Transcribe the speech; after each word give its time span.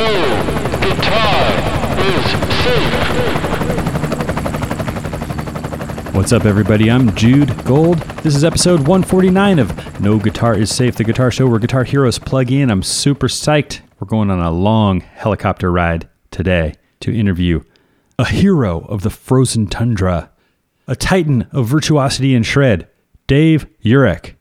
No 0.00 0.06
guitar 0.80 1.44
is 2.00 2.24
safe. 2.64 2.94
What's 6.14 6.32
up, 6.32 6.46
everybody? 6.46 6.90
I'm 6.90 7.14
Jude 7.14 7.54
Gold. 7.66 7.98
This 8.22 8.34
is 8.34 8.42
episode 8.42 8.80
149 8.80 9.58
of 9.58 10.00
No 10.00 10.18
Guitar 10.18 10.54
is 10.54 10.74
Safe, 10.74 10.94
the 10.94 11.04
guitar 11.04 11.30
show 11.30 11.46
where 11.46 11.58
guitar 11.58 11.84
heroes 11.84 12.18
plug 12.18 12.50
in. 12.50 12.70
I'm 12.70 12.82
super 12.82 13.28
psyched. 13.28 13.82
We're 13.98 14.06
going 14.06 14.30
on 14.30 14.40
a 14.40 14.50
long 14.50 15.02
helicopter 15.02 15.70
ride 15.70 16.08
today 16.30 16.76
to 17.00 17.14
interview 17.14 17.60
a 18.18 18.24
hero 18.24 18.80
of 18.86 19.02
the 19.02 19.10
frozen 19.10 19.66
tundra, 19.66 20.30
a 20.86 20.96
titan 20.96 21.46
of 21.52 21.66
virtuosity 21.66 22.34
and 22.34 22.46
shred, 22.46 22.88
Dave 23.26 23.66
Uhrich. 23.84 24.34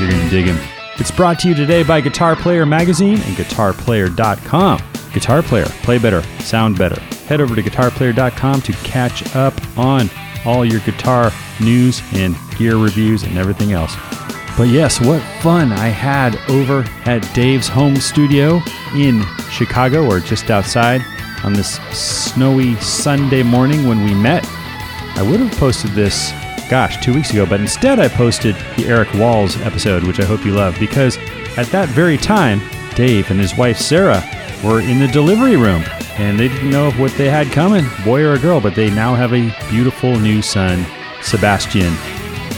You're 0.00 0.10
going 0.10 0.24
to 0.24 0.30
dig 0.30 0.46
him. 0.46 0.58
It's 0.96 1.10
brought 1.10 1.38
to 1.40 1.48
you 1.48 1.54
today 1.54 1.82
by 1.82 2.00
Guitar 2.00 2.34
Player 2.34 2.64
Magazine 2.64 3.20
and 3.20 3.36
GuitarPlayer.com. 3.36 4.82
Guitar 5.12 5.42
Player, 5.42 5.66
play 5.82 5.98
better, 5.98 6.22
sound 6.40 6.78
better. 6.78 6.98
Head 7.26 7.42
over 7.42 7.54
to 7.54 7.62
GuitarPlayer.com 7.62 8.62
to 8.62 8.72
catch 8.72 9.36
up 9.36 9.52
on 9.76 10.08
all 10.46 10.64
your 10.64 10.80
guitar 10.80 11.30
news 11.60 12.02
and 12.14 12.34
gear 12.56 12.76
reviews 12.76 13.24
and 13.24 13.36
everything 13.36 13.72
else. 13.72 13.94
But 14.56 14.68
yes, 14.68 15.00
what 15.00 15.20
fun 15.42 15.70
I 15.70 15.88
had 15.88 16.36
over 16.48 16.84
at 17.04 17.20
Dave's 17.34 17.68
home 17.68 17.96
studio 17.96 18.62
in 18.94 19.22
Chicago 19.50 20.06
or 20.06 20.20
just 20.20 20.50
outside 20.50 21.02
on 21.44 21.52
this 21.52 21.76
snowy 21.92 22.74
Sunday 22.76 23.42
morning 23.42 23.86
when 23.86 24.02
we 24.02 24.14
met. 24.14 24.46
I 25.16 25.22
would 25.22 25.40
have 25.40 25.58
posted 25.58 25.90
this, 25.90 26.32
gosh, 26.70 27.02
two 27.04 27.12
weeks 27.12 27.32
ago, 27.32 27.44
but 27.44 27.60
instead 27.60 27.98
I 27.98 28.06
posted 28.06 28.54
the 28.76 28.86
Eric 28.86 29.12
Walls 29.14 29.60
episode, 29.62 30.04
which 30.04 30.20
I 30.20 30.24
hope 30.24 30.44
you 30.44 30.52
love, 30.52 30.78
because 30.78 31.18
at 31.58 31.66
that 31.66 31.88
very 31.88 32.16
time, 32.16 32.60
Dave 32.94 33.28
and 33.32 33.40
his 33.40 33.56
wife 33.56 33.76
Sarah 33.76 34.22
were 34.62 34.80
in 34.80 35.00
the 35.00 35.08
delivery 35.08 35.56
room 35.56 35.82
and 36.16 36.38
they 36.38 36.46
didn't 36.46 36.70
know 36.70 36.92
what 36.92 37.10
they 37.12 37.28
had 37.28 37.50
coming, 37.50 37.84
boy 38.04 38.22
or 38.22 38.34
a 38.34 38.38
girl, 38.38 38.60
but 38.60 38.76
they 38.76 38.88
now 38.88 39.16
have 39.16 39.32
a 39.32 39.52
beautiful 39.68 40.16
new 40.20 40.40
son, 40.40 40.86
Sebastian. 41.22 41.92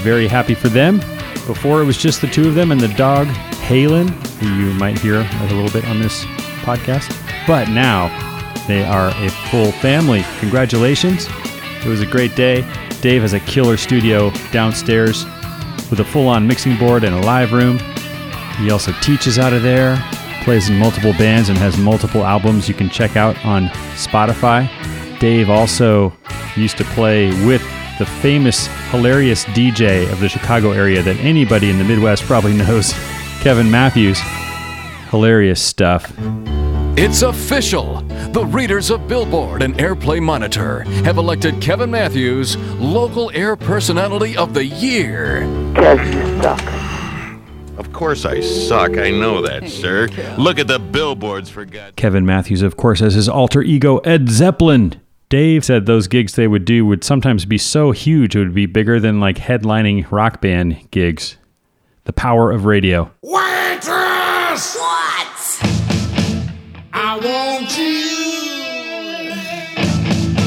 Very 0.03 0.29
happy 0.29 0.55
for 0.55 0.69
them. 0.69 0.99
Before 1.47 1.81
it 1.81 1.87
was 1.87 1.97
just 1.97 2.21
the 2.21 2.27
two 2.27 2.49
of 2.49 2.55
them 2.55 2.71
and 2.71 2.81
the 2.81 2.89
dog, 2.89 3.29
Halen, 3.65 4.11
who 4.41 4.49
you 4.49 4.75
might 4.75 4.99
hear 4.99 5.21
a 5.21 5.45
little 5.45 5.71
bit 5.71 5.89
on 5.89 6.01
this 6.01 6.27
podcast. 6.67 7.17
But 7.47 7.71
now 7.71 8.09
they 8.67 8.85
are 8.85 9.09
a 9.09 9.31
full 9.51 9.73
family. 9.73 10.23
Congratulations. 10.39 11.29
It 11.85 11.87
was 11.87 12.03
a 12.03 12.07
great 12.07 12.37
day. 12.37 12.61
Dave 13.03 13.23
has 13.23 13.33
a 13.33 13.41
killer 13.41 13.77
studio 13.77 14.31
downstairs 14.53 15.25
with 15.91 15.99
a 15.99 16.05
full 16.05 16.29
on 16.29 16.47
mixing 16.47 16.79
board 16.79 17.03
and 17.03 17.13
a 17.13 17.19
live 17.19 17.53
room. 17.53 17.81
He 18.59 18.71
also 18.71 18.93
teaches 19.03 19.41
out 19.41 19.53
of 19.53 19.65
there, 19.65 19.97
plays 20.45 20.69
in 20.69 20.79
multiple 20.79 21.13
bands, 21.15 21.49
and 21.49 21.59
has 21.59 21.77
multiple 21.77 22.25
albums 22.25 22.69
you 22.69 22.75
can 22.75 22.89
check 22.89 23.17
out 23.17 23.37
on 23.45 23.67
Spotify. 23.97 24.71
Dave 25.19 25.51
also 25.51 26.13
used 26.57 26.79
to 26.79 26.85
play 26.85 27.31
with 27.45 27.63
the 27.99 28.07
famous, 28.07 28.69
hilarious 28.93 29.47
DJ 29.47 30.11
of 30.13 30.21
the 30.21 30.29
Chicago 30.29 30.71
area 30.71 31.03
that 31.03 31.17
anybody 31.17 31.71
in 31.71 31.79
the 31.79 31.85
Midwest 31.85 32.23
probably 32.23 32.53
knows, 32.57 32.93
Kevin 33.41 33.69
Matthews. 33.69 34.21
Hilarious 35.11 35.61
stuff. 35.61 36.13
It's 36.95 37.23
official. 37.23 38.03
The 38.33 38.45
readers 38.45 38.91
of 38.91 39.09
Billboard 39.09 39.63
and 39.63 39.75
Airplay 39.77 40.21
Monitor 40.23 40.81
have 41.05 41.17
elected 41.17 41.59
Kevin 41.59 41.91
Matthews 41.91 42.59
Local 42.79 43.31
Air 43.33 43.57
Personality 43.57 44.37
of 44.37 44.53
the 44.53 44.67
Year. 44.67 45.43
Of 47.79 47.93
course 47.95 48.27
I 48.27 48.41
suck. 48.41 48.99
I 48.99 49.11
know 49.11 49.41
that, 49.41 49.69
sir. 49.71 50.09
Look 50.37 50.59
at 50.59 50.67
the 50.67 50.79
billboards 50.79 51.49
for 51.49 51.65
God. 51.65 51.97
Kevin 51.97 52.27
Matthews, 52.27 52.61
of 52.61 52.77
course, 52.77 53.01
has 53.01 53.15
his 53.15 53.27
alter 53.27 53.63
ego, 53.63 53.97
Ed 54.01 54.29
Zeppelin. 54.29 55.01
Dave 55.31 55.65
said 55.65 55.87
those 55.87 56.09
gigs 56.09 56.35
they 56.35 56.47
would 56.47 56.67
do 56.67 56.85
would 56.85 57.05
sometimes 57.05 57.47
be 57.47 57.57
so 57.57 57.93
huge 57.93 58.37
it 58.37 58.41
would 58.41 58.55
be 58.55 58.67
bigger 58.67 59.01
than 59.01 59.19
like 59.19 59.39
headlining 59.39 60.11
rock 60.13 60.43
band 60.43 60.91
gigs. 60.91 61.39
The 62.05 62.13
power 62.13 62.53
of 62.53 62.67
radio. 62.67 63.11
Waitress! 63.23 64.77
I 67.05 67.17
want 67.17 67.77
you. 67.77 68.07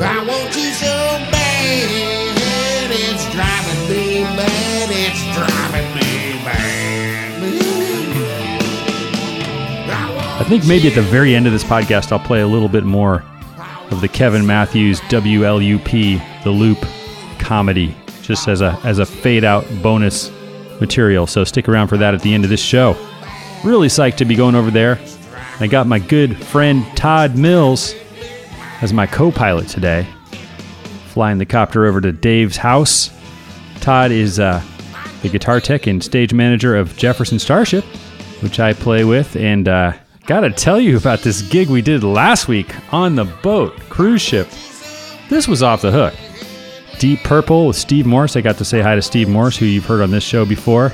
I 0.00 0.24
want 0.24 0.54
you 0.54 0.70
so 0.70 0.94
bad. 1.32 2.90
It's 2.92 3.26
driving 3.32 3.88
me 3.90 4.22
mad. 4.22 4.90
It's 4.92 5.24
driving 5.34 5.90
me 5.96 6.10
mad. 6.44 7.42
I 9.90 10.38
I 10.38 10.44
think 10.44 10.64
maybe 10.68 10.86
at 10.86 10.94
the 10.94 11.02
very 11.02 11.34
end 11.34 11.48
of 11.48 11.52
this 11.52 11.64
podcast, 11.64 12.12
I'll 12.12 12.20
play 12.20 12.40
a 12.40 12.46
little 12.46 12.68
bit 12.68 12.84
more 12.84 13.24
of 13.90 14.00
the 14.00 14.06
Kevin 14.06 14.46
Matthews 14.46 15.00
WLUP, 15.00 16.44
the 16.44 16.50
Loop 16.50 16.78
comedy, 17.40 17.96
just 18.22 18.48
as 18.48 18.60
a 18.60 18.78
as 18.84 18.98
a 18.98 19.06
fade 19.06 19.44
out 19.44 19.66
bonus 19.82 20.30
material. 20.80 21.26
So 21.26 21.44
stick 21.44 21.68
around 21.68 21.88
for 21.88 21.96
that 21.98 22.14
at 22.14 22.22
the 22.22 22.32
end 22.34 22.44
of 22.44 22.50
this 22.50 22.62
show. 22.62 22.96
Really 23.64 23.88
psyched 23.88 24.16
to 24.16 24.24
be 24.24 24.34
going 24.34 24.54
over 24.54 24.70
there. 24.70 24.98
I 25.60 25.66
got 25.66 25.86
my 25.86 25.98
good 25.98 26.36
friend 26.36 26.84
Todd 26.96 27.36
Mills 27.36 27.94
as 28.80 28.92
my 28.92 29.06
co-pilot 29.06 29.68
today, 29.68 30.06
flying 31.06 31.38
the 31.38 31.46
copter 31.46 31.86
over 31.86 32.00
to 32.00 32.10
Dave's 32.10 32.56
house. 32.56 33.10
Todd 33.80 34.10
is 34.10 34.40
uh, 34.40 34.60
the 35.22 35.28
guitar 35.28 35.60
tech 35.60 35.86
and 35.86 36.02
stage 36.02 36.34
manager 36.34 36.74
of 36.74 36.96
Jefferson 36.96 37.38
Starship, 37.38 37.84
which 38.40 38.58
I 38.58 38.72
play 38.72 39.04
with, 39.04 39.36
and 39.36 39.68
uh, 39.68 39.92
gotta 40.26 40.50
tell 40.50 40.80
you 40.80 40.96
about 40.96 41.20
this 41.20 41.42
gig 41.42 41.68
we 41.68 41.82
did 41.82 42.02
last 42.02 42.48
week 42.48 42.74
on 42.92 43.14
the 43.14 43.24
boat 43.24 43.78
cruise 43.88 44.22
ship. 44.22 44.48
This 45.28 45.46
was 45.46 45.62
off 45.62 45.82
the 45.82 45.92
hook. 45.92 46.14
Deep 46.98 47.20
Purple 47.24 47.66
with 47.66 47.76
Steve 47.76 48.06
Morse. 48.06 48.36
I 48.36 48.40
got 48.40 48.58
to 48.58 48.64
say 48.64 48.80
hi 48.80 48.94
to 48.94 49.02
Steve 49.02 49.28
Morse, 49.28 49.56
who 49.56 49.66
you've 49.66 49.86
heard 49.86 50.02
on 50.02 50.10
this 50.10 50.24
show 50.24 50.44
before. 50.44 50.92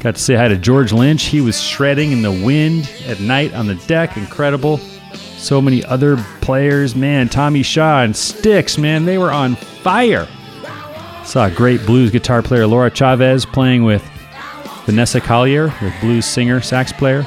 Got 0.00 0.16
to 0.16 0.20
say 0.20 0.34
hi 0.34 0.48
to 0.48 0.56
George 0.56 0.92
Lynch. 0.92 1.24
He 1.24 1.40
was 1.40 1.60
shredding 1.60 2.12
in 2.12 2.22
the 2.22 2.32
wind 2.32 2.90
at 3.06 3.20
night 3.20 3.54
on 3.54 3.66
the 3.66 3.76
deck. 3.86 4.16
Incredible. 4.16 4.78
So 5.16 5.60
many 5.60 5.84
other 5.84 6.16
players, 6.40 6.94
man. 6.96 7.28
Tommy 7.28 7.62
Shaw 7.62 8.02
and 8.02 8.14
Styx, 8.14 8.78
man, 8.78 9.04
they 9.04 9.18
were 9.18 9.30
on 9.30 9.54
fire. 9.56 10.28
Saw 11.24 11.46
a 11.46 11.50
great 11.50 11.86
blues 11.86 12.10
guitar 12.10 12.42
player, 12.42 12.66
Laura 12.66 12.90
Chavez, 12.90 13.46
playing 13.46 13.84
with 13.84 14.02
Vanessa 14.86 15.20
Collier, 15.20 15.68
the 15.80 15.94
blues 16.00 16.26
singer, 16.26 16.60
sax 16.60 16.92
player. 16.92 17.24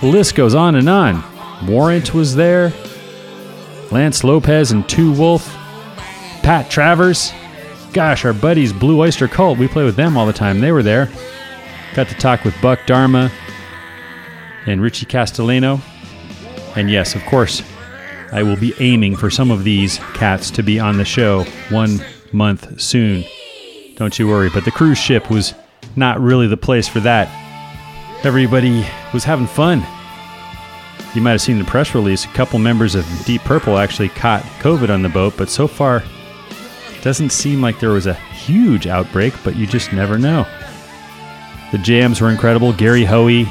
The 0.00 0.08
list 0.08 0.34
goes 0.34 0.54
on 0.54 0.74
and 0.74 0.88
on. 0.88 1.22
Warrant 1.66 2.12
was 2.12 2.34
there. 2.34 2.72
Lance 3.92 4.24
Lopez 4.24 4.72
and 4.72 4.88
Two 4.88 5.12
Wolf. 5.12 5.56
Pat 6.42 6.70
Travers. 6.70 7.32
Gosh, 7.92 8.24
our 8.24 8.32
buddies 8.32 8.72
Blue 8.72 9.00
Oyster 9.00 9.28
Cult, 9.28 9.58
we 9.58 9.68
play 9.68 9.84
with 9.84 9.96
them 9.96 10.16
all 10.16 10.26
the 10.26 10.32
time. 10.32 10.60
They 10.60 10.72
were 10.72 10.82
there. 10.82 11.10
Got 11.94 12.08
to 12.08 12.14
talk 12.14 12.44
with 12.44 12.60
Buck 12.62 12.80
Dharma 12.86 13.30
and 14.66 14.80
Richie 14.80 15.06
Castellano. 15.06 15.80
And 16.74 16.90
yes, 16.90 17.14
of 17.14 17.24
course, 17.26 17.62
I 18.32 18.42
will 18.42 18.56
be 18.56 18.74
aiming 18.80 19.16
for 19.16 19.30
some 19.30 19.50
of 19.50 19.62
these 19.62 19.98
cats 20.14 20.50
to 20.52 20.62
be 20.62 20.80
on 20.80 20.96
the 20.96 21.04
show 21.04 21.44
one 21.68 22.02
month 22.32 22.80
soon. 22.80 23.24
Don't 23.96 24.18
you 24.18 24.26
worry. 24.26 24.48
But 24.48 24.64
the 24.64 24.70
cruise 24.70 24.98
ship 24.98 25.30
was 25.30 25.54
not 25.96 26.18
really 26.18 26.46
the 26.46 26.56
place 26.56 26.88
for 26.88 27.00
that. 27.00 27.28
Everybody 28.24 28.86
was 29.12 29.24
having 29.24 29.46
fun. 29.46 29.86
You 31.14 31.20
might 31.20 31.32
have 31.32 31.42
seen 31.42 31.58
the 31.58 31.64
press 31.64 31.94
release. 31.94 32.24
A 32.24 32.28
couple 32.28 32.58
members 32.58 32.94
of 32.94 33.06
Deep 33.26 33.42
Purple 33.42 33.76
actually 33.76 34.08
caught 34.08 34.42
COVID 34.60 34.88
on 34.88 35.02
the 35.02 35.10
boat, 35.10 35.34
but 35.36 35.50
so 35.50 35.66
far, 35.68 36.02
doesn't 37.02 37.30
seem 37.30 37.60
like 37.60 37.80
there 37.80 37.90
was 37.90 38.06
a 38.06 38.14
huge 38.14 38.86
outbreak, 38.86 39.34
but 39.44 39.56
you 39.56 39.66
just 39.66 39.92
never 39.92 40.18
know. 40.18 40.46
The 41.72 41.78
jams 41.78 42.20
were 42.20 42.30
incredible. 42.30 42.72
Gary 42.72 43.04
Hoey, 43.04 43.46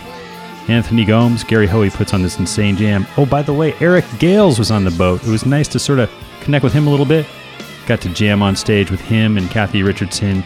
Anthony 0.68 1.06
Gomes. 1.06 1.44
Gary 1.44 1.68
Hoey 1.68 1.90
puts 1.90 2.14
on 2.14 2.22
this 2.22 2.40
insane 2.40 2.78
jam. 2.78 3.06
Oh, 3.18 3.26
by 3.26 3.42
the 3.42 3.54
way, 3.54 3.74
Eric 3.80 4.06
Gales 4.20 4.58
was 4.58 4.72
on 4.72 4.84
the 4.84 4.92
boat. 4.92 5.24
It 5.24 5.30
was 5.30 5.46
nice 5.46 5.68
to 5.70 5.80
sort 5.80 6.00
of 6.00 6.10
connect 6.42 6.64
with 6.64 6.74
him 6.74 6.88
a 6.88 6.90
little 6.90 7.06
bit. 7.06 7.26
Got 7.88 8.00
to 8.02 8.10
jam 8.10 8.42
on 8.42 8.56
stage 8.56 8.90
with 8.90 9.02
him 9.02 9.38
and 9.38 9.50
Cathy 9.50 9.84
Richardson, 9.84 10.44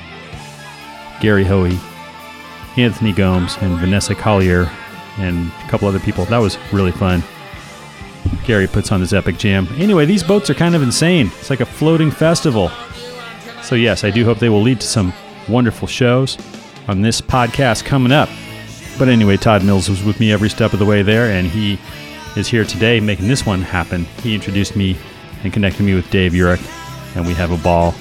Gary 1.21 1.43
Hoey, 1.43 1.77
Anthony 2.77 3.11
Gomes, 3.11 3.57
and 3.61 3.77
Vanessa 3.77 4.15
Collier, 4.15 4.69
and 5.17 5.51
a 5.63 5.69
couple 5.69 5.87
other 5.87 5.99
people. 5.99 6.25
That 6.25 6.39
was 6.39 6.57
really 6.71 6.91
fun. 6.91 7.23
Gary 8.45 8.67
puts 8.67 8.91
on 8.91 8.99
this 8.99 9.13
epic 9.13 9.37
jam. 9.37 9.67
Anyway, 9.77 10.05
these 10.05 10.23
boats 10.23 10.49
are 10.49 10.55
kind 10.55 10.75
of 10.75 10.81
insane. 10.81 11.29
It's 11.39 11.49
like 11.49 11.59
a 11.59 11.65
floating 11.65 12.09
festival. 12.09 12.71
So, 13.65 13.73
yes, 13.73 14.03
I 14.03 14.11
do 14.11 14.23
hope 14.23 14.37
they 14.37 14.49
will 14.49 14.61
lead 14.61 14.79
to 14.81 14.85
some 14.85 15.11
wonderful 15.49 15.87
shows 15.87 16.37
on 16.87 17.01
this 17.01 17.19
podcast 17.19 17.83
coming 17.83 18.11
up. 18.11 18.29
But 18.99 19.09
anyway, 19.09 19.37
Todd 19.37 19.63
Mills 19.63 19.89
was 19.89 20.03
with 20.03 20.19
me 20.19 20.31
every 20.31 20.49
step 20.49 20.73
of 20.73 20.77
the 20.77 20.85
way 20.85 21.01
there, 21.01 21.31
and 21.31 21.47
he 21.47 21.79
is 22.37 22.47
here 22.47 22.63
today 22.63 22.99
making 22.99 23.27
this 23.27 23.43
one 23.43 23.63
happen. 23.63 24.05
He 24.21 24.35
introduced 24.35 24.75
me 24.75 24.95
and 25.43 25.51
connected 25.51 25.81
me 25.81 25.95
with 25.95 26.07
Dave 26.11 26.33
Uhrich, 26.33 26.61
and 27.15 27.25
we 27.25 27.33
have 27.33 27.51
a 27.51 27.57
ball. 27.57 27.95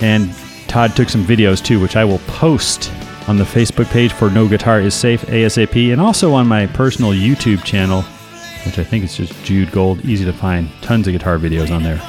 And 0.00 0.34
Todd 0.68 0.96
took 0.96 1.10
some 1.10 1.22
videos 1.22 1.62
too, 1.62 1.78
which 1.80 1.96
I 1.96 2.06
will 2.06 2.20
post 2.20 2.90
on 3.28 3.36
the 3.36 3.44
Facebook 3.44 3.90
page 3.90 4.14
for 4.14 4.30
No 4.30 4.48
Guitar 4.48 4.80
is 4.80 4.94
Safe 4.94 5.20
ASAP, 5.26 5.92
and 5.92 6.00
also 6.00 6.32
on 6.32 6.48
my 6.48 6.66
personal 6.66 7.10
YouTube 7.10 7.62
channel, 7.62 8.00
which 8.64 8.78
I 8.78 8.84
think 8.84 9.04
is 9.04 9.14
just 9.14 9.44
Jude 9.44 9.70
Gold. 9.70 10.02
Easy 10.06 10.24
to 10.24 10.32
find. 10.32 10.70
Tons 10.80 11.06
of 11.06 11.12
guitar 11.12 11.38
videos 11.38 11.70
on 11.70 11.82
there. 11.82 12.00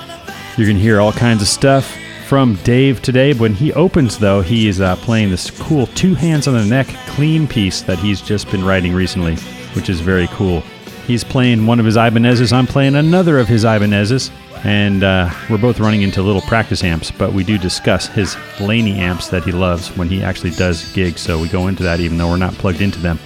You're 0.55 0.67
going 0.67 0.77
to 0.77 0.81
hear 0.81 1.01
all 1.01 1.11
kinds 1.11 1.41
of 1.41 1.49
stuff 1.49 1.93
from 2.29 2.53
Dave 2.57 3.01
today. 3.01 3.33
When 3.33 3.55
he 3.55 3.73
opens, 3.73 4.19
though, 4.19 4.41
he 4.41 4.67
is 4.67 4.81
uh, 4.81 4.95
playing 4.97 5.31
this 5.31 5.49
cool 5.49 5.87
two 5.87 6.13
hands 6.13 6.47
on 6.47 6.53
the 6.53 6.63
neck 6.63 6.85
clean 7.07 7.47
piece 7.47 7.81
that 7.81 7.97
he's 7.97 8.21
just 8.21 8.51
been 8.51 8.63
writing 8.63 8.93
recently, 8.93 9.35
which 9.73 9.89
is 9.89 9.99
very 9.99 10.27
cool. 10.27 10.61
He's 11.07 11.23
playing 11.23 11.65
one 11.65 11.79
of 11.79 11.87
his 11.87 11.97
Ibanez's. 11.97 12.53
I'm 12.53 12.67
playing 12.67 12.93
another 12.93 13.39
of 13.39 13.47
his 13.47 13.65
Ibanez's. 13.65 14.29
And 14.63 15.03
uh, 15.03 15.31
we're 15.49 15.57
both 15.57 15.79
running 15.79 16.03
into 16.03 16.21
little 16.21 16.41
practice 16.41 16.83
amps, 16.83 17.09
but 17.09 17.33
we 17.33 17.43
do 17.43 17.57
discuss 17.57 18.05
his 18.05 18.37
Laney 18.59 18.99
amps 18.99 19.29
that 19.29 19.43
he 19.43 19.51
loves 19.51 19.87
when 19.97 20.07
he 20.07 20.21
actually 20.21 20.51
does 20.51 20.93
gigs. 20.93 21.21
So 21.21 21.41
we 21.41 21.49
go 21.49 21.67
into 21.67 21.81
that 21.81 21.99
even 21.99 22.19
though 22.19 22.29
we're 22.29 22.37
not 22.37 22.53
plugged 22.53 22.81
into 22.81 22.99
them. 22.99 23.17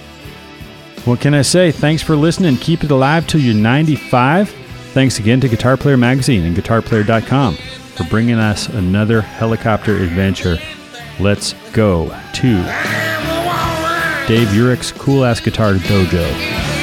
What 1.04 1.20
can 1.20 1.34
I 1.34 1.42
say? 1.42 1.72
Thanks 1.72 2.02
for 2.02 2.16
listening. 2.16 2.56
Keep 2.56 2.84
it 2.84 2.90
alive 2.90 3.26
till 3.26 3.42
you're 3.42 3.54
95. 3.54 4.48
Thanks 4.94 5.18
again 5.18 5.40
to 5.40 5.48
Guitar 5.48 5.76
Player 5.76 5.98
Magazine 5.98 6.44
and 6.44 6.56
GuitarPlayer.com 6.56 7.58
for 7.96 8.04
bringing 8.04 8.36
us 8.38 8.68
another 8.68 9.20
helicopter 9.20 9.96
adventure. 9.96 10.58
Let's 11.20 11.54
go 11.72 12.08
to 12.34 12.54
Dave 14.26 14.48
Uhrich's 14.48 14.92
Cool 14.92 15.24
Ass 15.24 15.40
Guitar 15.40 15.74
Dojo. 15.74 16.73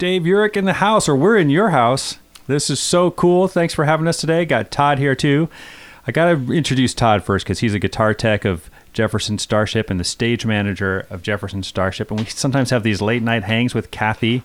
Dave 0.00 0.22
Uhrich 0.22 0.56
in 0.56 0.64
the 0.64 0.72
house, 0.72 1.10
or 1.10 1.14
we're 1.14 1.36
in 1.36 1.50
your 1.50 1.70
house. 1.70 2.16
This 2.46 2.70
is 2.70 2.80
so 2.80 3.10
cool. 3.10 3.48
Thanks 3.48 3.74
for 3.74 3.84
having 3.84 4.08
us 4.08 4.18
today. 4.18 4.46
Got 4.46 4.70
Todd 4.70 4.98
here 4.98 5.14
too. 5.14 5.50
I 6.06 6.10
got 6.10 6.24
to 6.24 6.52
introduce 6.54 6.94
Todd 6.94 7.22
first 7.22 7.44
because 7.44 7.58
he's 7.58 7.74
a 7.74 7.78
guitar 7.78 8.14
tech 8.14 8.46
of 8.46 8.70
Jefferson 8.94 9.36
Starship 9.36 9.90
and 9.90 10.00
the 10.00 10.04
stage 10.04 10.46
manager 10.46 11.06
of 11.10 11.22
Jefferson 11.22 11.62
Starship. 11.62 12.10
And 12.10 12.18
we 12.18 12.24
sometimes 12.24 12.70
have 12.70 12.82
these 12.82 13.02
late 13.02 13.22
night 13.22 13.44
hangs 13.44 13.74
with 13.74 13.90
Cathy, 13.90 14.42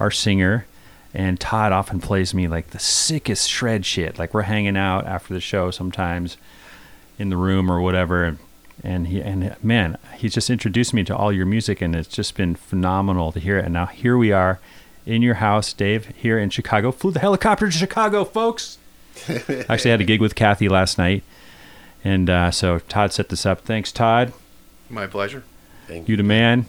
our 0.00 0.10
singer. 0.10 0.64
And 1.12 1.38
Todd 1.38 1.72
often 1.72 2.00
plays 2.00 2.32
me 2.32 2.48
like 2.48 2.70
the 2.70 2.78
sickest 2.78 3.50
shred 3.50 3.84
shit. 3.84 4.18
Like 4.18 4.32
we're 4.32 4.42
hanging 4.42 4.78
out 4.78 5.04
after 5.06 5.34
the 5.34 5.40
show 5.40 5.70
sometimes 5.70 6.38
in 7.18 7.28
the 7.28 7.36
room 7.36 7.70
or 7.70 7.82
whatever. 7.82 8.38
And 8.82 9.08
he 9.08 9.20
and 9.20 9.54
man, 9.62 9.98
he's 10.16 10.32
just 10.32 10.48
introduced 10.48 10.94
me 10.94 11.04
to 11.04 11.14
all 11.14 11.32
your 11.32 11.46
music, 11.46 11.82
and 11.82 11.94
it's 11.94 12.08
just 12.08 12.34
been 12.34 12.54
phenomenal 12.54 13.30
to 13.32 13.40
hear 13.40 13.58
it. 13.58 13.66
And 13.66 13.74
now 13.74 13.86
here 13.86 14.16
we 14.16 14.32
are 14.32 14.58
in 15.06 15.22
your 15.22 15.34
house, 15.34 15.72
Dave, 15.72 16.06
here 16.16 16.38
in 16.38 16.50
Chicago. 16.50 16.92
Flew 16.92 17.12
the 17.12 17.20
helicopter 17.20 17.66
to 17.66 17.72
Chicago, 17.72 18.24
folks. 18.24 18.78
Actually, 19.28 19.90
I 19.90 19.92
had 19.92 20.00
a 20.00 20.04
gig 20.04 20.20
with 20.20 20.34
Cathy 20.34 20.68
last 20.68 20.98
night, 20.98 21.22
and 22.04 22.28
uh, 22.28 22.50
so 22.50 22.80
Todd 22.80 23.12
set 23.12 23.30
this 23.30 23.46
up. 23.46 23.62
Thanks, 23.62 23.92
Todd. 23.92 24.32
My 24.90 25.06
pleasure. 25.06 25.44
Thank 25.86 26.08
You 26.08 26.16
the 26.16 26.22
man. 26.22 26.66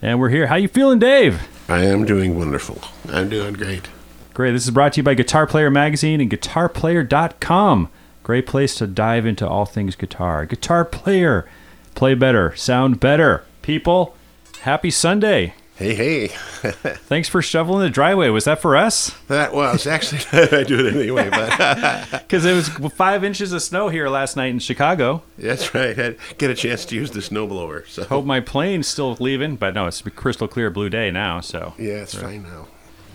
And 0.00 0.18
we're 0.20 0.28
here. 0.28 0.46
How 0.46 0.54
you 0.56 0.68
feeling, 0.68 0.98
Dave? 0.98 1.48
I 1.68 1.84
am 1.84 2.04
doing 2.04 2.38
wonderful. 2.38 2.80
I'm 3.12 3.28
doing 3.28 3.54
great. 3.54 3.88
Great. 4.32 4.52
This 4.52 4.64
is 4.64 4.70
brought 4.70 4.92
to 4.92 4.98
you 4.98 5.02
by 5.02 5.14
Guitar 5.14 5.46
Player 5.46 5.70
Magazine 5.70 6.20
and 6.20 6.30
GuitarPlayer.com. 6.30 7.88
Great 8.22 8.46
place 8.46 8.74
to 8.76 8.86
dive 8.86 9.26
into 9.26 9.48
all 9.48 9.66
things 9.66 9.96
guitar. 9.96 10.46
Guitar 10.46 10.84
Player. 10.84 11.48
Play 11.94 12.14
better. 12.14 12.54
Sound 12.54 13.00
better. 13.00 13.44
People, 13.62 14.14
happy 14.60 14.90
Sunday. 14.90 15.54
Hey, 15.78 15.94
hey. 15.94 16.26
Thanks 17.06 17.28
for 17.28 17.40
shoveling 17.40 17.82
the 17.82 17.90
driveway. 17.90 18.30
Was 18.30 18.46
that 18.46 18.60
for 18.60 18.76
us? 18.76 19.14
that 19.28 19.54
was 19.54 19.86
actually 19.86 20.20
I 20.58 20.64
do 20.64 20.84
it 20.84 20.96
anyway, 20.96 21.30
but 21.30 22.10
Because 22.26 22.44
it 22.44 22.52
was 22.52 22.68
five 22.94 23.22
inches 23.22 23.52
of 23.52 23.62
snow 23.62 23.88
here 23.88 24.08
last 24.08 24.36
night 24.36 24.48
in 24.48 24.58
Chicago. 24.58 25.22
that's 25.38 25.72
right. 25.74 25.96
I 25.96 26.16
get 26.36 26.50
a 26.50 26.54
chance 26.56 26.84
to 26.86 26.96
use 26.96 27.12
the 27.12 27.20
snowblower. 27.20 27.86
So 27.86 28.02
Hope 28.04 28.24
my 28.24 28.40
plane's 28.40 28.88
still 28.88 29.16
leaving, 29.20 29.54
but 29.54 29.72
no, 29.74 29.86
it's 29.86 30.04
a 30.04 30.10
crystal 30.10 30.48
clear 30.48 30.68
blue 30.68 30.90
day 30.90 31.12
now. 31.12 31.40
So, 31.40 31.74
yeah, 31.78 32.02
it's 32.02 32.14
fine 32.14 32.42
now. 32.42 32.66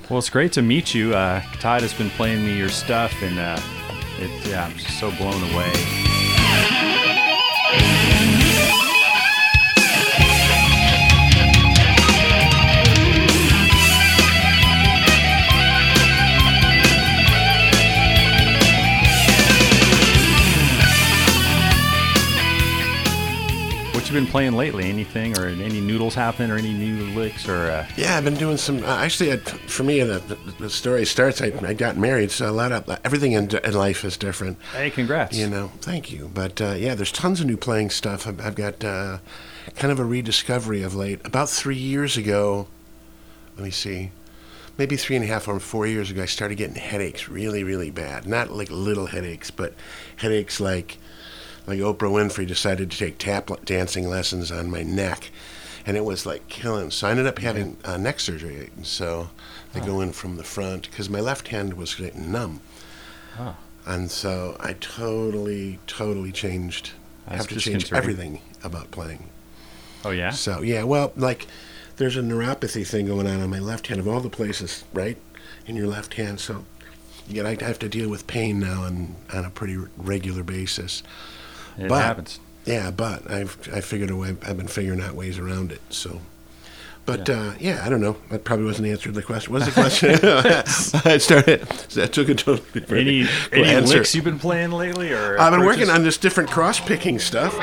well, 0.10 0.20
it's 0.20 0.30
great 0.30 0.54
to 0.54 0.62
meet 0.62 0.94
you. 0.94 1.14
Uh, 1.14 1.42
Todd 1.60 1.82
has 1.82 1.94
been 1.94 2.12
playing 2.12 2.46
me 2.46 2.58
your 2.58 2.70
stuff, 2.70 3.14
and 3.22 3.40
uh, 3.40 3.60
it, 4.20 4.48
yeah, 4.48 4.64
I'm 4.66 4.78
just 4.78 4.98
so 5.02 5.12
blown 5.12 5.44
away. 5.54 5.74
You 24.14 24.22
been 24.22 24.30
playing 24.30 24.54
lately? 24.54 24.90
Anything 24.90 25.38
or 25.38 25.48
any 25.48 25.82
noodles 25.82 26.16
happen 26.16 26.52
or 26.52 26.58
any 26.58 26.74
new 26.74 27.06
licks 27.20 27.48
or 27.48 27.72
uh, 27.72 27.88
Yeah, 27.98 28.18
I've 28.18 28.24
been 28.24 28.36
doing 28.36 28.58
some. 28.58 28.84
Uh, 28.84 28.98
actually, 28.98 29.32
uh, 29.32 29.38
for 29.38 29.84
me, 29.84 30.02
the, 30.02 30.20
the, 30.60 30.70
story 30.70 31.06
starts. 31.06 31.42
I, 31.42 31.52
I 31.62 31.74
got 31.74 31.98
married, 31.98 32.32
so 32.32 32.50
a 32.50 32.52
lot 32.52 32.72
of 32.72 33.00
everything 33.04 33.34
in, 33.34 33.50
in 33.56 33.74
life 33.74 34.04
is 34.04 34.18
different. 34.18 34.58
hey, 34.74 34.90
congrats. 34.90 35.38
You 35.38 35.50
know, 35.50 35.72
thank 35.82 36.12
you. 36.12 36.30
But 36.34 36.62
uh, 36.62 36.76
yeah, 36.78 36.96
there's 36.96 37.12
tons 37.12 37.40
of 37.42 37.48
new 37.48 37.58
playing 37.58 37.90
stuff. 37.90 38.28
I've, 38.28 38.40
I've 38.40 38.56
got 38.56 38.84
uh, 38.84 39.20
kind 39.76 39.92
of 39.92 40.00
a 40.00 40.06
rediscovery 40.06 40.84
of 40.84 40.96
late. 40.96 41.20
About 41.26 41.50
three 41.50 41.78
years 41.78 42.18
ago, 42.18 42.68
let 43.56 43.64
me 43.64 43.72
see, 43.72 44.12
maybe 44.78 44.98
three 44.98 45.16
and 45.16 45.26
a 45.26 45.28
half 45.28 45.48
or 45.48 45.60
four 45.60 45.88
years 45.88 46.12
ago, 46.12 46.24
I 46.24 46.26
started 46.26 46.56
getting 46.56 46.76
headaches 46.76 47.30
really, 47.30 47.64
really 47.64 47.92
bad. 47.92 48.28
Not 48.28 48.52
like 48.52 48.70
little 48.70 49.08
headaches, 49.08 49.52
but 49.52 49.74
headaches 50.18 50.60
like 50.60 50.98
like 51.66 51.80
Oprah 51.80 52.12
Winfrey 52.12 52.48
decided 52.48 52.92
to 52.92 52.98
take 52.98 53.18
tap 53.18 53.50
dancing 53.66 54.08
lessons 54.10 54.52
on 54.52 54.70
my 54.70 54.84
neck, 54.84 55.32
and 55.86 55.96
it 55.98 56.06
was 56.06 56.26
like 56.26 56.48
killing. 56.50 56.92
So 56.92 57.08
I 57.08 57.12
ended 57.12 57.28
up 57.28 57.40
having 57.40 57.78
uh, 57.86 57.98
neck 57.98 58.20
surgery. 58.20 58.70
And 58.76 58.86
so 58.86 59.30
they 59.74 59.80
go 59.80 60.02
in 60.02 60.12
from 60.12 60.36
the 60.38 60.44
front 60.44 60.90
because 60.90 61.10
my 61.10 61.20
left 61.20 61.48
hand 61.50 61.74
was 61.76 61.96
getting 61.96 62.32
numb, 62.32 62.62
and 63.86 64.12
so 64.12 64.56
I 64.60 64.74
totally, 64.74 65.80
totally 65.88 66.32
changed. 66.32 66.92
That's 67.28 67.46
have 67.46 67.48
to 67.48 67.60
change 67.60 67.92
everything 67.94 68.42
about 68.64 68.92
playing. 68.92 69.30
Oh 70.06 70.12
yeah. 70.12 70.32
So 70.32 70.62
yeah, 70.62 70.84
well, 70.84 71.14
like 71.16 71.48
there's 71.96 72.18
a 72.18 72.22
neuropathy 72.22 72.86
thing 72.86 73.06
going 73.06 73.28
on 73.28 73.40
on 73.42 73.50
my 73.50 73.60
left 73.60 73.88
hand 73.88 74.00
of 74.00 74.08
all 74.08 74.20
the 74.20 74.30
places, 74.30 74.84
right, 74.94 75.18
in 75.66 75.76
your 75.76 75.88
left 75.88 76.16
hand. 76.16 76.40
So 76.40 76.66
you 77.28 77.36
get, 77.36 77.46
I 77.46 77.66
have 77.66 77.80
to 77.80 77.90
deal 77.90 78.10
with 78.10 78.28
pain 78.28 78.60
now 78.60 78.84
on 78.84 79.16
on 79.32 79.46
a 79.46 79.50
pretty 79.50 79.78
regular 79.98 80.44
basis. 80.44 81.04
It 81.78 81.90
but- 81.90 82.02
happens. 82.02 82.40
Yeah, 82.66 82.92
but 82.92 83.30
I've 83.30 83.58
I 83.74 83.82
figured 83.82 84.10
a 84.10 84.16
way. 84.16 84.30
I've 84.48 84.56
been 84.56 84.68
figuring 84.70 85.02
out 85.02 85.16
ways 85.16 85.38
around 85.38 85.74
it. 85.74 85.82
So. 85.90 86.22
But 87.06 87.28
yeah. 87.28 87.36
Uh, 87.36 87.54
yeah, 87.60 87.82
I 87.86 87.90
don't 87.90 88.00
know. 88.00 88.16
That 88.30 88.46
probably 88.46 88.64
wasn't 88.66 88.86
the 88.86 88.92
answer 88.92 89.10
to 89.10 89.12
the 89.12 89.22
question. 89.22 89.52
What's 89.52 89.66
the 89.66 89.74
question? 89.74 90.12
I 91.12 91.18
started. 91.18 91.64
I 91.98 92.06
took 92.08 92.30
a 92.30 92.36
totally 92.36 92.66
different 92.72 93.02
Any 93.06 93.28
any 93.52 93.66
answer. 93.66 93.96
licks 93.98 94.16
you've 94.16 94.24
been 94.24 94.40
playing 94.40 94.72
lately, 94.72 95.12
or 95.12 95.38
I've 95.42 95.52
been 95.52 95.66
working 95.66 95.84
approaches? 95.84 95.90
on 96.00 96.04
this 96.06 96.18
different 96.18 96.50
cross 96.52 96.80
picking 96.80 97.20
stuff. 97.20 97.54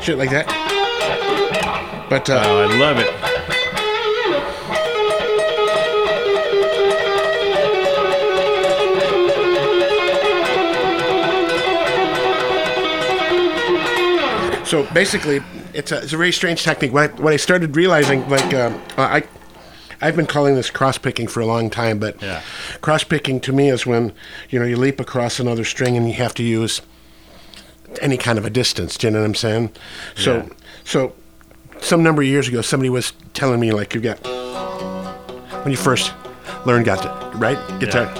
Shit 0.00 0.16
like 0.16 0.30
that. 0.30 0.67
But 2.08 2.28
uh, 2.30 2.42
Oh, 2.44 2.60
I 2.68 2.78
love 2.78 2.98
it. 2.98 3.08
So 14.64 14.84
basically, 14.92 15.40
it's 15.72 15.92
a, 15.92 16.02
it's 16.02 16.12
a 16.12 16.16
very 16.18 16.30
strange 16.30 16.62
technique. 16.62 16.92
What 16.92 17.10
I, 17.18 17.22
what 17.22 17.32
I 17.32 17.36
started 17.38 17.74
realizing, 17.74 18.28
like, 18.28 18.52
um, 18.52 18.78
I, 18.98 19.22
I've 20.02 20.14
been 20.14 20.26
calling 20.26 20.56
this 20.56 20.68
cross 20.68 20.98
picking 20.98 21.26
for 21.26 21.40
a 21.40 21.46
long 21.46 21.70
time, 21.70 21.98
but 21.98 22.20
Yeah. 22.20 22.42
cross 22.82 23.02
picking 23.02 23.40
to 23.40 23.52
me 23.54 23.70
is 23.70 23.86
when 23.86 24.12
you 24.50 24.58
know 24.58 24.66
you 24.66 24.76
leap 24.76 25.00
across 25.00 25.40
another 25.40 25.64
string 25.64 25.96
and 25.96 26.06
you 26.06 26.12
have 26.14 26.34
to 26.34 26.42
use 26.42 26.82
any 28.02 28.18
kind 28.18 28.36
of 28.38 28.44
a 28.44 28.50
distance. 28.50 28.98
Do 28.98 29.06
you 29.06 29.12
know 29.12 29.20
what 29.20 29.24
I'm 29.26 29.34
saying? 29.34 29.70
So, 30.16 30.36
Yeah. 30.36 30.46
so 30.84 31.12
some 31.80 32.02
number 32.02 32.22
of 32.22 32.28
years 32.28 32.48
ago, 32.48 32.60
somebody 32.62 32.90
was 32.90 33.12
telling 33.34 33.60
me 33.60 33.72
like 33.72 33.94
you 33.94 34.00
got 34.00 34.18
when 35.64 35.70
you 35.70 35.76
first 35.76 36.12
learn 36.66 36.82
got 36.82 37.02
to 37.02 37.38
right 37.38 37.58
guitar. 37.80 38.12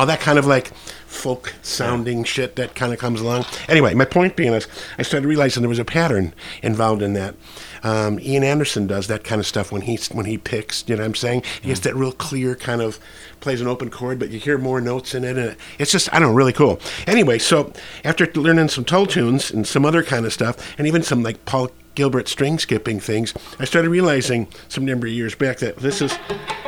all 0.00 0.06
that 0.06 0.18
kind 0.18 0.38
of 0.38 0.46
like 0.46 0.72
folk 1.06 1.54
sounding 1.60 2.24
shit 2.24 2.56
that 2.56 2.74
kind 2.74 2.90
of 2.90 2.98
comes 2.98 3.20
along. 3.20 3.44
Anyway, 3.68 3.92
my 3.92 4.06
point 4.06 4.34
being 4.34 4.54
is, 4.54 4.66
I 4.96 5.02
started 5.02 5.28
realizing 5.28 5.60
there 5.60 5.68
was 5.68 5.78
a 5.78 5.84
pattern 5.84 6.32
involved 6.62 7.02
in 7.02 7.12
that. 7.12 7.34
Um, 7.82 8.18
Ian 8.20 8.44
Anderson 8.44 8.86
does 8.86 9.06
that 9.08 9.24
kind 9.24 9.40
of 9.40 9.46
stuff 9.46 9.72
when 9.72 9.82
he 9.82 9.98
when 10.12 10.26
he 10.26 10.38
picks. 10.38 10.84
You 10.86 10.96
know 10.96 11.02
what 11.02 11.06
I'm 11.06 11.14
saying? 11.14 11.42
He 11.62 11.68
gets 11.68 11.80
that 11.80 11.96
real 11.96 12.12
clear 12.12 12.54
kind 12.54 12.80
of 12.80 12.98
plays 13.40 13.60
an 13.60 13.66
open 13.66 13.90
chord, 13.90 14.18
but 14.18 14.30
you 14.30 14.38
hear 14.38 14.58
more 14.58 14.80
notes 14.80 15.14
in 15.14 15.24
it, 15.24 15.36
and 15.36 15.56
it's 15.78 15.92
just 15.92 16.12
I 16.12 16.18
don't 16.18 16.28
know, 16.30 16.34
really 16.34 16.52
cool. 16.52 16.80
Anyway, 17.06 17.38
so 17.38 17.72
after 18.04 18.26
learning 18.34 18.68
some 18.68 18.84
toe 18.84 19.06
tunes 19.06 19.50
and 19.50 19.66
some 19.66 19.84
other 19.84 20.02
kind 20.02 20.26
of 20.26 20.32
stuff, 20.32 20.56
and 20.78 20.86
even 20.86 21.02
some 21.02 21.22
like 21.22 21.44
Paul 21.44 21.70
Gilbert 21.94 22.28
string 22.28 22.58
skipping 22.58 23.00
things, 23.00 23.34
I 23.58 23.64
started 23.64 23.90
realizing 23.90 24.48
some 24.68 24.84
number 24.84 25.06
of 25.06 25.12
years 25.12 25.34
back 25.34 25.58
that 25.58 25.76
this 25.78 26.00
is 26.02 26.16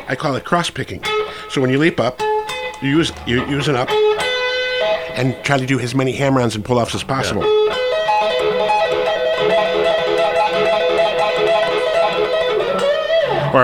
I 0.07 0.15
call 0.15 0.35
it 0.35 0.45
cross 0.45 0.69
picking. 0.69 1.03
So 1.49 1.61
when 1.61 1.69
you 1.69 1.77
leap 1.77 1.99
up, 1.99 2.19
you 2.81 2.89
use 2.89 3.11
you 3.27 3.45
use 3.47 3.67
it 3.67 3.75
up 3.75 3.89
and 5.15 5.35
try 5.45 5.57
to 5.57 5.65
do 5.65 5.79
as 5.79 5.93
many 5.93 6.11
hammer-ons 6.11 6.55
and 6.55 6.65
pull-offs 6.65 6.95
as 6.95 7.03
possible. 7.03 7.43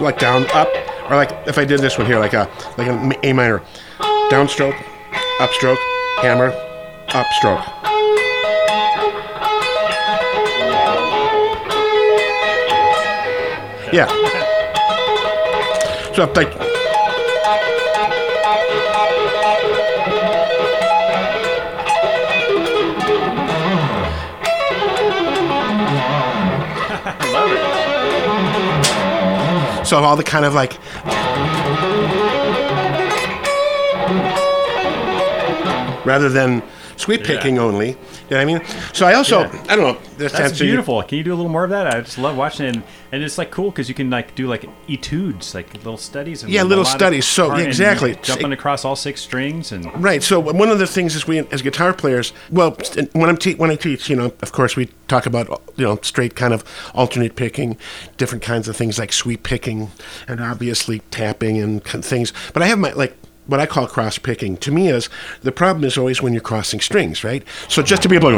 Like 0.00 0.18
down, 0.18 0.46
up, 0.54 0.68
or 1.10 1.16
like 1.16 1.30
if 1.46 1.58
I 1.58 1.66
did 1.66 1.80
this 1.80 1.98
one 1.98 2.06
here, 2.06 2.18
like 2.18 2.32
a 2.32 2.48
like 2.78 2.88
an 2.88 3.12
A 3.22 3.34
minor, 3.34 3.62
downstroke, 4.30 4.72
upstroke, 5.38 5.76
hammer, 6.22 6.52
upstroke. 7.08 7.62
Yeah. 13.92 14.08
So 16.12 16.24
like 16.34 16.69
so 29.90 29.98
all 29.98 30.14
the 30.14 30.22
kind 30.22 30.44
of 30.44 30.54
like 30.54 30.78
rather 36.06 36.28
than 36.28 36.62
sweep 36.96 37.24
picking 37.24 37.58
only. 37.58 37.96
You 38.30 38.36
know 38.36 38.44
what 38.44 38.54
I 38.54 38.58
mean? 38.58 38.92
So 38.92 39.06
I 39.06 39.14
also 39.14 39.40
Yeah. 39.40 39.64
I 39.68 39.74
don't 39.74 39.84
know. 39.94 40.00
This 40.16 40.30
That's 40.32 40.52
answer 40.52 40.64
you- 40.64 40.70
beautiful. 40.70 41.02
Can 41.02 41.18
you 41.18 41.24
do 41.24 41.32
a 41.32 41.36
little 41.36 41.50
more 41.50 41.64
of 41.64 41.70
that? 41.70 41.88
I 41.92 42.00
just 42.00 42.16
love 42.16 42.36
watching 42.36 42.66
it, 42.66 42.76
and, 42.76 42.84
and 43.10 43.22
it's 43.24 43.38
like 43.38 43.50
cool 43.50 43.70
because 43.70 43.88
you 43.88 43.94
can 43.94 44.08
like 44.08 44.36
do 44.36 44.46
like 44.46 44.64
etudes, 44.88 45.52
like 45.54 45.74
little 45.74 45.96
studies. 45.96 46.44
And 46.44 46.52
Yeah, 46.52 46.62
little 46.62 46.84
studies. 46.84 47.26
So, 47.26 47.52
exactly. 47.56 48.16
jumping 48.22 48.52
across 48.52 48.84
all 48.84 48.94
six 48.94 49.20
strings 49.20 49.72
and 49.72 49.90
Right. 50.00 50.22
So 50.22 50.38
one 50.38 50.68
of 50.68 50.78
the 50.78 50.86
things 50.86 51.16
is 51.16 51.26
we, 51.26 51.40
as 51.50 51.60
guitar 51.62 51.92
players, 51.92 52.32
well, 52.50 52.76
when 53.12 53.28
I'm 53.28 53.36
te- 53.36 53.54
when 53.54 53.70
I 53.70 53.74
teach, 53.74 54.08
you 54.08 54.14
know, 54.14 54.26
of 54.42 54.52
course 54.52 54.76
we 54.76 54.86
talk 55.08 55.26
about 55.26 55.48
you 55.76 55.84
know 55.84 55.98
straight 56.02 56.36
kind 56.36 56.54
of 56.54 56.62
alternate 56.94 57.34
picking, 57.34 57.76
different 58.16 58.44
kinds 58.44 58.68
of 58.68 58.76
things 58.76 58.96
like 58.98 59.12
sweep 59.12 59.42
picking, 59.42 59.90
and 60.28 60.40
obviously 60.40 61.00
tapping 61.10 61.58
and 61.58 61.82
things. 61.82 62.32
But 62.52 62.62
I 62.62 62.66
have 62.66 62.78
my 62.78 62.92
like. 62.92 63.16
What 63.50 63.58
I 63.58 63.66
call 63.66 63.88
cross 63.88 64.16
picking 64.16 64.56
to 64.58 64.70
me 64.70 64.86
is 64.86 65.08
the 65.42 65.50
problem 65.50 65.82
is 65.82 65.98
always 65.98 66.22
when 66.22 66.32
you're 66.32 66.40
crossing 66.40 66.78
strings, 66.78 67.24
right? 67.24 67.42
So 67.66 67.82
just 67.82 68.00
to 68.02 68.08
be 68.08 68.14
able 68.14 68.30
to, 68.30 68.36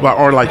well, 0.00 0.16
or 0.16 0.30
like, 0.30 0.48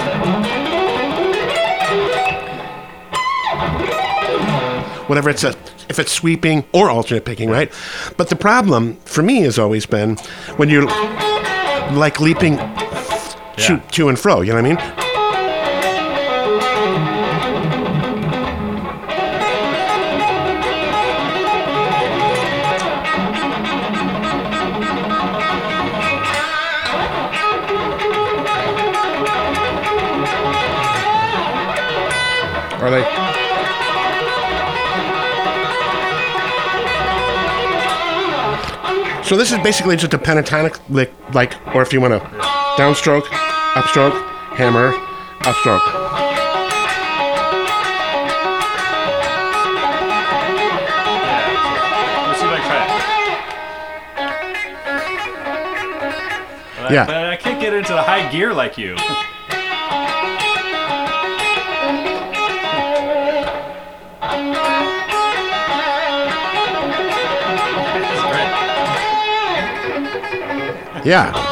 whatever 5.08 5.30
it's 5.30 5.46
a, 5.46 5.56
if 5.88 5.98
it's 5.98 6.12
sweeping 6.12 6.66
or 6.74 6.90
alternate 6.90 7.24
picking, 7.24 7.50
right? 7.50 7.72
But 8.18 8.28
the 8.28 8.36
problem 8.36 8.98
for 9.06 9.24
me 9.24 9.44
has 9.44 9.58
always 9.58 9.86
been 9.86 10.18
when 10.58 10.68
you're 10.68 10.88
like 11.94 12.20
leaping 12.20 12.58
to, 12.58 13.82
to 13.92 14.10
and 14.10 14.20
fro. 14.20 14.42
You 14.42 14.52
know 14.52 14.62
what 14.62 14.66
I 14.66 14.98
mean? 14.98 15.11
Or 32.82 32.90
like. 32.90 33.06
So 39.24 39.38
this 39.38 39.52
is 39.54 39.60
basically 39.60 39.96
just 39.96 40.14
a 40.14 40.18
pentatonic 40.18 40.78
lick, 40.90 41.14
like, 41.34 41.54
or 41.74 41.82
if 41.82 41.94
you 41.94 42.02
want 42.02 42.14
to 42.14 42.20
downstroke, 42.78 43.24
upstroke, 43.76 44.20
hammer, 44.56 44.92
upstroke. 45.44 45.80
let's 52.28 52.40
see 52.40 52.46
if 52.46 52.52
I 52.52 52.58
can 52.58 52.68
try 52.68 52.82
it. 52.86 52.92
But 56.78 56.86
I- 56.92 56.94
Yeah. 56.94 57.06
but 57.06 57.16
I 57.16 57.36
can't 57.38 57.60
get 57.62 57.74
into 57.74 57.94
the 57.94 58.02
high 58.04 58.28
gear 58.32 58.54
like 58.54 58.78
you. 58.78 58.96
Yeah. 71.04 71.51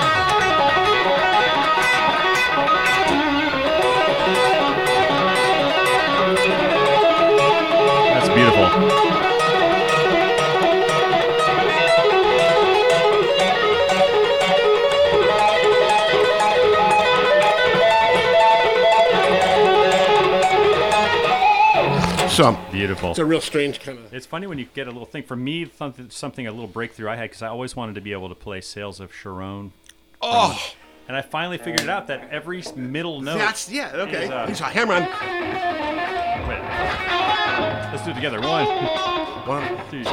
So 22.40 22.58
Beautiful. 22.72 23.10
it's 23.10 23.20
a 23.20 23.26
real 23.26 23.42
strange 23.42 23.82
kind 23.82 24.00
of. 24.00 24.14
It's 24.14 24.26
funny 24.26 24.48
when 24.48 24.58
you 24.58 24.68
get 24.74 24.88
a 24.88 24.92
little 24.92 25.06
thing. 25.06 25.24
For 25.24 25.36
me, 25.36 25.70
something, 25.78 26.10
something 26.10 26.48
a 26.48 26.52
little 26.52 26.70
breakthrough 26.70 27.10
I 27.10 27.18
had 27.18 27.24
because 27.24 27.42
I 27.42 27.50
always 27.50 27.76
wanted 27.76 27.96
to 27.96 28.02
be 28.02 28.14
able 28.14 28.30
to 28.30 28.36
play 28.36 28.62
Sails 28.62 29.02
of 29.02 29.12
Charon. 29.12 29.74
Oh, 30.22 30.58
And 31.10 31.18
I 31.18 31.22
finally 31.22 31.58
figured 31.58 31.82
it 31.82 31.90
out 31.90 32.08
that 32.08 32.30
every 32.32 32.64
middle 32.78 33.20
note. 33.20 33.40
that's 33.40 33.70
yeah. 33.70 33.92
Okay, 33.94 34.24
is, 34.24 34.30
uh, 34.30 34.48
he's 34.48 34.62
a 34.62 34.64
hammer 34.64 34.94
on. 34.94 35.02
Wait. 36.48 36.62
Let's 37.92 38.06
do 38.06 38.12
it 38.12 38.16
together. 38.16 38.40
One, 38.40 38.66
One, 39.46 39.68
two. 39.92 40.06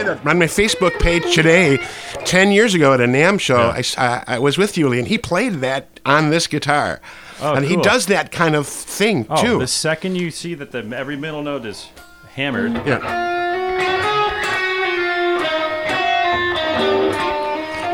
Say 0.00 0.06
that. 0.06 0.26
On 0.26 0.38
my 0.38 0.46
Facebook 0.46 0.98
page 0.98 1.34
today, 1.34 1.76
10 2.24 2.52
years 2.52 2.74
ago 2.74 2.94
at 2.94 3.00
a 3.00 3.04
NAMM 3.04 3.38
show, 3.38 3.74
I 3.98 4.38
was 4.38 4.56
with 4.56 4.78
Uli, 4.78 4.98
and 4.98 5.06
he 5.06 5.18
played 5.18 5.54
that 5.56 6.00
on 6.06 6.30
this 6.30 6.46
guitar. 6.46 7.00
Oh, 7.42 7.54
and 7.54 7.64
he 7.66 7.76
does 7.76 8.06
that 8.06 8.32
kind 8.32 8.54
of 8.54 8.66
thing, 8.66 9.26
Oh, 9.28 9.42
too. 9.42 9.58
the 9.58 9.66
second 9.66 10.16
you 10.16 10.30
see 10.30 10.54
that 10.54 10.72
the 10.72 10.78
every 10.96 11.16
middle 11.16 11.42
note 11.42 11.64
is 11.66 11.88
hammered, 12.34 12.72
Yeah. 12.86 13.28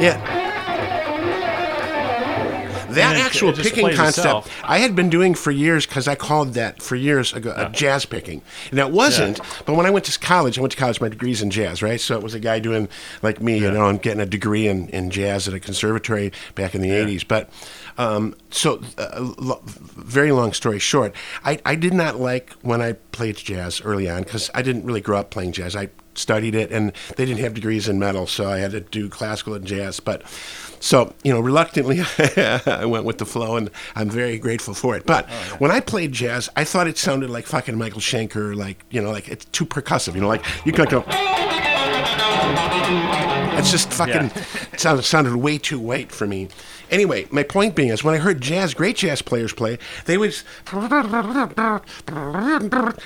Yeah. 0.01 0.36
That 2.97 3.17
it- 3.17 3.21
actual 3.25 3.50
it 3.50 3.57
picking 3.59 3.85
concept 3.97 4.19
itself. 4.26 4.50
I 4.65 4.79
had 4.79 4.95
been 4.97 5.09
doing 5.09 5.35
for 5.35 5.50
years 5.50 5.87
because 5.87 6.09
I 6.09 6.15
called 6.15 6.55
that 6.55 6.83
for 6.83 6.97
years 6.97 7.33
ago 7.33 7.55
a 7.57 7.69
jazz 7.71 8.05
picking. 8.07 8.43
And 8.71 8.79
it 8.81 8.91
wasn't, 8.91 9.41
but 9.65 9.75
when 9.75 9.87
I 9.87 9.91
went 9.91 10.05
to 10.07 10.19
college, 10.19 10.59
I 10.59 10.61
went 10.61 10.73
to 10.73 10.79
college, 10.79 11.00
my 11.00 11.09
degree's 11.09 11.41
in 11.43 11.50
jazz, 11.50 11.83
right? 11.83 12.00
So 12.00 12.17
it 12.17 12.23
was 12.23 12.35
a 12.35 12.41
guy 12.41 12.59
doing 12.59 12.88
like 13.23 13.41
me, 13.41 13.59
you 13.59 13.71
know, 13.71 13.88
and 13.88 14.00
getting 14.03 14.21
a 14.21 14.26
degree 14.26 14.67
in, 14.69 14.88
in 14.88 15.11
jazz 15.11 15.47
at 15.49 15.55
a 15.55 15.61
conservatory 15.61 16.33
back 16.55 16.75
in 16.75 16.81
the 16.83 16.91
80s. 16.91 17.26
But 17.26 17.50
um, 17.99 18.35
so, 18.50 18.83
uh, 18.99 19.33
lo- 19.38 19.62
very 19.65 20.33
long 20.33 20.52
story 20.52 20.78
short, 20.78 21.15
I, 21.45 21.59
I 21.65 21.75
did 21.76 21.95
not 21.95 22.21
like 22.21 22.52
when 22.63 22.82
I 22.82 22.93
played 22.93 23.37
jazz 23.37 23.80
early 23.82 24.09
on 24.09 24.23
because 24.23 24.50
I 24.54 24.63
didn't 24.63 24.85
really 24.85 25.00
grow 25.00 25.19
up 25.19 25.30
playing 25.30 25.52
jazz. 25.52 25.75
I 25.75 25.89
studied 26.15 26.54
it, 26.54 26.71
and 26.73 26.93
they 27.17 27.25
didn't 27.26 27.41
have 27.41 27.54
degrees 27.54 27.89
in 27.89 27.99
metal, 27.99 28.26
so 28.26 28.49
I 28.50 28.59
had 28.59 28.71
to 28.73 28.80
do 28.80 29.09
classical 29.09 29.54
and 29.54 29.67
jazz. 29.67 30.00
But 30.00 30.23
so 30.80 31.15
you 31.23 31.32
know, 31.32 31.41
reluctantly, 31.41 32.00
I 32.67 32.84
went 32.84 33.04
with 33.04 33.19
the 33.19 33.26
flow, 33.26 33.56
and 33.56 33.71
I'm 33.95 34.10
very 34.10 34.39
grateful 34.39 34.75
for 34.75 34.97
it. 34.97 35.06
But 35.06 35.26
oh, 35.28 35.56
when 35.58 35.71
I 35.71 35.80
played 35.80 36.12
jazz, 36.12 36.49
I 36.56 36.65
thought 36.65 36.86
it 36.86 36.99
sounded 36.99 37.30
like 37.30 37.47
fucking 37.47 37.76
Michael 37.76 38.00
Schenker, 38.00 38.54
like 38.54 38.84
you 38.91 39.00
know, 39.00 39.10
like 39.10 39.28
it's 39.28 39.45
too 39.47 39.67
percussive. 39.67 40.15
You 40.15 40.21
know, 40.23 40.28
like 40.28 40.45
you 40.65 40.73
could 40.73 40.89
go. 40.89 41.04
It's 43.58 43.71
just 43.71 43.93
fucking 43.93 44.30
it 44.73 44.80
sounded, 44.80 45.02
sounded 45.02 45.36
way 45.36 45.58
too 45.58 45.80
white 45.80 46.12
for 46.12 46.26
me. 46.26 46.49
Anyway, 46.91 47.27
my 47.31 47.43
point 47.43 47.75
being 47.75 47.89
is 47.89 48.05
when 48.05 48.15
I 48.15 48.19
heard 48.19 48.41
jazz, 48.41 48.75
great 48.75 48.97
jazz 48.97 49.23
players 49.23 49.53
play, 49.53 49.79
they 50.05 50.19
would. 50.19 50.35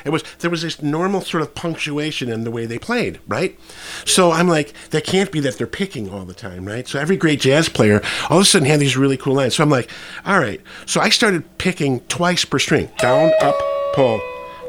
It 0.04 0.10
was 0.10 0.22
there 0.40 0.50
was 0.50 0.62
this 0.62 0.82
normal 0.82 1.20
sort 1.22 1.42
of 1.42 1.54
punctuation 1.54 2.28
in 2.30 2.44
the 2.44 2.50
way 2.50 2.66
they 2.66 2.78
played, 2.78 3.20
right? 3.26 3.58
So 4.04 4.32
I'm 4.32 4.48
like, 4.48 4.72
that 4.90 5.04
can't 5.04 5.32
be 5.32 5.40
that 5.40 5.58
they're 5.58 5.66
picking 5.66 6.10
all 6.10 6.24
the 6.24 6.34
time, 6.34 6.66
right? 6.66 6.86
So 6.86 6.98
every 6.98 7.16
great 7.16 7.40
jazz 7.40 7.68
player 7.68 8.02
all 8.28 8.38
of 8.38 8.42
a 8.42 8.46
sudden 8.46 8.68
had 8.68 8.80
these 8.80 8.96
really 8.96 9.16
cool 9.16 9.34
lines. 9.34 9.56
So 9.56 9.62
I'm 9.62 9.70
like, 9.70 9.90
all 10.24 10.38
right. 10.38 10.60
So 10.86 11.00
I 11.00 11.08
started 11.08 11.58
picking 11.58 12.00
twice 12.00 12.44
per 12.44 12.58
string, 12.58 12.90
down, 12.98 13.32
up, 13.40 13.56
pull, 13.94 14.20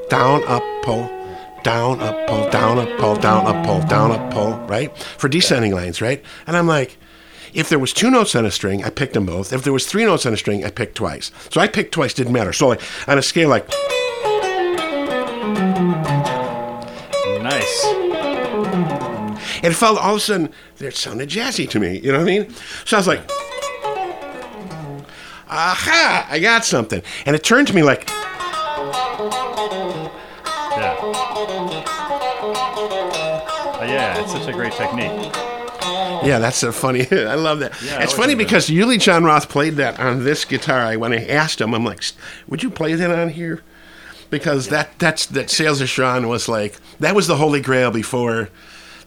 down, 0.10 0.44
up, 0.46 0.64
pull 0.84 1.10
down, 1.64 2.00
up, 2.00 2.28
pull, 2.28 2.50
down, 2.50 2.80
up, 2.80 2.98
pull, 2.98 3.16
down, 3.16 3.46
up, 3.46 3.66
pull, 3.66 3.82
down, 3.82 4.12
up, 4.12 4.34
pull, 4.34 4.58
right? 4.68 4.96
For 4.98 5.30
descending 5.30 5.74
lines, 5.74 6.02
right? 6.02 6.24
And 6.48 6.58
I'm 6.58 6.68
like, 6.68 6.98
if 7.54 7.70
there 7.70 7.80
was 7.80 7.94
two 7.94 8.10
notes 8.10 8.36
on 8.36 8.46
a 8.46 8.52
string, 8.52 8.84
I 8.84 8.90
picked 8.90 9.14
them 9.14 9.26
both. 9.26 9.52
If 9.54 9.64
there 9.64 9.74
was 9.74 9.86
three 9.86 10.06
notes 10.06 10.26
on 10.26 10.34
a 10.34 10.38
string, 10.38 10.64
I 10.64 10.70
picked 10.70 10.96
twice. 10.96 11.32
So 11.50 11.60
I 11.60 11.68
picked 11.68 11.94
twice, 11.94 12.14
didn't 12.14 12.34
matter. 12.34 12.54
So 12.54 12.68
like 12.68 12.82
on 13.08 13.18
a 13.18 13.22
scale 13.22 13.50
like 13.50 13.68
nice. 17.42 17.86
it 19.64 19.74
felt 19.74 20.00
all 20.00 20.12
of 20.12 20.18
a 20.18 20.20
sudden 20.20 20.50
it 20.80 20.96
sounded 20.96 21.30
jazzy 21.30 21.70
to 21.70 21.80
me. 21.80 22.00
You 22.00 22.12
know 22.12 22.20
what 22.20 22.30
I 22.30 22.40
mean? 22.40 22.54
So 22.86 22.98
I 22.98 23.00
was 23.00 23.08
like, 23.08 23.30
aha, 25.50 26.28
I 26.30 26.40
got 26.40 26.64
something. 26.66 27.02
And 27.26 27.36
it 27.36 27.44
turned 27.44 27.68
to 27.68 27.76
me 27.76 27.84
like, 27.84 28.08
Yeah. 30.78 30.96
Uh, 33.74 33.86
yeah, 33.86 34.20
it's 34.22 34.32
such 34.32 34.48
a 34.48 34.54
great 34.54 34.74
technique. 34.74 35.51
Oh. 36.22 36.28
Yeah, 36.28 36.40
that's 36.40 36.58
so 36.58 36.72
funny. 36.72 37.08
I 37.12 37.36
love 37.36 37.60
that. 37.60 37.80
Yeah, 37.84 38.04
it's 38.04 38.14
funny 38.14 38.34
that. 38.34 38.38
because 38.38 38.70
Uli 38.70 38.98
Jon 38.98 39.24
Roth 39.24 39.50
played 39.50 39.76
that 39.76 40.00
on 40.00 40.24
this 40.24 40.46
guitar. 40.46 40.80
I 40.82 40.96
when 40.98 41.14
I 41.14 41.26
asked 41.26 41.60
him, 41.62 41.74
I'm 41.74 41.84
like, 41.86 42.04
"Would 42.48 42.64
you 42.64 42.70
play 42.70 42.94
that 42.94 43.12
on 43.12 43.30
here?" 43.30 43.62
Because 44.30 44.70
that 44.70 44.98
that's 45.00 45.26
that 45.28 45.50
Sails 45.50 45.82
of 45.82 45.90
Charon 45.90 46.28
was 46.28 46.48
like 46.48 46.78
that 47.00 47.16
was 47.16 47.28
the 47.28 47.36
holy 47.38 47.60
grail 47.62 47.92
before 47.92 48.50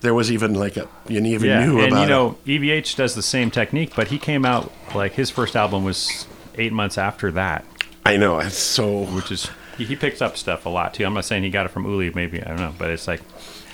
there 0.01 0.13
was 0.13 0.31
even 0.31 0.53
like 0.55 0.77
a 0.77 0.87
you 1.09 1.19
even 1.25 1.49
Yeah, 1.49 1.65
knew 1.65 1.79
and 1.79 1.89
about 1.93 1.99
you 1.99 2.05
it. 2.05 2.09
know, 2.09 2.37
EVH 2.47 2.95
does 2.97 3.15
the 3.15 3.23
same 3.23 3.51
technique, 3.51 3.93
but 3.97 4.09
he 4.09 4.19
came 4.19 4.45
out 4.45 4.71
like 4.95 5.13
his 5.13 5.31
first 5.31 5.57
album 5.57 5.83
was 5.83 6.27
eight 6.57 6.73
months 6.75 6.99
after 6.99 7.31
that, 7.33 7.65
I 8.05 8.17
know 8.19 8.39
it's 8.39 8.55
so. 8.59 9.05
which 9.05 9.33
is 9.33 9.49
he, 9.79 9.87
he 9.87 9.97
picks 9.97 10.21
up 10.21 10.37
stuff 10.37 10.67
a 10.67 10.69
lot 10.69 10.93
too. 10.93 11.07
I'm 11.07 11.15
not 11.15 11.25
saying 11.25 11.43
he 11.43 11.49
got 11.51 11.65
it 11.65 11.71
from 11.71 11.85
Uli, 11.87 12.11
maybe 12.15 12.43
I 12.43 12.49
don't 12.49 12.59
know, 12.59 12.75
but 12.77 12.91
it's 12.91 13.09
like 13.09 13.23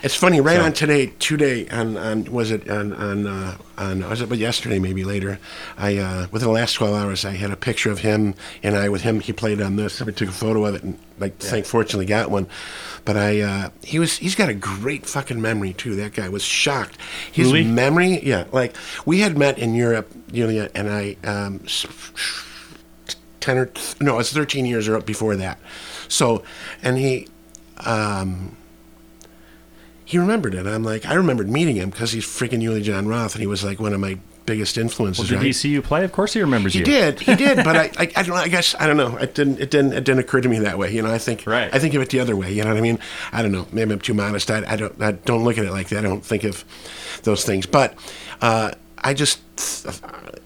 It's 0.02 0.14
funny. 0.14 0.40
Right 0.40 0.56
So- 0.56 0.62
on 0.64 0.72
today, 0.72 1.12
today 1.18 1.68
on 1.68 1.96
on 1.98 2.24
was 2.24 2.50
it 2.50 2.68
on 2.70 2.92
on 2.94 3.26
uh, 3.26 3.56
on 3.76 4.00
was 4.08 4.22
it 4.22 4.28
but 4.30 4.38
yesterday 4.38 4.78
maybe 4.78 5.04
later. 5.04 5.38
I 5.76 5.98
uh, 5.98 6.26
within 6.30 6.48
the 6.48 6.54
last 6.54 6.74
twelve 6.74 6.94
hours, 6.94 7.24
I 7.24 7.32
had 7.32 7.50
a 7.50 7.56
picture 7.56 7.90
of 7.90 7.98
him 7.98 8.34
and 8.62 8.76
I 8.76 8.88
with 8.88 9.02
him. 9.02 9.20
He 9.20 9.32
played 9.34 9.60
on 9.60 9.76
this. 9.76 10.00
I 10.00 10.06
took 10.06 10.28
a 10.28 10.32
photo 10.32 10.64
of 10.64 10.74
it 10.76 10.82
and 10.82 10.98
like 11.18 11.36
thank 11.38 11.66
fortunately 11.66 12.06
got 12.06 12.30
one. 12.30 12.46
But 13.04 13.18
I 13.18 13.40
uh, 13.40 13.70
he 13.82 13.98
was 13.98 14.16
he's 14.16 14.34
got 14.34 14.48
a 14.48 14.54
great 14.54 15.04
fucking 15.06 15.40
memory 15.40 15.74
too. 15.74 15.96
That 15.96 16.14
guy 16.14 16.30
was 16.30 16.42
shocked. 16.42 16.96
His 17.30 17.48
Uli? 17.48 17.64
memory, 17.64 18.24
yeah. 18.26 18.44
Like 18.52 18.76
we 19.04 19.20
had 19.20 19.36
met 19.36 19.58
in 19.58 19.74
Europe, 19.74 20.10
Julia 20.32 20.70
and 20.74 20.88
I. 20.88 21.16
Um, 21.24 21.60
ten 23.40 23.58
or 23.58 23.70
no, 24.00 24.18
it's 24.18 24.32
thirteen 24.32 24.64
years 24.64 24.88
or 24.88 24.98
before 25.00 25.36
that. 25.36 25.58
So, 26.08 26.42
and 26.82 26.96
he. 26.96 27.28
Um, 27.78 28.56
he 30.10 30.18
remembered 30.18 30.54
it. 30.54 30.66
I'm 30.66 30.82
like, 30.82 31.06
I 31.06 31.14
remembered 31.14 31.48
meeting 31.48 31.76
him 31.76 31.90
because 31.90 32.10
he's 32.10 32.24
freaking 32.26 32.60
Uli 32.62 32.82
Jon 32.82 33.06
Roth, 33.06 33.34
and 33.34 33.40
he 33.40 33.46
was 33.46 33.62
like 33.62 33.78
one 33.78 33.92
of 33.92 34.00
my 34.00 34.18
biggest 34.44 34.76
influences. 34.76 35.28
did 35.28 35.36
right? 35.36 35.44
he 35.46 35.52
see 35.52 35.68
you 35.68 35.80
play? 35.80 36.02
Of 36.04 36.10
course 36.10 36.32
he 36.32 36.40
remembers 36.40 36.72
He 36.72 36.80
you. 36.80 36.84
did, 36.84 37.20
he 37.20 37.36
did, 37.36 37.58
but 37.58 37.76
I, 37.76 37.84
I, 37.98 38.12
I 38.16 38.22
don't. 38.24 38.36
I 38.36 38.48
guess 38.48 38.74
I 38.80 38.88
don't 38.88 38.96
know. 38.96 39.16
It 39.18 39.34
didn't, 39.36 39.60
it 39.60 39.70
didn't, 39.70 39.92
it 39.92 40.02
didn't 40.04 40.18
occur 40.18 40.40
to 40.40 40.48
me 40.48 40.58
that 40.60 40.76
way. 40.78 40.92
You 40.92 41.02
know, 41.02 41.12
I 41.12 41.18
think, 41.18 41.46
Right. 41.46 41.72
I 41.72 41.78
think 41.78 41.94
of 41.94 42.02
it 42.02 42.10
the 42.10 42.18
other 42.18 42.34
way. 42.34 42.52
You 42.52 42.64
know 42.64 42.70
what 42.70 42.78
I 42.78 42.80
mean? 42.80 42.98
I 43.30 43.42
don't 43.42 43.52
know. 43.52 43.68
Maybe 43.70 43.92
I'm 43.92 44.00
too 44.00 44.14
modest. 44.14 44.50
I, 44.50 44.64
I 44.66 44.74
don't, 44.76 45.00
I 45.00 45.12
don't 45.12 45.44
look 45.44 45.58
at 45.58 45.64
it 45.64 45.70
like 45.70 45.88
that. 45.90 45.98
I 46.00 46.02
don't 46.02 46.24
think 46.24 46.42
of 46.42 46.64
those 47.22 47.44
things. 47.44 47.66
But 47.66 47.94
uh, 48.40 48.72
I 49.02 49.14
just, 49.14 49.40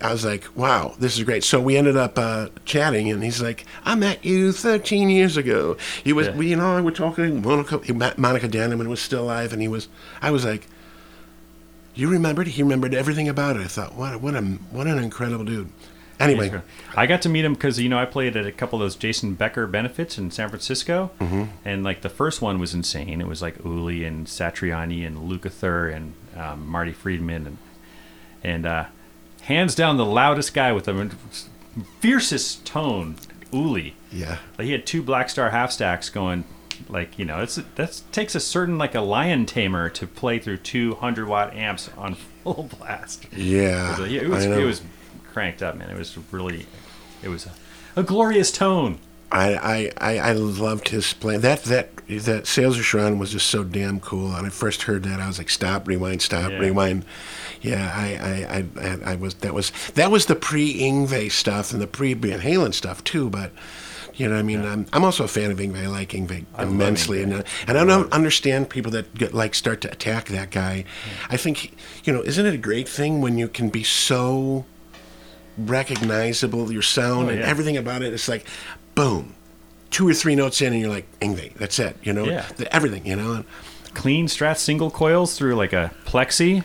I 0.01 0.13
was 0.13 0.25
like, 0.25 0.45
wow, 0.57 0.95
this 0.99 1.17
is 1.19 1.25
great. 1.25 1.43
So 1.45 1.61
we 1.61 1.77
ended 1.77 1.97
up 1.97 2.19
uh, 2.19 2.49
chatting, 2.65 3.11
and 3.11 3.23
he's 3.23 3.43
like, 3.43 3.65
I 3.85 3.95
met 3.97 4.25
you 4.25 4.53
13 4.53 5.11
years 5.11 5.37
ago. 5.37 5.77
He 6.05 6.13
was, 6.13 6.29
Yeah. 6.29 6.37
we, 6.37 6.51
you 6.51 6.57
know, 6.57 6.81
we're 6.83 6.91
talking. 6.93 7.43
Monica, 7.43 7.79
Monika 7.81 8.49
Dannemann 8.51 8.87
was 8.89 9.01
still 9.01 9.25
alive, 9.25 9.53
and 9.53 9.61
he 9.61 9.69
was. 9.69 9.89
I 10.23 10.31
was 10.31 10.45
like. 10.45 10.69
You 11.97 12.09
remembered? 12.11 12.49
He 12.49 12.63
remembered 12.65 12.93
everything 12.93 13.29
about 13.29 13.55
it. 13.55 13.63
I 13.63 13.69
thought, 13.69 13.95
what, 13.95 14.21
what 14.21 14.35
a, 14.35 14.41
what 14.43 14.89
an 14.89 14.99
incredible 14.99 15.45
dude. 15.45 15.69
Anyway, 16.19 16.61
I 16.97 17.07
got 17.07 17.23
to 17.23 17.29
meet 17.29 17.45
him 17.45 17.55
because 17.55 17.79
you 17.79 17.89
know 17.89 17.99
I 17.99 18.05
played 18.05 18.37
at 18.37 18.47
a 18.47 18.51
couple 18.53 18.81
of 18.81 18.85
those 18.85 18.97
Jason 18.97 19.35
Becker 19.35 19.67
benefits 19.69 20.19
in 20.19 20.31
San 20.33 20.49
Francisco, 20.49 21.13
Mm-hmm. 21.21 21.45
and 21.65 21.85
like 21.85 22.03
the 22.03 22.09
first 22.09 22.43
one 22.43 22.59
was 22.59 22.75
insane. 22.75 23.21
It 23.21 23.29
was 23.29 23.43
like 23.43 23.65
Uli 23.65 24.05
and 24.05 24.27
Satriani 24.27 25.07
and 25.07 25.19
Lukather 25.31 25.95
and 25.95 26.15
um, 26.37 26.67
Marty 26.69 26.93
Friedman 26.93 27.47
and 27.47 27.59
and 28.45 28.67
uh, 28.67 28.85
hands 29.43 29.75
down 29.75 29.97
the 29.97 30.05
loudest 30.05 30.55
guy 30.55 30.71
with 30.73 30.85
the 30.85 31.11
fiercest 32.01 32.65
tone, 32.65 33.17
Uli. 33.53 33.95
yeah. 34.13 34.39
Like 34.59 34.67
he 34.67 34.73
had 34.73 34.87
two 34.87 35.03
Blackstar 35.03 35.51
half 35.51 35.73
stacks 35.73 36.11
going 36.11 36.45
like 36.89 37.19
you 37.19 37.25
know, 37.25 37.41
it's 37.41 37.55
that 37.77 38.03
takes 38.13 38.35
a 38.35 38.41
certain 38.41 38.79
like 38.79 38.95
a 38.95 39.01
lion 39.01 39.47
tamer 39.47 39.89
to 39.91 40.07
play 40.07 40.39
through 40.39 40.59
200 40.59 41.27
watt 41.29 41.55
amps 41.55 41.91
on 41.97 42.15
full 42.15 42.69
blast. 42.79 43.27
Yeah, 43.35 44.01
It 44.05 44.29
was, 44.29 44.45
I 44.45 44.49
know. 44.49 44.59
it 44.59 44.65
was 44.65 44.83
cranked 45.33 45.63
up, 45.63 45.77
man. 45.77 45.91
It 45.91 45.97
was 45.99 46.17
really, 46.31 46.67
it 47.23 47.29
was 47.29 47.47
a, 47.47 47.53
a 47.97 48.03
glorious 48.03 48.51
tone. 48.53 48.99
I, 49.33 49.55
I, 49.55 49.93
I, 50.15 50.19
I 50.29 50.33
loved 50.33 50.91
his 50.91 51.13
playing. 51.13 51.41
That 51.41 51.65
that 51.65 51.91
that 52.09 52.47
Sails 52.47 52.79
of 52.79 52.85
Charon 52.85 53.19
was 53.19 53.33
just 53.33 53.49
so 53.49 53.65
damn 53.65 53.99
cool. 53.99 54.33
And 54.35 54.47
I 54.47 54.51
first 54.51 54.83
heard 54.83 55.03
that, 55.05 55.19
I 55.19 55.27
was 55.27 55.39
like, 55.39 55.51
"Stop, 55.51 55.89
rewind, 55.89 56.23
stop, 56.23 56.51
Yeah. 56.53 56.59
rewind." 56.59 57.05
Yeah, 57.65 57.91
I, 57.95 58.07
I, 58.59 58.67
I, 58.87 59.13
I, 59.13 59.15
was 59.17 59.35
that 59.37 59.55
was 59.55 59.73
that 59.95 60.11
was 60.11 60.27
the 60.27 60.37
pre 60.37 60.75
Yngwie 60.79 61.33
stuff 61.33 61.73
and 61.73 61.81
the 61.81 61.87
pre 61.87 62.13
Van 62.13 62.41
Halen 62.41 62.75
stuff 62.75 63.03
too. 63.05 63.31
But 63.31 63.53
you 64.17 64.29
know, 64.29 64.37
I 64.37 64.43
mean, 64.43 64.65
I'm, 64.65 64.87
I'm 64.93 65.03
also 65.03 65.25
a 65.25 65.29
fan 65.29 65.51
of 65.51 65.57
Yngwie. 65.59 65.83
I 65.85 65.87
like 65.87 66.11
Yngwie 66.11 66.45
immensely, 66.59 67.23
and 67.23 67.33
uh, 67.33 67.43
and 67.67 67.79
I 67.79 67.85
don't 67.85 68.13
understand 68.13 68.69
people 68.69 68.93
that 68.93 69.15
get 69.15 69.33
like 69.33 69.55
start 69.55 69.81
to 69.81 69.91
attack 69.91 70.27
that 70.27 70.51
guy. 70.51 70.85
I 71.31 71.39
think 71.39 71.73
you 72.05 72.13
know, 72.13 72.21
isn't 72.23 72.45
it 72.45 72.53
a 72.55 72.59
great 72.59 72.89
thing 72.89 73.23
when 73.23 73.39
you 73.39 73.49
can 73.49 73.71
be 73.71 73.83
so 73.83 74.67
recognizable, 75.57 76.71
your 76.73 76.83
sound 76.83 77.29
Oh, 77.29 77.33
and 77.33 77.41
everything 77.41 77.77
about 77.77 78.03
it. 78.03 78.13
It's 78.13 78.29
like, 78.29 78.47
boom, 78.95 79.35
two 79.91 80.09
or 80.09 80.15
three 80.15 80.35
notes 80.35 80.61
in, 80.61 80.73
and 80.73 80.81
you're 80.81 80.91
like, 80.91 81.07
Yngwie, 81.21 81.55
that's 81.55 81.79
it. 81.79 81.97
You 82.03 82.13
know, 82.13 82.25
Yeah. 82.25 82.45
The- 82.57 82.73
everything. 82.75 83.07
You 83.07 83.17
know, 83.17 83.45
Clean 83.95 84.27
Strat 84.27 84.59
single 84.59 84.91
coils 84.91 85.37
through 85.39 85.55
like 85.55 85.73
a 85.73 85.93
plexi, 86.05 86.65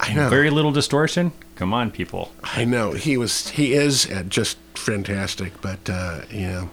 I 0.00 0.12
know, 0.12 0.28
very 0.28 0.50
little 0.50 0.72
distortion. 0.72 1.32
Come 1.56 1.72
on, 1.72 1.90
people. 1.90 2.32
I 2.42 2.64
know. 2.64 2.92
He 2.92 3.16
was, 3.16 3.48
he 3.50 3.74
is 3.74 4.10
uh, 4.10 4.24
just 4.28 4.58
fantastic. 4.74 5.60
But 5.60 5.88
uh, 5.88 6.22
you 6.30 6.46
know, 6.48 6.70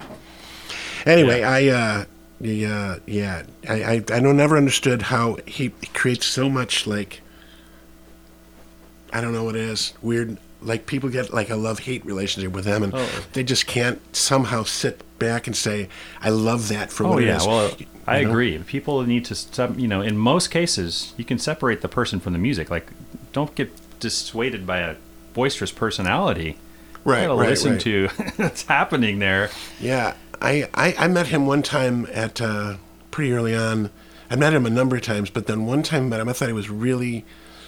anyway, 1.06 1.44
I. 1.44 1.68
Uh, 1.68 2.06
the, 2.40 2.66
uh, 2.66 2.96
yeah, 3.06 3.44
I, 3.70 3.84
I, 3.84 3.94
I 3.94 4.20
don't 4.20 4.36
never 4.36 4.58
understood 4.58 5.04
how 5.04 5.38
he 5.46 5.70
creates 5.94 6.26
so 6.26 6.50
much 6.50 6.88
like 6.88 7.22
I 9.14 9.22
don't 9.22 9.34
know 9.34 9.44
what 9.44 9.56
it 9.56 9.62
is 9.62 9.94
weird. 10.02 10.38
Like 10.62 10.86
people 10.86 11.10
get 11.10 11.34
like 11.34 11.50
a 11.50 11.56
love 11.56 11.80
hate 11.80 12.06
relationship 12.06 12.52
with 12.54 12.66
them, 12.66 12.82
and 12.84 12.94
Oh. 12.96 13.08
they 13.34 13.44
just 13.44 13.68
can't 13.68 14.00
somehow 14.16 14.64
sit 14.64 15.02
back 15.20 15.46
and 15.48 15.56
say, 15.56 15.90
"I 16.22 16.30
love 16.30 16.68
that 16.70 16.92
for 16.92 17.06
Oh 17.06 17.10
what 17.12 17.24
it 17.24 17.28
yeah, 17.28 17.38
is." 17.38 17.46
well, 17.48 17.72
I 18.08 18.22
know? 18.24 18.30
agree. 18.30 18.58
People 18.60 19.02
need 19.04 19.26
to, 19.26 19.74
you 19.78 19.88
know, 19.88 20.02
in 20.02 20.18
most 20.18 20.50
cases, 20.50 21.14
you 21.18 21.26
can 21.26 21.40
separate 21.40 21.82
the 21.82 21.88
person 21.88 22.20
from 22.20 22.34
the 22.34 22.40
music. 22.40 22.70
Like, 22.70 22.88
don't 23.34 23.54
get 23.56 23.72
dissuaded 24.00 24.66
by 24.66 24.80
a 24.80 24.96
boisterous 25.34 25.72
personality. 25.72 26.58
Right, 27.04 27.22
You 27.24 27.28
gotta 27.30 27.40
right, 27.40 27.50
listen 27.50 27.72
right. 27.74 27.82
to 27.82 28.08
what's 28.38 28.64
happening 28.64 29.20
there. 29.20 29.50
Yeah, 29.80 30.16
I, 30.42 30.68
I, 30.74 30.94
I 30.98 31.08
met 31.08 31.28
him 31.28 31.46
one 31.48 31.64
time 31.64 32.08
at 32.14 32.42
uh, 32.42 32.78
pretty 33.12 33.34
early 33.34 33.56
on. 33.56 33.90
I 34.30 34.36
met 34.36 34.54
him 34.54 34.66
a 34.66 34.70
number 34.70 34.96
of 34.96 35.02
times, 35.02 35.30
but 35.30 35.48
then 35.48 35.66
one 35.66 35.84
time 35.84 36.06
I 36.06 36.10
met 36.10 36.20
him, 36.22 36.30
I 36.30 36.34
thought 36.34 36.48
he 36.48 36.54
was 36.54 36.70
really 36.70 37.26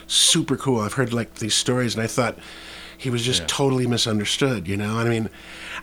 super 0.07 0.55
cool. 0.55 0.81
I've 0.81 0.93
heard 0.93 1.13
like 1.13 1.35
these 1.35 1.55
stories, 1.55 1.95
and 1.95 2.03
I 2.03 2.07
thought 2.07 2.37
he 2.97 3.09
was 3.09 3.23
just 3.23 3.41
Yeah. 3.41 3.47
totally 3.49 3.87
misunderstood. 3.87 4.67
You 4.67 4.77
know, 4.77 4.97
I 4.99 5.05
mean, 5.05 5.29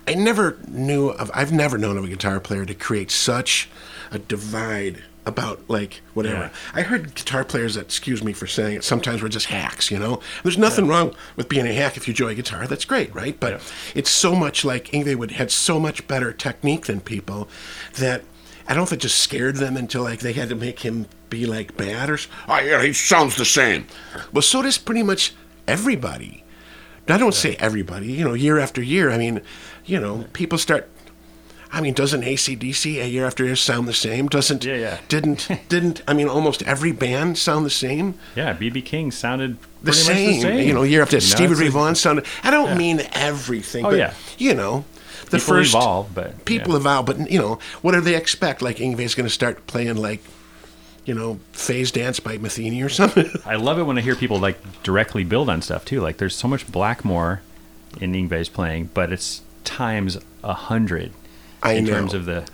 I 0.08 0.14
never 0.14 0.58
knew 0.68 1.08
of. 1.10 1.30
I've 1.34 1.52
never 1.52 1.76
known 1.78 1.96
of 1.98 2.04
a 2.04 2.08
guitar 2.08 2.40
player 2.40 2.64
to 2.64 2.74
create 2.74 3.10
such 3.10 3.68
a 4.10 4.18
divide 4.18 5.02
about 5.26 5.60
like 5.68 6.00
whatever. 6.14 6.44
Yeah. 6.44 6.50
I 6.74 6.82
heard 6.82 7.14
guitar 7.14 7.44
players 7.44 7.74
that, 7.74 7.82
excuse 7.82 8.24
me 8.24 8.32
for 8.32 8.46
saying 8.46 8.76
it, 8.76 8.84
sometimes 8.84 9.20
were 9.22 9.28
just 9.28 9.46
hacks, 9.46 9.90
you 9.90 9.98
know? 9.98 10.20
There's 10.42 10.56
nothing 10.56 10.88
wrong 10.88 11.14
with 11.36 11.48
being 11.48 11.66
a 11.66 11.74
hack 11.74 11.98
if 11.98 12.08
you 12.08 12.12
enjoy 12.12 12.34
guitar. 12.34 12.66
That's 12.66 12.86
great, 12.86 13.14
right? 13.14 13.38
But 13.38 13.52
Yeah. 13.52 13.58
it's 13.94 14.10
so 14.10 14.34
much 14.34 14.64
like 14.64 14.86
Yngwie 14.92 15.14
would 15.16 15.32
had 15.32 15.50
so 15.50 15.78
much 15.78 16.08
better 16.08 16.32
technique 16.32 16.86
than 16.86 17.00
people 17.00 17.48
that 17.98 18.22
I 18.66 18.70
don't 18.72 18.78
know 18.78 18.84
if 18.84 18.92
it 18.92 19.00
just 19.00 19.18
scared 19.18 19.56
them 19.56 19.76
until 19.76 20.02
like 20.02 20.20
they 20.20 20.32
had 20.32 20.48
to 20.48 20.54
make 20.54 20.80
him 20.80 21.06
be 21.28 21.44
like 21.44 21.76
bad 21.76 22.08
or 22.08 22.18
oh 22.48 22.58
yeah 22.60 22.82
he 22.82 22.92
sounds 22.94 23.36
the 23.36 23.44
same. 23.44 23.86
Well, 24.32 24.42
so 24.42 24.62
does 24.62 24.78
pretty 24.78 25.02
much 25.02 25.34
everybody. 25.68 26.44
I 27.12 27.18
don't 27.18 27.34
say 27.34 27.56
everybody, 27.58 28.12
you 28.12 28.24
know, 28.24 28.34
year 28.34 28.58
after 28.58 28.82
year. 28.82 29.10
I 29.10 29.18
mean, 29.18 29.40
you 29.84 29.98
know, 30.00 30.24
people 30.32 30.58
start. 30.58 30.88
I 31.72 31.80
mean, 31.80 31.94
doesn't 31.94 32.22
ACDC 32.22 33.00
a 33.00 33.08
year 33.08 33.24
after 33.24 33.44
year 33.44 33.54
sound 33.54 33.86
the 33.86 33.94
same? 33.94 34.26
Doesn't 34.28 34.64
Yeah, 34.64 34.74
yeah. 34.74 34.98
didn't 35.08 35.48
didn't 35.68 36.02
I 36.08 36.14
mean 36.14 36.28
almost 36.28 36.62
every 36.64 36.90
band 36.92 37.38
sound 37.38 37.64
the 37.64 37.70
same? 37.70 38.14
Yeah, 38.34 38.54
BB 38.56 38.84
King 38.84 39.10
sounded 39.12 39.56
The 39.82 39.92
same, 39.92 40.16
much 40.16 40.34
the 40.36 40.40
same. 40.42 40.66
you 40.66 40.74
know, 40.74 40.82
year 40.82 41.00
after 41.02 41.16
You 41.16 41.20
know, 41.22 41.26
Stevie 41.36 41.54
Ray 41.54 41.68
Vaughan 41.68 41.94
sounded. 41.94 42.26
I 42.42 42.50
don't 42.50 42.76
mean 42.76 43.02
everything, 43.12 43.86
Oh, 43.86 43.90
but 43.90 43.98
yeah. 43.98 44.14
you 44.36 44.52
know, 44.54 44.84
the 45.30 45.38
People 45.38 45.54
first 45.54 45.70
evolve, 45.74 46.12
but 46.12 46.44
people 46.44 46.72
yeah. 46.72 46.78
evolve. 46.80 47.06
But 47.06 47.30
you 47.30 47.38
know, 47.38 47.60
what 47.82 47.92
do 47.92 48.00
they 48.00 48.16
expect? 48.16 48.62
Like 48.62 48.78
Yngwie's 48.78 49.14
going 49.14 49.28
to 49.28 49.32
start 49.32 49.66
playing 49.68 49.94
like, 49.96 50.22
you 51.10 51.16
know, 51.16 51.40
Phase 51.50 51.90
Dance 51.90 52.20
by 52.20 52.38
Metheny 52.38 52.84
or 52.84 52.88
something. 52.88 53.28
I 53.44 53.56
love 53.56 53.80
it 53.80 53.82
when 53.82 53.98
I 53.98 54.00
hear 54.00 54.14
people 54.14 54.38
like 54.38 54.84
directly 54.84 55.24
build 55.24 55.50
on 55.50 55.60
stuff 55.60 55.84
too. 55.84 56.00
Like 56.00 56.18
there's 56.18 56.36
so 56.36 56.46
much 56.46 56.70
Blackmore 56.70 57.42
in 58.00 58.12
Yngwie's 58.12 58.48
playing, 58.48 58.90
but 58.94 59.12
it's 59.12 59.42
times 59.64 60.18
a 60.44 60.54
hundred 60.54 61.12
in 61.66 61.84
know. 61.84 61.90
terms 61.90 62.14
of 62.14 62.26
the, 62.26 62.46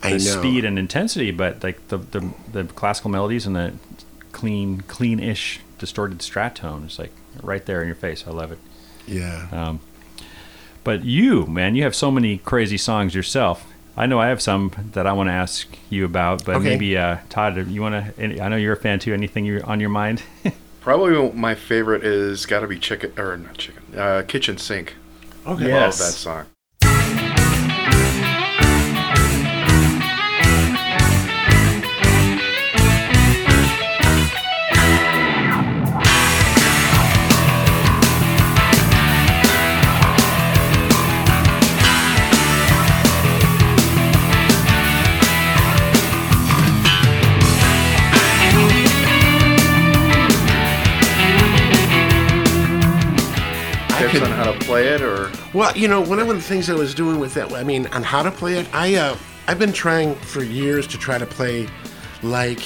I 0.00 0.12
the 0.12 0.20
speed 0.20 0.64
and 0.64 0.78
intensity. 0.78 1.32
But 1.32 1.64
like 1.64 1.88
the, 1.88 1.98
the 1.98 2.32
the 2.52 2.64
classical 2.66 3.10
melodies 3.10 3.46
and 3.46 3.56
the 3.56 3.72
clean, 4.30 4.82
clean-ish 4.82 5.58
distorted 5.80 6.20
strat 6.20 6.54
tone 6.54 6.84
is 6.84 7.00
like 7.00 7.10
right 7.42 7.66
there 7.66 7.80
in 7.80 7.88
your 7.88 7.96
face. 7.96 8.28
I 8.28 8.30
love 8.30 8.52
it. 8.52 8.60
Yeah. 9.08 9.48
Um, 9.50 9.80
but 10.84 11.04
you, 11.04 11.46
man, 11.46 11.74
you 11.74 11.82
have 11.82 11.96
so 11.96 12.12
many 12.12 12.38
crazy 12.38 12.78
songs 12.78 13.16
yourself. 13.16 13.66
I 13.98 14.06
know 14.06 14.20
I 14.20 14.28
have 14.28 14.40
some 14.40 14.70
that 14.92 15.08
I 15.08 15.12
want 15.12 15.28
to 15.28 15.32
ask 15.32 15.66
you 15.90 16.04
about, 16.04 16.44
but 16.44 16.56
Okay. 16.56 16.68
maybe 16.68 16.96
uh, 16.96 17.16
Todd, 17.28 17.66
you 17.68 17.82
want 17.82 18.16
to? 18.16 18.40
I 18.40 18.48
know 18.48 18.54
you're 18.56 18.74
a 18.74 18.76
fan 18.76 19.00
too. 19.00 19.12
Anything 19.12 19.44
you 19.44 19.60
on 19.64 19.80
your 19.80 19.90
mind? 19.90 20.22
Probably 20.80 21.32
my 21.32 21.56
favorite 21.56 22.04
is 22.04 22.46
got 22.46 22.60
to 22.60 22.68
be 22.68 22.78
chicken 22.78 23.12
or 23.18 23.36
not 23.36 23.58
chicken, 23.58 23.82
uh, 23.98 24.22
kitchen 24.26 24.56
sink. 24.56 24.94
Okay. 25.44 25.72
Love 25.72 25.98
that 25.98 26.14
song. 26.14 26.46
On 54.22 54.30
how 54.32 54.50
to 54.50 54.58
play 54.60 54.88
it, 54.88 55.00
or 55.00 55.30
Well, 55.54 55.76
you 55.76 55.86
know, 55.86 56.00
one 56.00 56.18
of 56.18 56.26
the 56.26 56.40
things 56.40 56.68
I 56.68 56.74
was 56.74 56.92
doing 56.92 57.20
with 57.20 57.34
that, 57.34 57.52
I 57.52 57.62
mean, 57.62 57.86
on 57.88 58.02
how 58.02 58.22
to 58.24 58.32
play 58.32 58.58
it, 58.58 58.66
I 58.74 58.96
uh, 58.96 59.16
I've 59.46 59.60
been 59.60 59.72
trying 59.72 60.16
for 60.16 60.42
years 60.42 60.86
to 60.88 60.98
try 60.98 61.18
to 61.18 61.26
play 61.26 61.68
like 62.22 62.60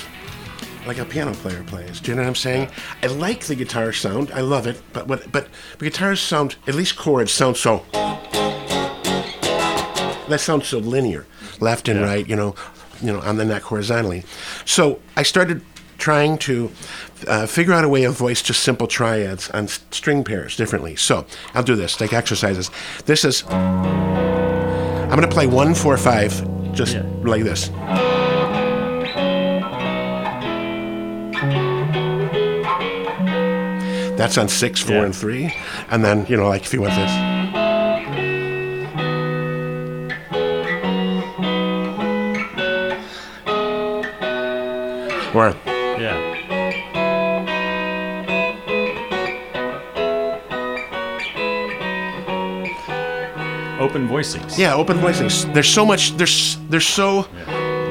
like 0.87 0.99
a 0.99 1.05
piano 1.05 1.35
player 1.35 1.63
plays. 1.65 2.01
Do 2.01 2.11
you 2.11 2.17
know 2.17 2.23
what 2.23 2.29
I'm 2.29 2.35
saying? 2.35 2.71
I 3.03 3.09
like 3.09 3.45
the 3.45 3.55
guitar 3.55 3.93
sound. 3.93 4.31
I 4.33 4.41
love 4.41 4.67
it, 4.67 4.81
but 4.93 5.07
what 5.09 5.31
but 5.31 5.49
the 5.79 5.85
guitars 5.85 6.21
sound 6.21 6.57
at 6.67 6.75
least 6.75 6.97
chords 6.97 7.33
sound 7.33 7.57
so 7.59 7.85
that 10.29 10.41
sounds 10.41 10.67
so 10.69 10.79
linear, 10.79 11.27
left 11.61 11.89
and 11.89 12.01
right, 12.01 12.27
you 12.27 12.37
know, 12.37 12.55
you 13.03 13.13
know, 13.13 13.21
on 13.21 13.37
the 13.37 13.45
neck 13.45 13.63
horizontally. 13.63 14.25
So 14.65 15.01
I 15.17 15.23
started 15.23 15.63
trying 16.03 16.37
to 16.37 16.69
uh, 17.29 17.47
figure 17.47 17.73
out 17.73 17.85
a 17.85 17.89
way 17.89 18.03
of 18.03 18.13
voice 18.19 18.43
just 18.43 18.61
simple 18.65 18.89
triads 18.89 19.49
on 19.51 19.69
string 19.69 20.25
pairs 20.25 20.57
differently. 20.57 20.97
So 20.97 21.25
I'll 21.55 21.63
do 21.63 21.77
this, 21.77 22.01
like 22.01 22.13
exercises. 22.13 22.71
This 23.07 23.25
is 23.25 23.45
I'm 23.49 25.09
gonna 25.19 25.29
play 25.29 25.47
one, 25.47 25.75
four, 25.75 25.97
five, 25.97 26.33
just 26.75 26.95
Yeah. 26.95 27.05
like 27.23 27.45
this. 27.45 27.71
That's 34.17 34.39
on 34.39 34.49
six, 34.49 34.81
four, 34.81 34.97
Yeah. 34.97 35.05
and 35.05 35.17
three, 35.17 35.55
and 35.91 36.05
then 36.05 36.27
you 36.29 36.37
know, 36.37 36.49
like 36.49 36.63
if 36.63 36.73
you 36.73 36.81
want 36.83 36.95
this. 36.95 37.42
Open 53.93 54.09
voicings. 54.09 54.57
yeah, 54.57 54.75
open 54.75 54.97
voicings. 54.97 55.53
There's 55.53 55.69
so 55.69 55.85
much. 55.85 56.17
There's 56.17 56.57
they're 56.71 56.81
so 56.81 57.27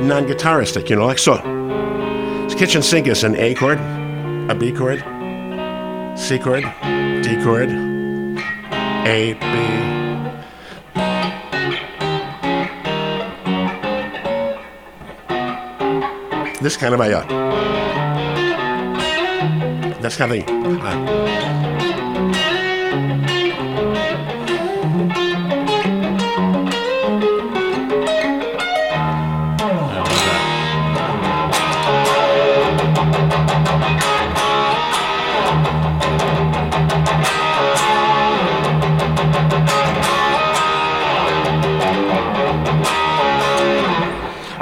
non-guitaristic. 0.01 0.89
You 0.89 0.95
know, 0.95 1.05
like 1.05 1.19
so. 1.19 1.35
This 2.45 2.55
kitchen 2.55 2.81
sink 2.81 3.05
is 3.05 3.23
an 3.23 3.35
A 3.35 3.53
chord, 3.53 3.77
a 4.49 4.55
B 4.55 4.71
chord, 4.71 4.97
C 6.17 6.39
chord, 6.39 6.63
D 7.21 7.43
chord, 7.43 7.69
A 9.05 9.33
B. 9.39 9.45
this 16.61 16.77
kind 16.77 16.95
of 16.95 16.99
a. 16.99 17.15
Uh, 17.15 17.27
that's 20.01 20.17
kind 20.17 20.31
of. 20.31 20.39
Uh, 20.49 21.80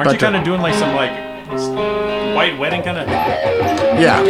Aren't 0.09 0.21
you 0.21 0.25
kind 0.25 0.35
of 0.37 0.43
doing 0.43 0.59
like 0.59 0.73
some 0.73 0.95
like 0.95 1.11
white 2.35 2.57
wedding 2.57 2.81
kind 2.81 2.97
of? 2.97 3.07
yeah. 3.07 4.23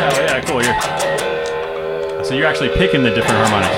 Yeah, 0.00 0.20
yeah, 0.20 0.40
cool. 0.40 0.60
You're 0.64 2.24
so 2.24 2.34
you're 2.34 2.48
actually 2.48 2.70
picking 2.70 3.04
the 3.04 3.10
different 3.10 3.36
harmonics. 3.36 3.76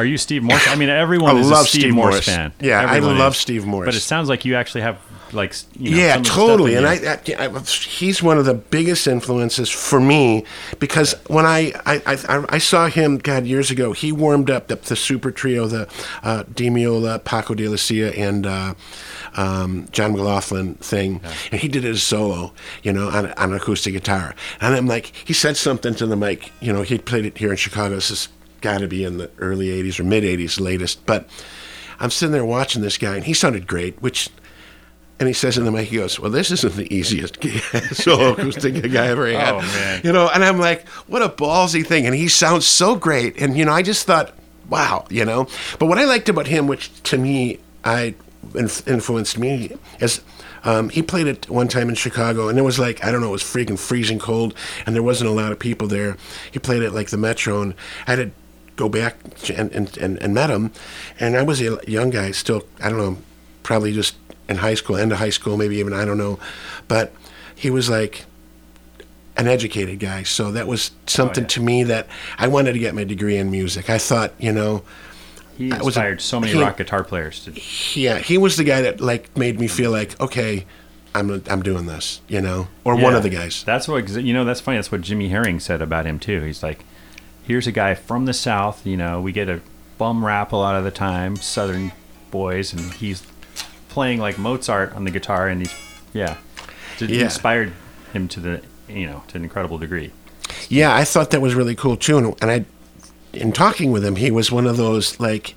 Are 0.00 0.04
you 0.06 0.16
Steve 0.16 0.42
Morse? 0.42 0.66
I 0.66 0.76
mean, 0.76 0.88
everyone 0.88 1.36
I 1.36 1.40
is 1.40 1.50
love 1.50 1.66
a 1.66 1.68
Steve, 1.68 1.82
Steve 1.82 1.94
Morse, 1.94 2.14
Morse. 2.14 2.24
fan. 2.24 2.52
Yeah, 2.58 2.80
I 2.80 3.00
love 3.00 3.34
is. 3.34 3.38
Steve 3.38 3.66
Morse. 3.66 3.84
But 3.84 3.94
it 3.94 4.00
sounds 4.00 4.30
like 4.30 4.46
you 4.46 4.54
actually 4.54 4.80
have 4.80 4.98
like 5.34 5.54
you 5.78 5.90
know, 5.90 5.96
yeah, 5.98 6.12
some 6.12 6.20
of 6.20 6.24
the 6.24 6.30
stuff 6.30 6.46
totally. 6.46 6.74
And. 6.76 6.86
I, 6.86 6.94
I, 7.38 7.46
I, 7.46 7.60
he's 7.60 8.22
one 8.22 8.38
of 8.38 8.46
the 8.46 8.54
biggest 8.54 9.06
influences 9.06 9.68
for 9.68 10.00
me 10.00 10.44
because 10.78 11.14
when 11.26 11.44
I, 11.44 11.72
I, 11.84 12.00
I, 12.06 12.44
I 12.48 12.58
saw 12.58 12.88
him, 12.88 13.18
God, 13.18 13.44
years 13.44 13.70
ago, 13.70 13.92
he 13.92 14.10
warmed 14.10 14.48
up 14.48 14.68
the, 14.68 14.76
the 14.76 14.96
super 14.96 15.30
trio, 15.30 15.66
the 15.66 15.86
uh, 16.22 16.44
Di 16.44 16.70
Meola, 16.70 17.22
Paco 17.22 17.54
de 17.54 17.68
Lucia, 17.68 18.16
and 18.18 18.46
uh, 18.46 18.74
um, 19.36 19.86
John 19.92 20.12
McLaughlin 20.12 20.76
thing, 20.76 21.20
and 21.52 21.60
he 21.60 21.68
did 21.68 21.84
it 21.84 21.90
as 21.90 22.02
solo, 22.02 22.52
you 22.82 22.92
know, 22.92 23.08
on, 23.08 23.32
on 23.32 23.50
an 23.50 23.54
acoustic 23.54 23.92
guitar. 23.92 24.34
And 24.62 24.74
I'm 24.74 24.86
like, 24.86 25.12
he 25.26 25.34
said 25.34 25.58
something 25.58 25.94
to 25.96 26.06
the 26.06 26.16
mic, 26.16 26.52
you 26.60 26.72
know, 26.72 26.82
he 26.82 26.96
played 26.96 27.26
it 27.26 27.36
here 27.36 27.50
in 27.50 27.56
Chicago. 27.56 27.96
This 27.96 28.28
got 28.60 28.78
to 28.78 28.88
be 28.88 29.04
in 29.04 29.18
the 29.18 29.30
early 29.38 29.68
80s 29.68 29.98
or 30.00 30.04
mid 30.04 30.24
80s, 30.24 30.60
latest. 30.60 31.04
But 31.06 31.28
I'm 31.98 32.10
sitting 32.10 32.32
there 32.32 32.44
watching 32.44 32.82
this 32.82 32.98
guy, 32.98 33.16
and 33.16 33.24
he 33.24 33.34
sounded 33.34 33.66
great, 33.66 34.00
which 34.00 34.30
and 35.20 35.28
he 35.28 35.34
says 35.34 35.58
in 35.58 35.66
the 35.66 35.70
mic, 35.70 35.88
he 35.88 35.96
goes, 35.98 36.18
"Well, 36.18 36.30
this 36.30 36.50
isn't 36.50 36.76
the 36.76 36.92
easiest 36.92 37.36
solo 37.92 38.32
acoustic 38.32 38.72
gig 38.74 38.96
I 38.96 39.08
ever 39.08 39.30
had." 39.30 39.54
Oh, 39.54 39.60
man. 39.60 40.00
You 40.02 40.12
know, 40.12 40.30
and 40.32 40.42
I'm 40.42 40.58
like, 40.58 40.88
"What 41.06 41.20
a 41.20 41.28
ballsy 41.28 41.86
thing!" 41.86 42.06
And 42.06 42.14
he 42.14 42.26
sounds 42.26 42.66
so 42.66 42.96
great, 42.96 43.38
and 43.38 43.56
you 43.56 43.66
know, 43.66 43.72
I 43.72 43.82
just 43.82 44.06
thought, 44.06 44.34
"Wow," 44.70 45.04
you 45.10 45.26
know. 45.26 45.46
But 45.78 45.86
what 45.86 45.98
I 45.98 46.06
liked 46.06 46.30
about 46.30 46.46
him, 46.46 46.66
which 46.66 46.90
to 47.04 47.18
me, 47.18 47.58
I 47.84 48.14
inf- 48.54 48.88
influenced 48.88 49.38
me, 49.38 49.76
is. 50.00 50.22
Um, 50.62 50.90
he 50.90 51.00
played 51.00 51.26
it 51.26 51.48
one 51.48 51.68
time 51.68 51.88
in 51.88 51.94
Chicago, 51.94 52.48
and 52.48 52.58
it 52.58 52.62
was 52.62 52.78
like 52.78 53.02
I 53.02 53.10
don't 53.10 53.22
know, 53.22 53.28
it 53.28 53.32
was 53.32 53.42
freaking 53.42 53.78
freezing 53.78 54.18
cold, 54.18 54.54
and 54.84 54.94
there 54.94 55.02
wasn't 55.02 55.30
a 55.30 55.32
lot 55.32 55.52
of 55.52 55.58
people 55.58 55.88
there. 55.88 56.18
He 56.50 56.58
played 56.58 56.82
it 56.82 56.92
like 56.92 57.08
the 57.08 57.16
Metro, 57.16 57.62
and 57.62 57.74
I 58.06 58.16
had 58.16 58.32
go 58.80 58.88
back 58.88 59.16
and 59.56 59.70
and, 59.72 59.96
and, 59.98 60.18
and 60.22 60.34
met 60.34 60.50
him, 60.50 60.72
and 61.18 61.36
I 61.36 61.42
was 61.42 61.60
a 61.60 61.78
young 61.86 62.10
guy, 62.10 62.32
still 62.32 62.64
I 62.80 62.88
don't 62.88 62.98
know, 62.98 63.16
probably 63.62 63.92
just 63.92 64.16
in 64.48 64.56
high 64.56 64.74
school, 64.74 64.96
end 64.96 65.12
of 65.12 65.18
high 65.18 65.30
school, 65.30 65.56
maybe 65.56 65.76
even 65.76 65.92
I 65.92 66.04
don't 66.04 66.18
know, 66.18 66.38
but 66.88 67.12
he 67.54 67.70
was 67.70 67.88
like 67.88 68.24
an 69.36 69.46
educated 69.46 69.98
guy, 70.00 70.22
so 70.24 70.50
that 70.52 70.66
was 70.66 70.90
something 71.06 71.44
oh, 71.44 71.46
yeah. 71.46 71.48
to 71.48 71.60
me 71.60 71.84
that 71.84 72.08
I 72.38 72.48
wanted 72.48 72.72
to 72.72 72.78
get 72.78 72.94
my 72.94 73.04
degree 73.04 73.36
in 73.36 73.50
music. 73.50 73.88
I 73.88 73.98
thought, 73.98 74.32
you 74.38 74.52
know, 74.52 74.82
he 75.56 75.70
I 75.70 75.78
was 75.78 75.88
inspired 75.88 76.20
so 76.20 76.40
many 76.40 76.52
he- 76.52 76.60
rock 76.60 76.78
guitar 76.78 77.04
players 77.04 77.44
to 77.44 78.00
yeah, 78.00 78.18
he 78.18 78.38
was 78.38 78.56
the 78.56 78.64
guy 78.64 78.82
that 78.82 79.00
like 79.00 79.36
made 79.36 79.60
me 79.60 79.68
feel 79.68 79.90
like 79.90 80.18
okay, 80.20 80.66
I'm 81.14 81.42
I'm 81.48 81.62
doing 81.62 81.86
this, 81.86 82.20
you 82.28 82.40
know, 82.40 82.68
or 82.84 82.96
one 82.96 83.14
of 83.14 83.22
the 83.22 83.30
guys. 83.30 83.62
That's 83.64 83.86
what 83.88 84.08
you 84.08 84.32
know. 84.32 84.44
That's 84.44 84.60
funny. 84.60 84.78
That's 84.78 84.92
what 84.92 85.00
Jimmy 85.00 85.28
Herring 85.28 85.60
said 85.60 85.82
about 85.82 86.06
him 86.06 86.18
too. 86.18 86.40
He's 86.42 86.62
like, 86.62 86.84
here's 87.46 87.66
a 87.66 87.72
guy 87.72 87.94
from 87.94 88.24
the 88.26 88.32
South. 88.34 88.86
You 88.86 88.96
know, 88.96 89.20
we 89.20 89.32
get 89.32 89.48
a 89.48 89.60
bum 89.98 90.24
rap 90.24 90.52
a 90.52 90.56
lot 90.56 90.76
of 90.76 90.84
the 90.84 90.90
time, 90.90 91.36
Southern 91.36 91.92
boys, 92.30 92.72
and 92.72 92.92
he's 92.94 93.22
playing 93.88 94.20
like 94.20 94.38
Mozart 94.38 94.94
on 94.94 95.04
the 95.04 95.10
guitar, 95.10 95.48
and 95.48 95.60
he's 95.60 95.74
yeah, 96.12 96.36
it 97.00 97.10
Yeah. 97.10 97.24
inspired 97.24 97.72
him 98.12 98.28
to 98.28 98.40
the 98.40 98.62
you 98.88 99.06
know 99.06 99.22
to 99.28 99.36
an 99.36 99.44
incredible 99.44 99.78
degree. 99.78 100.12
Yeah, 100.68 100.94
I 100.94 101.04
thought 101.04 101.30
that 101.30 101.40
was 101.40 101.54
really 101.54 101.74
cool 101.74 101.96
too. 101.96 102.18
And, 102.18 102.34
and 102.42 102.50
I, 102.50 102.64
in 103.32 103.52
talking 103.52 103.92
with 103.92 104.04
him, 104.04 104.16
he 104.16 104.30
was 104.30 104.50
one 104.50 104.66
of 104.66 104.76
those 104.76 105.18
like, 105.20 105.54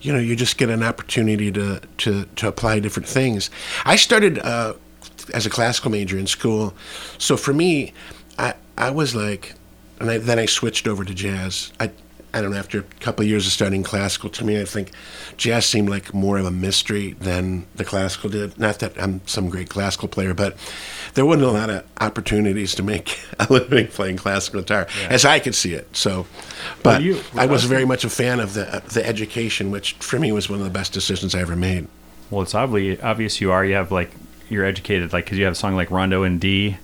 you 0.00 0.12
know, 0.12 0.18
you 0.20 0.36
just 0.36 0.56
get 0.58 0.70
an 0.70 0.82
opportunity 0.82 1.50
to 1.52 1.80
to 1.98 2.24
to 2.36 2.48
apply 2.48 2.80
different 2.80 3.08
things. 3.08 3.50
I 3.84 3.96
started 3.96 4.38
uh, 4.38 4.74
as 5.34 5.46
a 5.46 5.50
classical 5.50 5.90
major 5.90 6.18
in 6.18 6.26
school, 6.26 6.74
so 7.18 7.36
for 7.36 7.52
me, 7.52 7.92
I 8.38 8.54
I 8.78 8.90
was 8.90 9.14
like, 9.14 9.54
and 10.00 10.10
I, 10.10 10.18
then 10.18 10.38
I 10.38 10.46
switched 10.46 10.86
over 10.88 11.04
to 11.04 11.14
jazz. 11.14 11.72
I. 11.80 11.90
I 12.34 12.42
don't 12.42 12.50
know. 12.50 12.58
After 12.58 12.80
a 12.80 12.82
couple 13.00 13.22
of 13.22 13.30
years 13.30 13.46
of 13.46 13.52
studying 13.52 13.82
classical, 13.82 14.28
to 14.30 14.44
me, 14.44 14.60
I 14.60 14.66
think 14.66 14.90
jazz 15.38 15.64
seemed 15.64 15.88
like 15.88 16.12
more 16.12 16.36
of 16.36 16.44
a 16.44 16.50
mystery 16.50 17.12
than 17.12 17.64
the 17.76 17.84
classical 17.84 18.28
did. 18.28 18.58
Not 18.58 18.80
that 18.80 19.00
I'm 19.00 19.26
some 19.26 19.48
great 19.48 19.70
classical 19.70 20.06
player, 20.06 20.34
but 20.34 20.54
there 21.14 21.24
wasn't 21.24 21.44
a 21.44 21.50
lot 21.50 21.70
of 21.70 21.84
opportunities 21.98 22.74
to 22.74 22.82
make 22.82 23.18
a 23.38 23.50
living 23.50 23.86
playing 23.86 24.18
classical 24.18 24.60
guitar, 24.60 24.86
as 25.08 25.24
I 25.24 25.38
could 25.38 25.54
see 25.54 25.72
it. 25.72 25.96
So, 25.96 26.26
but 26.82 27.00
you- 27.00 27.22
I 27.36 27.46
was 27.46 27.64
very 27.64 27.86
much 27.86 28.04
a 28.04 28.10
fan 28.10 28.38
of 28.40 28.52
the 28.52 28.82
the 28.92 29.06
education, 29.06 29.70
which 29.70 29.94
for 29.94 30.18
me 30.18 30.30
was 30.30 30.50
one 30.50 30.58
of 30.58 30.64
the 30.66 30.70
best 30.70 30.92
decisions 30.92 31.34
I 31.34 31.40
ever 31.40 31.56
made. 31.56 31.88
Well, 32.30 32.42
it's 32.42 32.54
obviously 32.54 33.00
obvious 33.02 33.40
you 33.40 33.50
are. 33.50 33.64
You 33.64 33.76
have 33.76 33.90
like 33.92 34.10
you're 34.50 34.64
educated, 34.64 35.14
like 35.14 35.24
because 35.24 35.38
you 35.38 35.44
have 35.44 35.54
a 35.54 35.56
song 35.56 35.74
like 35.74 35.90
Rondo 35.90 36.22
in 36.22 36.38
D 36.38 36.76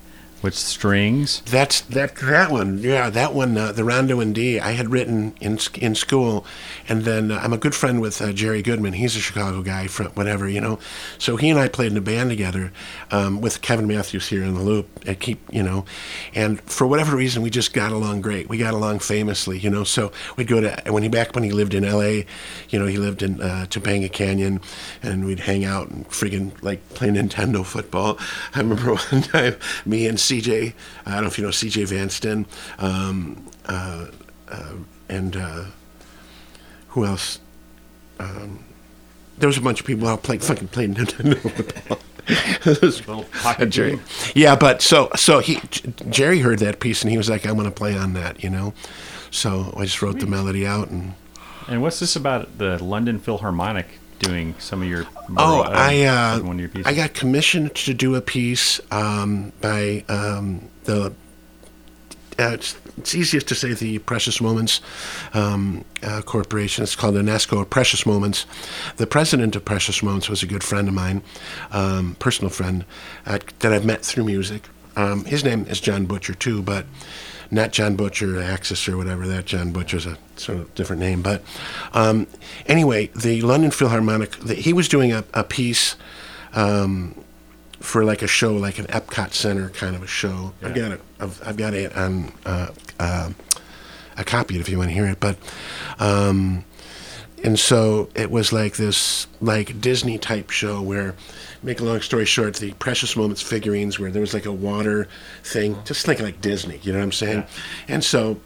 with 0.42 0.54
strings. 0.54 1.40
That's 1.42 1.80
that 1.82 2.16
that 2.16 2.50
one. 2.50 2.78
Yeah, 2.78 3.10
that 3.10 3.32
one. 3.32 3.56
Uh, 3.56 3.72
the 3.72 3.84
Rondo 3.84 4.20
in 4.20 4.32
D. 4.32 4.58
I 4.58 4.72
had 4.72 4.90
written 4.90 5.34
in 5.40 5.58
in 5.76 5.94
school, 5.94 6.44
and 6.88 7.04
then 7.04 7.30
uh, 7.30 7.40
I'm 7.42 7.52
a 7.52 7.58
good 7.58 7.74
friend 7.74 8.00
with 8.00 8.20
uh, 8.20 8.32
Jerry 8.32 8.62
Goodman. 8.62 8.94
He's 8.94 9.16
a 9.16 9.20
Chicago 9.20 9.62
guy 9.62 9.86
from 9.86 10.08
whatever 10.08 10.48
you 10.48 10.60
know. 10.60 10.78
So 11.18 11.36
he 11.36 11.50
and 11.50 11.58
I 11.58 11.68
played 11.68 11.92
in 11.92 11.98
a 11.98 12.02
band 12.02 12.30
together 12.30 12.72
um, 13.10 13.40
with 13.40 13.62
Kevin 13.62 13.86
Matthews 13.86 14.28
here 14.28 14.42
in 14.42 14.54
the 14.54 14.62
Loop. 14.62 14.88
At 15.06 15.20
keep 15.20 15.40
you 15.52 15.62
know, 15.62 15.84
and 16.34 16.60
for 16.62 16.86
whatever 16.86 17.16
reason, 17.16 17.42
we 17.42 17.50
just 17.50 17.72
got 17.72 17.92
along 17.92 18.22
great. 18.22 18.48
We 18.48 18.58
got 18.58 18.74
along 18.74 19.00
famously, 19.00 19.58
you 19.58 19.70
know. 19.70 19.84
So 19.84 20.12
we'd 20.36 20.48
go 20.48 20.60
to 20.60 20.82
when 20.90 21.02
he 21.02 21.08
back 21.08 21.34
when 21.34 21.44
he 21.44 21.52
lived 21.52 21.74
in 21.74 21.84
L.A. 21.84 22.26
You 22.70 22.78
know, 22.78 22.86
he 22.86 22.98
lived 22.98 23.22
in 23.22 23.40
uh, 23.40 23.66
Topanga 23.68 24.10
Canyon, 24.12 24.60
and 25.02 25.24
we'd 25.24 25.40
hang 25.40 25.64
out 25.64 25.88
and 25.88 26.08
friggin' 26.08 26.52
like 26.62 26.86
play 26.90 27.08
Nintendo 27.08 27.64
football. 27.64 28.18
I 28.54 28.60
remember 28.60 28.94
one 29.10 29.22
time 29.22 29.56
me 29.86 30.06
and 30.06 30.18
CJ, 30.32 30.72
I 31.06 31.10
don't 31.12 31.22
know 31.22 31.26
if 31.28 31.38
you 31.38 31.44
know 31.44 31.50
CJ 31.50 31.88
Vanston, 31.88 32.46
um, 32.82 33.46
uh, 33.66 34.06
uh, 34.48 34.72
and 35.08 35.36
uh, 35.36 35.64
who 36.88 37.04
else? 37.04 37.38
Um, 38.18 38.64
there 39.38 39.46
was 39.46 39.58
a 39.58 39.60
bunch 39.60 39.80
of 39.80 39.86
people 39.86 40.08
out 40.08 40.22
playing 40.22 40.40
fucking 40.40 40.68
playing 40.68 40.94
Nintendo 40.96 41.36
football. 41.38 41.98
It 42.28 42.80
was- 42.80 43.06
Little 43.06 43.24
pocket 43.42 43.66
Jerry. 43.70 43.98
Yeah, 44.34 44.56
but 44.56 44.80
so 44.80 45.10
so 45.16 45.40
he 45.40 45.56
J- 45.70 45.92
Jerry 46.08 46.38
heard 46.38 46.60
that 46.60 46.80
piece 46.80 47.02
and 47.02 47.10
he 47.10 47.18
was 47.18 47.28
like, 47.28 47.46
"I 47.46 47.52
want 47.52 47.66
to 47.66 47.72
play 47.74 47.96
on 47.96 48.12
that," 48.14 48.42
you 48.42 48.48
know. 48.50 48.72
So 49.30 49.74
I 49.76 49.84
just 49.84 50.00
wrote 50.02 50.20
the 50.20 50.26
melody 50.26 50.66
out 50.66 50.88
and. 50.88 51.14
And 51.68 51.80
what's 51.80 52.00
this 52.00 52.16
about 52.16 52.58
the 52.58 52.82
London 52.82 53.18
Philharmonic 53.20 53.86
doing 54.22 54.54
some 54.58 54.82
of 54.82 54.88
your? 54.88 55.06
Oh, 55.36 55.62
uh, 55.62 55.70
I 55.72 56.02
uh, 56.04 56.40
one 56.40 56.56
of 56.56 56.60
your 56.60 56.68
pieces? 56.68 56.86
I 56.86 56.94
got 56.94 57.12
commissioned 57.12 57.74
to 57.74 57.92
do 57.92 58.14
a 58.14 58.20
piece 58.20 58.80
um, 58.90 59.52
by 59.60 60.04
um, 60.08 60.68
the. 60.84 61.12
Uh, 62.38 62.52
it's, 62.54 62.76
it's 62.96 63.14
easiest 63.14 63.46
to 63.48 63.54
say 63.54 63.74
the 63.74 63.98
Precious 63.98 64.40
Moments 64.40 64.80
um, 65.34 65.84
uh, 66.02 66.22
Corporation. 66.22 66.82
It's 66.82 66.96
called 66.96 67.14
Enesco 67.14 67.68
Precious 67.68 68.06
Moments. 68.06 68.46
The 68.96 69.06
president 69.06 69.54
of 69.54 69.66
Precious 69.66 70.02
Moments 70.02 70.30
was 70.30 70.42
a 70.42 70.46
good 70.46 70.64
friend 70.64 70.88
of 70.88 70.94
mine, 70.94 71.22
um, 71.72 72.16
personal 72.18 72.48
friend 72.48 72.86
uh, 73.26 73.38
that 73.58 73.72
I've 73.72 73.84
met 73.84 74.02
through 74.02 74.24
music. 74.24 74.68
Um, 74.96 75.24
his 75.26 75.44
name 75.44 75.66
is 75.66 75.80
John 75.80 76.06
Butcher 76.06 76.34
too, 76.34 76.62
but 76.62 76.86
not 77.52 77.70
John 77.70 77.96
Butcher, 77.96 78.40
Axis 78.42 78.88
or 78.88 78.96
whatever. 78.96 79.26
That 79.28 79.44
John 79.44 79.72
Butcher's 79.72 80.06
a 80.06 80.16
sort 80.36 80.58
of 80.58 80.74
different 80.74 81.00
name. 81.00 81.22
But 81.22 81.42
um, 81.92 82.26
anyway, 82.66 83.08
the 83.08 83.42
London 83.42 83.70
Philharmonic, 83.70 84.38
the, 84.38 84.54
he 84.54 84.72
was 84.72 84.88
doing 84.88 85.12
a, 85.12 85.22
a 85.34 85.44
piece 85.44 85.94
um, 86.54 87.14
for 87.78 88.04
like 88.04 88.22
a 88.22 88.26
show, 88.26 88.54
like 88.54 88.78
an 88.78 88.86
Epcot 88.86 89.34
Center 89.34 89.68
kind 89.68 89.94
of 89.94 90.02
a 90.02 90.06
show. 90.06 90.52
I've 90.62 90.74
got 90.74 90.92
it. 90.92 91.00
I've, 91.20 91.42
I've 91.46 91.56
got 91.56 91.74
it 91.74 91.94
on 91.94 92.32
uh, 92.46 92.68
uh, 92.98 93.30
a 94.16 94.24
copy 94.24 94.58
if 94.58 94.68
you 94.68 94.78
want 94.78 94.88
to 94.88 94.94
hear 94.94 95.06
it. 95.06 95.20
But 95.20 95.36
um, 95.98 96.64
and 97.44 97.58
so 97.58 98.08
it 98.14 98.30
was 98.30 98.52
like 98.52 98.76
this 98.76 99.26
like 99.40 99.80
Disney 99.80 100.16
type 100.16 100.50
show 100.50 100.80
where, 100.80 101.14
make 101.62 101.80
a 101.80 101.84
long 101.84 102.00
story 102.00 102.24
short, 102.24 102.56
the 102.56 102.72
Precious 102.74 103.16
Moments 103.16 103.42
figurines 103.42 103.98
where 103.98 104.10
there 104.10 104.20
was 104.20 104.34
like 104.34 104.46
a 104.46 104.52
water 104.52 105.08
thing, 105.44 105.76
just 105.84 106.08
like 106.08 106.20
like 106.20 106.40
Disney, 106.40 106.80
you 106.82 106.92
know 106.92 106.98
what 106.98 107.04
I'm 107.04 107.12
saying? 107.12 107.44
And 107.88 108.02
so 108.02 108.40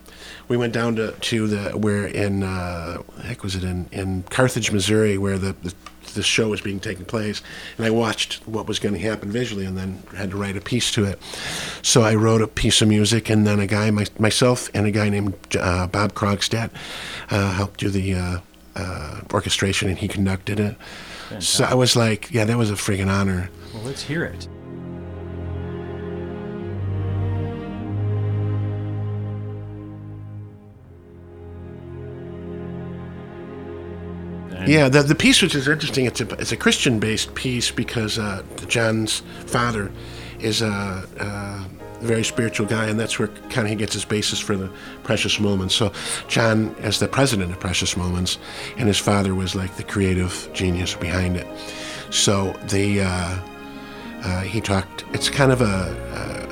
we 0.48 0.56
went 0.56 0.72
down 0.72 0.96
to, 0.96 1.12
to 1.12 1.46
the 1.46 1.70
where 1.76 2.06
in 2.06 2.42
uh, 2.42 3.02
heck 3.22 3.42
was 3.42 3.56
it 3.56 3.64
in, 3.64 3.88
in 3.92 4.22
Carthage, 4.24 4.70
Missouri, 4.70 5.18
where 5.18 5.38
the, 5.38 5.52
the 5.62 5.74
the 6.14 6.22
show 6.22 6.48
was 6.48 6.60
being 6.60 6.80
taken 6.80 7.04
place, 7.04 7.42
and 7.76 7.84
I 7.86 7.90
watched 7.90 8.46
what 8.46 8.66
was 8.66 8.78
going 8.78 8.94
to 8.94 9.00
happen 9.00 9.30
visually, 9.30 9.66
and 9.66 9.76
then 9.76 10.02
had 10.16 10.30
to 10.30 10.36
write 10.36 10.56
a 10.56 10.60
piece 10.60 10.90
to 10.92 11.04
it. 11.04 11.20
So 11.82 12.02
I 12.02 12.14
wrote 12.14 12.42
a 12.42 12.46
piece 12.46 12.80
of 12.80 12.88
music, 12.88 13.28
and 13.28 13.46
then 13.46 13.60
a 13.60 13.66
guy, 13.66 13.90
my, 13.90 14.06
myself, 14.18 14.70
and 14.72 14.86
a 14.86 14.90
guy 14.90 15.08
named 15.08 15.34
uh, 15.58 15.86
Bob 15.88 16.14
Krogstad 16.14 16.70
uh, 17.30 17.52
helped 17.52 17.80
do 17.80 17.90
the 17.90 18.14
uh, 18.14 18.38
uh, 18.76 19.20
orchestration, 19.32 19.88
and 19.88 19.98
he 19.98 20.08
conducted 20.08 20.58
it. 20.58 20.76
So 21.40 21.64
I 21.64 21.74
was 21.74 21.96
like, 21.96 22.30
yeah, 22.32 22.44
that 22.44 22.56
was 22.56 22.70
a 22.70 22.74
friggin' 22.74 23.08
honor. 23.08 23.50
Well, 23.74 23.82
let's 23.82 24.02
hear 24.02 24.24
it. 24.24 24.48
Yeah, 34.66 34.88
the, 34.88 35.02
the 35.02 35.14
piece 35.14 35.42
which 35.42 35.54
is 35.54 35.68
interesting, 35.68 36.06
it's 36.06 36.20
a, 36.20 36.28
it's 36.34 36.50
a 36.50 36.56
Christian 36.56 36.98
based 36.98 37.34
piece 37.36 37.70
because 37.70 38.18
uh, 38.18 38.42
John's 38.66 39.20
father 39.46 39.92
is 40.40 40.60
a, 40.60 41.06
a 41.20 41.75
very 42.00 42.24
spiritual 42.24 42.66
guy, 42.66 42.86
and 42.86 42.98
that's 42.98 43.18
where 43.18 43.28
kind 43.50 43.66
of 43.66 43.68
he 43.68 43.76
gets 43.76 43.94
his 43.94 44.04
basis 44.04 44.38
for 44.38 44.56
the 44.56 44.70
Precious 45.02 45.40
Moments. 45.40 45.74
So, 45.74 45.92
John, 46.28 46.74
as 46.80 46.98
the 46.98 47.08
president 47.08 47.52
of 47.52 47.60
Precious 47.60 47.96
Moments, 47.96 48.38
and 48.76 48.88
his 48.88 48.98
father 48.98 49.34
was 49.34 49.54
like 49.54 49.76
the 49.76 49.82
creative 49.82 50.48
genius 50.52 50.94
behind 50.94 51.36
it. 51.36 51.46
So, 52.10 52.52
the 52.68 53.02
uh, 53.02 53.38
uh, 54.22 54.40
he 54.42 54.60
talked, 54.60 55.04
it's 55.12 55.28
kind 55.28 55.52
of 55.52 55.60
a. 55.60 55.64
Uh, 55.64 56.42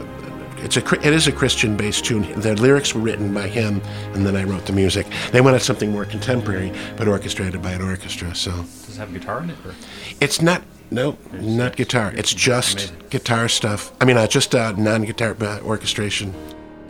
it's 0.59 0.78
a 0.78 1.07
it 1.07 1.12
is 1.12 1.26
a 1.26 1.33
Christian 1.33 1.76
based 1.76 2.07
tune. 2.07 2.40
The 2.40 2.54
lyrics 2.57 2.94
were 2.94 3.02
written 3.02 3.35
by 3.35 3.48
him, 3.48 3.83
and 4.14 4.24
then 4.24 4.35
I 4.35 4.44
wrote 4.44 4.64
the 4.64 4.72
music. 4.72 5.07
They 5.30 5.42
wanted 5.42 5.61
something 5.61 5.92
more 5.92 6.07
contemporary, 6.07 6.72
but 6.96 7.07
orchestrated 7.07 7.61
by 7.61 7.72
an 7.72 7.83
orchestra. 7.83 8.35
So 8.35 8.50
Does 8.50 8.96
it 8.96 8.98
have 8.98 9.14
a 9.14 9.18
guitar 9.18 9.42
in 9.42 9.50
it? 9.50 9.57
Or? 9.66 9.74
it's 10.22 10.40
not 10.40 10.62
no, 10.90 11.16
not 11.33 11.77
guitar. 11.77 12.12
It's 12.14 12.33
just 12.33 12.92
guitar 13.11 13.49
stuff. 13.49 13.92
I 14.01 14.05
mean, 14.05 14.16
uh, 14.16 14.27
just 14.27 14.55
uh, 14.55 14.73
non-guitar 14.73 15.37
uh, 15.40 15.61
orchestration. 15.61 16.33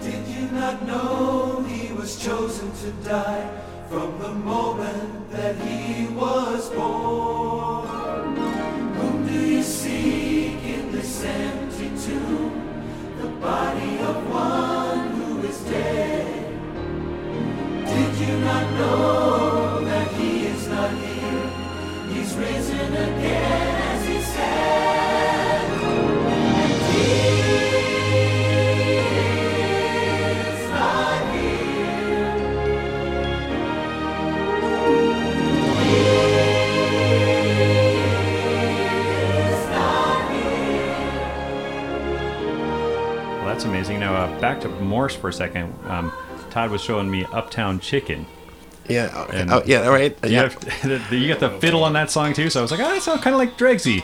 Did 0.00 0.26
you 0.28 0.48
not 0.50 0.86
know 0.86 1.62
he 1.68 1.92
was 1.92 2.22
chosen 2.22 2.70
to 2.82 2.90
die 3.08 3.48
from 3.88 4.18
the 4.18 4.32
moment 4.32 5.30
that 5.30 5.56
he 5.56 6.06
was 6.08 6.70
born? 6.70 8.36
Whom 8.96 9.26
do 9.26 9.32
you 9.32 9.62
seek 9.62 10.62
in 10.64 10.92
this 10.92 11.24
empty 11.24 11.90
tomb? 12.04 12.60
The 13.20 13.28
body 13.28 13.98
of 14.00 14.30
one 14.30 15.10
who 15.12 15.42
is 15.46 15.60
dead. 15.60 16.26
Did 17.86 18.28
you 18.28 18.38
not 18.38 18.70
know 18.72 19.33
uh, 44.24 44.40
back 44.40 44.60
to 44.62 44.68
Morse 44.68 45.14
for 45.14 45.28
a 45.28 45.32
second. 45.32 45.74
Um, 45.86 46.12
Todd 46.50 46.70
was 46.70 46.80
showing 46.82 47.10
me 47.10 47.24
Uptown 47.32 47.80
Chicken. 47.80 48.26
Yeah. 48.88 49.10
Okay. 49.28 49.40
And- 49.40 49.50
oh, 49.52 49.62
yeah. 49.66 49.82
All 49.82 49.92
right. 49.92 50.16
You, 50.24 50.30
Yeah. 50.30 50.48
have, 50.48 51.12
you 51.12 51.28
got 51.28 51.40
the 51.40 51.50
fiddle 51.60 51.84
on 51.84 51.92
that 51.94 52.10
song 52.10 52.32
too, 52.34 52.50
so 52.50 52.60
I 52.60 52.62
was 52.62 52.70
like, 52.70 52.80
oh, 52.80 52.84
that 52.90 53.02
sounds 53.02 53.20
kind 53.22 53.34
of 53.34 53.38
like 53.38 53.56
Dregsy. 53.58 54.02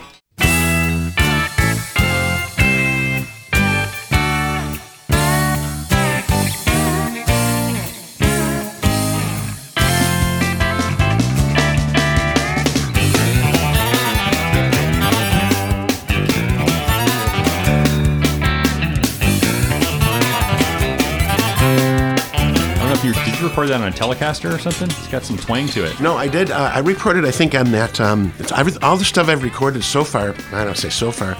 Record 23.51 23.67
that 23.67 23.81
on 23.81 23.89
a 23.89 23.91
Telecaster 23.91 24.53
or 24.55 24.57
something. 24.57 24.89
It's 24.89 25.09
got 25.09 25.23
some 25.23 25.35
twang 25.35 25.67
to 25.67 25.83
it. 25.85 25.99
No, 25.99 26.15
I 26.15 26.29
did. 26.29 26.51
Uh, 26.51 26.71
I 26.73 26.79
recorded. 26.79 27.25
I 27.25 27.31
think 27.31 27.53
on 27.53 27.69
that. 27.73 27.99
Um, 27.99 28.31
all 28.81 28.95
the 28.95 29.03
stuff 29.03 29.27
I've 29.27 29.43
recorded 29.43 29.83
so 29.83 30.05
far. 30.05 30.33
I 30.53 30.63
don't 30.63 30.77
say 30.77 30.87
so 30.89 31.11
far. 31.11 31.35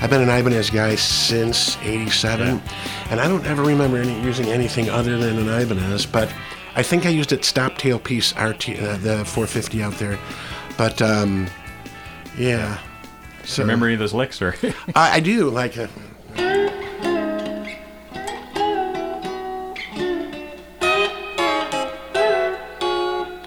I've 0.00 0.08
been 0.08 0.22
an 0.22 0.28
Ibanez 0.28 0.70
guy 0.70 0.94
since 0.94 1.76
'87, 1.78 2.62
and 3.10 3.20
I 3.20 3.26
don't 3.26 3.44
ever 3.46 3.64
remember 3.64 3.96
any, 3.96 4.20
using 4.22 4.46
anything 4.46 4.88
other 4.88 5.18
than 5.18 5.38
an 5.38 5.48
Ibanez. 5.48 6.06
But 6.06 6.32
I 6.76 6.84
think 6.84 7.04
I 7.04 7.08
used 7.08 7.32
it 7.32 7.44
stop 7.44 7.78
tail 7.78 7.98
piece 7.98 8.32
RT, 8.36 8.80
uh, 8.80 8.96
the 8.98 9.24
450 9.24 9.82
out 9.82 9.94
there. 9.94 10.20
But 10.78 11.02
um, 11.02 11.48
yeah. 12.38 12.78
So 13.42 13.62
Remember 13.62 13.86
any 13.86 13.94
of 13.94 14.00
those 14.00 14.14
licks 14.14 14.40
or? 14.40 14.54
I, 14.94 15.16
I 15.16 15.20
do 15.20 15.50
like. 15.50 15.76
Uh, 15.76 15.88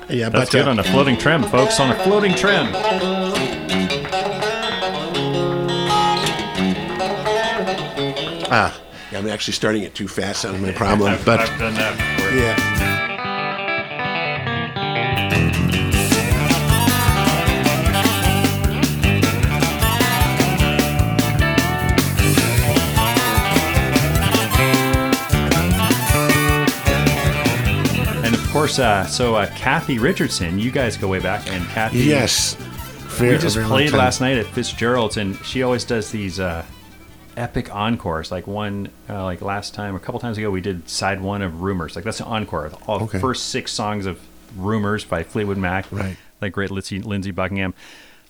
yeah, 0.09 0.29
That's 0.29 0.49
but 0.49 0.51
good 0.51 0.67
uh, 0.67 0.71
on 0.71 0.79
a 0.79 0.83
floating 0.83 1.17
trem, 1.17 1.43
folks. 1.43 1.79
On 1.79 1.91
a 1.91 1.95
floating 2.03 2.33
trem. 2.33 2.71
Ah, 8.51 8.79
yeah, 9.11 9.19
I'm 9.19 9.27
actually 9.27 9.53
starting 9.53 9.83
it 9.83 9.93
too 9.95 10.07
fast. 10.07 10.43
That's 10.43 10.57
my 10.61 10.71
problem. 10.71 11.17
But 11.25 11.41
I've 11.41 11.59
done 11.59 11.73
that 11.75 11.97
before. 12.17 12.31
yeah, 12.37 13.08
course, 28.59 28.79
uh, 28.79 29.05
so 29.05 29.35
uh, 29.35 29.47
Cathy 29.55 29.99
Richardson, 29.99 30.59
you 30.59 30.71
guys 30.71 30.97
go 30.97 31.07
way 31.07 31.19
back, 31.19 31.47
and 31.47 31.65
Cathy. 31.69 31.99
yes. 31.99 32.55
We 33.19 33.37
just 33.37 33.57
played 33.57 33.91
last 33.91 34.21
night 34.21 34.37
at 34.37 34.45
Fitzgerald's, 34.45 35.17
and 35.17 35.35
she 35.43 35.63
always 35.63 35.83
does 35.83 36.11
these 36.11 36.39
uh, 36.39 36.63
epic 37.35 37.73
encores. 37.75 38.31
Like 38.31 38.47
one, 38.47 38.89
uh, 39.09 39.23
like 39.23 39.41
last 39.41 39.73
time, 39.73 39.95
a 39.95 39.99
couple 39.99 40.19
times 40.19 40.37
ago, 40.37 40.49
we 40.51 40.61
did 40.61 40.87
side 40.87 41.19
one 41.19 41.41
of 41.41 41.61
Rumours. 41.61 41.95
Like 41.95 42.05
that's 42.05 42.19
an 42.19 42.27
encore. 42.27 42.65
Of 42.67 42.75
all 42.87 43.03
Okay. 43.03 43.19
first 43.19 43.47
six 43.49 43.71
songs 43.73 44.05
of 44.05 44.19
Rumours 44.55 45.03
by 45.03 45.23
Fleetwood 45.23 45.57
Mac. 45.57 45.91
Right. 45.91 46.15
Like 46.39 46.53
great 46.53 46.71
Lindsey, 46.71 46.99
Lindsey 47.01 47.31
Buckingham. 47.31 47.73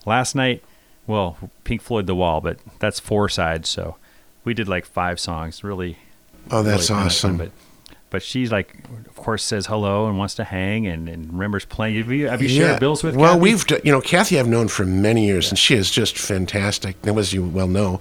Last 0.06 0.34
night, 0.34 0.64
well, 1.06 1.36
Pink 1.64 1.82
Floyd 1.82 2.06
The 2.06 2.14
Wall, 2.14 2.40
but 2.40 2.58
that's 2.80 2.98
four 2.98 3.28
sides, 3.28 3.68
so 3.68 3.96
we 4.44 4.54
did 4.54 4.66
like 4.66 4.86
five 4.86 5.20
songs. 5.20 5.62
Really. 5.62 5.98
Oh, 6.50 6.62
that's 6.62 6.90
really 6.90 7.02
awesome. 7.02 7.38
Fun, 7.38 7.46
but 7.48 7.52
but 8.10 8.22
she's 8.22 8.50
like, 8.50 8.74
of 9.06 9.14
course, 9.14 9.44
says 9.44 9.66
hello 9.66 10.06
and 10.08 10.18
wants 10.18 10.34
to 10.34 10.44
hang 10.44 10.86
and, 10.86 11.08
and 11.08 11.32
remembers 11.32 11.64
playing. 11.64 11.96
Have 11.96 12.10
you, 12.10 12.28
have 12.28 12.42
you 12.42 12.48
shared 12.48 12.80
bills 12.80 13.04
with? 13.04 13.14
Her? 13.14 13.20
Well, 13.20 13.34
Cathy? 13.34 13.40
we've 13.40 13.66
d- 13.66 13.80
you 13.84 13.92
know 13.92 14.00
Cathy 14.00 14.38
I've 14.38 14.48
known 14.48 14.68
for 14.68 14.84
many 14.84 15.26
years, 15.26 15.48
and 15.48 15.58
she 15.58 15.74
is 15.76 15.90
just 15.90 16.18
fantastic. 16.18 16.96
As 17.06 17.32
you 17.32 17.44
well 17.44 17.68
know, 17.68 18.00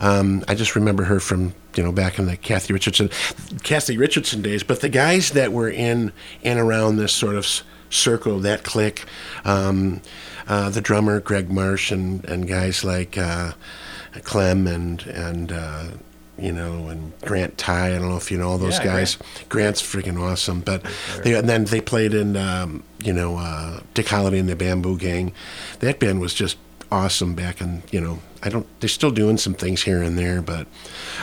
um, 0.00 0.44
I 0.46 0.54
just 0.54 0.76
remember 0.76 1.04
her 1.04 1.18
from 1.18 1.54
you 1.74 1.82
know 1.82 1.92
back 1.92 2.18
in 2.18 2.26
the 2.26 2.36
Cathy 2.36 2.72
Richardson, 2.72 3.10
Cathy 3.64 3.98
Richardson 3.98 4.42
days. 4.42 4.62
But 4.62 4.80
the 4.80 4.88
guys 4.88 5.32
that 5.32 5.52
were 5.52 5.68
in 5.68 6.12
and 6.44 6.58
around 6.58 6.96
this 6.96 7.12
sort 7.12 7.34
of 7.34 7.46
circle, 7.90 8.38
that 8.40 8.62
clique, 8.62 9.04
um, 9.44 10.00
uh, 10.46 10.70
the 10.70 10.80
drummer 10.80 11.18
Greg 11.20 11.50
Marsh, 11.50 11.90
and 11.90 12.24
and 12.26 12.46
guys 12.46 12.84
like 12.84 13.18
uh, 13.18 13.52
Clem 14.22 14.68
and 14.68 15.04
and. 15.06 15.52
Uh, 15.52 15.84
you 16.38 16.52
know, 16.52 16.88
and 16.88 17.12
Grant 17.22 17.58
Ty. 17.58 17.88
I 17.94 17.98
don't 17.98 18.08
know 18.08 18.16
if 18.16 18.30
you 18.30 18.38
know 18.38 18.48
all 18.48 18.58
those 18.58 18.78
Yeah, 18.78 18.84
guys. 18.84 19.18
Grant's 19.48 19.82
freaking 19.82 20.20
awesome. 20.20 20.60
But 20.60 20.84
they, 21.24 21.34
and 21.34 21.48
then 21.48 21.64
they 21.64 21.80
played 21.80 22.14
in, 22.14 22.36
um, 22.36 22.82
you 23.02 23.12
know, 23.12 23.36
uh, 23.36 23.80
Dick 23.94 24.08
Holiday 24.08 24.38
and 24.38 24.48
the 24.48 24.56
Bamboo 24.56 24.98
Gang. 24.98 25.32
That 25.80 25.98
band 25.98 26.20
was 26.20 26.34
just 26.34 26.56
awesome 26.90 27.34
back 27.34 27.60
in, 27.60 27.82
you 27.90 28.00
know, 28.00 28.20
I 28.42 28.48
don't. 28.48 28.66
They're 28.80 28.88
still 28.88 29.10
doing 29.10 29.36
some 29.36 29.54
things 29.54 29.82
here 29.82 30.00
and 30.02 30.16
there, 30.16 30.40
but 30.40 30.66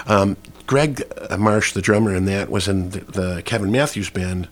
um, 0.05 0.35
Greg 0.67 1.01
Marsh, 1.37 1.71
the 1.73 1.81
drummer 1.81 2.13
in 2.13 2.25
that, 2.25 2.49
was 2.49 2.67
in 2.67 2.89
the, 2.89 2.99
the 2.99 3.41
Kevin 3.45 3.71
Matthews 3.71 4.09
band. 4.09 4.47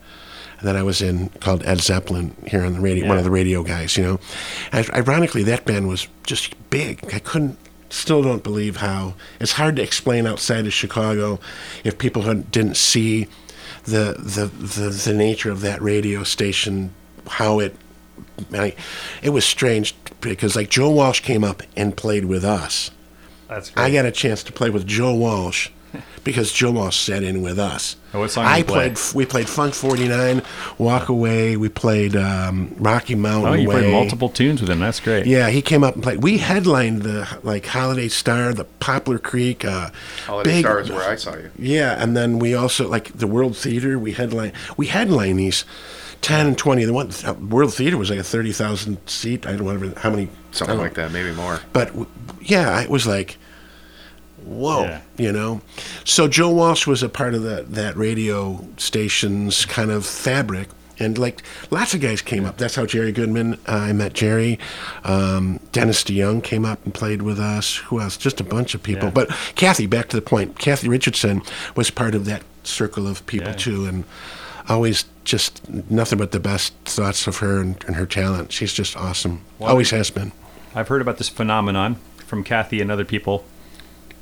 that 0.62 0.78
I 0.78 0.84
was 0.84 1.02
in 1.02 1.28
called 1.42 1.62
Ed 1.66 1.82
Zeppelin 1.82 2.36
here 2.48 2.64
on 2.64 2.72
the 2.74 2.80
radio, 2.80 3.06
one 3.08 3.18
of 3.18 3.26
the 3.26 3.32
radio 3.32 3.64
guys, 3.64 3.98
you 3.98 4.04
know. 4.04 4.20
And 4.72 4.90
ironically, 4.92 5.44
that 5.44 5.66
band 5.66 5.90
was 5.90 6.08
just 6.26 6.56
big. 6.70 7.14
I 7.14 7.20
couldn't, 7.20 7.58
still 7.94 8.24
don't 8.24 8.44
believe 8.44 8.78
how, 8.78 9.14
it's 9.40 9.54
hard 9.54 9.76
to 9.76 9.84
explain 9.84 10.26
outside 10.26 10.66
of 10.66 10.74
Chicago 10.74 11.40
if 11.84 11.98
people 11.98 12.22
didn't 12.34 12.76
see 12.76 13.28
the, 13.86 14.16
the, 14.18 14.48
the, 14.48 14.90
the 14.90 15.14
nature 15.14 15.52
of 15.52 15.62
that 15.62 15.82
radio 15.82 16.24
station, 16.24 16.94
how 17.28 17.60
it, 17.60 17.76
I, 18.52 18.76
it 19.22 19.30
was 19.30 19.46
strange 19.46 19.96
because 20.22 20.56
like 20.56 20.70
Joe 20.70 20.90
Walsh 20.90 21.20
came 21.20 21.44
up 21.44 21.62
and 21.76 21.96
played 21.96 22.26
with 22.26 22.44
us. 22.44 22.92
That's 23.48 23.72
I 23.76 23.92
got 23.92 24.06
a 24.06 24.12
chance 24.12 24.44
to 24.44 24.52
play 24.52 24.70
with 24.70 24.88
Joe 24.88 25.14
Walsh 25.14 25.70
because 26.24 26.52
Joe 26.52 26.72
Walsh 26.72 26.98
sat 26.98 27.24
in 27.24 27.42
with 27.42 27.60
us. 27.60 27.96
Oh, 28.14 28.20
what 28.20 28.32
song 28.32 28.46
I 28.46 28.58
you 28.60 28.64
play? 28.64 28.90
played. 28.92 29.16
We 29.16 29.26
played 29.26 29.50
Funk 29.50 29.74
49, 29.74 30.42
Walk 30.78 31.10
Away. 31.10 31.58
We 31.58 31.70
played 31.70 32.16
um, 32.16 32.76
Rocky 32.78 33.16
Mountain 33.16 33.52
Oh, 33.52 33.56
you 33.56 33.68
Way. 33.68 33.82
played 33.82 33.92
multiple 33.92 34.30
tunes 34.30 34.62
with 34.62 34.70
him. 34.70 34.80
That's 34.80 35.00
great. 35.00 35.26
Yeah, 35.26 35.50
he 35.50 35.62
came 35.62 35.84
up 35.84 35.96
and 35.96 36.04
played. 36.04 36.22
We 36.24 36.38
headlined 36.38 37.02
the 37.04 37.28
like 37.44 37.66
Holiday 37.66 38.08
Star, 38.08 38.54
the 38.54 38.66
Poplar 38.66 39.20
Creek. 39.20 39.66
Uh, 39.66 39.90
Holiday 40.26 40.52
big, 40.52 40.66
Star 40.66 40.80
is 40.80 40.90
where 40.90 41.10
I 41.10 41.16
saw 41.16 41.36
you. 41.36 41.50
Yeah, 41.58 42.02
and 42.02 42.16
then 42.16 42.40
we 42.40 42.54
also 42.54 42.88
like 42.88 43.12
the 43.18 43.28
World 43.28 43.58
Theater. 43.58 43.98
We 43.98 44.12
headline. 44.14 44.54
We 44.78 44.88
headline 44.88 45.38
these. 45.38 45.66
10 46.22 46.48
and 46.48 46.58
20 46.58 46.86
the 46.86 46.94
one 46.94 47.12
uh, 47.26 47.34
world 47.34 47.74
theater 47.74 47.98
was 47.98 48.10
like 48.10 48.18
a 48.18 48.24
30,000 48.24 48.98
seat 49.10 49.46
I 49.46 49.58
don't 49.58 49.66
know 49.82 49.94
how 49.98 50.10
many 50.10 50.30
Something 50.52 50.78
like 50.78 50.94
that, 50.94 51.12
maybe 51.12 51.34
more. 51.34 51.60
but 51.74 51.88
w- 51.90 52.08
yeah, 52.40 52.80
it 52.82 52.90
was 52.90 53.06
like, 53.06 53.36
whoa, 54.46 54.84
Yeah. 54.84 55.02
you 55.18 55.32
know. 55.32 55.62
So 56.04 56.28
Joe 56.28 56.50
Walsh 56.52 56.86
was 56.88 57.04
a 57.04 57.10
part 57.10 57.34
of 57.34 57.44
that 57.44 57.74
that 57.74 57.96
radio 57.98 58.66
station's 58.78 59.66
kind 59.66 59.92
of 59.92 60.06
fabric, 60.06 60.70
and 61.00 61.18
like 61.18 61.42
lots 61.72 61.94
of 61.94 62.02
guys 62.02 62.22
came 62.22 62.46
up. 62.46 62.58
That's 62.58 62.76
how 62.76 62.86
Jerry 62.86 63.12
Goodman. 63.12 63.56
Uh, 63.68 63.72
I 63.90 63.94
met 63.94 64.14
Jerry. 64.14 64.60
Um, 65.04 65.60
Dennis 65.72 66.04
DeYoung 66.04 66.44
came 66.44 66.66
up 66.66 66.84
and 66.86 66.94
played 66.94 67.22
with 67.22 67.40
us. 67.40 67.78
Who 67.78 68.00
else? 68.00 68.18
Just 68.18 68.40
a 68.40 68.44
bunch 68.44 68.76
of 68.76 68.84
people. 68.84 69.06
Yeah. 69.06 69.12
But 69.12 69.30
Cathy, 69.56 69.86
back 69.88 70.10
to 70.10 70.16
the 70.16 70.22
point. 70.22 70.60
Cathy 70.60 70.88
Richardson 70.88 71.42
was 71.76 71.90
part 71.90 72.16
of 72.16 72.26
that 72.26 72.44
circle 72.64 73.08
of 73.08 73.26
people 73.26 73.50
Yeah. 73.50 73.56
too, 73.56 73.86
and 73.86 74.04
always 74.70 75.06
just 75.26 75.62
nothing 75.90 76.18
but 76.18 76.32
the 76.32 76.40
best 76.40 76.74
thoughts 76.86 77.28
of 77.28 77.38
her 77.38 77.60
and, 77.62 77.84
and 77.88 77.96
her 77.96 78.06
talent. 78.06 78.52
She's 78.52 78.74
just 78.74 78.96
awesome. 78.96 79.42
Always 79.60 79.90
has 79.92 80.10
been. 80.10 80.32
I've 80.76 80.88
heard 80.88 81.02
about 81.02 81.18
this 81.18 81.30
phenomenon 81.30 81.98
from 82.26 82.44
Cathy 82.44 82.82
and 82.82 82.90
other 82.92 83.06
people. 83.06 83.46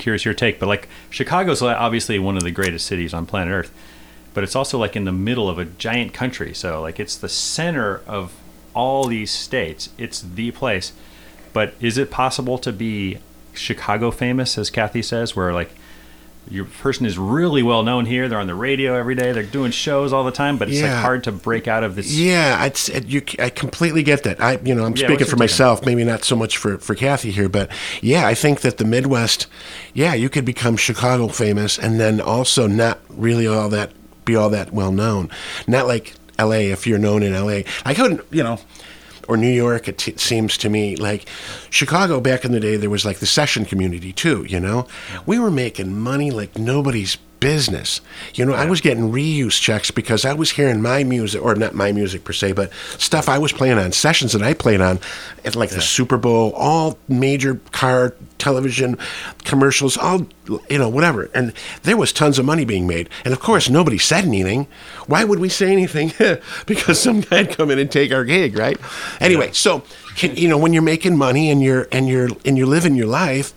Curious 0.01 0.25
your 0.25 0.33
take, 0.33 0.59
but 0.59 0.65
like 0.65 0.89
Chicago's 1.11 1.61
obviously 1.61 2.17
one 2.17 2.35
of 2.35 2.41
the 2.41 2.49
greatest 2.49 2.87
cities 2.87 3.13
on 3.13 3.27
planet 3.27 3.53
Earth, 3.53 3.71
but 4.33 4.43
it's 4.43 4.55
also 4.55 4.79
like 4.79 4.95
in 4.95 5.05
the 5.05 5.11
middle 5.11 5.47
of 5.47 5.59
a 5.59 5.65
giant 5.65 6.11
country. 6.11 6.55
So 6.55 6.81
like 6.81 6.99
it's 6.99 7.15
the 7.15 7.29
center 7.29 8.01
of 8.07 8.33
all 8.73 9.05
these 9.05 9.29
states. 9.29 9.89
It's 9.99 10.19
the 10.19 10.49
place. 10.49 10.93
But 11.53 11.75
is 11.79 11.99
it 11.99 12.09
possible 12.09 12.57
to 12.57 12.73
be 12.73 13.19
Chicago 13.53 14.09
famous, 14.09 14.57
as 14.57 14.71
Cathy 14.71 15.03
says, 15.03 15.35
where 15.35 15.53
like 15.53 15.75
your 16.49 16.65
person 16.65 17.05
is 17.05 17.17
really 17.17 17.63
well 17.63 17.83
known 17.83 18.05
here? 18.05 18.27
They're 18.27 18.39
on 18.39 18.47
the 18.47 18.55
radio 18.55 18.95
every 18.95 19.15
day. 19.15 19.31
They're 19.31 19.43
doing 19.43 19.71
shows 19.71 20.11
all 20.11 20.23
the 20.23 20.31
time, 20.31 20.57
but 20.57 20.69
it's 20.69 20.81
like 20.81 20.91
hard 20.91 21.23
to 21.25 21.31
break 21.31 21.67
out 21.67 21.83
of 21.83 21.95
this. 21.95 22.11
Yeah, 22.13 22.57
I'd, 22.59 22.71
s- 22.73 22.89
you, 23.05 23.21
I 23.39 23.49
completely 23.49 24.03
get 24.03 24.23
that. 24.23 24.41
I, 24.41 24.57
you 24.63 24.75
know, 24.75 24.83
I'm 24.85 24.95
Yeah, 24.95 25.07
speaking 25.07 25.27
for 25.27 25.35
myself, 25.37 25.85
maybe 25.85 26.03
not 26.03 26.23
so 26.23 26.35
much 26.35 26.57
for, 26.57 26.77
for 26.77 26.95
Cathy 26.95 27.31
here, 27.31 27.47
but 27.47 27.69
yeah, 28.01 28.25
I 28.27 28.33
think 28.33 28.61
that 28.61 28.77
the 28.79 28.85
Midwest, 28.85 29.47
yeah, 29.93 30.13
you 30.13 30.29
could 30.29 30.43
become 30.45 30.75
Chicago 30.77 31.27
famous 31.27 31.77
and 31.77 31.99
then 31.99 32.19
also 32.19 32.67
not 32.67 32.99
really 33.09 33.47
all 33.47 33.69
that, 33.69 33.91
be 34.25 34.35
all 34.35 34.49
that 34.49 34.73
well 34.73 34.91
known. 34.91 35.29
Not 35.67 35.87
like 35.87 36.15
LA, 36.39 36.71
if 36.71 36.87
you're 36.87 36.99
known 36.99 37.23
in 37.23 37.33
LA. 37.33 37.61
I 37.85 37.93
couldn't, 37.93 38.21
you 38.31 38.43
know, 38.43 38.59
or 39.27 39.37
New 39.37 39.51
York, 39.51 39.87
it 39.87 39.97
t- 39.97 40.17
seems 40.17 40.57
to 40.57 40.69
me 40.69 40.95
like 40.95 41.25
Chicago 41.69 42.19
back 42.19 42.45
in 42.45 42.51
the 42.51 42.59
day, 42.59 42.75
there 42.75 42.89
was 42.89 43.05
like 43.05 43.19
the 43.19 43.25
session 43.25 43.65
community 43.65 44.13
too, 44.13 44.45
you 44.47 44.59
know? 44.59 44.87
We 45.25 45.39
were 45.39 45.51
making 45.51 45.99
money 45.99 46.31
like 46.31 46.57
nobody's 46.57 47.17
business. 47.41 47.99
You 48.35 48.45
know, 48.45 48.53
I 48.53 48.67
was 48.67 48.79
getting 48.79 49.11
reuse 49.11 49.59
checks 49.59 49.91
because 49.91 50.23
I 50.23 50.33
was 50.33 50.51
hearing 50.51 50.81
my 50.81 51.03
music, 51.03 51.41
or 51.41 51.55
not 51.55 51.73
my 51.73 51.91
music 51.91 52.23
per 52.23 52.31
se, 52.31 52.53
but 52.53 52.71
stuff 52.97 53.27
I 53.27 53.37
was 53.37 53.51
playing 53.51 53.77
on, 53.77 53.91
sessions 53.91 54.31
that 54.31 54.41
I 54.41 54.53
played 54.53 54.79
on 54.79 54.99
at 55.43 55.57
like 55.57 55.71
the 55.71 55.81
Super 55.81 56.17
Bowl, 56.17 56.53
all 56.55 56.97
major 57.09 57.55
car, 57.71 58.15
television, 58.37 58.97
commercials, 59.43 59.97
all, 59.97 60.27
you 60.69 60.77
know, 60.77 60.87
whatever. 60.87 61.29
And 61.33 61.51
there 61.83 61.97
was 61.97 62.13
tons 62.13 62.39
of 62.39 62.45
money 62.45 62.63
being 62.63 62.87
made. 62.87 63.09
And 63.25 63.33
of 63.33 63.41
course, 63.41 63.69
nobody 63.69 63.97
said 63.97 64.23
anything. 64.23 64.67
Why 65.07 65.23
would 65.23 65.39
we 65.39 65.49
say 65.49 65.71
anything? 65.71 66.13
because 66.67 67.01
some 67.01 67.21
guy'd 67.21 67.57
come 67.57 67.71
in 67.71 67.79
and 67.79 67.91
take 67.91 68.13
our 68.13 68.23
gig, 68.23 68.57
right? 68.57 68.77
Anyway, 69.19 69.51
so, 69.51 69.83
can, 70.15 70.35
you 70.35 70.47
know, 70.47 70.59
when 70.59 70.73
you're 70.73 70.83
making 70.83 71.17
money 71.17 71.49
and 71.49 71.61
you're, 71.61 71.87
and 71.91 72.07
you're, 72.07 72.29
and 72.45 72.57
you're 72.57 72.67
living 72.67 72.95
your 72.95 73.07
life, 73.07 73.53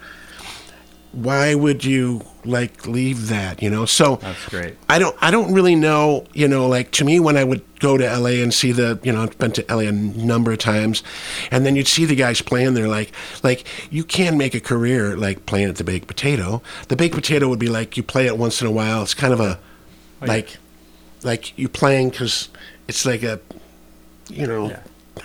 why 1.15 1.55
would 1.55 1.85
you 1.85 2.21
like 2.45 2.87
leave 2.87 3.29
that 3.29 3.63
you 3.63 3.71
know 3.71 3.87
so 3.87 4.17
That's 4.17 4.49
great. 4.49 4.77
i 4.89 4.99
don't 4.99 5.17
i 5.21 5.31
don't 5.31 5.55
really 5.55 5.75
know 5.77 6.27
you 6.35 6.47
know 6.49 6.67
like 6.67 6.91
to 6.93 7.05
me 7.05 7.21
when 7.21 7.37
i 7.37 7.45
would 7.45 7.63
go 7.79 7.97
to 7.97 8.05
la 8.19 8.29
and 8.29 8.53
see 8.53 8.73
the 8.73 8.99
you 9.03 9.13
know 9.13 9.23
i've 9.23 9.39
been 9.39 9.53
to 9.53 9.65
la 9.71 9.79
a 9.79 9.93
number 9.93 10.53
of 10.53 10.59
times 10.59 11.03
and 11.51 11.65
then 11.65 11.77
you'd 11.77 11.87
see 11.89 12.05
the 12.05 12.15
guys 12.17 12.43
playing 12.43 12.75
there 12.75 12.89
like 12.89 13.13
like 13.43 13.65
you 13.91 14.05
can 14.05 14.37
make 14.37 14.55
a 14.55 14.61
career 14.61 15.17
like 15.17 15.47
playing 15.47 15.69
at 15.69 15.77
the 15.77 15.85
baked 15.85 16.07
potato 16.07 16.61
the 16.89 16.97
baked 16.97 17.15
potato 17.15 17.49
would 17.49 17.59
be 17.61 17.69
like 17.69 17.97
you 17.97 18.03
play 18.03 18.27
it 18.27 18.37
once 18.37 18.61
in 18.61 18.67
a 18.67 18.73
while 18.73 19.03
it's 19.03 19.15
kind 19.15 19.33
of 19.33 19.41
a 19.41 19.59
oh, 20.23 20.27
like 20.27 20.59
like 21.23 21.57
you 21.57 21.69
playing 21.69 22.11
because 22.11 22.49
it's 22.89 23.07
like 23.07 23.23
a 23.23 23.41
you 24.29 24.47
know 24.47 24.69
Yeah. 24.69 24.83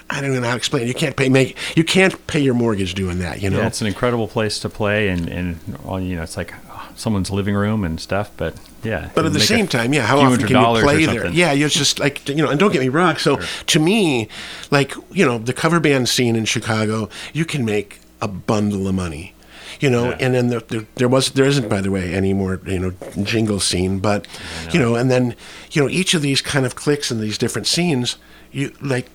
I 0.09 0.21
don't 0.21 0.29
even 0.31 0.41
know 0.41 0.47
how 0.47 0.53
to 0.53 0.57
explain 0.57 0.83
it. 0.83 0.87
you 0.87 0.93
can't 0.93 1.15
pay 1.15 1.29
make 1.29 1.57
you 1.75 1.83
can't 1.83 2.25
pay 2.27 2.39
your 2.39 2.53
mortgage 2.53 2.93
doing 2.93 3.19
that 3.19 3.41
you 3.41 3.49
know 3.49 3.59
Yeah, 3.59 3.67
it's 3.67 3.81
an 3.81 3.87
incredible 3.87 4.27
place 4.27 4.59
to 4.59 4.69
play, 4.69 5.09
and 5.09 5.27
and 5.27 5.59
you 6.07 6.15
know, 6.15 6.23
it's 6.23 6.37
like 6.37 6.53
oh, 6.69 6.89
someone's 6.95 7.31
living 7.31 7.55
room 7.55 7.83
and 7.83 7.99
stuff. 7.99 8.29
But 8.37 8.55
yeah, 8.83 9.09
But 9.15 9.25
at 9.25 9.33
the 9.33 9.39
same 9.39 9.67
time, 9.67 9.93
yeah, 9.93 10.03
how 10.05 10.19
often 10.19 10.45
can 10.47 10.55
you 10.55 10.81
play 10.83 11.05
there? 11.05 11.27
Yeah, 11.27 11.51
you're 11.53 11.69
just 11.69 11.99
like 11.99 12.27
you 12.29 12.35
know, 12.35 12.49
and 12.49 12.59
don't 12.59 12.71
get 12.71 12.81
me 12.81 12.89
wrong. 12.89 13.17
So 13.17 13.39
to 13.73 13.79
me, 13.79 14.27
like 14.71 14.93
you 15.11 15.25
know, 15.25 15.37
the 15.37 15.53
cover 15.53 15.79
band 15.79 16.07
scene 16.07 16.35
in 16.35 16.45
Chicago, 16.45 17.09
you 17.33 17.45
can 17.45 17.65
make 17.65 17.99
a 18.21 18.27
bundle 18.27 18.87
of 18.87 18.95
money. 18.95 19.33
You 19.79 19.89
know, 19.89 20.09
Yeah. 20.09 20.17
and 20.19 20.33
then 20.35 20.47
there, 20.49 20.59
there, 20.61 20.85
there 20.95 21.07
was 21.09 21.31
there 21.31 21.45
isn't 21.45 21.67
by 21.69 21.81
the 21.81 21.89
way 21.91 22.13
any 22.13 22.33
more 22.33 22.59
you 22.65 22.79
know 22.79 22.91
jingle 23.23 23.59
scene, 23.59 23.99
but 23.99 24.27
you 24.71 24.79
know, 24.79 24.95
and 24.95 25.09
then 25.09 25.35
you 25.71 25.81
know 25.81 25.89
each 25.89 26.13
of 26.13 26.21
these 26.21 26.41
kind 26.41 26.65
of 26.65 26.75
cliques 26.75 27.11
in 27.11 27.19
these 27.21 27.37
different 27.37 27.65
scenes, 27.67 28.17
you 28.51 28.71
like 28.81 29.07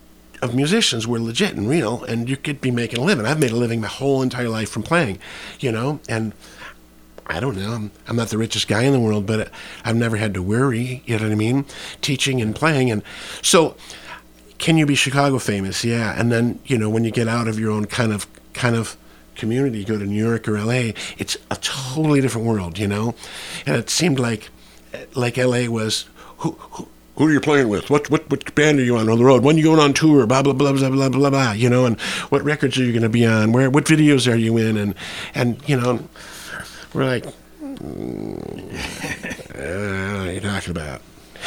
of 0.45 0.55
musicians 0.55 1.07
were 1.07 1.18
legit 1.18 1.57
and 1.57 1.68
real, 1.68 2.05
and 2.05 2.28
you 2.28 2.36
could 2.36 2.61
be 2.61 2.70
making 2.70 2.99
a 2.99 3.03
living. 3.03 3.24
I've 3.24 3.40
made 3.40 3.51
a 3.51 3.57
living 3.57 3.80
my 3.80 3.88
whole 3.88 4.20
entire 4.20 4.49
life 4.51 4.68
from 4.68 4.82
playing, 4.82 5.18
you 5.59 5.72
know, 5.72 6.01
and 6.07 6.34
I 7.26 7.40
don't 7.40 7.57
know. 7.57 7.72
I'm, 7.72 7.90
I'm 8.07 8.16
not 8.16 8.28
the 8.28 8.36
richest 8.36 8.68
guy 8.68 8.82
in 8.82 8.92
the 8.92 9.01
world, 9.01 9.24
but 9.24 9.51
I've 9.86 9.97
never 9.97 10.16
had 10.16 10.34
to 10.34 10.42
worry. 10.42 11.03
You 11.07 11.16
know 11.16 11.24
what 11.24 11.32
I 11.32 11.36
mean? 11.36 11.64
Teaching 12.03 12.42
and 12.42 12.55
playing, 12.55 12.90
and 12.90 13.03
so 13.40 13.74
can 14.59 14.76
you 14.76 14.84
be 14.84 14.95
Chicago 14.95 15.38
famous? 15.38 15.82
Yeah, 15.82 16.14
and 16.18 16.30
then 16.30 16.61
you 16.66 16.76
know 16.76 16.90
when 16.90 17.05
you 17.05 17.11
get 17.11 17.26
out 17.26 17.49
of 17.49 17.59
your 17.59 17.70
own 17.70 17.86
kind 17.86 18.12
of 18.12 18.26
kind 18.53 18.76
of 18.76 18.99
community, 19.34 19.82
go 19.82 19.99
to 19.99 20.05
New 20.05 20.22
York 20.22 20.47
or 20.47 20.59
L.A. 20.59 20.95
It's 21.16 21.38
a 21.51 21.57
totally 21.57 22.20
different 22.20 22.47
world, 22.47 22.78
you 22.78 22.86
know. 22.86 23.14
And 23.64 23.76
it 23.76 23.88
seemed 23.88 24.18
like 24.18 24.51
like 25.14 25.38
L.A. 25.38 25.68
was 25.68 26.05
who. 26.38 26.53
who 26.53 26.88
who 27.17 27.27
are 27.27 27.33
you 27.33 27.41
playing 27.41 27.69
with? 27.69 27.91
What 27.91 28.11
what 28.11 28.29
what 28.31 28.55
band 28.55 28.79
are 28.81 28.85
you 28.85 28.97
on 28.97 29.09
on 29.09 29.19
the 29.19 29.25
road? 29.25 29.43
When 29.45 29.57
you 29.57 29.62
going 29.65 29.81
on 29.81 29.93
tour? 29.95 30.27
Blah 30.27 30.43
blah 30.43 30.53
blah 30.53 30.73
blah 30.73 30.91
blah 30.91 31.09
blah 31.09 31.31
blah. 31.31 31.53
You 31.53 31.71
know, 31.71 31.87
and 31.87 32.01
what 32.31 32.43
records 32.43 32.79
are 32.79 32.85
you 32.85 32.93
going 32.93 33.03
to 33.03 33.09
be 33.09 33.25
on? 33.27 33.53
Where 33.53 33.71
what 33.71 33.85
videos 33.85 34.31
are 34.31 34.37
you 34.37 34.57
in? 34.57 34.77
And 34.77 34.95
and 35.35 35.61
you 35.69 35.81
know, 35.81 36.01
we're 36.93 37.05
like, 37.05 37.25
mm, 37.62 38.39
uh, 39.55 40.19
what 40.19 40.29
are 40.29 40.33
you 40.33 40.41
talking 40.41 40.71
about? 40.71 41.03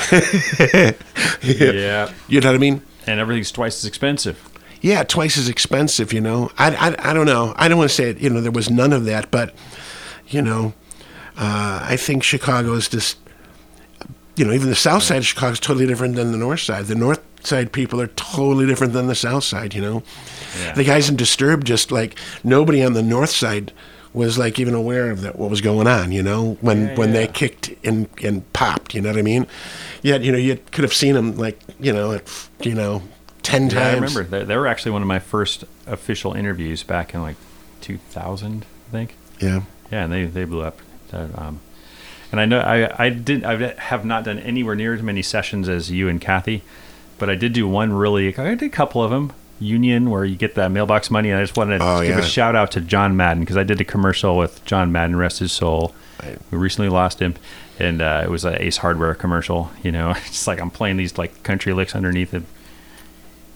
yeah, 1.43 2.11
You 2.27 2.39
know 2.41 2.49
what 2.49 2.55
I 2.55 2.59
mean? 2.59 2.81
and 3.07 3.19
everything's 3.21 3.51
twice 3.51 3.77
as 3.79 3.85
expensive. 3.85 4.37
Yeah, 4.81 5.03
twice 5.03 5.37
as 5.37 5.47
expensive. 5.49 6.11
You 6.13 6.21
know, 6.21 6.51
I, 6.57 6.75
I, 6.75 7.11
I 7.11 7.13
don't 7.13 7.25
know. 7.25 7.53
I 7.55 7.67
don't 7.67 7.77
want 7.77 7.89
to 7.89 7.95
say 7.95 8.09
it. 8.11 8.19
You 8.19 8.29
know, 8.29 8.41
there 8.41 8.51
was 8.51 8.69
none 8.69 8.93
of 8.93 9.05
that, 9.05 9.31
but 9.31 9.55
you 10.27 10.41
know, 10.41 10.73
uh, 11.37 11.79
I 11.83 11.97
think 11.97 12.23
Chicago 12.23 12.73
is 12.73 12.87
just. 12.89 13.17
You 14.37 14.45
know, 14.45 14.53
even 14.53 14.69
the 14.69 14.75
south 14.75 15.03
side 15.03 15.17
of 15.17 15.25
Chicago 15.25 15.51
is 15.53 15.59
totally 15.59 15.87
different 15.87 16.15
than 16.15 16.31
the 16.31 16.37
north 16.37 16.59
side. 16.59 16.85
The 16.85 16.95
north 16.95 17.19
side 17.43 17.71
people 17.71 17.99
are 17.99 18.07
totally 18.07 18.65
different 18.67 18.93
than 18.93 19.07
the 19.07 19.15
south 19.15 19.43
side. 19.43 19.73
You 19.73 19.81
know, 19.81 20.03
Yeah. 20.61 20.73
the 20.73 20.83
guys 20.83 21.09
in 21.09 21.15
Disturbed 21.15 21.65
just 21.65 21.91
like 21.91 22.17
nobody 22.43 22.83
on 22.83 22.93
the 22.93 23.01
north 23.01 23.31
side 23.31 23.71
was 24.13 24.37
like 24.37 24.59
even 24.59 24.73
aware 24.73 25.09
of 25.11 25.21
that 25.21 25.37
what 25.39 25.49
was 25.49 25.59
going 25.61 25.87
on. 25.87 26.11
You 26.11 26.21
know, 26.23 26.57
when 26.61 26.89
Yeah, 26.89 26.95
when 26.95 27.13
they 27.13 27.27
kicked 27.27 27.71
and 27.83 28.07
and 28.23 28.53
popped. 28.53 28.93
You 28.93 29.01
know 29.01 29.09
what 29.09 29.17
I 29.17 29.23
mean? 29.23 29.47
Yet 30.03 30.21
you 30.21 30.31
know 30.31 30.37
you 30.37 30.59
could 30.71 30.83
have 30.83 30.93
seen 30.93 31.15
them 31.15 31.35
like 31.35 31.59
you 31.79 31.91
know 31.91 32.11
at 32.13 32.23
you 32.61 32.75
know 32.75 33.01
ten 33.41 33.69
Yeah, 33.71 33.87
I 33.87 33.93
remember 33.95 34.23
they, 34.23 34.43
they 34.43 34.55
were 34.55 34.67
actually 34.67 34.91
one 34.91 35.01
of 35.01 35.07
my 35.07 35.19
first 35.19 35.63
official 35.87 36.33
interviews 36.33 36.83
back 36.83 37.13
in 37.15 37.21
like 37.23 37.37
2000, 37.81 38.65
I 38.89 38.91
think. 38.91 39.15
Yeah. 39.39 39.61
Yeah, 39.91 40.03
and 40.03 40.13
they 40.13 40.25
they 40.25 40.43
blew 40.43 40.61
up. 40.61 40.79
Uh, 41.11 41.27
um, 41.35 41.59
and 42.31 42.39
I 42.41 42.45
know 42.45 42.59
I 42.59 43.05
I 43.05 43.09
did 43.09 43.43
I 43.43 43.73
have 43.79 44.05
not 44.05 44.23
done 44.25 44.39
anywhere 44.39 44.75
near 44.75 44.93
as 44.93 45.01
many 45.01 45.21
sessions 45.21 45.67
as 45.69 45.89
you 45.91 46.07
and 46.09 46.19
Cathy, 46.21 46.63
but 47.17 47.29
I 47.29 47.35
did 47.35 47.53
do 47.53 47.67
one 47.67 47.93
really. 47.93 48.35
I 48.37 48.49
did 48.55 48.63
a 48.63 48.69
couple 48.69 49.03
of 49.03 49.11
them. 49.11 49.33
Union, 49.59 50.11
where 50.11 50.23
you 50.23 50.35
get 50.35 50.53
that 50.53 50.69
mailbox 50.71 51.09
money, 51.09 51.31
and 51.31 51.39
I 51.39 51.43
just 51.43 51.57
wanted 51.57 51.79
to 51.79 51.83
Oh, 51.83 52.01
give 52.01 52.09
yeah. 52.11 52.19
a 52.19 52.23
shout 52.23 52.55
out 52.55 52.69
to 52.73 52.81
John 52.81 53.17
Madden 53.17 53.41
because 53.41 53.57
I 53.57 53.63
did 53.63 53.81
a 53.81 53.83
commercial 53.83 54.37
with 54.37 54.63
John 54.65 54.91
Madden, 54.91 55.15
rest 55.15 55.39
his 55.39 55.51
soul. 55.51 55.95
We 56.51 56.59
recently 56.59 56.89
lost 56.89 57.19
him, 57.19 57.33
and 57.79 57.99
uh, 57.99 58.21
it 58.23 58.29
was 58.29 58.45
an 58.45 58.55
Ace 58.61 58.77
Hardware 58.77 59.15
commercial. 59.15 59.71
You 59.81 59.91
know, 59.91 60.11
it's 60.27 60.45
like 60.45 60.59
I'm 60.61 60.69
playing 60.69 60.97
these 60.97 61.17
like 61.17 61.41
country 61.41 61.73
licks 61.73 61.95
underneath 61.95 62.35
it. 62.35 62.43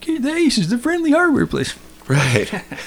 The 0.02 0.34
Ace 0.34 0.58
is 0.58 0.70
the 0.70 0.80
friendly 0.80 1.12
hardware 1.12 1.46
place. 1.46 1.76
Right. 2.12 2.48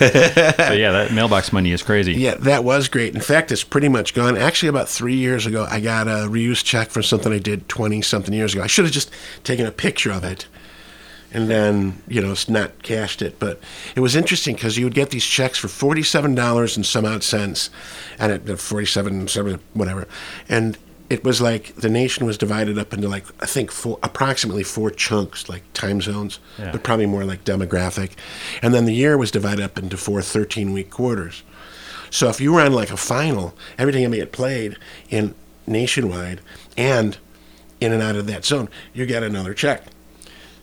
So 0.65 0.73
yeah, 0.73 0.93
that 0.93 1.13
mailbox 1.13 1.53
money 1.53 1.73
is 1.73 1.83
crazy. 1.83 2.15
Yeah, 2.15 2.35
that 2.37 2.65
was 2.65 2.89
great. 2.89 3.15
In 3.15 3.21
fact, 3.21 3.51
it's 3.53 3.65
pretty 3.65 3.89
much 3.89 4.13
gone. 4.15 4.37
Actually, 4.37 4.69
about 4.71 4.89
three 4.89 5.15
years 5.17 5.47
ago, 5.47 5.67
I 5.71 5.81
got 5.81 6.07
a 6.09 6.29
reused 6.29 6.65
check 6.65 6.91
for 6.91 7.03
something 7.03 7.33
I 7.33 7.39
did 7.39 7.69
20 7.69 8.03
something 8.03 8.35
years 8.35 8.55
ago. 8.55 8.63
I 8.63 8.67
should 8.67 8.85
have 8.85 8.93
just 8.95 9.11
taken 9.45 9.67
a 9.67 9.71
picture 9.73 10.11
of 10.13 10.25
it 10.25 10.47
and 11.33 11.51
then, 11.51 12.01
you 12.07 12.21
know, 12.21 12.31
s- 12.33 12.49
not 12.49 12.83
cashed 12.83 13.21
it. 13.23 13.39
But 13.39 13.61
it 13.97 14.01
was 14.01 14.15
interesting 14.15 14.55
because 14.55 14.77
you 14.79 14.85
would 14.85 14.95
get 14.95 15.11
these 15.11 15.25
checks 15.25 15.59
for 15.59 15.69
$47 15.69 16.77
and 16.77 16.87
some 16.87 17.05
odd 17.05 17.23
cents, 17.25 17.71
and 18.19 18.31
at 18.33 18.59
47 18.61 19.29
some- 19.29 19.61
whatever. 19.73 20.07
And 20.49 20.77
it 21.11 21.23
was 21.23 21.41
like 21.41 21.75
the 21.77 21.91
nation 21.91 22.25
was 22.27 22.39
divided 22.39 22.79
up 22.79 22.93
into 22.95 23.09
like, 23.09 23.25
I 23.43 23.47
think, 23.47 23.71
four, 23.71 23.99
approximately 24.03 24.63
four 24.63 24.91
chunks, 24.91 25.49
like 25.49 25.63
time 25.75 26.01
zones, 26.01 26.39
Yeah. 26.59 26.73
but 26.73 26.83
probably 26.83 27.07
more 27.07 27.25
like 27.25 27.45
demographic. 27.45 28.13
And 28.63 28.73
then 28.75 28.85
the 28.87 28.95
year 28.95 29.19
was 29.19 29.31
divided 29.31 29.63
up 29.65 29.79
into 29.79 29.97
four 29.97 30.23
13 30.23 30.73
week 30.73 30.91
quarters. 30.91 31.43
So 32.11 32.29
if 32.29 32.41
you 32.41 32.53
were 32.53 32.63
on 32.63 32.73
like 32.73 32.91
a 32.91 32.97
final, 32.97 33.55
everything 33.77 34.09
that 34.11 34.17
get 34.17 34.33
played 34.33 34.77
in 35.11 35.35
nationwide 35.67 36.41
and 36.77 37.19
in 37.81 37.93
and 37.93 38.03
out 38.03 38.17
of 38.17 38.27
that 38.29 38.45
zone, 38.45 38.69
you 38.95 39.05
get 39.05 39.23
another 39.23 39.53
check 39.53 39.83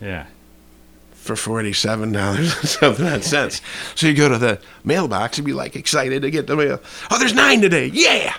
Yeah. 0.02 0.26
for 1.14 1.36
forty-seven 1.36 2.12
dollars 2.14 2.56
and 2.60 2.68
something 2.70 3.06
odd 3.06 3.24
cents. 3.24 3.62
So 3.96 4.08
you 4.08 4.14
go 4.16 4.28
to 4.30 4.38
the 4.40 4.60
mailbox 4.84 5.38
and 5.38 5.46
be 5.46 5.54
like 5.54 5.76
excited 5.76 6.22
to 6.24 6.32
get 6.32 6.48
the 6.48 6.56
mail. 6.56 6.82
Oh, 7.12 7.20
there's 7.20 7.34
nine 7.34 7.62
today. 7.62 7.88
Yeah. 7.94 8.34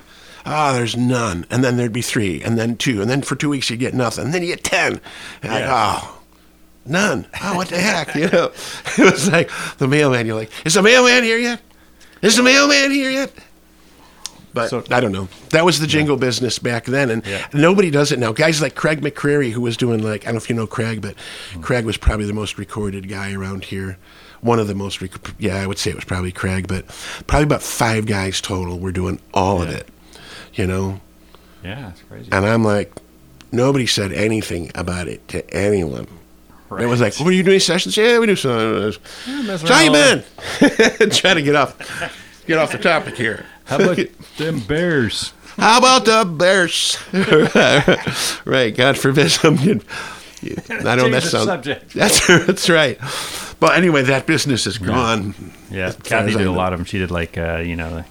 Ah, 0.45 0.73
there's 0.73 0.97
none, 0.97 1.47
and 1.51 1.63
then 1.63 1.77
there'd 1.77 1.93
be 1.93 2.03
three, 2.03 2.43
and 2.43 2.59
then 2.59 2.77
two, 2.77 3.01
and 3.01 3.09
then 3.11 3.23
for 3.23 3.37
two 3.37 3.49
weeks 3.49 3.71
you 3.71 3.77
get 3.77 3.95
nothing, 3.95 4.25
and 4.27 4.35
then 4.35 4.43
you 4.43 4.49
get 4.49 4.65
ten. 4.65 5.01
And 5.43 5.53
like, 5.53 5.65
oh, 5.67 6.19
none. 6.85 7.27
Oh, 7.43 7.57
what 7.57 7.69
the 7.69 7.79
heck? 7.79 8.15
You 8.17 8.29
know, 8.29 8.51
it 8.99 9.13
was 9.13 9.31
like 9.31 9.51
the 9.79 9.87
mailman. 9.89 10.27
You're 10.27 10.37
like, 10.37 10.51
is 10.65 10.75
the 10.75 10.83
mailman 10.83 11.23
here 11.25 11.39
yet? 11.39 11.61
Is 12.23 12.37
the 12.37 12.43
mailman 12.43 12.91
here 12.91 13.11
yet? 13.11 13.33
But 14.55 14.69
So- 14.69 14.85
I 14.91 15.01
don't 15.01 15.13
know. 15.13 15.29
That 15.51 15.65
was 15.65 15.79
the 15.81 15.87
jingle 15.87 16.17
business 16.17 16.59
back 16.59 16.85
then, 16.85 17.09
and 17.11 17.25
Yeah. 17.27 17.47
nobody 17.55 17.91
does 17.91 18.13
it 18.13 18.19
now. 18.19 18.33
Guys 18.33 18.61
like 18.61 18.75
Craig 18.75 19.01
McCreary, 19.01 19.53
who 19.53 19.61
was 19.61 19.77
doing 19.77 20.03
like 20.03 20.23
I 20.25 20.27
don't 20.27 20.35
know 20.35 20.39
if 20.39 20.51
you 20.51 20.57
know 20.57 20.67
Craig, 20.67 21.01
but 21.01 21.15
Craig 21.63 21.85
was 21.85 21.97
probably 21.97 22.27
the 22.27 22.33
most 22.35 22.59
recorded 22.59 23.09
guy 23.09 23.33
around 23.33 23.65
here. 23.65 23.97
One 24.41 24.59
of 24.59 24.67
the 24.67 24.75
most, 24.75 25.01
rec- 25.01 25.35
yeah, 25.39 25.63
I 25.63 25.69
would 25.69 25.79
say 25.79 25.91
it 25.91 25.95
was 25.97 26.05
probably 26.05 26.33
Craig, 26.33 26.67
but 26.67 26.85
probably 27.29 27.45
about 27.45 27.63
five 27.63 28.07
guys 28.07 28.41
total 28.41 28.81
were 28.81 28.91
doing 28.91 29.21
all 29.33 29.63
of 29.63 29.69
it. 29.71 29.87
You 30.55 30.67
know, 30.67 31.01
Yeah, 31.65 31.91
it's 31.91 32.03
crazy. 32.03 32.29
and 32.33 32.45
I'm 32.45 32.63
like, 32.65 32.93
nobody 33.53 33.87
said 33.87 34.13
anything 34.13 34.71
about 34.75 35.09
it 35.09 35.27
to 35.29 35.49
anyone. 35.55 36.07
It 36.79 36.87
was 36.87 37.01
like, 37.03 37.15
"What 37.21 37.29
are 37.29 37.33
you 37.33 37.43
doing 37.43 37.61
sessions? 37.61 37.97
Yeah, 37.97 38.19
we 38.19 38.27
do 38.27 38.35
some. 38.37 38.93
So 38.93 39.67
how 39.67 39.81
you 39.81 39.93
been? 39.93 40.25
Trying 41.11 41.37
to 41.37 41.43
get 41.43 41.55
off, 41.55 41.77
get 42.47 42.57
off 42.59 42.73
the 42.73 42.79
topic 42.79 43.17
here. 43.17 43.45
How 43.65 43.77
about 43.77 43.99
them 44.39 44.61
Bears? 44.61 45.35
How 45.59 45.77
about 45.79 46.07
the 46.07 46.25
Bears? 46.25 46.97
right. 48.47 48.75
God 48.75 48.97
forbid 48.97 49.31
something. 49.31 49.83
I 50.43 50.47
don't 50.47 50.85
know 50.85 51.03
Change 51.03 51.13
that 51.13 51.23
the 51.23 51.29
sounds. 51.29 51.45
subject. 51.45 51.93
That's 51.95 52.27
that's 52.27 52.69
right. 52.71 52.99
But 53.61 53.77
anyway, 53.77 54.03
that 54.03 54.27
business 54.27 54.67
is 54.67 54.79
gone. 54.79 55.35
Yeah, 55.71 55.91
far 55.91 56.01
Cathy 56.03 56.33
did 56.33 56.47
a 56.47 56.51
lot 56.53 56.73
of 56.73 56.79
them. 56.79 56.87
She 56.87 56.99
did 56.99 57.11
like 57.11 57.37
uh, 57.39 57.59
you 57.59 57.77
know, 57.77 58.03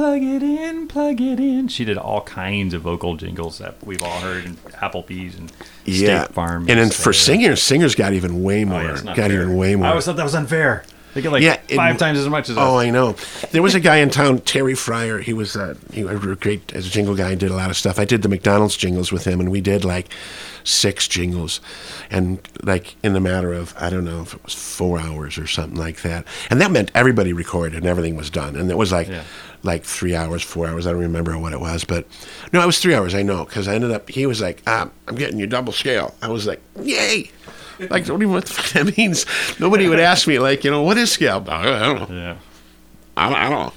plug 0.00 0.22
it 0.22 0.42
in, 0.42 0.88
plug 0.88 1.20
it 1.20 1.38
in. 1.38 1.68
She 1.68 1.84
did 1.84 1.98
all 1.98 2.22
kinds 2.22 2.72
of 2.72 2.80
vocal 2.80 3.16
jingles 3.16 3.58
that 3.58 3.74
we've 3.84 4.02
all 4.02 4.18
heard 4.20 4.46
in 4.46 4.56
Applebee's 4.80 5.36
and 5.36 5.52
Yeah. 5.84 6.24
State 6.24 6.34
Farm. 6.34 6.66
And 6.70 6.80
then 6.80 6.88
for 6.90 7.12
singers, 7.12 7.62
singers 7.62 7.94
got 7.94 8.14
even 8.14 8.42
way 8.42 8.62
Oh, 8.62 8.68
more. 8.68 8.82
yeah, 8.82 9.02
got 9.04 9.16
fair. 9.16 9.32
even 9.32 9.56
way 9.58 9.76
more. 9.76 9.88
I 9.88 9.90
always 9.90 10.06
thought 10.06 10.16
that 10.16 10.24
was 10.24 10.34
unfair. 10.34 10.84
They 11.12 11.20
get 11.20 11.32
like 11.32 11.42
Yeah, 11.42 11.58
it- 11.68 11.76
five 11.76 11.98
times 11.98 12.18
as 12.18 12.28
much 12.30 12.48
as 12.48 12.56
Oh, 12.56 12.78
us. 12.78 12.84
I 12.84 12.88
know. 12.90 13.14
There 13.50 13.60
was 13.60 13.74
a 13.74 13.80
guy 13.80 13.96
in 13.96 14.08
town, 14.08 14.38
Terry 14.38 14.74
Fryer. 14.74 15.18
He 15.18 15.34
was 15.34 15.54
uh, 15.54 15.74
he 15.92 16.02
was 16.02 16.18
great 16.38 16.72
as 16.72 16.86
a 16.86 16.90
jingle 16.90 17.14
guy. 17.14 17.32
and 17.32 17.40
Did 17.40 17.50
a 17.50 17.54
lot 17.56 17.68
of 17.68 17.76
stuff. 17.76 17.98
I 17.98 18.06
did 18.06 18.22
the 18.22 18.28
McDonald's 18.30 18.76
jingles 18.78 19.10
with 19.12 19.24
him, 19.26 19.38
and 19.40 19.50
we 19.50 19.60
did 19.60 19.84
like 19.84 20.08
six 20.62 21.08
jingles, 21.08 21.60
and 22.10 22.38
like 22.62 22.94
in 23.02 23.12
the 23.12 23.20
matter 23.20 23.52
of 23.52 23.74
I 23.78 23.90
don't 23.90 24.04
know 24.04 24.22
if 24.22 24.34
it 24.34 24.44
was 24.44 24.54
four 24.54 25.00
hours 25.00 25.36
or 25.36 25.48
something 25.48 25.76
like 25.78 26.00
that. 26.02 26.24
And 26.48 26.60
that 26.60 26.70
meant 26.70 26.90
everybody 26.94 27.32
recorded 27.32 27.78
and 27.78 27.86
everything 27.86 28.14
was 28.14 28.30
done. 28.30 28.54
And 28.54 28.70
it 28.70 28.76
was 28.78 28.92
like 28.92 29.08
Yeah. 29.08 29.22
Like 29.62 29.84
three 29.84 30.14
hours, 30.14 30.42
four 30.42 30.66
hours. 30.66 30.86
I 30.86 30.92
don't 30.92 31.00
remember 31.00 31.36
what 31.38 31.52
it 31.52 31.60
was, 31.60 31.84
but 31.84 32.06
no, 32.52 32.62
it 32.62 32.66
was 32.66 32.78
three 32.78 32.94
hours. 32.94 33.14
I 33.14 33.22
know 33.22 33.44
because 33.44 33.68
I 33.68 33.74
ended 33.74 33.90
up. 33.90 34.08
He 34.08 34.26
was 34.26 34.40
like, 34.40 34.62
ah, 34.66 34.88
"I'm 35.08 35.14
getting 35.16 35.38
you 35.38 35.46
double 35.46 35.72
scale." 35.72 36.14
I 36.22 36.28
was 36.28 36.46
like, 36.46 36.60
"Yay!" 36.82 37.30
Like, 37.88 38.04
don't 38.04 38.20
even 38.20 38.34
what 38.34 38.44
the 38.44 38.52
fuck 38.52 38.66
that 38.84 38.96
means. 38.98 39.24
Nobody 39.58 39.88
would 39.88 40.00
ask 40.00 40.26
me, 40.28 40.38
like, 40.38 40.64
you 40.64 40.70
know, 40.70 40.82
what 40.82 40.98
is 40.98 41.10
scale? 41.12 41.44
I 41.48 41.64
don't 41.64 42.10
know. 42.10 42.14
Yeah. 42.14 42.36
I, 43.16 43.32
I 43.46 43.48
don't 43.48 43.66
know. 43.66 43.72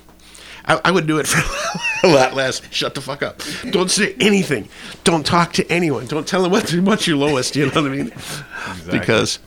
I, 0.66 0.82
I 0.86 0.92
would 0.92 1.08
do 1.08 1.20
it 1.20 1.28
for 1.28 2.08
a 2.08 2.10
lot 2.10 2.34
less. 2.34 2.62
Shut 2.70 2.96
the 2.96 3.02
fuck 3.02 3.24
up. 3.24 3.42
Don't 3.72 3.90
say 3.90 4.16
anything. 4.20 4.68
Don't 5.06 5.26
talk 5.26 5.54
to 5.54 5.72
anyone. 5.72 6.06
Don't 6.08 6.28
tell 6.28 6.42
them 6.42 6.52
what's, 6.52 6.74
what's 6.76 7.08
your 7.08 7.18
lowest. 7.18 7.56
You 7.56 7.68
know 7.68 7.82
what 7.82 7.92
I 7.92 7.96
mean? 7.96 8.08
Exactly. 8.08 9.00
Because, 9.00 9.40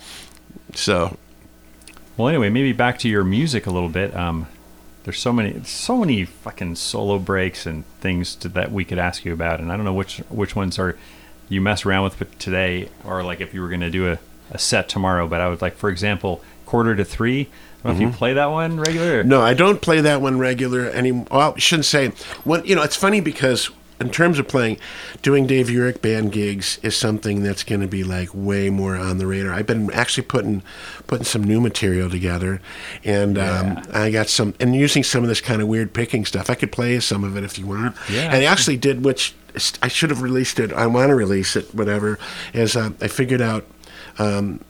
so, 0.74 1.16
Well, 2.16 2.28
anyway, 2.28 2.48
maybe 2.50 2.72
back 2.72 2.98
to 3.00 3.08
your 3.08 3.24
music 3.24 3.66
a 3.66 3.70
little 3.70 3.88
bit. 3.90 4.14
Um, 4.16 4.46
there's 5.06 5.20
so 5.20 5.32
many, 5.32 5.62
so 5.62 5.98
many 5.98 6.24
fucking 6.24 6.74
solo 6.74 7.20
breaks 7.20 7.64
and 7.64 7.84
things 8.00 8.34
to, 8.34 8.48
that 8.48 8.72
we 8.72 8.84
could 8.84 8.98
ask 8.98 9.24
you 9.24 9.32
about, 9.32 9.60
and 9.60 9.70
I 9.70 9.76
don't 9.76 9.84
know 9.84 9.94
which 9.94 10.18
which 10.28 10.56
ones 10.56 10.80
are 10.80 10.98
you 11.48 11.60
mess 11.60 11.86
around 11.86 12.02
with 12.02 12.38
today, 12.40 12.88
or 13.04 13.22
like 13.22 13.40
if 13.40 13.54
you 13.54 13.62
were 13.62 13.68
going 13.68 13.82
to 13.82 13.90
do 13.90 14.10
a, 14.10 14.18
a 14.50 14.58
set 14.58 14.88
tomorrow. 14.88 15.28
But 15.28 15.40
I 15.40 15.48
would 15.48 15.62
like, 15.62 15.76
for 15.76 15.90
example, 15.90 16.42
quarter 16.66 16.96
to 16.96 17.04
three. 17.04 17.42
I 17.42 17.44
don't 17.44 17.84
know 17.84 17.90
if 17.92 18.00
you 18.00 18.08
mm-hmm. 18.08 18.16
play 18.16 18.32
that 18.32 18.46
one 18.46 18.80
regular. 18.80 19.22
no, 19.22 19.42
I 19.42 19.54
don't 19.54 19.80
play 19.80 20.00
that 20.00 20.20
one 20.20 20.40
regular 20.40 20.86
anymore. 20.86 21.28
Well, 21.30 21.54
I 21.54 21.58
shouldn't 21.60 21.86
say. 21.86 22.08
When, 22.42 22.64
you 22.64 22.74
know, 22.74 22.82
it's 22.82 22.96
funny 22.96 23.20
because 23.20 23.70
in 23.98 24.10
terms 24.10 24.38
of 24.38 24.46
playing, 24.46 24.78
doing 25.22 25.46
Dave 25.46 25.68
Uhrich 25.68 26.02
band 26.02 26.32
gigs 26.32 26.78
is 26.82 26.96
something 26.96 27.42
that's 27.42 27.64
going 27.64 27.80
to 27.80 27.86
be 27.86 28.04
like 28.04 28.28
way 28.34 28.68
more 28.68 28.96
on 28.96 29.18
the 29.18 29.26
radar. 29.26 29.52
I've 29.52 29.66
been 29.66 29.90
actually 29.92 30.24
putting 30.24 30.62
putting 31.06 31.24
some 31.24 31.42
new 31.42 31.60
material 31.60 32.10
together, 32.10 32.60
and 33.04 33.38
um, 33.38 33.82
I 33.92 34.10
got 34.10 34.28
some 34.28 34.54
and 34.60 34.74
using 34.76 35.02
some 35.02 35.22
of 35.22 35.28
this 35.28 35.40
kind 35.40 35.62
of 35.62 35.68
weird 35.68 35.92
picking 35.94 36.24
stuff. 36.26 36.50
I 36.50 36.54
could 36.54 36.72
play 36.72 37.00
some 37.00 37.24
of 37.24 37.36
it 37.36 37.44
if 37.44 37.58
you 37.58 37.66
want. 37.66 37.96
Yeah. 38.10 38.24
and 38.24 38.34
I 38.34 38.44
actually 38.44 38.76
did, 38.76 39.04
which 39.04 39.34
I 39.82 39.88
should 39.88 40.10
have 40.10 40.20
released 40.22 40.60
it. 40.60 40.72
I 40.72 40.86
want 40.86 41.08
to 41.08 41.14
release 41.14 41.56
it, 41.56 41.74
whatever. 41.74 42.18
Is 42.52 42.76
uh, 42.76 42.90
I 43.00 43.08
figured 43.08 43.40
out 43.40 43.64
um, 44.18 44.60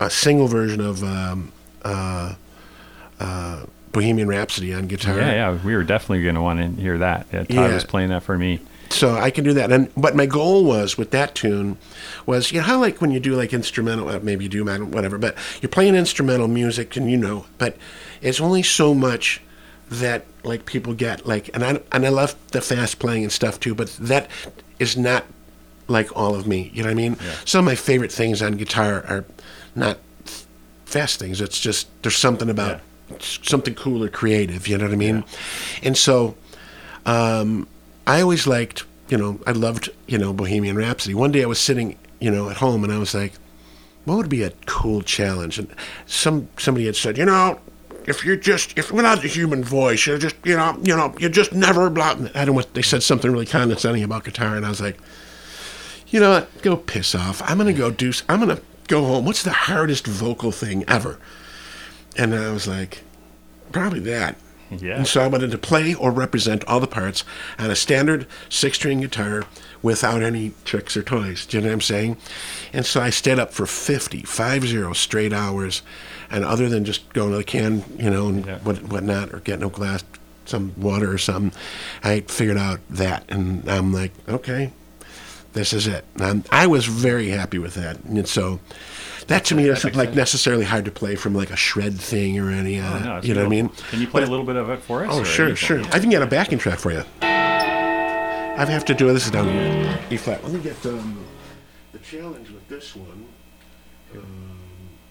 a 0.00 0.10
single 0.10 0.48
version 0.48 0.80
of. 0.80 1.02
Um, 1.04 1.52
uh, 1.84 2.34
uh, 3.20 3.66
Bohemian 3.92 4.26
Rhapsody 4.26 4.72
on 4.72 4.86
guitar. 4.86 5.18
Yeah, 5.18 5.32
yeah, 5.52 5.58
we 5.64 5.76
were 5.76 5.84
definitely 5.84 6.22
going 6.22 6.34
to 6.34 6.40
want 6.40 6.60
to 6.76 6.80
hear 6.80 6.98
that. 6.98 7.26
Yeah, 7.32 7.40
Todd 7.40 7.50
Yeah. 7.50 7.74
was 7.74 7.84
playing 7.84 8.08
that 8.08 8.22
for 8.22 8.36
me. 8.38 8.58
So 8.92 9.14
I 9.14 9.30
can 9.30 9.44
do 9.44 9.52
that. 9.54 9.72
And 9.72 9.92
but 9.96 10.14
my 10.14 10.26
goal 10.26 10.64
was 10.64 10.98
with 10.98 11.10
that 11.10 11.34
tune 11.34 11.78
was 12.26 12.52
you 12.52 12.60
know 12.60 12.66
how 12.66 12.80
like 12.80 13.00
when 13.00 13.10
you 13.10 13.20
do 13.20 13.34
like 13.34 13.52
instrumental, 13.52 14.08
uh, 14.08 14.20
maybe 14.22 14.44
you 14.44 14.50
do 14.50 14.64
whatever, 14.64 15.18
but 15.18 15.36
you're 15.60 15.70
playing 15.70 15.94
instrumental 15.94 16.48
music 16.48 16.96
and 16.96 17.10
you 17.10 17.16
know, 17.16 17.46
but 17.58 17.76
it's 18.20 18.40
only 18.40 18.62
so 18.62 18.94
much 18.94 19.40
that 19.90 20.24
like 20.44 20.64
people 20.66 20.94
get 20.94 21.26
like, 21.26 21.50
and 21.54 21.64
I 21.64 21.80
and 21.92 22.06
I 22.06 22.08
love 22.08 22.34
the 22.48 22.60
fast 22.60 22.98
playing 22.98 23.24
and 23.24 23.32
stuff 23.32 23.60
too, 23.60 23.74
but 23.74 23.88
that 24.00 24.30
is 24.78 24.96
not 24.96 25.24
like 25.88 26.16
all 26.16 26.34
of 26.34 26.46
me. 26.46 26.70
You 26.72 26.82
know 26.82 26.88
what 26.88 26.92
I 26.92 26.94
mean? 26.94 27.16
Some 27.44 27.60
of 27.60 27.64
my 27.64 27.74
favorite 27.74 28.12
things 28.12 28.42
on 28.42 28.52
guitar 28.52 29.04
are 29.08 29.24
not 29.74 29.98
fast 30.84 31.18
things. 31.18 31.40
It's 31.40 31.60
just 31.60 31.88
there's 32.02 32.16
something 32.16 32.48
about 32.50 32.80
something 33.20 33.74
cool 33.74 34.02
or 34.04 34.08
creative. 34.08 34.66
You 34.68 34.78
know 34.78 34.84
what 34.84 34.92
I 34.92 34.96
mean? 34.96 35.24
And 35.82 35.96
so 35.96 36.36
um, 37.06 37.66
I 38.06 38.20
always 38.20 38.46
liked, 38.46 38.84
you 39.08 39.16
know, 39.16 39.40
I 39.46 39.52
loved, 39.52 39.90
you 40.06 40.18
know, 40.18 40.32
Bohemian 40.32 40.76
Rhapsody. 40.76 41.14
One 41.14 41.32
day 41.32 41.42
I 41.42 41.46
was 41.46 41.58
sitting, 41.58 41.98
you 42.20 42.30
know, 42.30 42.50
at 42.50 42.56
home 42.56 42.84
and 42.84 42.92
I 42.92 42.98
was 42.98 43.14
like, 43.14 43.32
what 44.04 44.16
would 44.16 44.28
be 44.28 44.42
a 44.42 44.50
cool 44.66 45.02
challenge? 45.02 45.58
And 45.58 45.68
some 46.06 46.48
somebody 46.58 46.86
had 46.86 46.96
said, 46.96 47.16
you 47.16 47.24
know, 47.24 47.60
if 48.06 48.24
you're 48.24 48.36
just 48.36 48.76
if 48.76 48.90
without 48.90 49.22
the 49.22 49.28
human 49.28 49.62
voice, 49.62 50.06
you're 50.06 50.18
just 50.18 50.36
you 50.44 50.56
know 50.56 50.76
you 50.82 50.96
know 50.96 51.14
you're 51.18 51.30
just 51.30 51.52
never 51.52 51.88
blah. 51.88 52.16
I 52.34 52.44
don't 52.44 52.74
they 52.74 52.82
said 52.82 53.02
something 53.02 53.30
really 53.30 53.46
condescending 53.46 54.02
about 54.02 54.24
guitar, 54.24 54.56
and 54.56 54.66
I 54.66 54.68
was 54.68 54.80
like, 54.80 54.98
you 56.08 56.20
know 56.20 56.30
what, 56.30 56.62
go 56.62 56.76
piss 56.76 57.14
off. 57.14 57.42
I'm 57.44 57.58
gonna 57.58 57.72
go 57.72 57.90
do. 57.90 58.12
I'm 58.28 58.40
gonna 58.40 58.60
go 58.88 59.04
home. 59.04 59.24
What's 59.24 59.42
the 59.42 59.52
hardest 59.52 60.06
vocal 60.06 60.52
thing 60.52 60.84
ever? 60.88 61.18
And 62.16 62.34
I 62.34 62.50
was 62.52 62.66
like, 62.66 63.02
probably 63.70 64.00
that. 64.00 64.36
Yeah. 64.80 64.96
And 64.96 65.06
so 65.06 65.20
I 65.20 65.26
wanted 65.26 65.50
to 65.50 65.58
play 65.58 65.94
or 65.94 66.10
represent 66.10 66.64
all 66.64 66.80
the 66.80 66.86
parts 66.86 67.24
on 67.58 67.70
a 67.70 67.76
standard 67.76 68.26
six 68.48 68.76
string 68.78 69.00
guitar 69.00 69.44
without 69.82 70.22
any 70.22 70.52
tricks 70.64 70.96
or 70.96 71.02
toys. 71.02 71.44
Do 71.46 71.56
you 71.56 71.62
know 71.62 71.68
what 71.68 71.74
I'm 71.74 71.80
saying? 71.80 72.16
And 72.72 72.86
so 72.86 73.00
I 73.00 73.10
stayed 73.10 73.38
up 73.38 73.52
for 73.52 73.66
50, 73.66 74.22
50 74.22 74.94
straight 74.94 75.32
hours. 75.32 75.82
And 76.30 76.44
other 76.44 76.68
than 76.68 76.84
just 76.84 77.12
going 77.12 77.32
to 77.32 77.36
the 77.38 77.44
can, 77.44 77.84
you 77.98 78.08
know, 78.10 78.28
and 78.28 78.46
Yeah. 78.46 78.58
what, 78.62 78.82
whatnot, 78.84 79.34
or 79.34 79.40
getting 79.40 79.64
a 79.64 79.68
glass, 79.68 80.02
some 80.46 80.72
water 80.76 81.12
or 81.12 81.18
something, 81.18 81.52
I 82.02 82.20
figured 82.20 82.56
out 82.56 82.80
that. 82.88 83.24
And 83.28 83.68
I'm 83.68 83.92
like, 83.92 84.12
okay, 84.28 84.72
this 85.52 85.72
is 85.74 85.86
it. 85.86 86.04
And 86.18 86.46
I 86.50 86.66
was 86.66 86.86
very 86.86 87.28
happy 87.28 87.58
with 87.58 87.74
that. 87.74 88.02
And 88.04 88.26
so 88.26 88.60
that 89.28 89.44
to 89.46 89.54
me 89.54 89.68
isn't 89.68 89.94
like 89.96 90.14
necessarily 90.14 90.64
hard 90.64 90.84
to 90.84 90.90
play 90.90 91.14
from 91.14 91.34
like 91.34 91.50
a 91.50 91.56
shred 91.56 91.98
thing 91.98 92.38
or 92.38 92.50
any, 92.50 92.80
uh, 92.80 92.94
Oh, 92.94 92.98
no, 93.04 93.16
it's 93.18 93.26
you 93.26 93.34
know 93.34 93.40
what 93.40 93.46
I 93.46 93.50
mean? 93.50 93.68
Can 93.90 94.00
you 94.00 94.06
play 94.06 94.22
But- 94.22 94.28
a 94.28 94.30
little 94.30 94.46
bit 94.46 94.56
of 94.56 94.68
it 94.70 94.80
for 94.82 95.04
us? 95.04 95.10
Oh, 95.12 95.20
or 95.22 95.24
sure, 95.24 95.46
anything? 95.46 95.80
sure. 95.82 95.92
I 95.92 95.98
can 95.98 96.10
get 96.10 96.22
a 96.22 96.26
backing 96.26 96.58
track 96.58 96.78
for 96.78 96.92
you. 96.92 97.04
I 97.22 98.66
have 98.66 98.84
to 98.86 98.94
do 98.94 99.12
this 99.12 99.24
is 99.26 99.30
down. 99.30 99.48
E 100.10 100.16
flat. 100.16 100.42
Let 100.44 100.52
me 100.52 100.60
get 100.60 100.84
um, 100.86 101.24
the 101.92 101.98
challenge 102.00 102.50
with 102.50 102.68
this 102.68 102.94
one. 102.94 103.26
Um, 104.14 104.58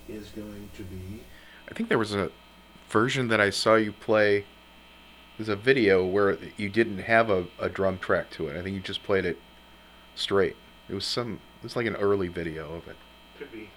is 0.07 0.27
going 0.29 0.69
to 0.77 0.83
be. 0.83 1.21
I 1.69 1.73
think 1.73 1.89
there 1.89 1.97
was 1.97 2.13
a 2.13 2.29
version 2.89 3.29
that 3.29 3.41
I 3.41 3.49
saw 3.49 3.75
you 3.75 3.91
play. 3.93 4.45
There's 5.37 5.49
a 5.49 5.55
video 5.55 6.05
where 6.05 6.37
you 6.55 6.69
didn't 6.69 6.99
have 6.99 7.31
a, 7.31 7.47
a 7.59 7.67
drum 7.67 7.97
track 7.97 8.29
to 8.31 8.47
it. 8.47 8.55
I 8.55 8.61
think 8.61 8.75
you 8.75 8.79
just 8.81 9.01
played 9.01 9.25
it 9.25 9.39
straight. 10.13 10.55
It 10.87 10.93
was 10.93 11.05
some. 11.05 11.39
It 11.61 11.63
was 11.63 11.75
like 11.75 11.87
an 11.87 11.95
early 11.95 12.27
video 12.27 12.75
of 12.75 12.87
it. 12.87 12.95
Could 13.39 13.51
be. 13.51 13.70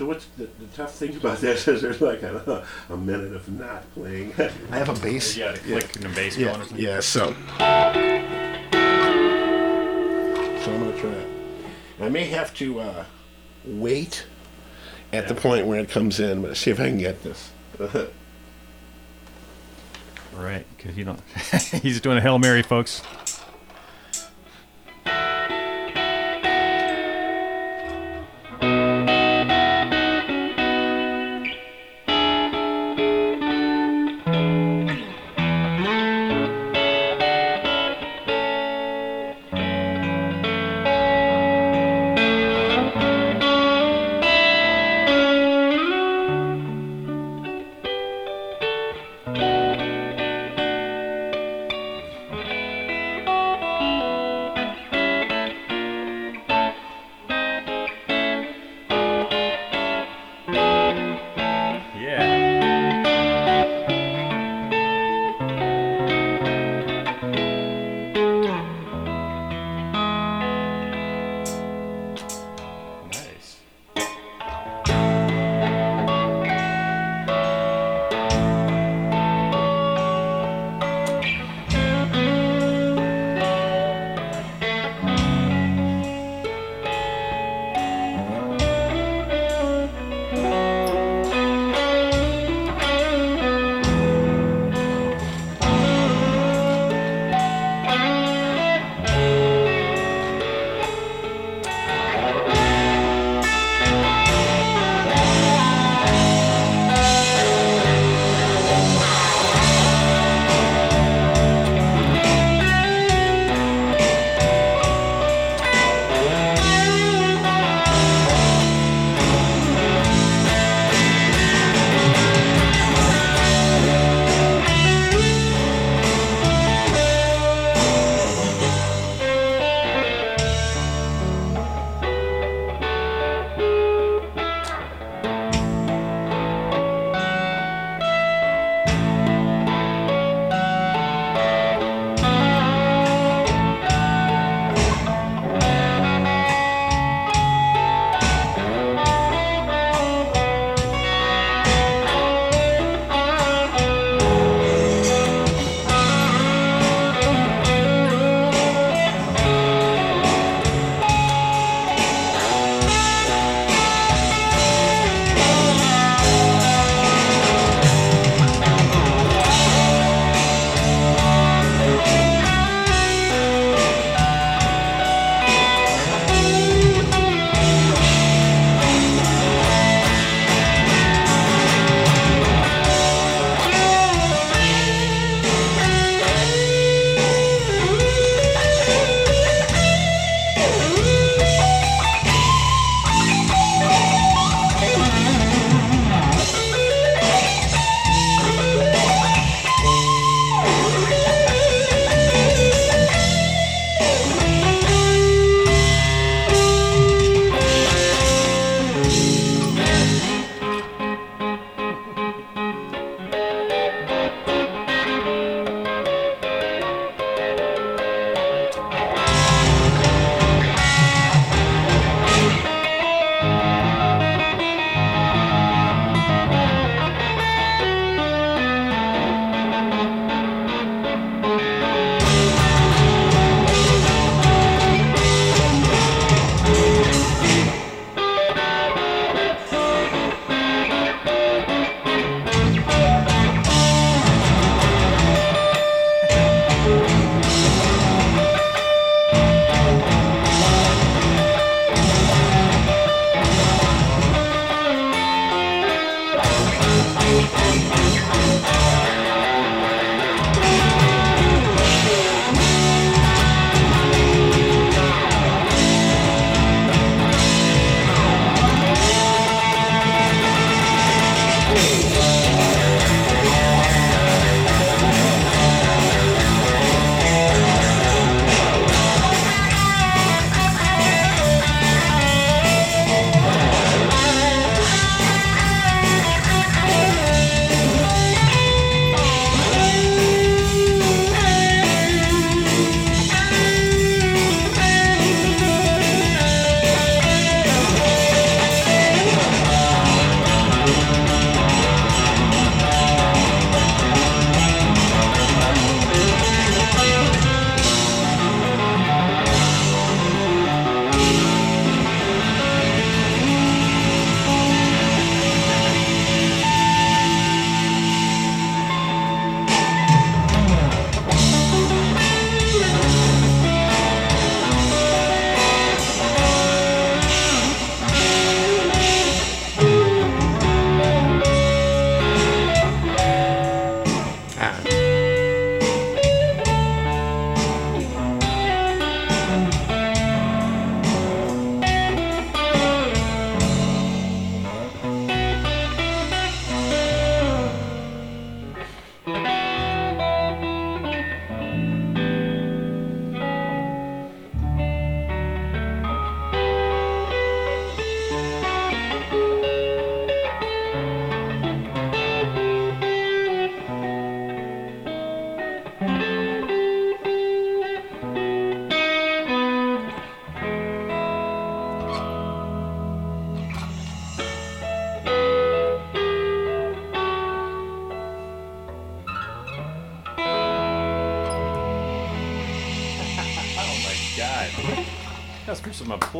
So 0.00 0.06
what's 0.06 0.24
the, 0.38 0.44
the 0.44 0.66
tough 0.74 0.94
thing 0.94 1.14
about 1.14 1.38
this 1.42 1.68
is 1.68 1.82
there's 1.82 2.00
like 2.00 2.22
a, 2.22 2.66
a 2.88 2.96
minute 2.96 3.34
of 3.34 3.46
not 3.50 3.84
playing. 3.92 4.32
I 4.70 4.78
have 4.78 4.88
a 4.88 4.98
bass. 4.98 5.36
Yeah, 5.36 5.52
the 5.52 5.58
click 5.58 5.94
and 5.96 6.04
the 6.06 6.08
bass 6.08 6.38
Yeah, 6.38 6.46
going 6.46 6.60
or 6.62 6.64
something. 6.64 6.86
yeah. 6.86 7.00
So. 7.00 7.26
So 7.28 7.34
I'm 10.72 10.80
gonna 10.80 10.98
try 10.98 11.10
it. 11.10 11.28
I 12.00 12.08
may 12.08 12.24
have 12.24 12.54
to 12.54 12.80
uh, 12.80 13.04
wait 13.66 14.24
at 15.12 15.28
the 15.28 15.34
point 15.34 15.66
where 15.66 15.78
it 15.78 15.90
comes 15.90 16.18
in, 16.18 16.40
but 16.40 16.56
see 16.56 16.70
if 16.70 16.80
I 16.80 16.88
can 16.88 16.96
get 16.96 17.22
this. 17.22 17.50
Right, 20.34 20.64
because 20.78 20.96
you 20.96 21.04
don't. 21.04 21.20
he's 21.82 22.00
doing 22.00 22.16
a 22.16 22.22
hail 22.22 22.38
mary, 22.38 22.62
folks. 22.62 23.02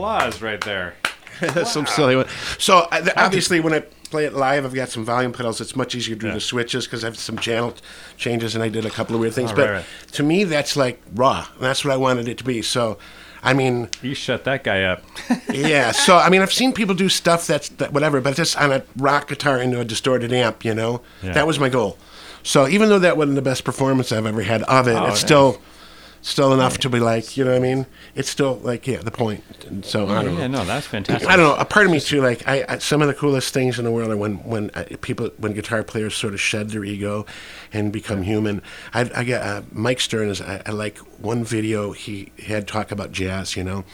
Applause 0.04 0.42
right 0.42 0.60
there. 0.60 0.94
That's 1.40 1.72
some 1.72 1.86
silly 1.86 2.16
one. 2.16 2.26
So 2.58 2.78
uh, 2.78 2.88
I, 2.90 3.00
th- 3.00 3.12
obviously, 3.16 3.60
when 3.60 3.72
I 3.72 3.80
play 3.80 4.24
it 4.26 4.34
live, 4.34 4.64
I've 4.64 4.74
got 4.74 4.88
some 4.90 5.04
volume 5.04 5.32
pedals. 5.32 5.60
It's 5.60 5.74
much 5.76 5.94
easier 5.94 6.14
to 6.16 6.20
do 6.20 6.26
Yeah. 6.28 6.34
the 6.34 6.40
switches 6.40 6.84
because 6.86 7.02
I 7.04 7.06
have 7.06 7.18
some 7.18 7.38
channel 7.38 7.74
changes, 8.16 8.54
and 8.54 8.62
I 8.62 8.68
did 8.68 8.84
a 8.84 8.90
couple 8.90 9.14
of 9.14 9.20
weird 9.20 9.34
things. 9.34 9.52
Oh, 9.52 9.56
but 9.56 9.68
right, 9.68 9.74
right. 9.76 9.84
to 10.12 10.22
me, 10.22 10.44
that's 10.44 10.76
like 10.76 11.00
raw. 11.14 11.46
And 11.54 11.62
that's 11.62 11.84
what 11.84 11.92
I 11.92 11.96
wanted 11.96 12.28
it 12.28 12.36
to 12.38 12.44
be. 12.44 12.60
So, 12.62 12.98
I 13.42 13.54
mean, 13.54 13.88
You 14.02 14.14
shut 14.14 14.44
that 14.44 14.64
guy 14.64 14.82
up. 14.82 15.02
yeah. 15.52 15.92
So 15.92 16.16
I 16.18 16.28
mean, 16.28 16.42
I've 16.42 16.52
seen 16.52 16.72
people 16.74 16.94
do 16.94 17.08
stuff 17.08 17.46
that's 17.46 17.70
that 17.70 17.92
whatever, 17.92 18.20
but 18.20 18.36
just 18.36 18.58
on 18.60 18.72
a 18.72 18.82
rock 18.96 19.28
guitar 19.28 19.58
into 19.58 19.80
a 19.80 19.84
distorted 19.84 20.32
amp. 20.32 20.64
You 20.64 20.74
know, 20.74 21.00
Yeah. 21.22 21.32
that 21.32 21.46
was 21.46 21.58
my 21.58 21.68
goal. 21.70 21.96
So 22.42 22.68
even 22.68 22.88
though 22.90 22.98
that 22.98 23.16
wasn't 23.16 23.36
the 23.36 23.42
best 23.42 23.64
performance 23.64 24.12
I've 24.12 24.26
ever 24.26 24.42
had 24.42 24.62
of 24.64 24.88
it, 24.88 24.92
Oh, 24.96 25.06
it's 25.06 25.20
yeah. 25.20 25.26
still. 25.26 25.60
Still 26.22 26.52
enough 26.52 26.76
to 26.78 26.90
be 26.90 27.00
like, 27.00 27.36
you 27.38 27.44
know 27.44 27.52
what 27.52 27.56
I 27.56 27.60
mean? 27.60 27.86
It's 28.14 28.28
still 28.28 28.56
like, 28.56 28.86
yeah, 28.86 28.98
the 28.98 29.10
point. 29.10 29.42
And 29.66 29.82
so 29.84 30.06
I 30.06 30.22
don't 30.22 30.34
know. 30.34 30.40
Yeah, 30.40 30.46
no, 30.48 30.64
that's 30.66 30.86
fantastic. 30.86 31.26
I 31.26 31.36
don't 31.36 31.48
know. 31.48 31.56
A 31.56 31.64
part 31.64 31.86
of 31.86 31.92
me 31.92 31.98
too, 31.98 32.20
like 32.20 32.46
I, 32.46 32.64
I 32.68 32.78
some 32.78 33.00
of 33.00 33.08
the 33.08 33.14
coolest 33.14 33.54
things 33.54 33.78
in 33.78 33.86
the 33.86 33.90
world 33.90 34.10
are 34.10 34.16
when 34.18 34.36
when 34.44 34.70
uh, 34.74 34.84
people 35.00 35.30
when 35.38 35.54
guitar 35.54 35.82
players 35.82 36.14
sort 36.14 36.34
of 36.34 36.40
shed 36.40 36.70
their 36.70 36.84
ego 36.84 37.24
and 37.72 37.90
become 37.90 38.22
human. 38.22 38.60
I, 38.92 39.10
I 39.14 39.24
get 39.24 39.40
uh, 39.40 39.62
Mike 39.72 40.00
Stern 40.00 40.28
is 40.28 40.42
I, 40.42 40.60
I 40.66 40.72
like 40.72 40.98
one 40.98 41.42
video 41.42 41.92
he 41.92 42.32
had 42.46 42.68
talk 42.68 42.92
about 42.92 43.12
jazz, 43.12 43.56
you 43.56 43.64
know, 43.64 43.84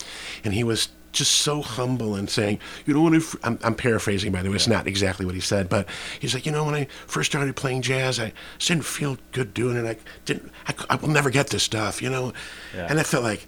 and 0.42 0.52
he 0.52 0.64
was 0.64 0.88
just 1.16 1.32
so 1.32 1.62
humble 1.62 2.14
and 2.14 2.30
saying, 2.30 2.58
you 2.86 2.94
know, 2.94 3.02
when 3.02 3.14
I 3.14 3.18
f- 3.18 3.36
I'm, 3.42 3.58
I'm 3.64 3.74
paraphrasing 3.74 4.30
by 4.32 4.42
the 4.42 4.50
way, 4.50 4.56
it's 4.56 4.68
not 4.68 4.86
exactly 4.86 5.26
what 5.26 5.34
he 5.34 5.40
said, 5.40 5.68
but 5.68 5.88
he's 6.20 6.34
like, 6.34 6.46
you 6.46 6.52
know, 6.52 6.64
when 6.64 6.74
I 6.74 6.86
first 7.06 7.30
started 7.30 7.54
playing 7.56 7.82
jazz, 7.82 8.20
I 8.20 8.32
just 8.58 8.68
didn't 8.68 8.84
feel 8.84 9.18
good 9.32 9.52
doing 9.54 9.76
it. 9.76 9.84
I 9.86 9.96
didn't. 10.24 10.50
I 10.90 10.96
will 10.96 11.08
never 11.08 11.30
get 11.30 11.48
this 11.48 11.62
stuff, 11.62 12.00
you 12.00 12.10
know, 12.10 12.32
Yeah. 12.74 12.86
and 12.88 13.00
I 13.00 13.02
felt 13.02 13.24
like, 13.24 13.46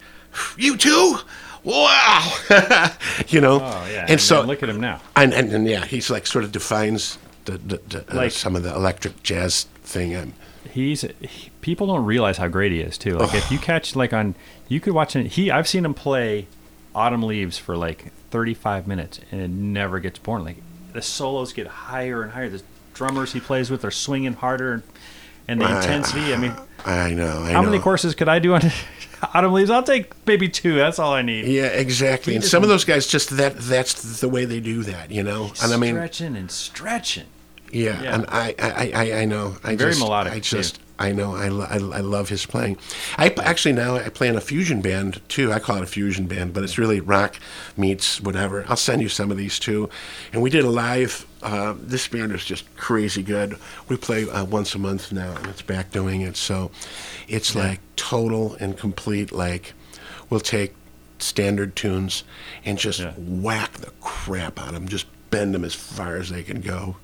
you 0.57 0.77
too. 0.77 1.17
Wow, 1.65 2.33
you 3.29 3.41
know, 3.41 3.61
Oh, 3.63 3.89
yeah. 3.93 4.07
and, 4.09 4.21
so 4.21 4.43
look 4.43 4.63
at 4.63 4.69
him 4.69 4.81
now. 4.81 5.01
and, 5.17 5.35
and, 5.35 5.53
and 5.53 5.67
yeah, 5.67 5.85
he's 5.85 6.09
like 6.11 6.27
sort 6.27 6.45
of 6.45 6.53
defines 6.53 7.19
the, 7.47 7.59
the, 7.59 7.77
the 7.89 8.13
uh, 8.13 8.17
Like- 8.17 8.31
some 8.33 8.57
of 8.57 8.63
the 8.63 8.75
electric 8.75 9.23
jazz 9.23 9.65
thing. 9.83 10.15
Um, 10.17 10.35
He's 10.71 11.01
he, 11.01 11.51
people 11.63 11.87
don't 11.87 12.05
realize 12.05 12.37
how 12.37 12.47
great 12.49 12.73
he 12.73 12.81
is 12.81 12.99
too. 12.99 13.17
Like 13.17 13.35
if 13.35 13.51
you 13.51 13.59
catch 13.59 13.97
like 13.97 14.13
on 14.13 14.35
you 14.69 14.81
could 14.81 14.93
watch 14.93 15.17
him. 15.17 15.25
He 15.25 15.51
I've 15.51 15.67
seen 15.67 15.85
him 15.85 15.95
play 15.95 16.47
Autumn 16.99 17.23
Leaves 17.23 17.57
for 17.59 17.77
like 17.77 18.13
35 18.31 18.87
minutes 18.87 19.21
and 19.31 19.41
it 19.41 19.49
never 19.51 20.01
gets 20.01 20.19
boring. 20.19 20.45
Like 20.45 20.57
the 20.93 21.03
solos 21.03 21.53
get 21.53 21.67
higher 21.67 22.23
and 22.23 22.33
higher. 22.33 22.49
The 22.49 22.63
drummers 22.95 23.33
he 23.33 23.41
plays 23.41 23.71
with 23.71 23.85
are 23.85 23.91
swinging 23.91 24.33
harder 24.35 24.73
and, 24.75 24.83
and 25.47 25.61
the 25.61 25.67
I- 25.67 25.77
intensity. 25.77 26.35
I 26.35 26.37
mean, 26.37 26.55
I 26.85 27.15
know. 27.15 27.43
I 27.45 27.53
how 27.53 27.63
know. 27.63 27.71
many 27.71 27.81
courses 27.83 28.15
could 28.15 28.29
I 28.29 28.39
do 28.41 28.55
on 28.55 28.63
Autumn 29.35 29.53
Leaves? 29.53 29.71
I'll 29.71 29.83
take 29.83 30.13
maybe 30.27 30.49
two. 30.49 30.75
That's 30.77 30.99
all 30.99 31.13
I 31.13 31.23
need. 31.23 31.47
Yeah, 31.47 31.67
exactly. 31.67 32.35
And 32.35 32.45
some 32.45 32.63
of 32.63 32.69
those 32.69 32.85
guys 32.85 33.07
just 33.07 33.31
that 33.37 33.57
that's 33.59 34.21
the 34.21 34.29
way 34.29 34.45
they 34.45 34.61
do 34.61 34.83
that, 34.85 35.11
you 35.11 35.23
know. 35.23 35.53
And 35.63 35.73
I 35.73 35.77
mean, 35.77 35.95
stretching 35.95 36.37
and 36.37 36.51
stretching. 36.51 37.27
yeah, 37.73 38.03
yeah. 38.03 38.15
and 38.15 38.27
I, 38.29 38.55
I, 38.59 38.93
I, 38.95 39.13
I 39.21 39.25
know. 39.25 39.57
I 39.65 39.77
Very 39.77 39.93
just, 39.93 40.01
melodic, 40.01 40.33
I 40.33 40.41
too. 40.41 40.63
I 41.01 41.13
know. 41.13 41.35
I, 41.37 41.49
lo- 41.49 41.67
I, 41.69 41.77
I 41.77 42.01
love 42.01 42.29
his 42.29 42.45
playing. 42.45 42.77
I 43.17 43.29
actually 43.39 43.73
now 43.73 43.95
I 43.97 44.09
play 44.09 44.27
in 44.29 44.37
a 44.37 44.41
fusion 44.41 44.81
band 44.83 45.21
too. 45.29 45.53
I 45.53 45.61
call 45.61 45.77
it 45.77 45.83
a 45.83 45.87
fusion 45.87 46.27
band, 46.27 46.53
but 46.53 46.65
it's 46.65 46.77
really 46.79 46.99
rock 47.01 47.37
meets 47.77 48.21
whatever. 48.21 48.65
I'll 48.69 48.77
send 48.77 49.01
you 49.03 49.09
some 49.09 49.31
of 49.31 49.37
these 49.37 49.59
too. 49.61 49.89
And 50.33 50.43
we 50.43 50.51
did 50.51 50.65
a 50.65 50.71
live. 50.71 51.25
Uh, 51.43 51.75
this 51.79 52.09
band 52.09 52.33
is 52.33 52.45
just 52.45 52.65
crazy 52.77 53.23
good. 53.23 53.57
We 53.89 53.97
play 53.97 54.29
uh, 54.29 54.45
once 54.45 54.75
a 54.75 54.79
month 54.79 55.13
now, 55.13 55.37
and 55.37 55.47
it's 55.47 55.63
back 55.63 55.93
doing 55.93 56.23
it. 56.23 56.37
So 56.37 56.73
it's 57.29 57.55
like 57.55 57.81
total 57.95 58.55
and 58.55 58.77
complete. 58.77 59.31
Like 59.31 59.75
we'll 60.31 60.41
take 60.41 60.75
standard 61.21 61.77
tunes 61.77 62.25
and 62.65 62.77
just 62.79 63.01
Yeah. 63.01 63.13
whack 63.17 63.73
the 63.75 63.93
crap 64.01 64.59
out 64.61 64.69
of 64.69 64.75
them. 64.75 64.89
Just 64.89 65.07
bend 65.31 65.55
them 65.55 65.65
as 65.65 65.75
far 65.75 66.17
as 66.17 66.31
they 66.31 66.43
can 66.43 66.61
go. 66.61 66.97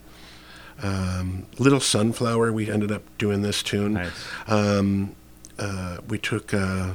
Um, 0.83 1.47
Little 1.59 1.81
Sunflower, 1.81 2.53
we 2.53 2.70
ended 2.70 2.91
up 2.93 3.03
doing 3.18 3.43
this 3.43 3.62
tune. 3.62 3.95
Nice. 3.95 4.11
Um, 4.47 5.14
uh, 5.59 5.99
we 6.09 6.18
took. 6.18 6.53
Uh, 6.53 6.95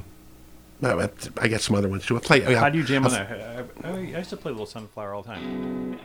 I 0.81 1.09
I 1.37 1.47
got 1.47 1.61
some 1.61 1.75
other 1.75 1.89
ones 1.89 2.05
too. 2.05 2.15
I 2.17 2.19
play. 2.19 2.41
How 2.55 2.69
do 2.69 2.77
you 2.77 2.83
jam 2.83 3.05
on 3.05 3.11
that? 3.11 3.67
I, 3.83 3.89
I, 3.89 3.91
I 3.91 3.99
used 4.19 4.29
to 4.29 4.37
play 4.37 4.51
Little 4.51 4.65
Sunflower 4.65 5.13
all 5.13 5.23
the 5.23 5.29
time. 5.29 5.99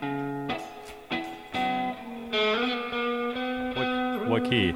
What, 3.74 4.42
what 4.42 4.50
key? 4.50 4.74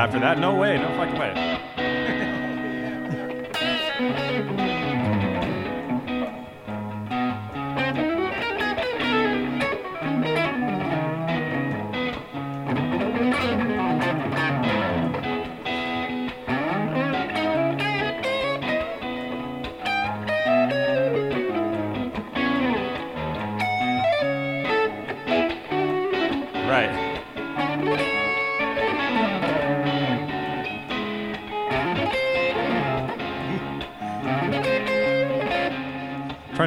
After 0.00 0.18
that. 0.18 0.38
No 0.38 0.54
way. 0.54 0.78
No 0.78 0.88
fucking 0.96 1.18
way. 1.18 1.49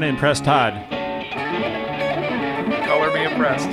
To 0.03 0.09
impress 0.09 0.39
Todd. 0.41 0.73
Color 2.85 3.13
me 3.13 3.25
impressed. 3.25 3.69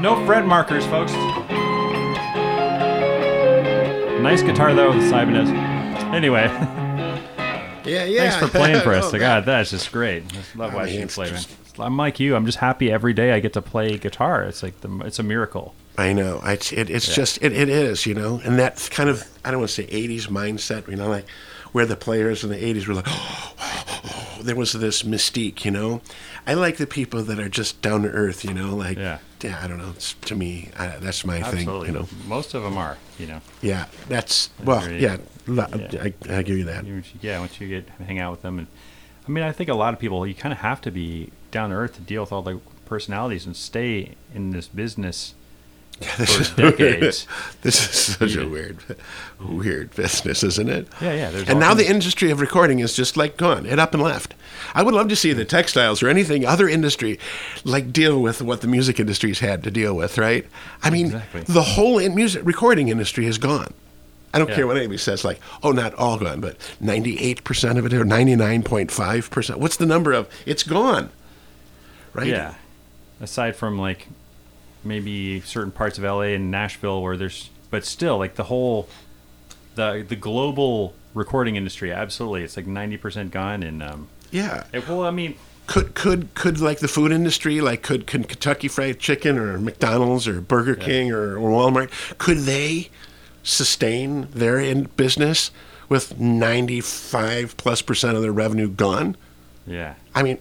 No 0.00 0.24
fret 0.26 0.46
markers, 0.46 0.84
folks. 0.86 1.12
Nice 4.22 4.42
guitar 4.42 4.74
though, 4.74 4.92
the 4.92 5.06
Ibanez. 5.06 5.48
Anyway, 6.14 6.44
Yeah, 7.84 8.04
yeah. 8.04 8.30
thanks 8.30 8.36
for 8.36 8.48
playing 8.48 8.80
for 8.82 8.92
us. 8.94 9.12
Oh, 9.12 9.18
God, 9.18 9.44
that's 9.44 9.70
just 9.70 9.90
great. 9.92 10.24
I 10.32 10.58
love 10.58 10.74
oh, 10.74 10.78
I 10.78 10.82
watching 10.82 10.86
mean, 10.86 10.94
you 11.00 11.04
it's 11.04 11.14
play, 11.14 11.26
man. 11.26 11.34
just- 11.36 11.50
I'm 11.78 11.96
like 11.96 12.20
you. 12.20 12.36
I'm 12.36 12.44
just 12.44 12.58
happy 12.58 12.92
every 12.92 13.14
day 13.14 13.32
I 13.32 13.40
get 13.40 13.54
to 13.54 13.62
play 13.62 13.96
guitar. 13.96 14.42
It's 14.44 14.62
like 14.62 14.78
the, 14.82 14.94
it's 15.06 15.18
a 15.18 15.22
miracle. 15.22 15.74
I 15.96 16.12
know. 16.12 16.38
I, 16.42 16.52
it, 16.52 16.72
it's 16.90 17.08
Yeah. 17.08 17.14
just 17.14 17.42
it, 17.42 17.52
it 17.54 17.70
is, 17.70 18.04
you 18.04 18.12
know, 18.14 18.42
and 18.44 18.58
that 18.58 18.88
kind 18.92 19.08
of 19.08 19.26
I 19.44 19.50
don't 19.50 19.60
want 19.60 19.70
to 19.70 19.74
say 19.82 19.86
'80s 19.86 20.28
mindset, 20.28 20.86
you 20.88 20.96
know, 20.96 21.08
like 21.08 21.24
where 21.72 21.86
the 21.86 21.96
players 21.96 22.44
in 22.44 22.50
the 22.50 22.56
'80s 22.56 22.86
were 22.86 22.94
like, 22.94 23.08
there 24.42 24.56
was 24.56 24.72
this 24.72 25.02
mystique, 25.02 25.64
you 25.64 25.70
know. 25.70 26.00
I 26.46 26.54
like 26.54 26.76
the 26.76 26.86
people 26.86 27.22
that 27.22 27.38
are 27.38 27.48
just 27.48 27.82
down 27.82 28.02
to 28.02 28.08
earth, 28.08 28.44
you 28.44 28.54
know, 28.54 28.74
like 28.74 28.98
Yeah. 28.98 29.18
I 29.44 29.66
don't 29.66 29.78
know. 29.78 29.90
It's, 29.90 30.14
to 30.14 30.36
me, 30.36 30.70
I, 30.78 30.98
that's 30.98 31.24
my 31.24 31.38
Absolutely. 31.38 31.88
thing, 31.88 31.94
you 31.94 32.00
know. 32.02 32.08
Most 32.26 32.54
of 32.54 32.62
them 32.62 32.78
are. 32.78 32.96
You 33.18 33.26
know. 33.26 33.40
Yeah, 33.60 33.86
that's 34.08 34.50
well, 34.62 34.88
yeah, 34.88 35.16
Yeah. 35.48 35.66
I, 36.00 36.14
I 36.28 36.42
give 36.42 36.58
you 36.58 36.64
that. 36.64 36.84
Yeah, 37.20 37.40
once 37.40 37.60
you 37.60 37.68
get 37.68 37.88
hang 38.06 38.20
out 38.20 38.30
with 38.30 38.42
them, 38.42 38.58
and 38.58 38.68
I 39.26 39.30
mean, 39.30 39.44
I 39.44 39.52
think 39.52 39.68
a 39.68 39.74
lot 39.74 39.94
of 39.94 40.00
people 40.00 40.26
you 40.26 40.34
kind 40.34 40.52
of 40.52 40.58
have 40.60 40.80
to 40.82 40.90
be 40.90 41.30
down 41.50 41.70
to 41.70 41.76
earth 41.76 41.94
to 41.94 42.00
deal 42.00 42.22
with 42.22 42.32
all 42.32 42.42
the 42.42 42.60
personalities 42.86 43.46
and 43.46 43.56
stay 43.56 44.14
in 44.34 44.50
this 44.50 44.68
business 44.68 45.34
for 46.26 46.54
decades. 46.60 47.26
This 47.62 47.80
is 47.82 48.14
such 48.16 48.36
a 48.36 48.48
weird, 48.48 48.78
weird 49.40 49.94
business, 49.94 50.42
isn't 50.42 50.68
it? 50.68 50.88
Yeah, 51.00 51.12
yeah. 51.14 51.30
There's 51.30 51.48
And 51.48 51.60
now 51.60 51.74
the 51.74 51.88
industry 51.88 52.30
of 52.30 52.40
recording 52.40 52.78
is 52.80 52.94
just 52.94 53.16
like 53.16 53.36
gone. 53.36 53.66
It 53.66 53.78
up 53.78 53.94
and 53.94 54.02
left. 54.02 54.34
I 54.74 54.82
would 54.82 54.94
love 54.94 55.08
to 55.08 55.16
see 55.16 55.32
the 55.32 55.44
textiles 55.44 56.02
or 56.02 56.08
anything 56.08 56.46
other 56.46 56.68
industry 56.68 57.18
like 57.64 57.92
deal 57.92 58.20
with 58.20 58.42
what 58.42 58.60
the 58.60 58.68
music 58.68 58.98
industry's 59.00 59.40
had 59.40 59.62
to 59.64 59.70
deal 59.70 59.94
with, 59.94 60.18
right? 60.18 60.46
I 60.82 60.90
mean, 60.90 61.06
Exactly. 61.06 61.40
the 61.42 61.62
whole 61.62 61.98
in 61.98 62.14
music 62.14 62.42
recording 62.44 62.88
industry 62.88 63.26
is 63.26 63.38
gone. 63.38 63.72
I 64.34 64.38
don't 64.38 64.48
Yeah. 64.48 64.54
care 64.56 64.66
what 64.66 64.78
anybody 64.78 64.96
says, 64.98 65.24
like, 65.26 65.40
oh, 65.62 65.72
not 65.72 65.92
all 65.94 66.18
gone, 66.18 66.40
but 66.40 66.56
98% 66.82 67.78
of 67.78 67.84
it 67.84 67.92
or 67.92 68.04
99.5%. 68.04 69.56
What's 69.56 69.76
the 69.76 69.84
number 69.84 70.12
of? 70.12 70.26
It's 70.46 70.62
gone. 70.62 71.10
Right? 72.14 72.28
Yeah. 72.28 72.54
Aside 73.20 73.56
from 73.56 73.78
like 73.78 74.08
maybe 74.84 75.40
certain 75.40 75.70
parts 75.72 75.98
of 75.98 76.04
LA 76.04 76.32
and 76.34 76.50
Nashville 76.50 77.02
where 77.02 77.16
there's 77.16 77.50
but 77.70 77.84
still 77.84 78.18
like 78.18 78.34
the 78.34 78.44
whole 78.44 78.88
the 79.74 80.04
the 80.06 80.16
global 80.16 80.94
recording 81.14 81.56
industry 81.56 81.92
absolutely 81.92 82.42
it's 82.42 82.56
like 82.56 82.66
90% 82.66 83.30
gone 83.30 83.62
and 83.62 83.82
um 83.82 84.08
Yeah. 84.30 84.64
it, 84.72 84.88
well 84.88 85.02
I 85.04 85.10
mean 85.10 85.36
could 85.66 85.94
could 85.94 86.34
could 86.34 86.60
like 86.60 86.80
the 86.80 86.88
food 86.88 87.12
industry 87.12 87.60
like 87.60 87.82
could, 87.82 88.06
could 88.06 88.28
Kentucky 88.28 88.68
Fried 88.68 88.98
Chicken 88.98 89.38
or 89.38 89.58
McDonald's 89.58 90.26
or 90.26 90.40
Burger 90.40 90.74
King 90.74 91.12
or, 91.12 91.36
or 91.38 91.50
Walmart 91.50 91.90
could 92.18 92.38
they 92.38 92.90
sustain 93.42 94.28
their 94.32 94.58
in 94.58 94.84
business 94.96 95.50
with 95.88 96.18
95 96.18 97.56
plus 97.56 97.82
percent 97.82 98.16
of 98.16 98.22
their 98.22 98.32
revenue 98.32 98.68
gone 98.68 99.16
yeah. 99.66 99.94
I 100.14 100.22
mean 100.24 100.38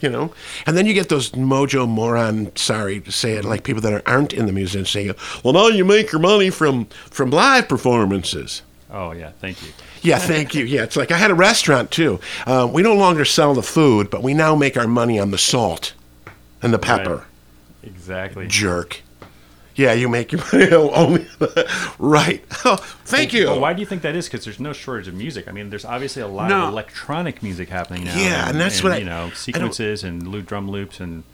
you 0.00 0.08
know 0.08 0.32
and 0.66 0.76
then 0.76 0.86
you 0.86 0.92
get 0.94 1.08
those 1.08 1.30
mojo 1.30 1.88
moron 1.88 2.54
sorry 2.56 3.00
to 3.00 3.10
say 3.12 3.32
it 3.34 3.44
like 3.44 3.64
people 3.64 3.80
that 3.82 4.02
aren't 4.06 4.32
in 4.32 4.46
the 4.46 4.52
music 4.52 4.76
industry 4.78 5.04
saying 5.04 5.14
well 5.44 5.54
now 5.54 5.68
you 5.68 5.84
make 5.84 6.12
your 6.12 6.20
money 6.20 6.50
from 6.50 6.84
from 7.10 7.30
live 7.30 7.68
performances 7.68 8.62
Oh 8.88 9.10
yeah, 9.10 9.32
thank 9.40 9.60
you. 9.62 9.72
yeah, 10.02 10.18
thank 10.18 10.54
you. 10.54 10.64
Yeah, 10.64 10.84
it's 10.84 10.96
like 10.96 11.10
I 11.10 11.18
had 11.18 11.32
a 11.32 11.34
restaurant 11.34 11.90
too. 11.90 12.20
Uh, 12.46 12.70
we 12.72 12.82
no 12.82 12.94
longer 12.94 13.24
sell 13.24 13.52
the 13.52 13.62
food, 13.64 14.10
but 14.10 14.22
we 14.22 14.32
now 14.32 14.54
make 14.54 14.76
our 14.76 14.86
money 14.86 15.18
on 15.18 15.32
the 15.32 15.38
salt 15.38 15.92
and 16.62 16.72
the 16.72 16.78
pepper. 16.78 17.16
Right. 17.16 17.24
Exactly. 17.82 18.46
Jerk. 18.46 19.02
Yeah, 19.76 19.92
you 19.92 20.08
make 20.08 20.32
your 20.32 20.42
money 20.52 20.70
only. 20.72 21.26
Oh, 21.40 21.52
oh, 21.56 21.94
right. 21.98 22.44
Oh, 22.64 22.76
thank 22.76 23.32
you. 23.32 23.46
Well, 23.46 23.60
why 23.60 23.74
do 23.74 23.80
you 23.80 23.86
think 23.86 24.02
that 24.02 24.16
is? 24.16 24.26
Because 24.26 24.44
there's 24.44 24.58
no 24.58 24.72
shortage 24.72 25.06
of 25.06 25.14
music. 25.14 25.46
I 25.48 25.52
mean, 25.52 25.70
there's 25.70 25.84
obviously 25.84 26.22
a 26.22 26.26
lot 26.28 26.48
No. 26.48 26.64
of 26.64 26.72
electronic 26.72 27.42
music 27.42 27.68
happening 27.68 28.04
now. 28.04 28.18
Yeah, 28.18 28.48
and 28.48 28.58
that's 28.58 28.82
what 28.82 28.92
I- 28.92 28.98
you 28.98 29.04
know 29.04 29.30
sequences 29.34 30.02
and 30.02 30.26
loop 30.26 30.46
drum 30.46 30.70
loops 30.70 30.98
and 30.98 31.24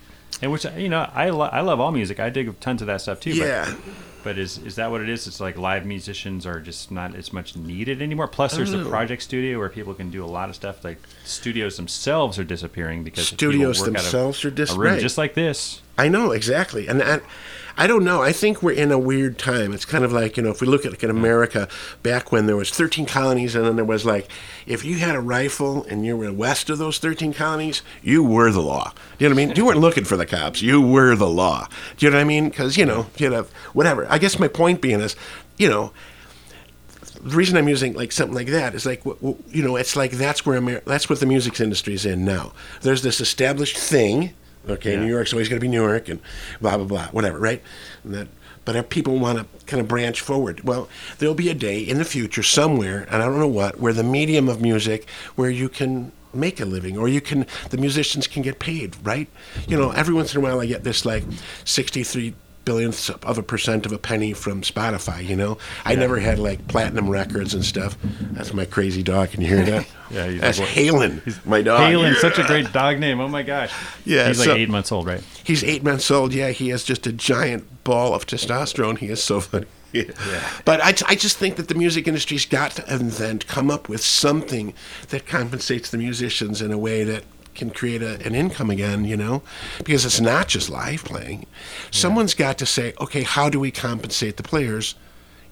and 0.41 0.51
which 0.51 0.65
you 0.77 0.89
know 0.89 1.09
I 1.15 1.31
lo- 1.31 1.51
I 1.53 1.61
love 1.61 1.79
all 1.81 1.93
music. 1.93 2.19
I 2.19 2.31
dig 2.31 2.59
tons 2.61 2.81
of 2.83 2.89
that 2.89 3.01
stuff 3.01 3.21
too. 3.21 3.31
Yeah. 3.31 3.65
But, 3.67 3.95
but 4.25 4.39
is 4.39 4.59
is 4.59 4.77
that 4.77 4.91
what 4.91 5.01
it 5.01 5.09
is? 5.09 5.27
It's 5.27 5.41
like 5.41 5.57
live 5.57 5.85
musicians 5.87 6.47
are 6.47 6.61
just 6.61 6.91
not 6.91 7.15
as 7.15 7.33
much 7.33 7.57
needed 7.57 8.03
anymore. 8.03 8.29
Plus, 8.29 8.57
there's 8.57 8.73
the 8.73 8.85
oh. 8.85 8.89
project 8.89 9.23
studio 9.23 9.59
where 9.59 9.69
people 9.69 9.95
can 9.95 10.11
do 10.11 10.25
a 10.25 10.27
lot 10.27 10.49
of 10.49 10.55
stuff. 10.57 10.85
Like 10.85 10.99
studios 11.25 11.77
themselves 11.77 12.39
are 12.39 12.45
disappearing 12.45 13.05
because 13.05 13.29
Studios 13.29 13.81
work 13.81 13.89
out 13.89 13.97
of 13.97 14.03
themselves 14.03 14.45
are 14.45 14.51
dis- 14.51 14.73
a 14.73 14.79
room 14.79 14.93
right. 14.93 15.01
just 15.01 15.19
like 15.19 15.35
this. 15.35 15.83
I 15.99 16.09
know 16.09 16.33
exactly, 16.33 16.89
and 16.89 17.03
I, 17.03 17.21
I 17.77 17.87
don't 17.87 18.05
know. 18.05 18.23
I 18.23 18.33
think 18.33 18.63
we're 18.63 18.73
in 18.73 18.93
a 18.93 18.99
weird 18.99 19.39
time. 19.39 19.73
It's 19.73 19.85
kind 19.85 20.05
of 20.05 20.13
like 20.13 20.37
you 20.37 20.43
know, 20.43 20.51
if 20.51 20.61
we 20.61 20.67
look 20.67 20.85
at 20.85 20.93
like 20.93 21.03
in 21.03 21.11
America, 21.11 21.69
back 22.03 22.31
when 22.31 22.47
there 22.47 22.57
was 22.57 22.71
13 22.71 23.07
colonies, 23.07 23.55
and 23.55 23.65
then 23.65 23.77
there 23.77 23.85
was 23.85 24.05
like, 24.05 24.29
if 24.67 24.85
you 24.85 24.97
had 24.97 25.15
a 25.15 25.21
rifle 25.21 25.85
and 25.85 26.05
you 26.05 26.17
were 26.17 26.33
west 26.33 26.71
of 26.71 26.79
those 26.79 26.99
13 26.99 27.33
colonies, 27.33 27.83
you 28.03 28.23
were 28.23 28.51
the 28.51 28.61
law. 28.61 28.93
Do 29.19 29.25
you 29.25 29.29
know 29.29 29.35
what 29.35 29.43
I 29.43 29.47
mean? 29.47 29.57
You 29.57 29.67
weren't 29.67 29.81
looking 29.81 30.05
for 30.05 30.17
the 30.17 30.27
cops. 30.27 30.63
You 30.63 30.81
were 30.81 31.17
the 31.17 31.29
law. 31.29 31.69
Do 31.97 32.07
you 32.07 32.11
know 32.11 32.19
what 32.19 32.23
I 32.23 32.25
mean? 32.25 32.49
Because 32.49 32.77
you 32.77 32.85
know, 32.85 33.07
you 33.17 33.31
know, 33.31 33.47
whatever. 33.73 34.07
I 34.11 34.19
guess 34.19 34.39
my 34.39 34.49
point 34.49 34.81
being 34.81 35.01
is, 35.01 35.17
you 35.57 35.69
know, 35.69 35.93
the 37.23 37.37
reason 37.37 37.57
I'm 37.57 37.69
using 37.69 37.95
like 37.95 38.13
something 38.13 38.35
like 38.35 38.49
that 38.49 38.75
is 38.75 38.85
like 38.85 39.05
you 39.05 39.63
know 39.63 39.77
it's 39.77 39.95
like 39.95 40.13
that's 40.13 40.45
where 40.45 40.57
Amer- 40.57 40.83
that's 40.85 41.09
what 41.09 41.21
the 41.21 41.27
music 41.27 41.61
industry 41.61 41.95
is 41.95 42.05
in 42.05 42.25
now. 42.25 42.53
There's 42.83 43.03
this 43.03 43.21
established 43.21 43.79
thing. 43.79 44.35
Okay, 44.69 44.93
Yeah. 44.93 45.01
New 45.01 45.11
York's 45.11 45.33
always 45.33 45.49
going 45.49 45.59
to 45.61 45.65
be 45.65 45.69
New 45.69 45.83
York, 45.83 46.09
and 46.09 46.21
blah 46.61 46.77
blah 46.77 46.87
blah, 46.87 47.07
whatever, 47.09 47.39
right? 47.39 47.63
And 48.05 48.15
that, 48.15 48.29
but 48.65 48.77
if 48.77 48.89
people 48.89 49.19
want 49.19 49.39
to 49.39 49.47
kind 49.67 49.81
of 49.81 49.89
branch 49.89 50.21
forward. 50.21 50.63
Well, 50.65 50.89
there'll 51.19 51.35
be 51.35 51.49
a 51.49 51.55
day 51.55 51.81
in 51.81 51.99
the 51.99 52.05
future 52.05 52.43
somewhere, 52.43 53.07
and 53.11 53.23
I 53.23 53.27
don't 53.27 53.39
know 53.41 53.49
what, 53.49 53.81
where 53.81 53.93
the 53.93 54.05
medium 54.05 54.49
of 54.49 54.61
music, 54.61 55.09
where 55.35 55.51
you 55.51 55.69
can 55.69 56.13
make 56.35 56.61
a 56.61 56.65
living, 56.65 56.97
or 56.97 57.09
you 57.09 57.21
can, 57.21 57.47
the 57.71 57.77
musicians 57.77 58.27
can 58.27 58.43
get 58.43 58.59
paid, 58.59 58.97
right? 59.03 59.29
You 59.67 59.77
know, 59.77 59.91
every 59.91 60.15
once 60.15 60.35
in 60.35 60.41
a 60.41 60.43
while 60.43 60.61
I 60.61 60.67
get 60.67 60.85
this 60.85 61.05
like 61.05 61.25
sixty-three 61.65 62.35
billionths 62.65 63.11
of 63.11 63.39
a 63.39 63.43
percent 63.43 63.87
of 63.87 63.93
a 63.93 63.99
penny 63.99 64.33
from 64.33 64.63
Spotify. 64.63 65.25
You 65.27 65.37
know, 65.37 65.59
I 65.85 65.95
never 65.95 66.19
had 66.19 66.39
like 66.39 66.67
platinum 66.69 67.09
records 67.09 67.55
and 67.55 67.65
stuff. 67.65 67.97
That's 68.33 68.53
my 68.55 68.65
crazy 68.65 69.03
dog. 69.03 69.31
Can 69.31 69.41
you 69.43 69.49
hear 69.49 69.65
that? 69.65 69.87
Yeah, 70.13 70.27
he's 70.29 70.41
that's 70.43 70.59
like- 70.59 70.69
Halen, 70.69 71.47
my 71.47 71.63
dog. 71.63 71.81
Halen, 71.81 72.15
such 72.17 72.39
a 72.39 72.43
great 72.43 72.71
dog 72.71 72.99
name. 72.99 73.19
Oh 73.19 73.29
my 73.29 73.43
gosh. 73.43 73.73
Yeah, 74.05 74.29
he's 74.29 74.47
like 74.47 74.59
eight 74.59 74.69
months 74.69 74.93
old, 74.93 75.07
right? 75.07 75.23
He's 75.43 75.65
eight 75.65 75.83
months 75.83 76.11
old. 76.11 76.35
Yeah, 76.35 76.51
he 76.51 76.69
has 76.69 76.85
just 76.85 77.07
a 77.07 77.13
giant 77.15 77.83
ball 77.83 78.13
of 78.15 78.27
testosterone. 78.27 78.99
He 78.99 79.07
is 79.07 79.23
so 79.25 79.41
funny. 79.41 79.65
Yeah. 79.95 80.05
But 80.65 80.81
I, 80.83 80.95
I 81.07 81.15
just 81.15 81.37
think 81.37 81.57
that 81.57 81.69
the 81.69 81.75
music 81.75 82.09
industry's 82.09 82.47
got 82.47 82.71
to 82.73 82.95
invent, 82.95 83.47
come 83.47 83.71
up 83.71 83.91
with 83.91 84.03
something 84.03 84.73
that 85.09 85.27
compensates 85.27 85.91
the 85.91 85.99
musicians 85.99 86.63
in 86.63 86.73
a 86.73 86.79
way 86.79 87.05
that 87.05 87.25
can 87.55 87.71
create 87.71 88.03
a, 88.03 88.25
an 88.27 88.35
income 88.35 88.71
again, 88.71 89.05
you 89.05 89.17
know? 89.17 89.43
Because 89.85 90.05
it's 90.05 90.21
not 90.21 90.49
just 90.49 90.71
live 90.71 91.05
playing. 91.05 91.47
Someone's 91.91 92.35
got 92.35 92.59
to 92.59 92.67
say, 92.67 92.95
okay, 93.01 93.23
how 93.23 93.49
do 93.49 93.61
we 93.61 93.71
compensate 93.71 94.37
the 94.37 94.43
players 94.43 94.95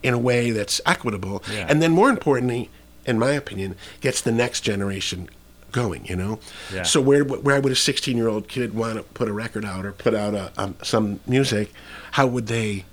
in 0.03 0.15
a 0.15 0.19
way 0.19 0.51
that's 0.51 0.81
equitable? 0.87 1.43
Yeah. 1.53 1.67
And 1.69 1.83
then, 1.83 1.93
more 1.93 2.09
importantly, 2.09 2.71
in 3.07 3.19
my 3.19 3.33
opinion, 3.33 3.77
gets 4.01 4.21
the 4.21 4.33
next 4.33 4.61
generation 4.63 5.29
going, 5.73 6.05
you 6.07 6.17
know? 6.17 6.39
Yeah. 6.73 6.83
So 6.83 7.01
where 7.01 7.25
where 7.25 7.61
would 7.61 7.73
a 7.73 7.77
16 7.77 8.17
year 8.17 8.29
old 8.29 8.49
kid 8.49 8.75
want 8.75 8.97
to 8.97 9.03
put 9.03 9.29
a 9.29 9.33
record 9.33 9.65
out 9.65 9.87
or 9.87 9.93
put 9.93 10.15
out 10.15 10.35
a, 10.35 10.53
um, 10.57 10.77
some 10.83 11.21
music? 11.27 11.73
How 12.13 12.27
would 12.27 12.47
they? 12.47 12.85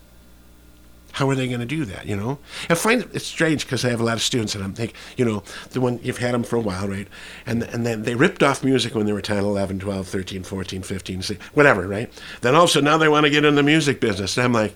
How 1.17 1.27
are 1.31 1.35
they 1.35 1.47
going 1.47 1.59
to 1.59 1.65
do 1.65 1.83
that? 1.85 2.05
You 2.05 2.15
know, 2.15 2.37
I 2.69 2.75
find 2.75 3.01
it- 3.01 3.09
it's 3.13 3.25
strange 3.25 3.65
because 3.65 3.83
I 3.83 3.89
have 3.89 3.99
a 3.99 4.03
lot 4.03 4.17
of 4.17 4.21
students, 4.21 4.53
and 4.53 4.63
I'm 4.63 4.73
thinking, 4.73 4.95
you 5.17 5.25
know, 5.25 5.41
the 5.71 5.81
one 5.81 5.99
you've 6.03 6.19
had 6.19 6.35
them 6.35 6.43
for 6.43 6.57
a 6.57 6.59
while, 6.61 6.87
right? 6.87 7.07
And 7.45 7.63
and 7.63 7.85
then 7.87 8.03
they 8.03 8.13
ripped 8.13 8.43
off 8.43 8.63
music 8.63 8.93
when 8.93 9.07
they 9.07 9.13
were 9.13 9.21
10, 9.21 9.37
11, 9.43 9.79
12, 9.79 10.07
13, 10.07 10.43
14, 10.43 10.83
15, 10.83 11.21
16, 11.23 11.47
whatever, 11.55 11.87
right? 11.87 12.11
Then 12.41 12.53
also 12.53 12.81
now 12.81 12.97
they 12.99 13.07
want 13.09 13.25
to 13.25 13.31
get 13.31 13.45
in 13.45 13.55
the 13.55 13.63
music 13.63 13.99
business. 13.99 14.37
And 14.37 14.45
I'm 14.45 14.53
like, 14.53 14.75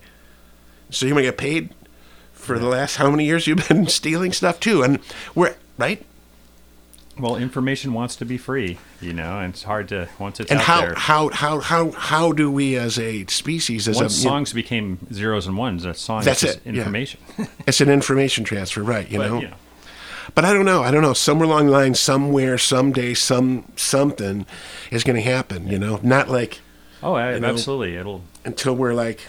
so 0.89 1.05
you 1.05 1.13
want 1.13 1.25
to 1.25 1.31
get 1.31 1.37
paid 1.37 1.69
for 2.33 2.57
the 2.57 2.67
last 2.67 2.95
how 2.95 3.11
many 3.11 3.25
years 3.25 3.45
you've 3.45 3.67
been 3.67 3.85
stealing 4.01 4.31
stuff 4.33 4.59
too? 4.59 4.81
And 4.81 4.97
we're 5.35 5.53
right. 5.77 6.03
Well, 7.21 7.37
information 7.37 7.93
wants 7.93 8.15
to 8.17 8.25
be 8.25 8.37
free, 8.37 8.77
you 8.99 9.13
know, 9.13 9.39
and 9.39 9.53
it's 9.53 9.63
hard 9.63 9.87
to 9.89 10.09
once 10.19 10.39
it's 10.39 10.51
And 10.51 10.59
out 10.59 10.65
how, 10.65 10.81
there. 10.81 10.93
how 10.95 11.29
how 11.29 11.59
how 11.59 11.91
how 11.91 12.31
do 12.31 12.51
we 12.51 12.75
as 12.75 12.97
a 12.99 13.25
species 13.27 13.87
as 13.87 13.97
once 13.97 14.15
a 14.15 14.17
you 14.17 14.23
songs 14.29 14.53
became 14.53 14.97
zeros 15.13 15.47
and 15.47 15.57
ones, 15.57 15.85
a 15.85 15.93
song 15.93 16.23
That's 16.23 16.43
it, 16.43 16.61
yeah. 16.65 16.71
information. 16.73 17.19
it's 17.67 17.79
an 17.79 17.89
information 17.89 18.43
transfer, 18.43 18.83
right? 18.83 19.09
You 19.09 19.19
but, 19.19 19.27
know. 19.27 19.39
you 19.41 19.47
know, 19.49 19.55
But 20.35 20.45
I 20.45 20.53
don't 20.53 20.65
know. 20.65 20.81
I 20.83 20.91
don't 20.91 21.01
know. 21.03 21.13
Somewhere 21.13 21.47
along 21.47 21.67
the 21.67 21.71
line, 21.71 21.93
somewhere, 21.93 22.57
someday, 22.57 23.13
some 23.13 23.65
something 23.75 24.45
is 24.89 25.03
going 25.03 25.15
to 25.15 25.29
happen. 25.29 25.67
You 25.67 25.77
know, 25.79 25.99
not 26.03 26.27
like 26.29 26.59
oh, 27.03 27.13
I, 27.13 27.33
absolutely, 27.33 27.95
it'll. 27.97 28.23
until 28.45 28.75
we're 28.75 28.93
like 28.93 29.21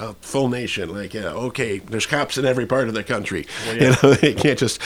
a 0.00 0.14
full 0.20 0.48
nation. 0.48 0.88
Like, 0.94 1.14
yeah, 1.14 1.26
okay, 1.28 1.78
there's 1.78 2.06
cops 2.06 2.38
in 2.38 2.44
every 2.44 2.66
part 2.66 2.88
of 2.88 2.94
the 2.94 3.04
country. 3.04 3.46
Well, 3.66 3.76
You 3.80 3.90
know, 4.02 4.14
they 4.14 4.34
can't 4.34 4.58
just 4.58 4.80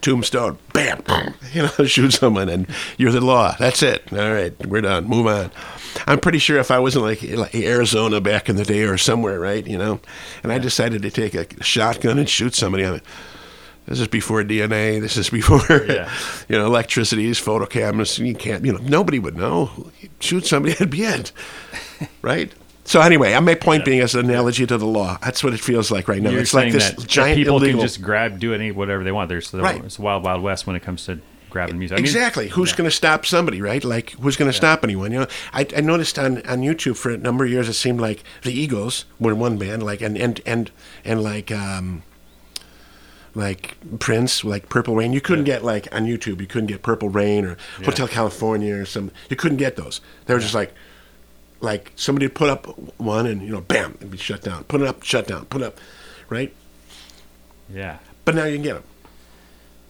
tombstone, 0.00 0.58
bam, 0.72 1.02
you 1.52 1.62
know, 1.62 1.84
shoot 1.84 2.12
someone 2.12 2.48
and 2.48 2.66
you're 2.98 3.12
the 3.12 3.20
law. 3.20 3.54
That's 3.58 3.82
it. 3.82 4.02
All 4.12 4.32
right, 4.32 4.54
we're 4.66 4.80
done. 4.80 5.04
Move 5.06 5.26
on. 5.26 5.50
I'm 6.06 6.20
pretty 6.20 6.38
sure 6.38 6.58
if 6.58 6.70
I 6.70 6.78
was 6.78 6.96
in 6.96 7.02
like, 7.02 7.22
like 7.22 7.54
Arizona 7.54 8.20
back 8.20 8.48
in 8.48 8.56
the 8.56 8.64
day 8.64 8.82
or 8.84 8.96
somewhere, 8.96 9.38
right, 9.38 9.66
you 9.66 9.76
know, 9.76 10.00
and 10.42 10.50
I 10.52 10.58
decided 10.58 11.02
to 11.02 11.10
take 11.10 11.34
a 11.34 11.62
shotgun 11.62 12.18
and 12.18 12.28
shoot 12.28 12.54
somebody, 12.54 12.84
I'm 12.84 13.00
this 13.84 13.98
is 13.98 14.06
before 14.06 14.44
DNA. 14.44 15.00
This 15.00 15.16
is 15.16 15.28
before, 15.40 15.60
Yeah. 15.88 16.08
you 16.48 16.56
know, 16.56 16.66
electricities, 16.66 17.38
photo 17.40 17.66
cameras. 17.66 18.16
You 18.18 18.32
can't, 18.34 18.64
you 18.64 18.72
know, 18.72 18.78
nobody 18.78 19.18
would 19.18 19.36
know. 19.36 19.90
Shoot 20.20 20.46
somebody, 20.46 20.72
that'd 20.74 20.90
be 20.90 21.02
it, 21.02 21.32
right? 22.22 22.52
So 22.84 23.00
anyway, 23.00 23.38
my 23.38 23.54
point 23.54 23.84
being 23.84 24.00
as 24.00 24.14
an 24.14 24.28
analogy 24.28 24.66
to 24.66 24.76
the 24.76 24.86
law. 24.86 25.18
That's 25.22 25.44
what 25.44 25.54
it 25.54 25.60
feels 25.60 25.90
like 25.90 26.08
right 26.08 26.20
now. 26.20 26.30
You're 26.30 26.40
it's 26.40 26.54
like 26.54 26.72
this 26.72 26.92
giant 27.04 27.36
people 27.36 27.56
illegal. 27.56 27.80
can 27.80 27.86
just 27.86 28.02
grab, 28.02 28.38
do 28.40 28.54
any 28.54 28.72
whatever 28.72 29.04
they 29.04 29.12
want. 29.12 29.28
There's 29.28 29.50
the, 29.50 29.62
Right. 29.62 29.82
it's 29.84 29.98
wild, 29.98 30.24
wild 30.24 30.42
west 30.42 30.66
when 30.66 30.74
it 30.74 30.82
comes 30.82 31.04
to 31.06 31.20
grabbing 31.48 31.78
music. 31.78 31.96
I 31.96 31.98
mean, 31.98 32.04
exactly. 32.04 32.48
Who's 32.48 32.70
yeah. 32.70 32.78
going 32.78 32.90
to 32.90 32.96
stop 32.96 33.24
somebody, 33.24 33.60
right? 33.62 33.84
Like, 33.84 34.10
who's 34.12 34.36
going 34.36 34.50
to 34.50 34.56
stop 34.56 34.82
anyone? 34.82 35.12
You 35.12 35.20
know, 35.20 35.26
I, 35.52 35.66
I 35.76 35.80
noticed 35.80 36.18
on, 36.18 36.38
on 36.46 36.62
YouTube 36.62 36.96
for 36.96 37.10
a 37.12 37.16
number 37.16 37.44
of 37.44 37.50
years, 37.50 37.68
it 37.68 37.74
seemed 37.74 38.00
like 38.00 38.24
the 38.42 38.52
Eagles 38.52 39.04
were 39.20 39.34
one 39.34 39.58
band, 39.58 39.82
like, 39.82 40.00
and 40.00 40.16
and 40.18 40.40
and 40.44 40.70
and 41.04 41.22
like, 41.22 41.52
um, 41.52 42.02
like 43.34 43.76
Prince, 44.00 44.44
like 44.44 44.68
Purple 44.68 44.96
Rain. 44.96 45.12
You 45.12 45.20
couldn't 45.20 45.44
get 45.44 45.62
like 45.64 45.92
on 45.94 46.06
YouTube, 46.06 46.40
you 46.40 46.46
couldn't 46.46 46.66
get 46.66 46.82
Purple 46.82 47.10
Rain 47.10 47.44
or 47.44 47.56
Hotel 47.84 48.08
California 48.08 48.74
or 48.74 48.84
some. 48.84 49.10
You 49.28 49.36
couldn't 49.36 49.58
get 49.58 49.76
those. 49.76 50.00
They 50.26 50.34
were 50.34 50.40
just 50.40 50.54
like, 50.54 50.74
like 51.62 51.92
somebody 51.94 52.26
would 52.26 52.34
put 52.34 52.50
up 52.50 52.66
one 52.98 53.26
and 53.26 53.40
you 53.40 53.52
know, 53.52 53.60
bam, 53.60 53.94
it'd 53.96 54.10
be 54.10 54.18
shut 54.18 54.42
down. 54.42 54.64
Put 54.64 54.82
it 54.82 54.88
up, 54.88 55.02
shut 55.02 55.26
down. 55.26 55.46
Put 55.46 55.62
it 55.62 55.66
up, 55.66 55.78
right? 56.28 56.52
Yeah. 57.72 57.98
But 58.24 58.34
now 58.34 58.44
you 58.44 58.56
can 58.56 58.62
get 58.62 58.74
them. 58.74 58.84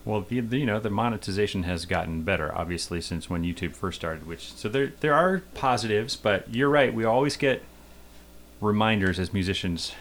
Well, 0.04 0.22
the, 0.28 0.40
the, 0.40 0.58
you 0.58 0.66
know, 0.66 0.80
the 0.80 0.90
monetization 0.90 1.62
has 1.62 1.86
gotten 1.86 2.22
better, 2.22 2.52
obviously, 2.54 3.00
since 3.00 3.30
when 3.30 3.42
YouTube 3.42 3.74
first 3.74 4.00
started. 4.00 4.26
Which 4.26 4.52
so 4.52 4.68
there 4.68 4.92
there 5.00 5.14
are 5.14 5.42
positives, 5.54 6.16
but 6.16 6.52
you're 6.52 6.68
right. 6.68 6.92
We 6.92 7.04
always 7.04 7.36
get 7.36 7.62
reminders 8.60 9.18
as 9.18 9.32
musicians 9.32 9.92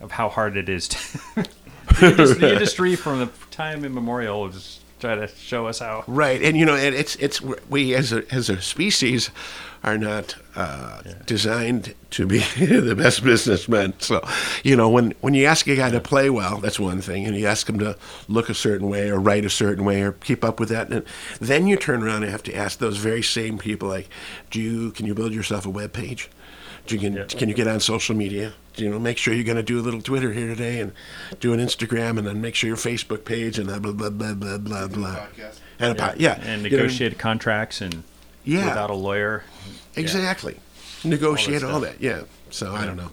of 0.00 0.12
how 0.12 0.28
hard 0.28 0.56
it 0.56 0.68
is. 0.68 0.88
To 0.88 0.98
the, 2.00 2.50
industry, 2.52 2.96
from 2.96 3.18
the 3.18 3.30
time 3.50 3.84
immemorial 3.84 4.46
is 4.46 4.80
try 4.98 5.14
to 5.14 5.28
show 5.28 5.66
us 5.66 5.78
how. 5.78 6.04
Right, 6.06 6.42
and 6.42 6.56
you 6.56 6.64
know, 6.64 6.74
and 6.74 6.94
it's 6.94 7.16
it's 7.16 7.40
we 7.40 7.94
as 7.94 8.12
a 8.12 8.24
as 8.32 8.50
a 8.50 8.60
species 8.60 9.30
are 9.84 9.96
not 9.96 10.34
uh, 10.56 11.02
designed 11.24 11.94
to 12.10 12.26
be 12.26 12.38
the 12.58 12.94
best 12.96 13.22
businessmen. 13.22 13.94
So, 13.98 14.26
you 14.64 14.76
know, 14.76 14.88
when 14.88 15.14
when 15.20 15.34
you 15.34 15.46
ask 15.46 15.66
a 15.68 15.76
guy 15.76 15.90
to 15.90 16.00
play 16.00 16.30
well, 16.30 16.58
that's 16.58 16.80
one 16.80 17.00
thing, 17.00 17.26
and 17.26 17.36
you 17.36 17.46
ask 17.46 17.68
him 17.68 17.78
to 17.78 17.96
look 18.28 18.48
a 18.48 18.54
certain 18.54 18.88
way 18.88 19.08
or 19.08 19.18
write 19.18 19.44
a 19.44 19.50
certain 19.50 19.84
way 19.84 20.02
or 20.02 20.12
keep 20.12 20.44
up 20.44 20.58
with 20.58 20.68
that, 20.70 20.90
and 20.90 21.04
then 21.40 21.66
you 21.66 21.76
turn 21.76 22.02
around 22.02 22.22
and 22.22 22.32
have 22.32 22.42
to 22.44 22.54
ask 22.54 22.78
those 22.78 22.96
very 22.96 23.22
same 23.22 23.58
people, 23.58 23.88
like, 23.88 24.08
do 24.50 24.60
you 24.60 24.90
can 24.92 25.06
you 25.06 25.14
build 25.14 25.32
yourself 25.32 25.66
a 25.66 25.70
web 25.70 25.92
page? 25.92 26.28
Do 26.88 26.94
you, 26.96 27.00
can, 27.00 27.12
Yeah. 27.14 27.24
can 27.24 27.48
you 27.48 27.54
get 27.54 27.68
on 27.68 27.80
social 27.80 28.16
media? 28.16 28.54
Do 28.74 28.82
You 28.82 28.90
know, 28.90 28.98
make 28.98 29.18
sure 29.18 29.34
you're 29.34 29.44
going 29.44 29.56
to 29.58 29.62
do 29.62 29.78
a 29.78 29.82
little 29.82 30.00
Twitter 30.00 30.32
here 30.32 30.46
today, 30.46 30.80
and 30.80 30.92
do 31.38 31.52
an 31.52 31.60
Instagram, 31.60 32.16
and 32.18 32.26
then 32.26 32.40
make 32.40 32.54
sure 32.54 32.66
your 32.68 32.76
Facebook 32.76 33.24
page, 33.24 33.58
and 33.58 33.66
blah 33.68 33.78
blah 33.78 33.92
blah 33.92 34.10
blah 34.10 34.34
blah 34.34 34.58
blah 34.58 34.86
blah. 34.88 35.14
Podcast. 35.16 35.58
And 35.78 35.92
a 35.92 35.94
po- 35.94 36.14
yeah, 36.16 36.40
And 36.42 36.62
You 36.64 36.70
know, 36.70 36.76
negotiate 36.78 37.18
contracts 37.18 37.80
and 37.80 38.02
Yeah. 38.44 38.64
without 38.66 38.90
a 38.90 38.94
lawyer. 38.94 39.44
Exactly. 39.96 40.56
Negotiate 41.04 41.62
all 41.62 41.80
that, 41.80 41.90
stuff. 41.90 42.02
Yeah. 42.02 42.22
So 42.50 42.74
I 42.74 42.84
don't 42.86 42.96
know. 42.96 43.10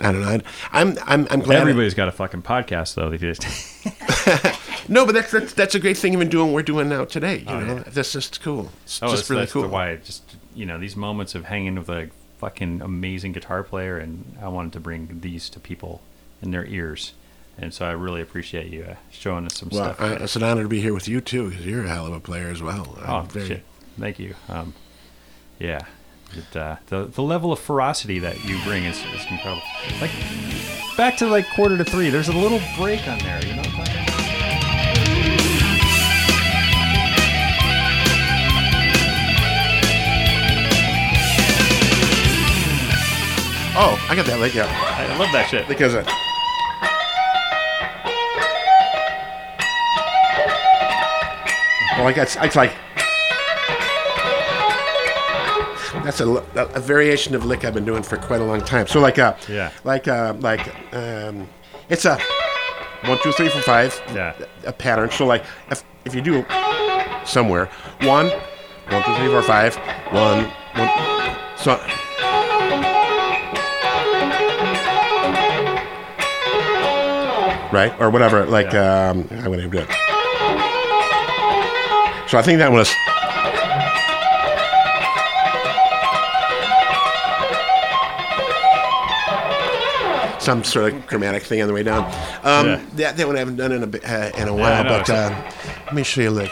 I 0.00 0.12
don't 0.12 0.20
know. 0.22 0.28
I'd- 0.28 0.44
I'm 0.72 0.96
I'm 1.04 1.26
I'm 1.30 1.40
glad. 1.40 1.60
Everybody's 1.60 1.94
got 1.94 2.08
a 2.08 2.12
fucking 2.12 2.42
podcast 2.42 2.94
though. 2.94 3.10
They 3.10 3.18
just 3.18 3.42
no, 4.88 5.04
but 5.06 5.12
that's, 5.14 5.30
that's 5.30 5.52
that's 5.54 5.74
a 5.74 5.80
great 5.80 5.96
thing 5.98 6.12
even 6.12 6.28
doing 6.28 6.46
what 6.46 6.54
we're 6.54 6.62
doing 6.62 6.88
now 6.88 7.04
today. 7.04 7.38
You 7.38 7.44
Oh, 7.48 7.60
know, 7.60 7.74
yeah. 7.76 7.82
that's 7.88 8.12
just 8.12 8.40
cool. 8.42 8.70
It's 8.84 9.02
oh, 9.02 9.08
just 9.08 9.22
that's, 9.22 9.30
really 9.30 9.42
that's 9.42 9.52
cool. 9.52 9.62
the 9.62 9.68
why. 9.68 9.96
Just 9.96 10.36
you 10.54 10.66
know, 10.66 10.78
these 10.78 10.96
moments 10.96 11.34
of 11.34 11.44
hanging 11.46 11.74
with 11.76 11.88
a 11.88 12.08
fucking 12.42 12.82
amazing 12.82 13.30
guitar 13.30 13.62
player, 13.62 13.96
and 13.98 14.36
I 14.42 14.48
wanted 14.48 14.72
to 14.72 14.80
bring 14.80 15.20
these 15.20 15.48
to 15.50 15.60
people 15.60 16.00
in 16.42 16.50
their 16.50 16.66
ears, 16.66 17.12
and 17.56 17.72
so 17.72 17.86
I 17.86 17.92
really 17.92 18.20
appreciate 18.20 18.66
you 18.72 18.82
uh, 18.82 18.94
showing 19.12 19.46
us 19.46 19.54
some 19.54 19.68
Well, 19.70 19.94
stuff. 19.94 20.00
I, 20.00 20.14
it's 20.24 20.34
an 20.34 20.42
honor 20.42 20.64
to 20.64 20.68
be 20.68 20.80
here 20.80 20.92
with 20.92 21.06
you 21.06 21.20
too, 21.20 21.50
because 21.50 21.64
you're 21.64 21.84
a 21.84 21.88
hell 21.88 22.06
of 22.06 22.12
a 22.12 22.18
player 22.20 22.48
as 22.48 22.60
well. 22.60 22.98
oh 23.06 23.16
I'm 23.18 23.28
very- 23.28 23.46
shit! 23.46 23.62
Thank 23.96 24.18
you. 24.18 24.34
Um, 24.48 24.74
yeah, 25.60 25.82
it, 26.32 26.56
uh, 26.56 26.76
the 26.88 27.04
the 27.04 27.22
level 27.22 27.52
of 27.52 27.60
ferocity 27.60 28.18
that 28.18 28.44
you 28.44 28.58
bring 28.64 28.82
is, 28.84 28.98
is 28.98 29.24
incredible. 29.30 29.62
Like 30.00 30.10
back 30.96 31.16
to 31.18 31.28
like 31.28 31.46
quarter 31.54 31.78
to 31.78 31.84
three. 31.84 32.10
There's 32.10 32.28
a 32.28 32.32
little 32.36 32.60
break 32.76 33.06
on 33.06 33.18
there. 33.20 33.40
You 33.46 33.54
know. 33.54 34.01
Oh, 43.74 43.96
I 44.10 44.14
got 44.14 44.26
that 44.26 44.38
like 44.38 44.54
yeah, 44.54 44.66
I 44.68 45.16
love 45.18 45.32
that 45.32 45.48
shit. 45.48 45.66
because 45.66 45.94
uh, 45.94 46.04
well, 51.98 52.08
I 52.08 52.12
got 52.12 52.36
it's 52.44 52.56
like 52.56 52.72
that's 56.04 56.20
a, 56.20 56.26
a, 56.28 56.66
a 56.74 56.80
variation 56.80 57.34
of 57.34 57.44
lick 57.44 57.64
I've 57.64 57.74
been 57.74 57.84
doing 57.84 58.02
for 58.02 58.16
quite 58.16 58.40
a 58.40 58.44
long 58.44 58.60
time. 58.62 58.86
So 58.86 58.98
like 59.00 59.18
uh 59.18 59.34
Yeah. 59.48 59.70
like 59.84 60.08
uh 60.08 60.34
like 60.40 60.66
um 60.94 61.48
it's 61.88 62.04
a 62.04 62.18
one 63.04 63.18
two 63.22 63.32
three 63.32 63.48
four 63.50 63.62
five 63.62 64.00
Yeah. 64.14 64.34
a 64.66 64.72
pattern. 64.72 65.10
So 65.10 65.26
like 65.26 65.44
if 65.70 65.84
if 66.04 66.14
you 66.14 66.22
do 66.22 66.44
somewhere 67.24 67.66
one 68.02 68.28
one 68.88 69.02
two 69.04 69.14
three 69.16 69.28
four 69.28 69.42
five 69.42 69.76
one 70.10 70.44
one 70.74 71.36
so 71.56 71.80
right 77.72 77.92
or 78.00 78.10
whatever 78.10 78.44
like 78.46 78.72
Yeah. 78.72 79.10
um 79.10 79.26
I'm 79.30 79.44
gonna 79.50 79.68
do 79.68 79.78
it. 79.78 79.88
So 82.28 82.38
I 82.38 82.42
think 82.42 82.58
that 82.60 82.70
was 82.72 82.88
some 90.38 90.64
sort 90.64 90.92
of 90.92 91.06
chromatic 91.06 91.44
thing 91.44 91.62
on 91.62 91.68
the 91.68 91.74
way 91.74 91.82
down. 91.84 92.04
Um, 92.42 92.66
Yeah. 92.66 92.80
That 92.96 93.16
that 93.16 93.26
one 93.26 93.36
I 93.36 93.38
haven't 93.38 93.56
done 93.56 93.70
in 93.72 93.82
a 93.82 93.86
uh, 93.86 94.30
in 94.36 94.48
a 94.48 94.54
while, 94.54 94.82
know, 94.84 94.90
but 94.98 95.08
uh, 95.10 95.30
let 95.86 95.94
me 95.94 96.02
show 96.02 96.20
you 96.20 96.30
a 96.30 96.38
lick. 96.42 96.50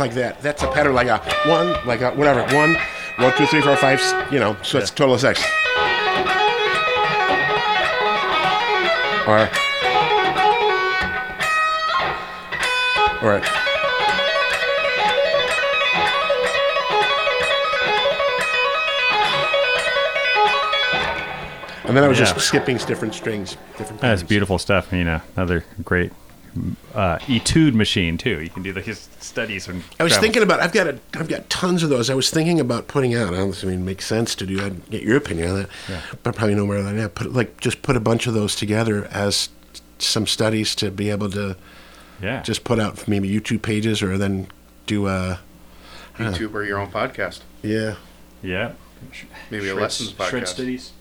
Like 0.00 0.14
that. 0.14 0.40
That's 0.42 0.62
a 0.62 0.66
pattern 0.72 0.94
like 0.94 1.06
a 1.08 1.18
one, 1.48 1.74
like 1.86 2.00
a 2.00 2.10
whatever, 2.12 2.42
one, 2.56 2.76
one, 3.18 3.36
two, 3.36 3.46
three, 3.46 3.60
four, 3.60 3.76
five, 3.76 4.00
you 4.32 4.40
know, 4.40 4.56
so 4.62 4.78
it's 4.78 4.90
total 4.90 5.14
of 5.14 5.20
six. 5.20 5.40
All 9.28 9.34
right. 9.36 9.50
All 13.22 13.28
right. 13.28 13.44
And 21.84 21.96
then 21.96 22.04
I 22.04 22.08
was 22.08 22.18
Yeah. 22.18 22.26
just 22.26 22.46
skipping 22.46 22.76
different 22.76 23.14
strings, 23.14 23.56
different. 23.76 24.00
That's 24.00 24.20
patterns. 24.20 24.22
beautiful 24.24 24.58
stuff. 24.58 24.92
You 24.92 25.02
know, 25.04 25.20
another 25.36 25.64
great 25.82 26.12
uh, 26.94 27.18
etude 27.28 27.74
machine 27.74 28.18
too. 28.18 28.40
You 28.42 28.48
can 28.50 28.62
do 28.62 28.72
the 28.72 28.94
studies 28.94 29.68
and. 29.68 29.82
I 29.98 30.02
was 30.02 30.12
travel. 30.12 30.22
thinking 30.22 30.42
about. 30.42 30.60
I've 30.60 30.72
got 30.72 30.86
a. 30.88 30.98
I've 31.14 31.28
got 31.28 31.48
tons 31.50 31.82
of 31.82 31.90
those. 31.90 32.10
I 32.10 32.14
was 32.14 32.30
thinking 32.30 32.58
about 32.60 32.88
putting 32.88 33.14
out. 33.14 33.32
I 33.34 33.38
don't 33.38 33.62
I 33.62 33.66
mean, 33.68 33.80
it 33.80 33.84
makes 33.84 34.06
sense 34.06 34.34
to 34.36 34.46
do. 34.46 34.64
I'd 34.64 34.90
get 34.90 35.02
your 35.02 35.16
opinion 35.16 35.50
on 35.50 35.54
that, 35.62 35.68
Yeah. 35.88 36.00
but 36.22 36.34
probably 36.34 36.54
no 36.54 36.66
more 36.66 36.82
than 36.82 36.96
that. 36.96 37.14
Put 37.14 37.32
like 37.32 37.60
just 37.60 37.82
put 37.82 37.96
a 37.96 38.00
bunch 38.00 38.26
of 38.26 38.34
those 38.34 38.54
together 38.56 39.06
as 39.12 39.48
some 39.98 40.26
studies 40.26 40.74
to 40.76 40.90
be 40.90 41.10
able 41.10 41.30
to 41.30 41.56
Yeah. 42.22 42.42
just 42.42 42.64
put 42.64 42.80
out 42.80 43.06
maybe 43.06 43.28
YouTube 43.30 43.62
pages 43.62 44.02
or 44.02 44.16
then 44.18 44.48
do 44.86 45.06
a 45.06 45.40
YouTube 46.16 46.54
or 46.54 46.64
your 46.64 46.78
own 46.78 46.90
podcast. 46.90 47.40
yeah 47.62 47.94
yeah. 48.42 48.72
Maybe 49.50 49.66
a 49.68 49.72
Shred- 49.72 49.82
lessons 49.82 50.14
Shred 50.28 50.48
studies. 50.48 50.92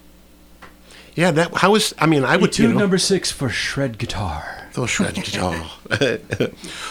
yeah. 1.15 1.31
That 1.31 1.53
how 1.57 1.75
is. 1.75 1.93
I 1.97 2.05
mean, 2.05 2.23
I 2.23 2.37
would 2.37 2.57
you 2.57 2.65
Etude 2.67 2.73
know, 2.73 2.79
number 2.79 2.97
six 2.97 3.31
for 3.31 3.49
shred 3.49 3.97
guitar. 3.97 4.59
For 4.71 4.87
shred 4.87 5.15
guitar 5.15 5.55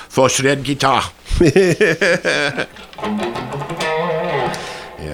for 0.08 0.28
shred 0.28 0.64
guitar. 0.64 1.02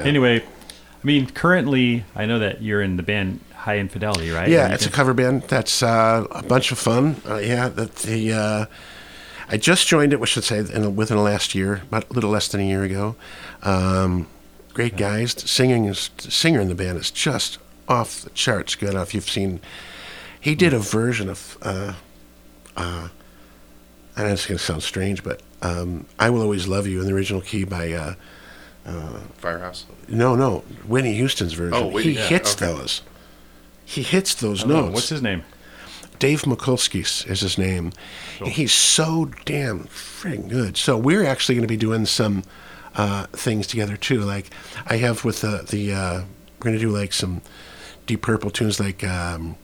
Anyway, 0.04 0.40
I 0.40 1.06
mean, 1.06 1.26
currently, 1.30 2.04
I 2.14 2.26
know 2.26 2.38
that 2.38 2.60
you're 2.60 2.82
in 2.82 2.96
the 2.96 3.02
band 3.02 3.40
High 3.54 3.78
Infidelity, 3.78 4.30
right? 4.30 4.48
Yeah, 4.48 4.74
it's 4.74 4.84
a 4.84 4.90
cover 4.90 5.14
band. 5.14 5.44
That's 5.44 5.82
uh, 5.82 6.26
a 6.30 6.42
bunch 6.42 6.72
of 6.72 6.78
fun. 6.78 7.16
Uh, 7.26 7.36
yeah, 7.36 7.68
that 7.70 7.96
the 7.96 8.32
uh, 8.32 8.66
I 9.48 9.56
just 9.56 9.86
joined 9.86 10.12
it. 10.12 10.20
We 10.20 10.26
should 10.26 10.44
say 10.44 10.58
in, 10.58 10.96
within 10.96 11.16
the 11.16 11.22
last 11.22 11.54
year, 11.54 11.76
about 11.76 12.10
a 12.10 12.12
little 12.12 12.30
less 12.30 12.48
than 12.48 12.60
a 12.60 12.64
year 12.64 12.82
ago. 12.82 13.16
Um, 13.62 14.26
great 14.74 14.96
guys. 14.96 15.34
The 15.34 15.48
Singing 15.48 15.86
is 15.86 16.10
singer 16.18 16.60
in 16.60 16.68
the 16.68 16.74
band 16.74 16.98
is 16.98 17.10
just 17.10 17.58
off 17.88 18.20
the 18.20 18.30
charts 18.30 18.74
good. 18.74 18.94
If 18.94 19.14
you've 19.14 19.28
seen, 19.28 19.60
he 20.38 20.54
did 20.54 20.74
a 20.74 20.78
version 20.78 21.30
of. 21.30 21.56
Uh, 21.62 21.94
uh, 22.76 23.08
I 24.16 24.22
know 24.22 24.28
it's 24.28 24.46
going 24.46 24.58
to 24.58 24.64
sound 24.64 24.82
strange, 24.82 25.24
but 25.24 25.42
um, 25.62 26.06
"I 26.18 26.30
Will 26.30 26.42
Always 26.42 26.66
Love 26.66 26.86
You" 26.86 27.00
in 27.00 27.06
the 27.06 27.12
original 27.12 27.40
key 27.40 27.64
by. 27.64 27.92
Uh, 27.92 28.14
Firehouse. 29.38 29.86
no, 30.08 30.34
no, 30.34 30.58
Whitney 30.86 31.14
Houston's 31.14 31.54
version. 31.54 31.74
Oh, 31.74 31.86
Whitney, 31.86 32.12
he 32.12 32.18
yeah, 32.18 32.26
hits 32.26 32.54
okay. 32.54 32.66
those. 32.66 33.00
He 33.84 34.02
hits 34.02 34.34
those 34.34 34.66
no, 34.66 34.82
notes. 34.82 34.94
what's 34.94 35.08
his 35.08 35.22
name? 35.22 35.42
Dave 36.18 36.42
Mikulskis 36.42 37.26
is 37.28 37.40
his 37.40 37.58
name. 37.58 37.92
He's 38.44 38.72
so 38.72 39.30
damn 39.44 39.84
friggin' 39.84 40.48
good. 40.48 40.76
So 40.76 40.96
we're 40.96 41.24
actually 41.24 41.54
going 41.56 41.66
to 41.66 41.72
be 41.72 41.76
doing 41.76 42.06
some 42.06 42.44
uh, 42.94 43.26
things 43.32 43.66
together 43.66 43.96
too. 43.96 44.20
Like 44.20 44.50
I 44.86 44.98
have 44.98 45.24
with 45.24 45.40
the 45.40 45.66
the 45.68 45.92
uh, 45.92 46.20
we're 46.58 46.64
going 46.64 46.76
to 46.76 46.80
do 46.80 46.90
like 46.90 47.12
some 47.12 47.42
Deep 48.06 48.22
Purple 48.22 48.50
tunes. 48.50 48.78
Like 48.78 49.02
um, 49.04 49.56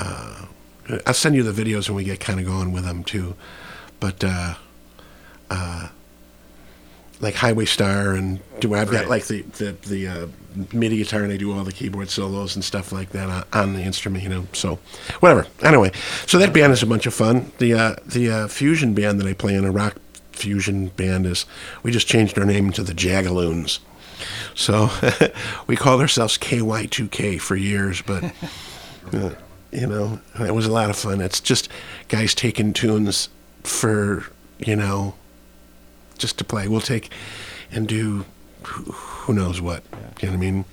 uh, 0.00 0.46
I'll 1.06 1.14
send 1.14 1.34
you 1.34 1.42
the 1.42 1.52
videos 1.62 1.88
when 1.88 1.96
we 1.96 2.04
get 2.04 2.20
kind 2.20 2.40
of 2.40 2.46
going 2.46 2.72
with 2.72 2.84
them 2.84 3.04
too. 3.04 3.34
But 4.00 4.22
uh, 4.24 4.54
uh, 5.50 5.88
like 7.20 7.34
Highway 7.34 7.64
Star 7.64 8.14
and 8.14 8.40
do 8.60 8.74
I've 8.74 8.90
got 8.90 9.00
Right. 9.00 9.08
like 9.08 9.26
the 9.26 9.42
the 9.42 9.72
the 9.86 10.06
uh, 10.08 10.26
MIDI 10.72 10.98
guitar 10.98 11.22
and 11.22 11.32
I 11.32 11.36
do 11.36 11.52
all 11.56 11.64
the 11.64 11.72
keyboard 11.72 12.10
solos 12.10 12.54
and 12.54 12.64
stuff 12.64 12.92
like 12.92 13.10
that 13.10 13.28
on, 13.28 13.44
on 13.52 13.74
the 13.74 13.80
instrument, 13.82 14.22
you 14.22 14.30
know. 14.30 14.46
So 14.52 14.78
whatever. 15.20 15.46
Anyway, 15.62 15.92
so 16.26 16.38
that 16.38 16.52
band 16.52 16.72
is 16.72 16.82
a 16.82 16.86
bunch 16.86 17.06
of 17.06 17.14
fun. 17.14 17.52
The 17.58 17.74
uh, 17.74 17.96
the 18.06 18.30
uh, 18.30 18.48
fusion 18.48 18.94
band 18.94 19.20
that 19.20 19.26
I 19.26 19.32
play 19.34 19.54
in, 19.54 19.64
a 19.64 19.70
rock 19.72 19.96
fusion 20.32 20.88
band, 20.88 21.26
is 21.26 21.44
we 21.82 21.90
just 21.90 22.06
changed 22.06 22.38
our 22.38 22.44
name 22.46 22.70
to 22.72 22.82
the 22.84 22.94
Jagaloons. 22.94 23.80
So 24.54 24.90
we 25.66 25.76
called 25.76 26.00
ourselves 26.00 26.38
KY2K 26.38 27.40
for 27.40 27.56
years, 27.56 28.02
but 28.02 28.24
uh, 29.12 29.30
you 29.72 29.86
know 29.86 30.20
it 30.40 30.54
was 30.54 30.66
a 30.66 30.72
lot 30.72 30.90
of 30.90 30.96
fun. 30.96 31.20
It's 31.20 31.40
just 31.40 31.68
guys 32.08 32.34
taking 32.34 32.72
tunes 32.72 33.28
for 33.64 34.26
you 34.58 34.76
know 34.76 35.14
just 36.18 36.38
to 36.38 36.44
play. 36.44 36.68
We'll 36.68 36.80
take 36.80 37.10
and 37.70 37.86
do 37.86 38.24
who 38.62 38.92
who 38.92 39.32
knows 39.34 39.60
what. 39.60 39.82
You 40.20 40.28
know 40.28 40.32
what 40.32 40.38
I 40.38 40.50
mean? 40.50 40.64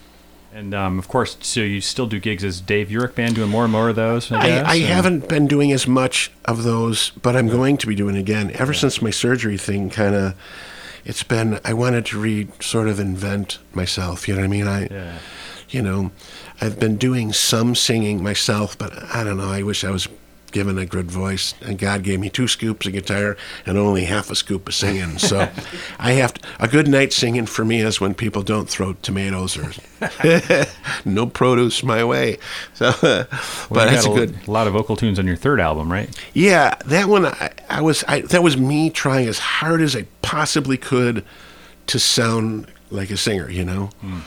And 0.54 0.74
um, 0.74 0.98
of 0.98 1.10
course, 1.10 1.36
so 1.42 1.60
you 1.60 1.82
still 1.82 2.08
do 2.08 2.18
gigs 2.18 2.42
as 2.44 2.62
Dave 2.62 2.88
Uhrich 2.88 3.14
Band, 3.14 3.36
doing 3.36 3.50
more 3.50 3.64
and 3.64 3.72
more 3.74 3.90
of 3.90 3.98
those. 3.98 4.32
I, 4.32 4.38
I, 4.40 4.48
guess, 4.48 4.66
I 4.68 4.76
and- 4.76 4.86
haven't 4.86 5.28
been 5.30 5.48
doing 5.48 5.74
as 5.74 5.86
much 5.86 6.32
of 6.46 6.64
those, 6.64 7.10
but 7.22 7.36
I'm 7.36 7.50
going 7.50 7.76
to 7.78 7.88
be 7.88 7.94
doing 7.96 8.16
again. 8.16 8.52
Ever 8.54 8.74
since 8.74 9.02
my 9.02 9.10
surgery 9.10 9.58
thing, 9.58 9.90
kind 9.90 10.16
of, 10.16 10.34
it's 11.04 11.24
been. 11.24 11.60
I 11.66 11.74
wanted 11.74 12.06
to 12.08 12.20
re 12.22 12.48
sort 12.62 12.88
of 12.88 13.02
invent 13.02 13.60
myself. 13.74 14.30
You 14.30 14.36
know 14.36 14.40
what 14.42 14.46
I 14.46 14.50
mean? 14.50 14.68
I, 14.68 14.88
Yeah. 14.88 15.18
You 15.70 15.82
know, 15.82 16.12
I've 16.62 16.80
been 16.80 16.98
doing 16.98 17.34
some 17.34 17.76
singing 17.76 18.22
myself, 18.24 18.78
but 18.78 18.92
I 19.14 19.24
don't 19.24 19.38
know. 19.38 19.50
I 19.50 19.64
wish 19.64 19.84
I 19.84 19.92
was 19.92 20.08
given 20.52 20.78
a 20.78 20.86
good 20.86 21.12
voice, 21.12 21.54
and 21.62 21.78
God 21.78 22.02
gave 22.04 22.18
me 22.22 22.30
two 22.30 22.48
scoops 22.48 22.86
of 22.88 22.94
guitar 22.94 23.36
and 23.66 23.78
only 23.78 24.06
half 24.06 24.32
a 24.32 24.36
scoop 24.36 24.70
of 24.70 24.74
singing. 24.74 25.18
So, 25.18 25.50
I 26.00 26.14
have 26.14 26.34
to, 26.36 26.48
a 26.62 26.68
good 26.70 26.88
night 26.88 27.12
singing 27.12 27.46
for 27.46 27.66
me 27.66 27.82
is 27.82 28.00
when 28.00 28.14
people 28.14 28.42
don't 28.42 28.70
throw 28.70 28.94
tomatoes 28.94 29.58
or 29.58 29.74
no 31.06 31.28
produce 31.28 31.84
my 31.84 32.04
way. 32.06 32.38
So, 32.76 32.94
Well, 33.02 33.28
but 33.70 33.86
that's 33.90 34.06
a 34.06 34.10
good. 34.10 34.48
a 34.48 34.52
lot 34.52 34.68
of 34.68 34.74
vocal 34.74 34.96
tunes 34.96 35.18
on 35.20 35.28
your 35.28 35.36
third 35.36 35.60
album, 35.60 35.92
right? 35.92 36.10
Yeah, 36.34 36.76
that 36.86 37.08
one 37.08 37.26
I, 37.26 37.52
I 37.70 37.82
was 37.82 38.04
I, 38.08 38.22
that 38.22 38.44
was 38.44 38.56
me 38.58 38.90
trying 38.90 39.28
as 39.28 39.40
hard 39.40 39.82
as 39.82 39.96
I 39.96 40.06
possibly 40.22 40.78
could 40.78 41.26
to 41.88 42.00
sound 42.00 42.68
like 42.92 43.10
a 43.12 43.18
singer, 43.18 43.50
you 43.50 43.64
know. 43.66 43.88
Hmm. 44.02 44.20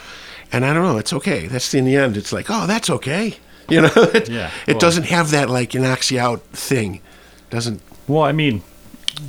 And 0.51 0.65
I 0.65 0.73
don't 0.73 0.83
know, 0.83 0.97
it's 0.97 1.13
okay. 1.13 1.47
That's 1.47 1.73
in 1.73 1.85
the 1.85 1.95
end. 1.95 2.17
It's 2.17 2.33
like, 2.33 2.47
oh, 2.49 2.65
that's 2.67 2.89
okay, 2.89 3.37
you 3.69 3.81
know. 3.81 3.91
it 3.95 4.29
Yeah, 4.29 4.51
it 4.67 4.79
doesn't 4.79 5.05
have 5.05 5.31
that 5.31 5.49
like 5.49 5.75
it 5.75 5.79
knocks 5.79 6.11
you 6.11 6.19
out 6.19 6.41
thing. 6.47 7.01
Doesn't. 7.49 7.81
Well, 8.07 8.23
I 8.23 8.31
mean, 8.31 8.63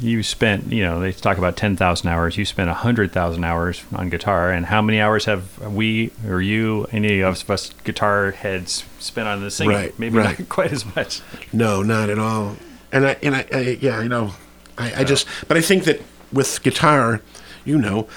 you 0.01 0.23
spent, 0.23 0.73
you 0.73 0.83
know, 0.83 1.01
they 1.01 1.13
talk 1.13 1.39
about 1.39 1.57
10,000 1.57 2.09
hours. 2.09 2.37
You 2.37 2.45
spent 2.45 2.69
100,000 2.69 3.45
hours 3.45 3.83
on 3.95 4.09
guitar. 4.09 4.51
And 4.51 4.67
how 4.67 4.81
many 4.81 5.01
hours 5.01 5.25
have 5.25 5.59
we 5.59 6.13
or 6.27 6.41
you, 6.41 6.87
any 6.93 7.21
of 7.21 7.51
us 7.51 7.71
guitar 7.85 8.31
heads, 8.31 8.85
spent 8.99 9.29
on 9.29 9.43
the 9.43 9.51
singing? 9.51 9.75
Right, 9.75 9.99
Maybe 9.99 10.19
right. 10.19 10.39
not 10.39 10.49
quite 10.51 10.73
as 10.73 10.85
much. 10.95 11.21
No, 11.53 11.83
not 11.83 12.09
at 12.11 12.19
all. 12.19 12.57
And 12.93 13.07
I 13.07 13.17
and 13.23 13.37
I, 13.37 13.47
I 13.53 13.79
yeah, 13.81 13.99
I 13.99 14.09
know. 14.09 14.33
I, 14.77 15.01
I 15.01 15.05
just 15.05 15.27
but 15.47 15.57
I 15.57 15.61
think 15.61 15.85
that 15.85 16.01
with 16.33 16.63
guitar, 16.63 17.21
you 17.65 17.79
know, 17.79 18.09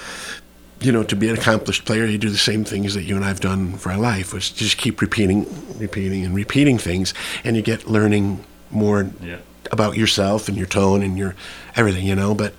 you 0.84 0.92
know, 0.92 1.02
to 1.02 1.16
be 1.16 1.28
an 1.28 1.36
accomplished 1.36 1.84
player, 1.84 2.04
you 2.04 2.18
do 2.18 2.28
the 2.28 2.36
same 2.38 2.64
things 2.64 2.94
that 2.94 3.04
you 3.04 3.16
and 3.16 3.24
I've 3.24 3.40
done 3.40 3.76
for 3.78 3.90
our 3.90 3.98
life, 3.98 4.32
which 4.34 4.54
just 4.54 4.76
keep 4.76 5.00
repeating, 5.00 5.46
repeating, 5.78 6.24
and 6.24 6.34
repeating 6.34 6.78
things, 6.78 7.14
and 7.42 7.56
you 7.56 7.62
get 7.62 7.88
learning 7.88 8.44
more 8.70 9.08
Yeah. 9.22 9.36
about 9.72 9.96
yourself 9.96 10.48
and 10.48 10.56
your 10.56 10.66
tone 10.66 11.02
and 11.02 11.16
your 11.18 11.34
everything, 11.74 12.04
you 12.06 12.14
know. 12.14 12.34
But 12.34 12.52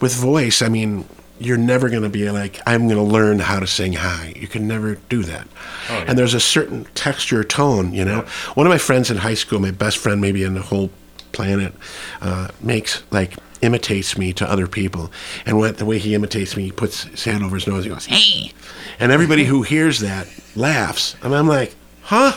with 0.00 0.12
voice, 0.14 0.60
I 0.62 0.68
mean, 0.68 1.04
you're 1.38 1.56
never 1.56 1.88
going 1.88 2.02
to 2.02 2.08
be 2.10 2.28
like, 2.30 2.60
I'm 2.66 2.86
going 2.88 2.98
to 2.98 3.02
learn 3.02 3.38
how 3.38 3.60
to 3.60 3.66
sing 3.66 3.94
high. 3.94 4.32
You 4.36 4.46
can 4.48 4.66
never 4.66 4.96
do 5.08 5.22
that. 5.22 5.46
And 5.88 6.18
there's 6.18 6.34
a 6.34 6.40
certain 6.40 6.84
texture, 6.94 7.44
tone, 7.44 7.94
you 7.94 8.04
know. 8.04 8.26
One 8.54 8.66
of 8.66 8.70
my 8.70 8.78
friends 8.78 9.10
in 9.10 9.18
high 9.18 9.34
school, 9.34 9.58
my 9.60 9.70
best 9.70 9.98
friend, 9.98 10.20
maybe 10.20 10.42
in 10.42 10.54
the 10.54 10.62
whole 10.62 10.90
planet, 11.32 11.72
uh, 12.20 12.48
makes 12.60 13.02
like 13.10 13.34
imitates 13.62 14.16
me 14.16 14.32
to 14.34 14.50
other 14.50 14.66
people. 14.66 15.10
And 15.46 15.58
what 15.58 15.78
the 15.78 15.84
way 15.84 15.98
he 15.98 16.14
imitates 16.14 16.56
me, 16.56 16.64
he 16.64 16.72
puts 16.72 17.04
his 17.04 17.24
hand 17.24 17.44
over 17.44 17.56
his 17.56 17.66
nose. 17.66 17.84
He 17.84 17.90
goes, 17.90 18.06
"Hey," 18.06 18.52
and 18.98 19.12
everybody 19.12 19.44
who 19.44 19.62
hears 19.62 20.00
that 20.00 20.26
laughs. 20.56 21.16
And 21.22 21.34
I'm 21.34 21.46
like, 21.48 21.74
"Huh? 22.02 22.32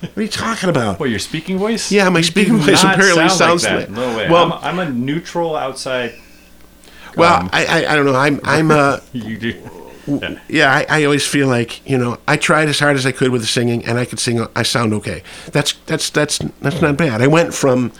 What 0.00 0.16
are 0.18 0.22
you 0.22 0.28
talking 0.28 0.68
about?" 0.68 0.98
Well, 1.00 1.08
your 1.08 1.18
speaking 1.18 1.58
voice? 1.58 1.90
Yeah, 1.92 2.08
my 2.08 2.20
You 2.20 2.24
speaking 2.24 2.56
voice 2.56 2.82
apparently 2.82 3.28
sound 3.28 3.32
sounds 3.32 3.64
like 3.64 3.72
that. 3.72 3.78
like- 3.80 3.90
No 3.90 4.16
way. 4.16 4.28
Well- 4.28 4.52
I'm, 4.62 4.78
I'm 4.80 4.88
a 4.88 4.90
neutral 4.90 5.54
outside. 5.56 6.14
Well, 7.16 7.40
Um, 7.42 7.50
I, 7.52 7.66
I 7.66 7.92
I 7.92 7.96
don't 7.96 8.06
know. 8.06 8.14
I'm 8.14 8.40
I'm 8.44 8.70
uh 8.70 8.98
You 9.12 9.36
do. 9.38 9.62
Yeah. 10.06 10.38
yeah. 10.48 10.72
I, 10.74 10.86
I 11.00 11.04
always 11.04 11.24
feel 11.26 11.46
like 11.46 11.88
you 11.88 11.96
know 11.98 12.18
I 12.26 12.36
tried 12.36 12.68
as 12.68 12.80
hard 12.80 12.96
as 12.96 13.04
I 13.06 13.12
could 13.12 13.30
with 13.30 13.42
the 13.42 13.46
singing, 13.46 13.84
and 13.84 13.98
I 13.98 14.04
could 14.04 14.18
sing. 14.18 14.44
I 14.56 14.62
sound 14.64 14.92
okay. 14.94 15.22
That's 15.52 15.74
that's 15.86 16.08
that's 16.10 16.38
that's 16.60 16.80
not 16.80 16.96
bad. 16.96 17.20
I 17.22 17.26
went 17.28 17.52
from 17.54 17.92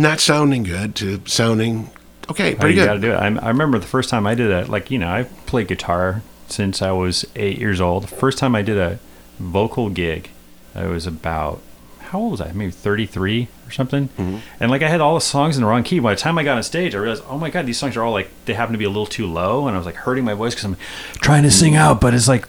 not 0.00 0.20
sounding 0.20 0.62
good 0.62 0.94
to 0.96 1.20
sounding 1.26 1.90
okay, 2.30 2.54
Oh, 2.54 2.58
pretty 2.58 2.74
you 2.74 2.80
good. 2.80 2.86
got 2.86 2.94
to 2.94 3.00
do 3.00 3.12
it. 3.12 3.16
I, 3.16 3.26
I 3.26 3.48
remember 3.48 3.78
the 3.78 3.86
first 3.86 4.08
time 4.10 4.26
I 4.26 4.34
did 4.34 4.50
that. 4.50 4.68
Like 4.68 4.90
you 4.90 4.98
know, 4.98 5.08
I 5.08 5.24
played 5.46 5.68
guitar 5.68 6.22
since 6.48 6.82
I 6.82 6.90
was 6.92 7.24
eight 7.36 7.58
years 7.58 7.80
old. 7.80 8.04
The 8.04 8.08
first 8.16 8.38
time 8.38 8.54
I 8.54 8.62
did 8.62 8.78
a 8.78 8.98
vocal 9.38 9.88
gig, 9.90 10.30
I 10.74 10.86
was 10.86 11.06
about 11.06 11.60
how 12.00 12.18
old 12.18 12.32
was 12.32 12.40
I? 12.40 12.52
Maybe 12.52 12.70
thirty 12.72 13.06
three 13.06 13.48
or 13.66 13.70
something. 13.70 14.08
Mm-hmm. 14.08 14.38
And 14.58 14.70
like 14.70 14.82
I 14.82 14.88
had 14.88 15.00
all 15.00 15.14
the 15.14 15.20
songs 15.20 15.56
in 15.56 15.62
the 15.62 15.68
wrong 15.68 15.82
key. 15.84 16.00
By 16.00 16.14
the 16.14 16.20
time 16.20 16.38
I 16.38 16.42
got 16.44 16.56
on 16.56 16.62
stage, 16.64 16.94
I 16.94 16.98
realized, 16.98 17.22
oh 17.28 17.38
my 17.38 17.50
god, 17.50 17.66
these 17.66 17.78
songs 17.78 17.96
are 17.96 18.02
all 18.02 18.12
like 18.12 18.28
they 18.46 18.54
happen 18.54 18.72
to 18.72 18.78
be 18.78 18.84
a 18.84 18.88
little 18.88 19.06
too 19.06 19.26
low, 19.26 19.66
and 19.68 19.74
I 19.76 19.78
was 19.78 19.86
like 19.86 19.94
hurting 19.96 20.24
my 20.24 20.34
voice 20.34 20.54
because 20.54 20.64
I'm 20.64 20.76
trying 21.20 21.44
to 21.44 21.50
sing 21.50 21.76
out, 21.76 22.00
but 22.00 22.14
it's 22.14 22.26
like 22.28 22.48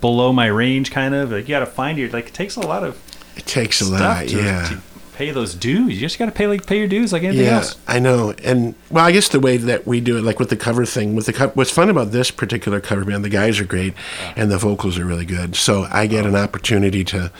below 0.00 0.32
my 0.32 0.46
range, 0.46 0.90
kind 0.90 1.14
of. 1.14 1.30
Like 1.32 1.42
you 1.48 1.54
got 1.54 1.60
to 1.60 1.66
find 1.66 1.98
your 1.98 2.08
like. 2.10 2.28
It 2.28 2.34
takes 2.34 2.56
a 2.56 2.60
lot 2.60 2.82
of 2.82 2.98
It 3.36 3.46
takes 3.46 3.80
a 3.82 3.84
stuff 3.86 4.00
lot, 4.00 4.28
to, 4.28 4.36
yeah. 4.42 4.68
to 4.68 4.80
pay 5.14 5.30
those 5.30 5.54
dues. 5.54 5.94
You 5.94 6.00
just 6.00 6.18
got 6.18 6.26
to 6.26 6.32
pay 6.32 6.46
like 6.46 6.66
pay 6.66 6.78
your 6.78 6.88
dues 6.88 7.12
like 7.12 7.22
anything 7.22 7.46
Yeah, 7.46 7.58
else. 7.58 7.76
I 7.86 8.00
know. 8.00 8.34
And 8.42 8.74
well, 8.90 9.04
I 9.04 9.12
guess 9.12 9.28
the 9.28 9.40
way 9.40 9.56
that 9.56 9.86
we 9.86 10.00
do 10.00 10.18
it, 10.18 10.22
like 10.22 10.38
with 10.38 10.50
the 10.50 10.56
cover 10.56 10.84
thing, 10.84 11.14
with 11.14 11.26
the 11.26 11.32
co- 11.32 11.50
what's 11.50 11.70
fun 11.70 11.88
about 11.88 12.10
this 12.10 12.30
particular 12.30 12.80
cover 12.80 13.04
band, 13.04 13.24
the 13.24 13.28
guys 13.28 13.60
are 13.60 13.64
great, 13.64 13.94
and 14.36 14.50
the 14.50 14.58
vocals 14.58 14.98
are 14.98 15.04
really 15.04 15.24
good. 15.24 15.56
So 15.56 15.86
I 15.90 16.06
get 16.06 16.26
oh. 16.26 16.28
an 16.28 16.36
opportunity 16.36 17.04
to, 17.04 17.30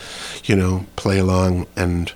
you 0.45 0.55
know, 0.55 0.85
play 0.95 1.19
along 1.19 1.67
and. 1.75 2.11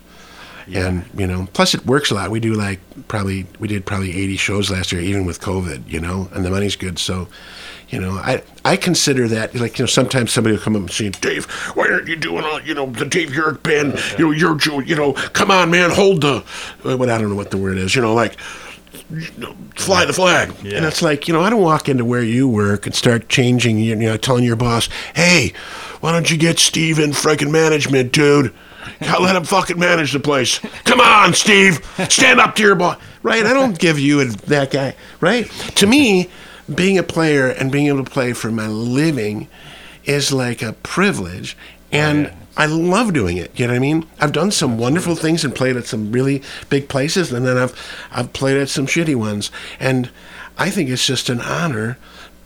And 0.71 1.09
you 1.17 1.25
know, 1.25 1.47
plus 1.53 1.73
it 1.73 1.83
works 1.87 2.11
a 2.11 2.13
lot. 2.13 2.29
We 2.29 2.39
do 2.39 2.53
like 2.53 2.79
probably 3.07 3.47
we 3.57 3.67
did 3.67 3.87
probably 3.87 4.15
eighty 4.15 4.37
shows 4.37 4.69
last 4.69 4.91
year, 4.91 5.01
even 5.01 5.25
with 5.25 5.41
COVID. 5.41 5.87
You 5.87 5.99
know, 5.99 6.29
and 6.31 6.45
the 6.45 6.51
money's 6.51 6.75
good. 6.75 6.99
So, 6.99 7.27
you 7.89 7.99
know, 7.99 8.11
I 8.11 8.43
I 8.63 8.75
consider 8.75 9.27
that 9.29 9.55
like 9.55 9.79
you 9.79 9.83
know 9.83 9.87
sometimes 9.87 10.31
somebody 10.31 10.55
will 10.55 10.61
come 10.61 10.75
up 10.75 10.81
and 10.83 10.91
say, 10.91 11.09
Dave, 11.09 11.45
why 11.75 11.87
aren't 11.89 12.07
you 12.07 12.15
doing 12.15 12.43
all 12.43 12.61
you 12.61 12.73
know 12.73 12.85
the 12.85 13.05
Dave 13.05 13.29
Uhrich 13.29 13.63
band? 13.63 13.99
You 14.17 14.25
know, 14.25 14.31
you're 14.31 14.55
Jew- 14.55 14.83
you 14.83 14.95
know, 14.95 15.13
come 15.13 15.51
on, 15.51 15.71
man, 15.71 15.89
hold 15.89 16.21
the 16.21 16.43
uh, 16.85 16.97
what 16.97 17.09
I 17.09 17.17
don't 17.17 17.29
know 17.29 17.35
what 17.35 17.51
the 17.51 17.57
word 17.57 17.77
is. 17.77 17.95
You 17.95 18.01
know, 18.01 18.13
like 18.13 18.37
fly 19.75 20.05
the 20.05 20.13
flag. 20.13 20.53
Yeah. 20.63 20.77
And 20.77 20.85
it's 20.85 21.01
like, 21.01 21.27
you 21.27 21.33
know, 21.33 21.41
I 21.41 21.49
don't 21.49 21.61
walk 21.61 21.89
into 21.89 22.05
where 22.05 22.23
you 22.23 22.47
work 22.47 22.85
and 22.85 22.93
start 22.93 23.29
changing, 23.29 23.79
you 23.79 23.95
know, 23.95 24.17
telling 24.17 24.43
your 24.43 24.55
boss, 24.55 24.87
hey, 25.15 25.53
why 26.01 26.11
don't 26.11 26.29
you 26.29 26.37
get 26.37 26.59
Steve 26.59 26.99
in 26.99 27.11
freaking 27.11 27.51
management, 27.51 28.11
dude? 28.11 28.53
Let 29.01 29.35
him 29.35 29.43
fucking 29.43 29.77
manage 29.79 30.13
the 30.13 30.19
place. 30.19 30.59
Come 30.85 30.99
on, 30.99 31.33
Steve. 31.33 31.85
Stand 32.09 32.39
up 32.39 32.55
to 32.55 32.63
your 32.63 32.75
boss. 32.75 32.97
Right? 33.21 33.45
I 33.45 33.53
don't 33.53 33.77
give 33.77 33.99
you 33.99 34.21
and 34.21 34.31
that 34.31 34.71
guy. 34.71 34.95
Right? 35.19 35.49
To 35.75 35.87
me, 35.87 36.29
being 36.73 36.97
a 36.97 37.03
player 37.03 37.47
and 37.47 37.71
being 37.71 37.87
able 37.87 38.03
to 38.03 38.11
play 38.11 38.33
for 38.33 38.51
my 38.51 38.67
living 38.67 39.47
is 40.05 40.31
like 40.31 40.61
a 40.61 40.73
privilege. 40.73 41.57
And 41.91 42.33
I 42.57 42.65
love 42.65 43.13
doing 43.13 43.37
it. 43.37 43.57
You 43.57 43.67
know 43.67 43.73
what 43.73 43.77
I 43.77 43.79
mean? 43.79 44.05
I've 44.19 44.33
done 44.33 44.51
some 44.51 44.77
wonderful 44.77 45.15
things 45.15 45.45
and 45.45 45.55
played 45.55 45.77
at 45.77 45.85
some 45.85 46.11
really 46.11 46.43
big 46.69 46.89
places, 46.89 47.31
and 47.31 47.45
then 47.45 47.57
I've 47.57 47.73
I've 48.11 48.33
played 48.33 48.57
at 48.57 48.69
some 48.69 48.85
shitty 48.85 49.15
ones. 49.15 49.49
And 49.79 50.09
I 50.57 50.69
think 50.69 50.89
it's 50.89 51.05
just 51.05 51.29
an 51.29 51.39
honor 51.39 51.97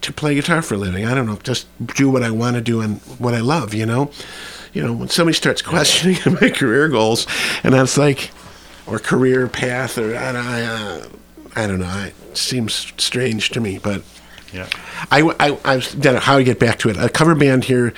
to 0.01 0.13
play 0.13 0.35
guitar 0.35 0.61
for 0.61 0.75
a 0.75 0.77
living. 0.77 1.05
I 1.05 1.15
don't 1.15 1.25
know, 1.25 1.37
just 1.37 1.65
do 1.95 2.09
what 2.09 2.21
I 2.21 2.29
want 2.29 2.57
to 2.57 2.61
do 2.61 2.81
and 2.81 2.99
what 3.17 3.33
I 3.33 3.39
love. 3.39 3.73
You 3.73 3.87
know, 3.87 4.11
you 4.71 4.83
know 4.83 4.93
when 4.93 5.09
somebody 5.09 5.35
starts 5.35 5.61
questioning 5.61 6.17
my 6.41 6.49
career 6.49 6.89
goals, 6.89 7.25
and 7.63 7.73
that's 7.73 7.97
like, 7.97 8.29
or 8.85 8.99
career 8.99 9.47
path, 9.47 9.97
or 9.97 10.15
I, 10.15 10.29
I, 10.29 10.61
uh, 10.61 11.07
I 11.55 11.67
don't 11.67 11.79
know. 11.79 12.05
It 12.05 12.37
seems 12.37 12.93
strange 12.97 13.49
to 13.51 13.59
me, 13.59 13.79
but 13.79 14.03
Yeah. 14.53 14.69
I, 15.11 15.21
I, 15.39 15.57
I 15.65 15.75
was, 15.77 15.93
how 16.23 16.37
I 16.37 16.43
get 16.43 16.59
back 16.59 16.77
to 16.79 16.89
it. 16.89 16.97
A 16.97 17.09
cover 17.09 17.33
band 17.35 17.63
here, 17.65 17.93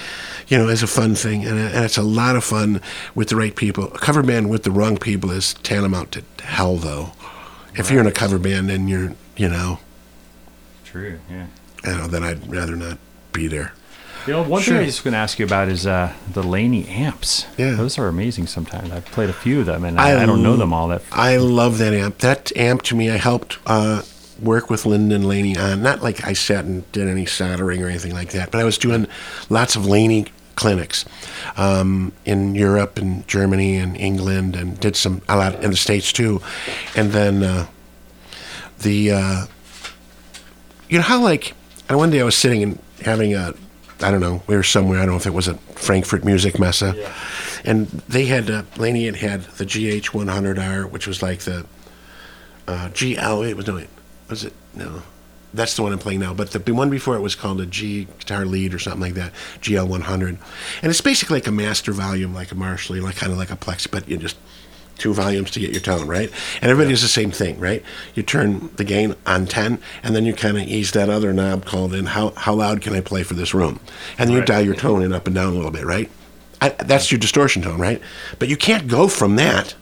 you 0.48 0.58
know, 0.58 0.70
is 0.70 0.82
a 0.82 0.88
fun 0.88 1.14
thing, 1.16 1.46
and, 1.46 1.60
and 1.60 1.84
it's 1.84 1.98
a 1.98 2.02
lot 2.04 2.36
of 2.36 2.44
fun 2.44 2.82
with 3.14 3.30
the 3.30 3.36
right 3.36 3.56
people. 3.56 3.86
A 3.94 4.00
cover 4.00 4.24
band 4.24 4.50
with 4.50 4.64
the 4.64 4.72
wrong 4.72 4.98
people 4.98 5.32
is 5.32 5.54
tantamount 5.56 6.14
to 6.14 6.24
hell, 6.44 6.78
though. 6.78 7.12
If 7.76 7.92
you're 7.92 8.00
in 8.00 8.08
a 8.08 8.12
cover 8.12 8.40
band 8.40 8.72
and 8.72 8.90
you're, 8.90 9.14
you 9.36 9.50
know, 9.50 9.80
True. 10.86 11.20
Yeah. 11.30 11.48
I 11.84 11.90
don't 11.90 11.98
know, 11.98 12.08
then 12.08 12.24
I'd 12.24 12.50
rather 12.50 12.76
not 12.78 12.98
be 13.34 13.48
there. 13.48 13.74
You 14.26 14.34
know, 14.34 14.44
one 14.44 14.62
Sure. 14.62 14.76
thing 14.76 14.84
I 14.84 14.86
was 14.86 15.02
going 15.02 15.12
to 15.12 15.18
ask 15.18 15.38
you 15.38 15.46
about 15.46 15.68
is 15.68 15.86
uh, 15.86 16.14
the 16.32 16.42
Laney 16.42 16.88
amps. 16.88 17.46
Yeah. 17.58 17.72
Those 17.76 18.00
are 18.00 18.08
amazing 18.08 18.48
sometimes. 18.48 18.92
I've 18.92 19.06
played 19.06 19.30
a 19.30 19.34
few 19.34 19.60
of 19.60 19.66
them, 19.66 19.84
and 19.84 20.00
I, 20.00 20.24
I 20.24 20.26
don't 20.26 20.42
know 20.42 20.56
them 20.56 20.72
all 20.74 20.88
that. 20.88 21.02
I 21.12 21.36
love 21.38 21.78
that 21.80 21.94
amp. 21.94 22.20
That 22.20 22.56
amp 22.56 22.82
to 22.84 22.96
me, 22.96 23.10
I 23.12 23.18
helped 23.18 23.58
uh, 23.68 24.04
work 24.42 24.70
with 24.70 24.86
Lyndon 24.86 25.28
Laney 25.28 25.58
on. 25.58 25.82
Not 25.82 26.02
like 26.02 26.26
I 26.26 26.34
sat 26.34 26.66
and 26.66 26.90
did 26.92 27.08
any 27.08 27.26
soldering 27.26 27.84
or 27.84 27.88
anything 27.88 28.14
like 28.14 28.32
that, 28.32 28.52
but 28.52 28.60
I 28.60 28.64
was 28.64 28.78
doing 28.78 29.08
lots 29.50 29.76
of 29.76 29.86
Laney 29.86 30.26
clinics 30.56 31.06
um, 31.58 32.14
in 32.24 32.56
Europe 32.56 32.98
and 32.98 33.28
Germany 33.28 33.78
and 33.78 33.96
England, 33.98 34.56
and 34.56 34.80
did 34.80 34.96
some 34.96 35.22
a 35.28 35.38
lot 35.38 35.64
in 35.64 35.72
the 35.72 35.78
states 35.78 36.12
too. 36.12 36.42
And 36.96 37.12
then 37.12 37.44
uh, 37.44 37.68
the 38.80 39.12
uh, 39.12 39.46
you 40.90 40.98
know 40.98 41.04
how 41.04 41.22
like 41.22 41.54
and 41.90 41.98
one 41.98 42.10
day 42.10 42.22
I 42.22 42.24
was 42.24 42.36
sitting 42.36 42.64
and 42.64 42.80
having 43.02 43.34
a 43.34 43.54
I 44.02 44.12
don't 44.12 44.22
know 44.22 44.42
we 44.48 44.56
were 44.56 44.64
somewhere 44.64 45.00
I 45.00 45.02
don't 45.04 45.12
know 45.12 45.18
if 45.18 45.28
it 45.28 45.34
was 45.34 45.48
a 45.48 45.56
Frankfurt 45.76 46.24
Music 46.24 46.60
Messe, 46.60 46.94
and 47.64 47.88
they 48.08 48.26
had 48.26 48.50
uh, 48.50 48.64
Laney 48.78 49.06
had 49.06 49.18
had 49.18 49.42
the 49.58 49.66
GH 49.66 50.12
100R, 50.12 50.90
which 50.90 51.08
was 51.08 51.22
like 51.22 51.42
the 51.42 51.66
uh, 52.68 52.90
GL. 52.90 53.50
It 53.50 53.58
was 53.58 53.68
no, 53.68 53.86
was 54.30 54.44
it 54.44 54.54
no? 54.76 55.04
That's 55.54 55.76
the 55.76 55.84
one 55.84 55.94
I'm 55.94 56.00
playing 56.00 56.20
now. 56.20 56.34
But 56.34 56.52
the 56.52 56.74
one 56.74 56.90
before 56.90 57.16
it 57.16 57.22
was 57.22 57.34
called 57.34 57.62
a 57.62 57.66
G 57.66 58.06
guitar 58.20 58.46
lead 58.46 58.74
or 58.74 58.80
something 58.80 59.02
like 59.02 59.14
that, 59.14 59.32
GL 59.62 59.88
100, 59.88 60.38
and 60.82 60.90
it's 60.90 61.00
basically 61.00 61.38
like 61.38 61.48
a 61.48 61.52
master 61.52 61.94
volume, 61.94 62.34
like 62.34 62.52
a 62.52 62.56
Marshall, 62.56 62.98
like 62.98 63.16
kind 63.16 63.32
of 63.32 63.38
like 63.38 63.52
a 63.52 63.56
Plex, 63.56 63.90
but 63.90 64.08
you 64.10 64.18
just 64.18 64.38
two 64.98 65.14
volumes 65.14 65.52
to 65.52 65.60
get 65.60 65.72
your 65.72 65.82
tone 65.82 66.08
right. 66.08 66.32
And 66.62 66.72
everybody 66.72 66.94
does 66.94 67.02
the 67.02 67.08
same 67.08 67.32
thing, 67.32 67.60
right? 67.60 67.84
You 68.16 68.24
turn 68.24 68.70
the 68.76 68.84
gain 68.84 69.16
on 69.26 69.46
10, 69.46 69.80
and 70.04 70.16
then 70.16 70.26
you 70.26 70.34
kind 70.34 70.58
of 70.58 70.64
ease 70.64 70.92
that 70.92 71.10
other 71.10 71.34
knob 71.34 71.66
called 71.66 71.94
in. 71.94 72.08
How 72.08 72.32
how 72.32 72.54
loud 72.54 72.82
can 72.82 72.94
I 72.94 73.02
play 73.02 73.24
for 73.24 73.34
this 73.34 73.54
room? 73.54 73.80
And 74.18 74.30
then 74.30 74.38
you 74.38 74.44
dial 74.44 74.66
your 74.66 74.76
tone 74.76 75.02
in 75.02 75.14
up 75.14 75.26
and 75.26 75.36
down 75.36 75.54
a 75.54 75.56
little 75.56 75.72
bit, 75.72 75.86
right? 75.86 76.10
I, 76.62 76.70
that's 76.70 77.12
your 77.12 77.20
distortion 77.20 77.62
tone, 77.62 77.80
right? 77.80 78.02
But 78.40 78.48
you 78.48 78.58
can't 78.58 78.88
go 78.88 79.08
from 79.08 79.36
that 79.36 79.76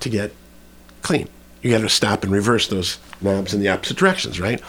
to 0.00 0.08
get 0.08 0.32
clean. 1.02 1.28
You 1.62 1.70
got 1.70 1.82
to 1.82 1.88
stop 1.88 2.24
and 2.24 2.32
reverse 2.32 2.68
those 2.68 2.98
knobs 3.20 3.54
in 3.54 3.60
the 3.60 3.68
opposite 3.68 3.96
directions, 3.96 4.40
right? 4.40 4.60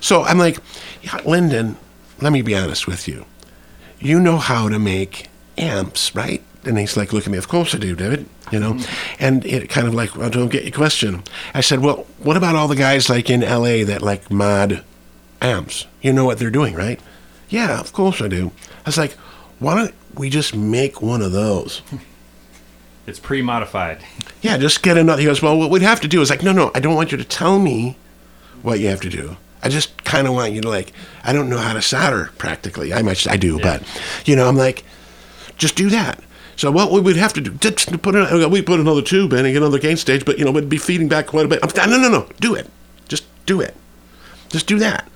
So 0.00 0.22
I'm 0.22 0.38
like, 0.38 0.58
yeah, 1.02 1.20
Lyndon, 1.24 1.76
let 2.20 2.32
me 2.32 2.42
be 2.42 2.54
honest 2.54 2.86
with 2.86 3.08
you. 3.08 3.24
You 3.98 4.20
know 4.20 4.36
how 4.36 4.68
to 4.68 4.78
make 4.78 5.28
amps, 5.56 6.14
right? 6.14 6.42
And 6.64 6.78
he's 6.78 6.96
like, 6.96 7.12
look 7.12 7.24
at 7.24 7.30
me. 7.30 7.38
Of 7.38 7.48
course 7.48 7.74
I 7.74 7.78
do, 7.78 7.94
David. 7.94 8.26
You 8.52 8.60
know, 8.60 8.74
mm-hmm. 8.74 9.16
and 9.18 9.44
it 9.46 9.70
kind 9.70 9.86
of 9.86 9.94
like, 9.94 10.14
well, 10.16 10.28
don't 10.28 10.50
get 10.50 10.64
your 10.64 10.72
question. 10.72 11.22
I 11.54 11.62
said, 11.62 11.80
well, 11.80 12.06
what 12.18 12.36
about 12.36 12.54
all 12.54 12.68
the 12.68 12.76
guys 12.76 13.08
like 13.08 13.30
in 13.30 13.42
L.A. 13.42 13.82
that 13.84 14.02
like 14.02 14.30
mod 14.30 14.84
amps? 15.40 15.86
You 16.02 16.12
know 16.12 16.26
what 16.26 16.38
they're 16.38 16.50
doing, 16.50 16.74
right? 16.74 17.00
Yeah, 17.48 17.80
of 17.80 17.92
course 17.92 18.20
I 18.20 18.28
do. 18.28 18.52
I 18.84 18.88
was 18.88 18.98
like, 18.98 19.12
why 19.58 19.74
don't 19.74 19.94
we 20.14 20.28
just 20.28 20.54
make 20.54 21.00
one 21.00 21.22
of 21.22 21.32
those? 21.32 21.80
It's 23.06 23.18
pre-modified. 23.18 24.04
Yeah, 24.40 24.56
just 24.56 24.82
get 24.82 24.96
another. 24.96 25.20
He 25.20 25.26
goes, 25.26 25.42
well, 25.42 25.58
what 25.58 25.70
we'd 25.70 25.82
have 25.82 26.00
to 26.00 26.08
do 26.08 26.20
is 26.22 26.30
like, 26.30 26.42
no, 26.42 26.52
no, 26.52 26.70
I 26.74 26.80
don't 26.80 26.94
want 26.94 27.12
you 27.12 27.18
to 27.18 27.24
tell 27.24 27.58
me 27.58 27.96
what 28.62 28.80
you 28.80 28.88
have 28.88 29.00
to 29.02 29.10
do. 29.10 29.36
I 29.62 29.68
just 29.68 30.04
kind 30.04 30.26
of 30.26 30.34
want 30.34 30.52
you 30.52 30.60
to 30.60 30.68
like, 30.68 30.92
I 31.22 31.32
don't 31.32 31.48
know 31.48 31.58
how 31.58 31.72
to 31.72 31.82
solder 31.82 32.30
practically. 32.38 32.92
I 32.92 33.02
might, 33.02 33.26
I 33.28 33.36
do, 33.36 33.58
but 33.60 33.82
you 34.26 34.36
know, 34.36 34.46
I'm 34.48 34.56
like, 34.56 34.84
just 35.56 35.76
do 35.76 35.88
that. 35.90 36.22
So 36.56 36.70
what 36.70 36.92
we 36.92 37.00
would 37.00 37.16
have 37.16 37.32
to 37.32 37.40
do, 37.40 37.50
just 37.52 37.90
put 38.02 38.14
in, 38.14 38.50
we 38.50 38.62
put 38.62 38.78
another 38.78 39.02
tube 39.02 39.32
in 39.32 39.44
and 39.44 39.52
get 39.52 39.56
another 39.56 39.78
gain 39.78 39.96
stage, 39.96 40.24
but 40.24 40.38
you 40.38 40.44
know, 40.44 40.50
we'd 40.50 40.68
be 40.68 40.76
feeding 40.76 41.08
back 41.08 41.26
quite 41.26 41.46
a 41.46 41.48
bit. 41.48 41.60
I'm, 41.62 41.90
no, 41.90 41.96
no, 41.98 42.08
no, 42.08 42.28
do 42.40 42.54
it. 42.54 42.70
Just 43.08 43.24
do 43.46 43.60
it. 43.60 43.74
Just 44.50 44.66
do 44.66 44.78
that. 44.78 45.08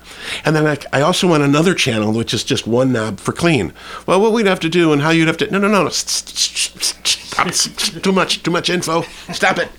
And 0.45 0.55
then 0.55 0.67
I, 0.67 0.77
I 0.97 1.01
also 1.01 1.27
want 1.27 1.43
another 1.43 1.73
channel, 1.73 2.13
which 2.13 2.33
is 2.33 2.43
just 2.43 2.67
one 2.67 2.91
knob 2.91 3.19
for 3.19 3.31
clean. 3.31 3.73
Well, 4.05 4.21
what 4.21 4.33
we'd 4.33 4.45
have 4.45 4.59
to 4.61 4.69
do 4.69 4.93
and 4.93 5.01
how 5.01 5.09
you'd 5.09 5.27
have 5.27 5.37
to, 5.37 5.51
no, 5.51 5.59
no, 5.59 5.67
no, 5.67 5.83
no. 5.83 5.89
too 5.89 8.11
much, 8.11 8.43
too 8.43 8.51
much 8.51 8.69
info. 8.69 9.01
Stop 9.33 9.57
it. 9.57 9.69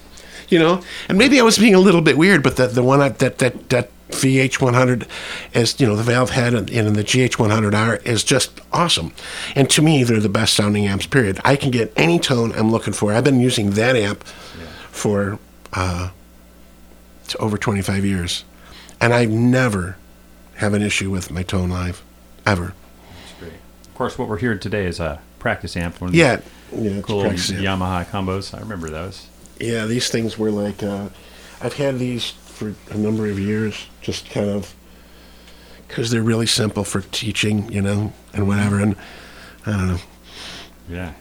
You 0.48 0.58
know, 0.58 0.82
and 1.08 1.16
maybe 1.16 1.38
I 1.38 1.44
was 1.44 1.58
being 1.58 1.76
a 1.76 1.78
little 1.78 2.00
bit 2.00 2.18
weird, 2.18 2.42
but 2.42 2.56
the 2.56 2.66
the 2.66 2.82
one 2.82 3.00
I, 3.00 3.10
that 3.10 3.38
that 3.38 3.68
that 3.68 3.90
VH100 4.10 5.06
is 5.54 5.80
you 5.80 5.86
know 5.86 5.94
the 5.94 6.02
valve 6.02 6.30
head 6.30 6.54
and, 6.54 6.68
and 6.70 6.96
the 6.96 7.04
GH100R 7.04 8.04
is 8.04 8.24
just 8.24 8.60
awesome, 8.72 9.12
and 9.54 9.70
to 9.70 9.82
me 9.82 10.02
they're 10.02 10.18
the 10.18 10.28
best 10.28 10.54
sounding 10.54 10.86
amps. 10.86 11.06
Period. 11.06 11.40
I 11.44 11.54
can 11.54 11.70
get 11.70 11.92
any 11.96 12.18
tone 12.18 12.52
I'm 12.52 12.70
looking 12.70 12.92
for. 12.92 13.12
I've 13.12 13.24
been 13.24 13.40
using 13.40 13.70
that 13.72 13.94
amp 13.94 14.24
for 14.90 15.38
uh, 15.72 16.10
over 17.38 17.56
25 17.56 18.04
years, 18.04 18.44
and 19.00 19.14
I've 19.14 19.30
never 19.30 19.96
have 20.60 20.74
an 20.74 20.82
issue 20.82 21.10
with 21.10 21.30
my 21.30 21.42
tone 21.42 21.70
live, 21.70 22.02
ever. 22.44 22.74
Of 23.40 23.94
course, 23.94 24.18
what 24.18 24.28
we're 24.28 24.38
hearing 24.38 24.58
today 24.58 24.84
is 24.84 25.00
a 25.00 25.20
practice 25.38 25.76
amp. 25.76 26.00
One 26.00 26.12
Yeah, 26.12 26.40
yeah, 26.72 27.00
cool. 27.00 27.24
Yamaha 27.24 28.04
combos. 28.06 28.54
I 28.54 28.60
remember 28.60 28.90
those. 28.90 29.26
Yeah, 29.58 29.86
these 29.86 30.10
things 30.10 30.38
were 30.38 30.50
like 30.50 30.82
uh, 30.82 31.08
I've 31.62 31.74
had 31.74 31.98
these 31.98 32.30
for 32.30 32.74
a 32.90 32.96
number 32.96 33.26
of 33.26 33.38
years, 33.38 33.86
just 34.02 34.28
kind 34.30 34.50
of 34.50 34.74
because 35.88 36.10
they're 36.10 36.22
really 36.22 36.46
simple 36.46 36.84
for 36.84 37.00
teaching, 37.00 37.70
you 37.72 37.80
know, 37.80 38.12
and 38.34 38.46
whatever. 38.46 38.80
And 38.80 38.96
I 39.64 39.70
don't 39.72 39.88
know. 39.88 39.98
Yeah. 40.90 41.12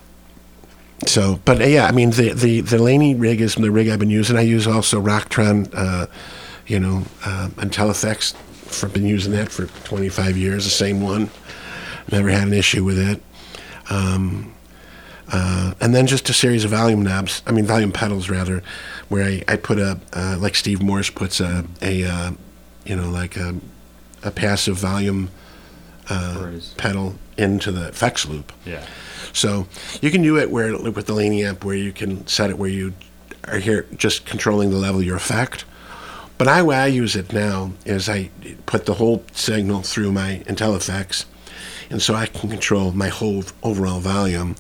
So, 1.08 1.40
but 1.46 1.62
uh, 1.62 1.66
yeah, 1.66 1.86
I 1.86 1.92
mean, 1.94 2.12
the 2.12 2.34
the 2.34 2.60
the 2.60 2.78
Laney 2.78 3.16
rig 3.16 3.40
is 3.40 3.56
the 3.56 3.72
rig 3.72 3.88
I've 3.88 4.00
been 4.00 4.10
using. 4.10 4.38
I 4.38 4.42
use 4.42 4.68
also 4.68 5.02
Rocktron, 5.02 5.70
uh, 5.74 6.08
you 6.68 6.80
know, 6.80 7.04
uh, 7.26 7.50
and 7.58 7.72
Intellifex. 7.72 8.36
For 8.70 8.88
been 8.88 9.06
using 9.06 9.32
that 9.34 9.52
for 9.52 9.66
25 9.86 10.38
years, 10.38 10.64
the 10.64 10.70
same 10.70 11.02
one. 11.02 11.30
Never 12.12 12.30
had 12.30 12.48
an 12.48 12.54
issue 12.54 12.84
with 12.84 12.98
it. 12.98 13.22
Um, 13.90 14.54
uh, 15.32 15.74
and 15.80 15.94
then 15.94 16.08
just 16.08 16.30
a 16.30 16.34
series 16.34 16.64
of 16.64 16.72
volume 16.72 17.04
knobs, 17.04 17.44
I 17.46 17.52
mean 17.52 17.66
volume 17.66 17.92
pedals 17.92 18.30
rather, 18.30 18.64
where 19.10 19.26
I, 19.26 19.44
I 19.48 19.56
put 19.58 19.78
a 19.78 20.00
uh, 20.14 20.38
like 20.40 20.56
Steve 20.56 20.82
Morse 20.82 21.10
puts 21.10 21.40
a 21.40 21.66
a 21.82 22.04
uh, 22.04 22.32
you 22.86 22.96
know 22.96 23.10
like 23.10 23.38
a, 23.38 23.56
a 24.24 24.32
passive 24.32 24.78
volume 24.78 25.30
uh, 26.10 26.52
pedal 26.78 27.16
into 27.38 27.72
the 27.72 27.88
effects 27.90 28.26
loop. 28.28 28.52
Yeah. 28.66 28.86
So 29.34 29.68
you 30.02 30.10
can 30.10 30.24
do 30.24 30.38
it 30.38 30.50
where 30.50 30.76
with 30.78 31.06
the 31.06 31.14
Laney 31.14 31.44
amp 31.44 31.64
where 31.64 31.76
you 31.76 31.92
can 31.92 32.26
set 32.26 32.50
it 32.50 32.58
where 32.58 32.70
you 32.70 32.94
are 33.48 33.60
here 33.60 33.86
just 33.96 34.26
controlling 34.26 34.72
the 34.72 34.78
level 34.78 35.00
of 35.02 35.06
your 35.06 35.18
effect. 35.18 35.66
But 36.40 36.48
I 36.48 36.62
way 36.62 36.78
I 36.78 36.88
use 36.88 37.18
it 37.18 37.34
now 37.34 37.74
is 37.86 38.08
I 38.08 38.30
put 38.66 38.86
the 38.86 38.94
whole 38.94 39.24
signal 39.34 39.82
through 39.82 40.14
my 40.14 40.42
Intellifex, 40.48 41.26
and 41.90 42.02
so 42.02 42.16
I 42.16 42.28
can 42.28 42.50
control 42.50 42.94
my 42.94 43.10
whole 43.10 43.44
overall 43.62 44.00
volume. 44.00 44.56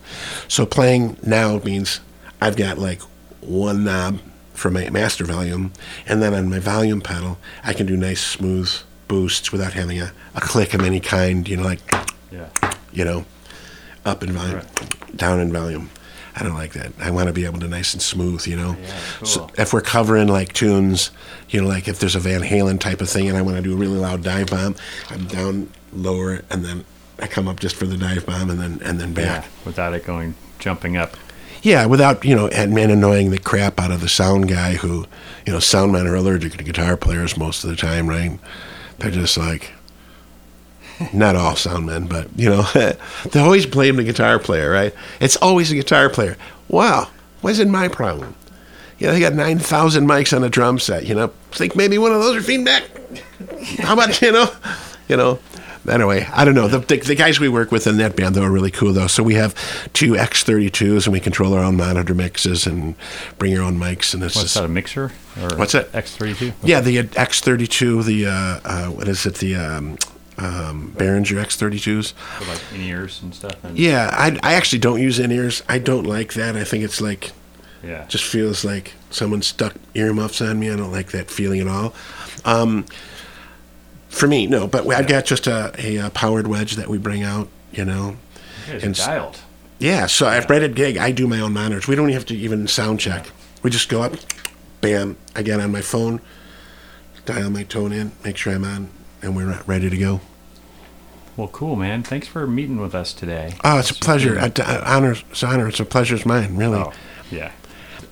So 0.50 0.66
playing 0.66 1.16
now 1.26 1.60
means 1.60 2.02
I've 2.42 2.58
got 2.58 2.78
like 2.78 3.02
one 3.40 3.86
knob 3.86 4.20
for 4.54 4.70
my 4.70 4.90
master 4.90 5.24
volume, 5.24 5.72
and 6.06 6.22
then 6.22 6.34
on 6.34 6.50
my 6.50 6.60
volume 6.60 7.00
pedal 7.00 7.38
I 7.64 7.72
can 7.72 7.86
do 7.86 7.96
nice 7.96 8.22
smooth 8.22 8.70
boosts 9.08 9.54
without 9.54 9.72
having 9.72 10.02
a, 10.02 10.12
a 10.36 10.42
click 10.42 10.74
of 10.74 10.82
any 10.82 11.00
kind. 11.00 11.48
You 11.48 11.58
know, 11.58 11.64
like 11.64 11.80
Yeah. 12.30 12.50
you 12.92 13.06
know, 13.06 13.24
up 14.06 14.22
in 14.22 14.34
volume, 14.34 14.64
down 15.16 15.40
in 15.40 15.54
volume. 15.54 15.90
I 16.40 16.44
don't 16.44 16.53
like 16.53 16.74
that. 16.74 16.94
I 16.99 17.11
want 17.11 17.28
to 17.28 17.34
be 17.34 17.45
able 17.45 17.60
to 17.60 17.68
nice 17.68 17.94
and 17.94 18.02
smooth, 18.02 18.48
you 18.48 18.56
know. 18.56 18.78
So 19.26 19.41
cool. 19.41 19.52
if 19.57 19.74
we're 19.74 19.82
covering 19.82 20.30
like 20.30 20.53
tunes, 20.53 21.11
you 21.49 21.61
know, 21.61 21.68
like 21.68 21.88
if 21.88 21.99
there's 21.99 22.16
a 22.16 22.20
Van 22.20 22.41
Halen 22.41 22.80
type 22.80 23.02
of 23.02 23.10
thing, 23.10 23.28
and 23.28 23.38
I 23.38 23.41
want 23.41 23.57
to 23.57 23.61
do 23.61 23.74
a 23.74 23.76
really 23.76 23.98
loud 23.98 24.24
dive 24.24 24.48
bomb, 24.48 24.76
I'm 25.10 25.26
down 25.26 25.70
lower, 25.91 26.41
and 26.49 26.64
then 26.64 26.86
I 27.20 27.28
come 27.28 27.48
up 27.48 27.60
just 27.60 27.76
for 27.76 27.86
the 27.86 27.98
dive 27.98 28.26
bomb, 28.26 28.49
and 28.49 28.60
then 28.60 28.80
and 28.84 28.99
then 28.99 29.14
back 29.14 29.44
Yeah. 29.44 29.49
Without 29.66 29.94
it 29.94 30.06
going 30.06 30.36
jumping 30.60 30.95
up. 30.95 31.18
Yeah, 31.61 31.86
without 31.88 32.24
you 32.24 32.36
know, 32.36 32.48
and 32.48 32.74
man 32.74 32.90
annoying 32.90 33.32
the 33.32 33.40
crap 33.40 33.80
out 33.80 33.91
of 33.91 33.99
the 33.99 34.07
sound 34.07 34.48
guy 34.48 34.76
who, 34.76 35.06
you 35.45 35.52
know, 35.52 35.60
sound 35.60 35.91
men 35.91 36.07
are 36.07 36.16
allergic 36.16 36.53
to 36.53 36.64
guitar 36.64 36.95
players 36.95 37.36
most 37.36 37.66
of 37.66 37.70
the 37.70 37.76
time, 37.76 38.07
right? 38.07 38.40
They're 38.99 39.11
just 39.11 39.38
like, 39.38 39.74
not 41.14 41.36
all 41.36 41.56
sound 41.56 41.86
men, 41.86 42.08
but 42.08 42.28
you 42.36 42.50
know, 42.50 42.62
they 43.32 43.40
always 43.40 43.66
blame 43.66 43.96
the 43.96 44.04
guitar 44.04 44.40
player, 44.40 44.72
right? 44.72 44.94
It's 45.20 45.36
always 45.38 45.70
the 45.70 45.76
guitar 45.76 46.10
player. 46.10 46.38
Wow, 46.68 47.10
wasn't 47.42 47.72
my 47.72 47.88
problem. 47.88 48.36
You 48.98 49.08
know, 49.08 49.14
they 49.14 49.20
got 49.20 49.34
nine 49.34 49.60
thousand 49.60 50.08
mics 50.08 50.36
on 50.36 50.44
a 50.44 50.50
drum 50.50 50.80
set. 50.80 51.06
You 51.06 51.16
know, 51.16 51.28
think 51.52 51.76
maybe 51.76 51.98
one 51.98 52.12
of 52.12 52.20
those 52.20 52.36
are 52.36 52.42
feedback. 52.42 52.84
How 53.80 53.94
about 53.94 54.22
you 54.22 54.32
know, 54.32 54.52
you 55.08 55.18
know. 55.18 55.40
Anyway, 55.88 56.28
I 56.34 56.46
don't 56.46 56.56
know. 56.56 56.68
The, 56.68 56.80
the, 56.80 56.98
the 56.98 57.16
guys 57.16 57.40
we 57.40 57.48
work 57.50 57.72
with 57.72 57.88
in 57.88 57.98
that 57.98 58.16
band, 58.16 58.36
though, 58.36 58.44
are 58.44 58.52
really 58.52 58.70
cool, 58.70 58.94
though. 58.94 59.08
So 59.08 59.24
we 59.24 59.36
have 59.36 59.56
two 59.94 60.14
X32s, 60.14 61.06
and 61.06 61.14
we 61.14 61.20
control 61.20 61.54
our 61.54 61.64
own 61.64 61.78
monitor 61.78 62.14
mixes 62.14 62.68
and 62.68 62.96
bring 63.40 63.54
your 63.54 63.64
own 63.64 63.78
mics. 63.78 64.14
And 64.14 64.22
it's 64.22 64.36
What's 64.36 64.44
just, 64.44 64.56
that, 64.56 64.66
a 64.66 64.68
mixer? 64.68 65.14
Or 65.42 65.56
What's 65.58 65.72
that? 65.72 65.92
X32? 65.94 66.54
yeah, 66.64 66.82
the 66.82 66.98
X32, 67.04 68.06
the 68.06 68.28
uh, 68.28 68.60
uh, 68.66 68.88
what 68.92 69.08
is 69.08 69.26
it? 69.26 69.36
The 69.36 69.56
um, 69.56 69.98
um, 70.40 70.94
Behringer 70.98 71.41
X32s. 71.44 72.14
For 72.14 72.45
like 72.45 72.61
in 72.74 72.82
ears 72.82 73.22
and 73.22 73.34
stuff. 73.36 73.61
And, 73.64 73.78
Yeah, 73.78 74.10
I, 74.14 74.40
I 74.41 74.53
actually 74.53 74.80
don't 74.80 75.02
use 75.02 75.20
in 75.20 75.32
ears. 75.32 75.61
I 75.68 75.80
don't 75.80 76.06
like 76.06 76.34
that. 76.34 76.56
I 76.56 76.64
think 76.64 76.84
it's 76.84 77.02
like 77.02 77.32
Yeah. 77.84 78.06
just 78.07 78.24
feels 78.24 78.64
like 78.64 78.94
someone 79.10 79.41
stuck 79.41 79.76
earmuffs 79.95 80.41
on 80.41 80.60
me. 80.60 80.70
I 80.70 80.76
don't 80.76 80.91
like 80.91 81.11
that 81.11 81.30
feeling 81.30 81.60
at 81.61 81.68
all. 81.68 81.94
Um, 82.45 82.86
for 84.07 84.28
me, 84.28 84.48
no. 84.48 84.68
But 84.68 84.88
I've 84.88 85.07
got 85.07 85.26
just 85.26 85.45
a, 85.48 85.74
a, 85.78 85.98
uh 85.99 86.10
powered 86.11 86.48
wedge 86.48 86.76
that 86.76 86.88
we 86.88 86.98
bring 86.98 87.24
out. 87.24 87.48
You 87.72 87.86
know. 87.86 88.18
You 88.68 88.80
and 88.82 88.95
dialed. 88.95 89.40
Yeah, 89.80 90.07
so 90.07 90.28
at 90.28 90.45
Breaded 90.48 90.76
Gig, 90.76 90.98
I 90.98 91.11
do 91.11 91.26
my 91.28 91.40
own 91.40 91.53
monitors. 91.53 91.88
We 91.88 91.95
don't 91.95 92.10
have 92.10 92.26
to 92.26 92.36
even 92.36 92.68
sound 92.68 92.99
check. 92.99 93.32
We 93.64 93.70
just 93.70 93.88
go 93.88 94.02
up, 94.02 94.14
bam, 94.82 95.16
I 95.36 95.41
get 95.41 95.60
on 95.61 95.72
my 95.72 95.82
phone, 95.82 96.20
dial 97.26 97.49
my 97.49 97.64
tone 97.64 97.94
in, 97.94 98.11
make 98.26 98.36
sure 98.36 98.53
I'm 98.53 98.66
on, 98.66 98.90
and 99.22 99.36
we're 99.38 99.61
ready 99.68 99.90
to 99.90 99.98
go. 99.98 100.20
Well, 101.40 101.48
cool, 101.48 101.78
man. 101.78 102.03
Thanks 102.03 102.28
for 102.28 102.45
meeting 102.45 102.82
with 102.82 102.94
us 102.94 103.14
today. 103.14 103.53
Oh, 103.64 103.80
it's 103.80 103.91
a 103.91 103.94
pleasure. 103.94 104.38
I, 104.38 104.52
I, 104.61 104.98
honor, 104.98 105.14
it's 105.14 105.41
an 105.41 105.49
honor. 105.49 105.70
It's 105.70 105.80
a 105.80 105.86
pleasure's 105.86 106.26
mine, 106.26 106.57
really. 106.57 106.80
Oh, 106.80 106.91
yeah. 107.32 107.53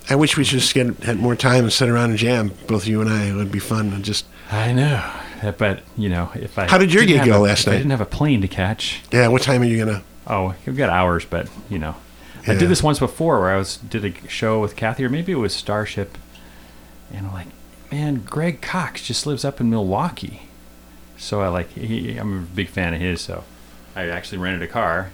I 0.10 0.16
wish 0.16 0.38
we 0.38 0.46
just 0.46 0.74
get 0.74 1.04
had 1.04 1.18
more 1.20 1.36
time 1.36 1.66
and 1.66 1.74
sit 1.74 1.90
around 1.90 2.12
and 2.12 2.18
jam, 2.18 2.54
both 2.68 2.88
you 2.88 3.02
and 3.02 3.10
I. 3.10 3.26
It 3.26 3.34
would 3.34 3.52
be 3.52 3.60
fun. 3.60 3.92
And 3.92 4.06
just 4.06 4.26
I 4.50 4.72
know. 4.72 5.04
Uh, 5.44 5.52
But, 5.52 5.82
you 5.98 6.08
know, 6.08 6.32
if 6.36 6.58
I. 6.58 6.68
How 6.70 6.78
did 6.78 6.94
your 6.94 7.04
gig 7.04 7.26
go 7.26 7.38
a- 7.38 7.44
last 7.44 7.68
night? 7.68 7.74
I 7.74 7.78
didn't 7.80 7.92
have 7.92 8.00
a 8.00 8.06
plane 8.06 8.40
to 8.40 8.48
catch. 8.48 9.02
yeah, 9.12 9.28
what 9.28 9.42
time 9.42 9.62
are 9.62 9.66
you 9.66 9.84
gonna? 9.84 10.04
Oh, 10.26 10.56
we've 10.66 10.78
got 10.78 10.90
hours, 10.90 11.26
but, 11.26 11.50
you 11.70 11.80
know. 11.80 11.96
I 12.48 12.56
did 12.56 12.70
this 12.70 12.82
once 12.82 13.00
before 13.00 13.42
where 13.42 13.50
I 13.50 13.58
was 13.58 13.76
did 13.76 14.06
a 14.06 14.28
show 14.30 14.62
with 14.62 14.78
Cathy, 14.78 15.04
or 15.04 15.10
maybe 15.10 15.34
it 15.34 15.36
was 15.36 15.54
Starship. 15.54 16.18
And 17.14 17.28
I'm 17.28 17.34
like, 17.34 17.48
man, 17.92 18.24
Greg 18.26 18.62
Koch 18.62 19.04
just 19.04 19.26
lives 19.28 19.44
up 19.44 19.60
in 19.60 19.70
Milwaukee. 19.70 20.47
So 21.18 21.42
I 21.42 21.48
like, 21.48 21.70
he, 21.72 22.18
I'm 22.18 22.38
a 22.40 22.42
big 22.42 22.70
fan 22.70 22.94
of 22.94 23.00
his. 23.02 23.22
So 23.22 23.44
I 23.96 24.08
actually 24.10 24.38
rented 24.40 24.62
a 24.62 24.68
car 24.72 25.12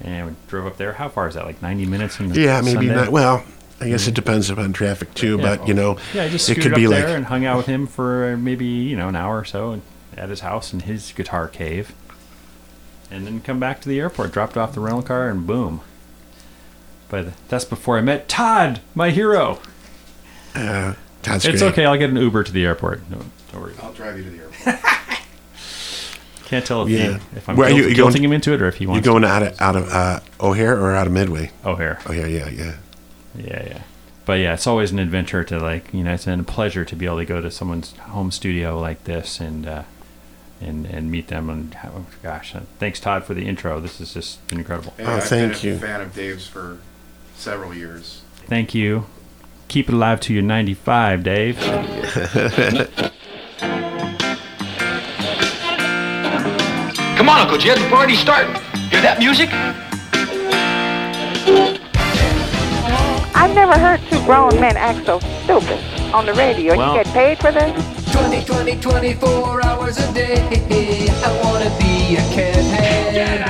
and 0.00 0.28
we 0.28 0.34
drove 0.48 0.66
up 0.66 0.76
there. 0.76 0.92
How 0.94 1.08
far 1.08 1.28
is 1.28 1.34
that? 1.34 1.44
Like 1.46 1.62
90 1.62 1.86
minutes? 1.86 2.20
In 2.20 2.28
the 2.28 2.40
Yeah, 2.40 2.60
maybe 2.60 2.86
Sunday? 2.86 2.94
not. 2.94 3.10
Well, 3.10 3.44
I 3.80 3.88
guess 3.88 4.06
it 4.08 4.14
depends 4.14 4.48
upon 4.50 4.72
traffic 4.72 5.12
too. 5.14 5.36
Yeah, 5.36 5.56
but 5.56 5.68
you 5.68 5.74
know, 5.74 5.98
Yeah, 6.14 6.24
I 6.24 6.28
just 6.28 6.48
it 6.48 6.54
scooted 6.54 6.62
could 6.64 6.72
up 6.72 6.76
be 6.76 6.86
there 6.86 7.08
like 7.08 7.16
and 7.16 7.26
hung 7.26 7.44
out 7.44 7.56
with 7.58 7.66
him 7.66 7.86
for 7.86 8.32
uh, 8.32 8.36
maybe 8.36 8.64
you 8.66 8.96
know 8.96 9.08
an 9.08 9.16
hour 9.16 9.38
or 9.38 9.44
so 9.44 9.80
at 10.16 10.28
his 10.30 10.40
house 10.40 10.72
in 10.72 10.80
his 10.80 11.12
guitar 11.12 11.46
cave, 11.46 11.94
and 13.10 13.26
then 13.26 13.40
come 13.42 13.60
back 13.60 13.82
to 13.82 13.88
the 13.90 14.00
airport, 14.00 14.32
dropped 14.32 14.56
off 14.56 14.72
the 14.72 14.80
rental 14.80 15.02
car, 15.02 15.28
and 15.28 15.46
boom. 15.46 15.82
But 17.10 17.28
that's 17.48 17.66
before 17.66 17.98
I 17.98 18.00
met 18.00 18.28
Todd, 18.30 18.80
my 18.94 19.10
hero. 19.10 19.60
uh, 20.54 20.94
Todd's 21.22 21.44
It's 21.44 21.60
great. 21.60 21.72
okay, 21.72 21.84
I'll 21.84 21.98
get 21.98 22.08
an 22.10 22.16
Uber 22.16 22.44
to 22.44 22.52
the 22.52 22.64
airport. 22.64 23.08
No, 23.10 23.18
don't 23.52 23.60
worry. 23.62 23.74
I'll 23.82 23.92
drive 23.92 24.16
you 24.16 24.24
to 24.24 24.30
the 24.30 24.38
airport. 24.38 24.84
Can't 26.46 26.64
tell 26.64 26.82
if, 26.84 26.88
Yeah. 26.88 27.18
he, 27.18 27.36
if 27.36 27.48
I'm 27.48 27.56
Where 27.56 27.66
are 27.66 27.70
guilt, 27.70 27.82
you- 27.82 27.88
you 27.90 27.94
going- 27.96 28.12
guilting 28.14 28.24
him 28.24 28.32
into 28.32 28.54
it 28.54 28.62
or 28.62 28.68
if 28.68 28.76
he 28.76 28.86
wants. 28.86 29.04
To. 29.04 29.08
You 29.10 29.12
wants 29.14 29.26
going 29.26 29.32
out 29.32 29.42
of 29.42 29.60
out 29.60 29.76
of 29.76 29.88
uh, 29.92 30.20
O'Hare 30.40 30.78
or 30.80 30.94
out 30.96 31.06
of 31.06 31.12
Midway? 31.12 31.50
to. 31.62 31.68
O'Hare. 31.70 31.98
O'Hare, 32.06 32.26
yeah, 32.28 32.48
yeah. 32.48 32.64
Yeah, 33.36 33.44
yeah. 33.44 33.62
Yeah. 33.68 33.78
But 34.24 34.40
yeah, 34.40 34.54
it's 34.54 34.66
always 34.66 34.90
an 34.90 34.98
adventure 34.98 35.44
to 35.44 35.58
like 35.60 35.92
you 35.92 36.02
know 36.02 36.14
it's 36.14 36.26
a 36.26 36.36
pleasure 36.42 36.84
to 36.84 36.96
be 36.96 37.04
able 37.06 37.18
to 37.18 37.24
go 37.26 37.40
to 37.40 37.50
someone's 37.50 37.96
home 37.98 38.30
studio 38.32 38.78
like 38.78 39.04
this 39.04 39.38
and 39.40 39.66
uh, 39.68 39.82
and 40.60 40.86
and 40.86 41.10
meet 41.10 41.28
them 41.28 41.50
and 41.50 41.74
have, 41.74 41.92
oh, 41.94 42.06
gosh, 42.22 42.54
uh, 42.54 42.60
thanks 42.78 42.98
Todd 42.98 43.24
for 43.24 43.34
the 43.34 43.46
intro. 43.46 43.78
This 43.78 43.98
has 43.98 44.14
just 44.14 44.44
been 44.48 44.58
incredible. 44.58 44.94
And 44.98 45.06
Oh, 45.08 45.16
I've 45.16 45.24
thank 45.24 45.60
been 45.60 45.70
you. 45.70 45.76
a 45.76 45.78
fan 45.80 46.00
of 46.00 46.14
Dave's 46.14 46.46
for 46.46 46.78
several 47.36 47.74
years. 47.74 48.22
Thank 48.46 48.74
you. 48.74 49.06
Keep 49.68 49.88
it 49.90 49.94
alive 49.94 50.20
to 50.20 50.32
your 50.32 50.42
95, 50.44 51.22
Dave. 51.24 51.58
Come 57.26 57.34
on, 57.34 57.40
Uncle 57.40 57.58
Jed, 57.58 57.78
the 57.78 57.88
party's 57.88 58.20
starting. 58.20 58.54
Hear 58.86 59.02
that 59.02 59.18
music? 59.18 59.48
I've 63.34 63.52
never 63.52 63.76
heard 63.76 63.98
two 64.08 64.24
grown 64.24 64.60
men 64.60 64.76
act 64.76 65.04
so 65.04 65.18
stupid 65.42 65.82
on 66.14 66.24
the 66.24 66.34
radio. 66.34 66.76
Well- 66.76 66.94
you 66.96 67.02
get 67.02 67.12
paid 67.12 67.40
for 67.40 67.50
this? 67.50 67.74
20, 68.12 68.44
20, 68.44 68.76
24 68.76 69.66
hours 69.66 69.98
a 69.98 70.06
day. 70.14 70.38
I 71.26 71.32
wanna 71.42 71.68
be 71.80 72.14
a 72.14 72.22
cat 72.30 72.62
head. 72.62 73.40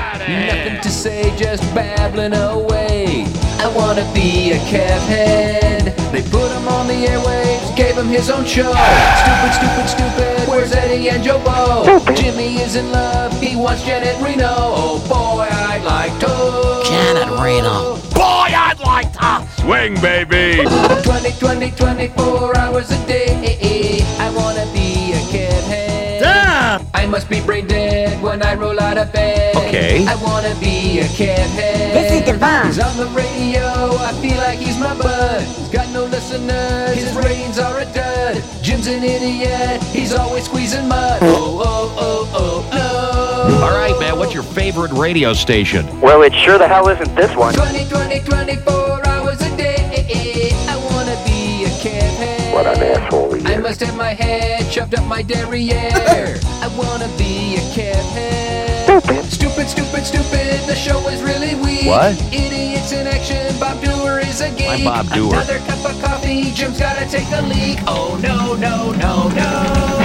Nothing 0.48 0.80
to 0.80 0.88
say, 0.88 1.36
just 1.36 1.62
babbling 1.74 2.32
away. 2.32 3.26
I 3.60 3.68
wanna 3.76 4.10
be 4.14 4.52
a 4.52 4.58
cat 4.72 5.02
head. 5.02 5.94
They 6.12 6.22
put 6.22 6.50
him 6.50 6.66
on 6.66 6.88
the 6.88 6.94
airwaves, 7.04 7.55
gave 7.76 7.96
him 7.96 8.06
his 8.06 8.30
own 8.30 8.44
show. 8.44 8.72
Stupid, 8.72 9.52
stupid, 9.52 9.88
stupid. 9.88 10.48
Where's 10.48 10.72
Eddie 10.72 11.10
and 11.10 11.22
Joe 11.22 11.38
Bo? 11.44 12.00
Jimmy 12.14 12.56
is 12.56 12.74
in 12.74 12.90
love, 12.90 13.38
he 13.40 13.54
wants 13.54 13.84
Janet 13.84 14.16
Reno. 14.22 14.48
Oh 14.48 14.98
boy, 15.08 15.46
I'd 15.50 15.84
like 15.84 16.18
to. 16.20 16.82
Janet 16.88 17.28
Reno. 17.38 17.96
Boy, 18.14 18.48
I'd 18.50 18.80
like 18.80 19.12
to. 19.12 19.46
Swing, 19.60 19.94
baby! 20.00 20.64
20, 21.02 21.32
20, 21.38 21.70
24 21.72 22.56
hours 22.56 22.90
a 22.90 23.06
day. 23.06 24.02
I 24.18 24.30
wanna 24.30 24.64
be 24.72 25.12
a 25.12 25.20
kid 25.30 25.64
head. 25.64 26.86
I 26.94 27.06
must 27.06 27.28
be 27.28 27.40
brain 27.40 27.66
dead 27.66 28.22
when 28.22 28.42
I 28.42 28.54
roll 28.54 28.80
out 28.80 28.96
of 28.96 29.12
bed. 29.12 29.45
Okay. 29.76 30.06
I 30.06 30.14
wanna 30.24 30.54
be 30.58 31.00
a 31.00 31.08
kid 31.08 31.36
head. 31.36 31.94
This 31.94 32.12
is 32.12 32.22
divine. 32.22 32.66
He's 32.66 32.78
on 32.78 32.96
the 32.96 33.06
radio, 33.08 33.60
I 34.00 34.12
feel 34.22 34.38
like 34.38 34.58
he's 34.58 34.78
my 34.78 34.96
bud. 34.96 35.42
He's 35.42 35.68
got 35.68 35.92
no 35.92 36.04
listeners, 36.04 36.96
his 36.96 37.14
ratings 37.14 37.58
are 37.58 37.80
a 37.80 37.84
dud. 37.84 38.42
Jim's 38.62 38.86
an 38.86 39.04
idiot, 39.04 39.82
he's 39.92 40.14
always 40.14 40.44
squeezing 40.44 40.88
mud. 40.88 41.18
Oh, 41.20 41.62
oh, 41.62 41.94
oh, 41.98 42.30
oh, 42.32 43.48
no. 43.50 43.66
All 43.66 43.76
right, 43.76 43.98
man, 44.00 44.18
what's 44.18 44.32
your 44.32 44.44
favorite 44.44 44.92
radio 44.92 45.34
station? 45.34 45.84
Well, 46.00 46.22
it 46.22 46.34
sure 46.34 46.56
the 46.56 46.66
hell 46.66 46.88
isn't 46.88 47.14
this 47.14 47.36
one. 47.36 47.52
20, 47.52 47.86
20, 47.86 48.20
24 48.20 49.06
hours 49.06 49.40
a 49.42 49.56
day. 49.58 50.52
I 50.68 50.76
wanna 50.90 51.16
be 51.26 51.64
a 51.64 51.70
kid 51.82 52.02
head. 52.16 52.54
What 52.54 52.66
an 52.66 52.82
asshole 52.82 53.34
he 53.34 53.44
I 53.44 53.58
must 53.58 53.80
have 53.80 53.94
my 53.94 54.14
head 54.14 54.72
shoved 54.72 54.94
up 54.94 55.04
my 55.04 55.20
derriere. 55.20 55.90
I 56.64 56.74
wanna 56.78 57.08
be 57.18 57.56
a 57.56 57.74
cat 57.74 58.04
head. 58.14 58.65
Stupid. 58.86 59.24
Stupid, 59.24 59.68
stupid, 59.68 60.06
stupid. 60.06 60.60
The 60.68 60.76
show 60.76 61.00
is 61.08 61.20
really 61.20 61.56
weak. 61.56 61.86
What? 61.86 62.14
Idiots 62.32 62.92
in 62.92 63.08
action. 63.08 63.58
Bob 63.58 63.82
Doer 63.82 64.20
is 64.20 64.40
a 64.40 64.48
geek. 64.50 64.68
I'm 64.68 64.84
Bob 64.84 65.06
Dewar. 65.08 65.34
Another 65.34 65.58
cup 65.66 65.90
of 65.90 66.00
coffee. 66.00 66.52
Jim's 66.52 66.78
gotta 66.78 67.04
take 67.04 67.26
a 67.32 67.42
leak. 67.42 67.80
Oh 67.88 68.16
no, 68.22 68.54
no, 68.54 68.92
no, 68.92 69.26
no. 69.34 69.50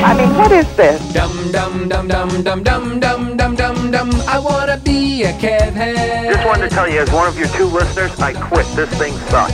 I 0.01 0.17
mean, 0.17 0.35
what 0.35 0.51
is 0.51 0.65
this? 0.75 0.97
Dum 1.13 1.51
dum 1.51 1.89
dum 1.89 2.07
dum 2.07 2.41
dum 2.41 2.63
dum 2.63 2.99
dum 2.99 3.37
dum 3.37 3.55
dum 3.55 3.91
dum. 3.91 4.09
I 4.27 4.39
wanna 4.39 4.77
be 4.77 5.25
a 5.25 5.33
cathead. 5.33 6.33
Just 6.33 6.43
wanted 6.43 6.67
to 6.67 6.75
tell 6.75 6.89
you, 6.89 7.01
as 7.01 7.11
one 7.11 7.27
of 7.27 7.37
your 7.37 7.49
two 7.49 7.65
listeners, 7.65 8.19
I 8.19 8.33
quit. 8.33 8.65
This 8.75 8.89
thing 8.97 9.13
sucks. 9.29 9.53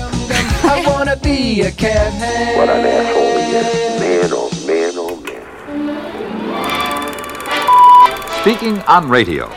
I 0.63 0.81
wanna 0.87 1.17
be 1.17 1.63
a 1.63 1.71
cathead. 1.71 2.55
What 2.55 2.69
an 2.69 2.85
asshole 2.85 3.39
he 3.43 3.57
is. 3.57 3.99
Man, 3.99 4.21
man, 4.21 4.29
oh 4.31 4.46
Speaking 8.47 8.79
on 8.83 9.09
radio. 9.09 9.47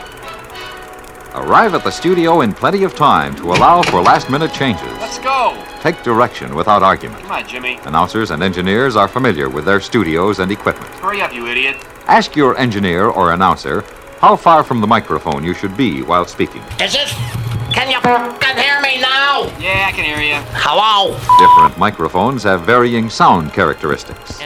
Arrive 1.33 1.75
at 1.75 1.85
the 1.85 1.89
studio 1.89 2.41
in 2.41 2.51
plenty 2.51 2.83
of 2.83 2.93
time 2.93 3.33
to 3.37 3.53
allow 3.53 3.81
for 3.83 4.01
last 4.01 4.29
minute 4.29 4.51
changes. 4.51 4.91
Let's 4.99 5.17
go. 5.19 5.57
Take 5.79 6.03
direction 6.03 6.53
without 6.55 6.83
argument. 6.83 7.21
Come 7.21 7.31
on, 7.31 7.47
Jimmy. 7.47 7.79
Announcers 7.83 8.31
and 8.31 8.43
engineers 8.43 8.97
are 8.97 9.07
familiar 9.07 9.47
with 9.47 9.63
their 9.63 9.79
studios 9.79 10.39
and 10.39 10.51
equipment. 10.51 10.93
Hurry 10.95 11.21
up, 11.21 11.33
you 11.33 11.47
idiot. 11.47 11.77
Ask 12.07 12.35
your 12.35 12.57
engineer 12.57 13.05
or 13.05 13.31
announcer 13.31 13.85
how 14.19 14.35
far 14.35 14.61
from 14.61 14.81
the 14.81 14.87
microphone 14.87 15.41
you 15.41 15.53
should 15.53 15.77
be 15.77 16.01
while 16.01 16.25
speaking. 16.25 16.61
Is 16.81 16.91
this? 16.91 17.13
Can 17.71 17.89
you 17.89 18.01
fucking 18.01 18.57
hear 18.61 18.81
me 18.81 18.99
now? 18.99 19.43
Yeah, 19.57 19.87
I 19.87 19.93
can 19.93 20.03
hear 20.03 20.19
you. 20.19 20.43
Hello? 20.51 21.17
Different 21.39 21.77
microphones 21.77 22.43
have 22.43 22.63
varying 22.63 23.09
sound 23.09 23.53
characteristics. 23.53 24.41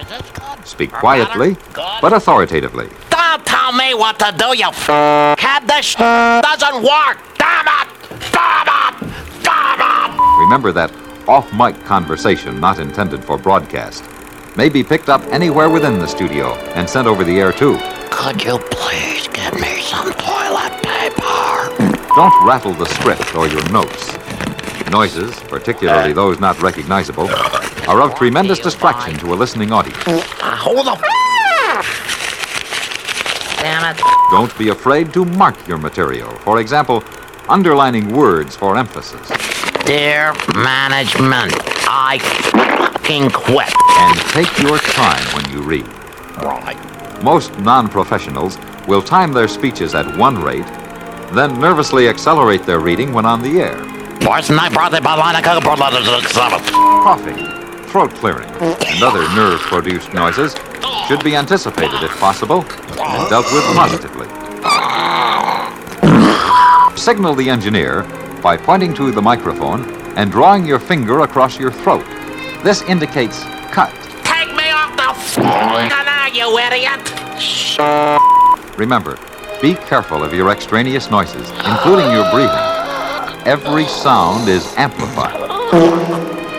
Speak 0.65 0.91
quietly, 0.91 1.57
but 1.73 2.13
authoritatively. 2.13 2.89
Don't 3.15 3.45
tell 3.45 3.71
me 3.71 3.93
what 3.93 4.19
to 4.19 4.33
do, 4.37 4.57
you 4.57 4.67
f- 4.67 5.39
Have 5.39 5.67
this 5.67 5.85
sh- 5.85 5.95
doesn't 5.95 6.83
work. 6.83 7.17
Damn 7.37 7.67
it! 7.67 7.87
Damn 8.31 8.67
it! 8.67 9.13
Damn 9.43 9.79
it! 9.81 10.39
Remember 10.41 10.71
that 10.73 10.91
off 11.27 11.51
mic 11.53 11.81
conversation 11.85 12.59
not 12.59 12.79
intended 12.79 13.23
for 13.23 13.37
broadcast 13.37 14.03
may 14.57 14.69
be 14.69 14.83
picked 14.83 15.09
up 15.09 15.21
anywhere 15.31 15.69
within 15.69 15.99
the 15.99 16.07
studio 16.07 16.53
and 16.75 16.89
sent 16.89 17.07
over 17.07 17.23
the 17.23 17.39
air 17.39 17.51
too. 17.51 17.77
Could 18.11 18.43
you 18.43 18.57
please 18.71 19.27
get 19.29 19.53
me 19.55 19.81
some 19.81 20.11
toilet 20.13 20.73
paper? 20.83 22.05
Don't 22.15 22.45
rattle 22.45 22.73
the 22.73 22.85
script 22.85 23.33
or 23.35 23.47
your 23.47 23.67
notes. 23.71 24.13
Noises, 24.91 25.37
particularly 25.49 26.13
those 26.13 26.39
not 26.39 26.61
recognizable, 26.61 27.27
are 27.89 28.01
of 28.01 28.15
tremendous 28.15 28.59
distraction 28.59 29.17
to 29.19 29.33
a 29.33 29.35
listening 29.35 29.71
audience. 29.71 29.97
Uh, 30.07 30.21
hold 30.55 30.87
up. 30.87 31.01
Damn 33.59 33.95
it. 33.95 34.15
Don't 34.35 34.57
be 34.57 34.67
afraid 34.67 35.13
to 35.13 35.23
mark 35.23 35.55
your 35.65 35.77
material. 35.77 36.29
For 36.39 36.59
example, 36.59 37.05
underlining 37.47 38.13
words 38.13 38.53
for 38.53 38.75
emphasis. 38.75 39.29
Dear 39.85 40.33
management, 40.53 41.53
I 41.87 42.19
fucking 42.51 43.31
quit. 43.31 43.73
And 43.97 44.19
take 44.35 44.51
your 44.61 44.77
time 44.79 45.23
when 45.33 45.49
you 45.53 45.61
read. 45.61 45.87
Right. 46.43 46.77
Most 47.23 47.57
non 47.59 47.87
professionals 47.87 48.57
will 48.89 49.01
time 49.01 49.31
their 49.31 49.47
speeches 49.47 49.95
at 49.95 50.17
one 50.17 50.43
rate, 50.43 50.67
then 51.31 51.57
nervously 51.57 52.09
accelerate 52.09 52.65
their 52.65 52.81
reading 52.81 53.13
when 53.13 53.25
on 53.25 53.41
the 53.41 53.61
air. 53.61 53.77
Person 54.19 54.59
I 54.59 54.67
brought 54.67 54.91
the 54.91 54.97
Balanica 54.97 55.61
Coughing, 57.05 57.87
throat 57.87 58.11
clearing, 58.15 58.49
and 58.59 59.01
other 59.01 59.21
nerve 59.33 59.61
produced 59.61 60.13
noises 60.13 60.55
should 61.07 61.23
be 61.23 61.35
anticipated 61.35 62.01
if 62.03 62.11
possible 62.19 62.61
and 62.99 63.29
dealt 63.29 63.45
with 63.51 63.63
positively. 63.75 64.27
Signal 66.97 67.35
the 67.35 67.49
engineer 67.49 68.03
by 68.41 68.57
pointing 68.57 68.93
to 68.95 69.11
the 69.11 69.21
microphone 69.21 69.83
and 70.17 70.31
drawing 70.31 70.65
your 70.65 70.79
finger 70.79 71.21
across 71.21 71.59
your 71.59 71.71
throat. 71.71 72.05
This 72.63 72.81
indicates 72.83 73.43
cut. 73.71 73.91
Take 74.23 74.55
me 74.55 74.71
off 74.71 74.95
the 74.95 75.13
fucking 75.41 75.91
air, 75.91 76.27
you 76.33 76.57
idiot! 76.57 77.01
Remember, 78.77 79.17
be 79.61 79.75
careful 79.75 80.23
of 80.23 80.33
your 80.33 80.49
extraneous 80.49 81.11
noises, 81.11 81.49
including 81.67 82.11
your 82.11 82.29
breathing. 82.31 82.75
Every 83.45 83.85
sound 83.85 84.49
is 84.49 84.73
amplified. 84.77 85.35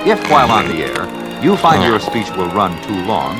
If 0.07 0.31
while 0.31 0.51
on 0.53 0.69
the 0.69 0.85
air 0.85 1.43
you 1.43 1.57
find 1.57 1.83
your 1.83 1.99
speech 1.99 2.31
will 2.37 2.49
run 2.51 2.81
too 2.85 3.05
long, 3.07 3.37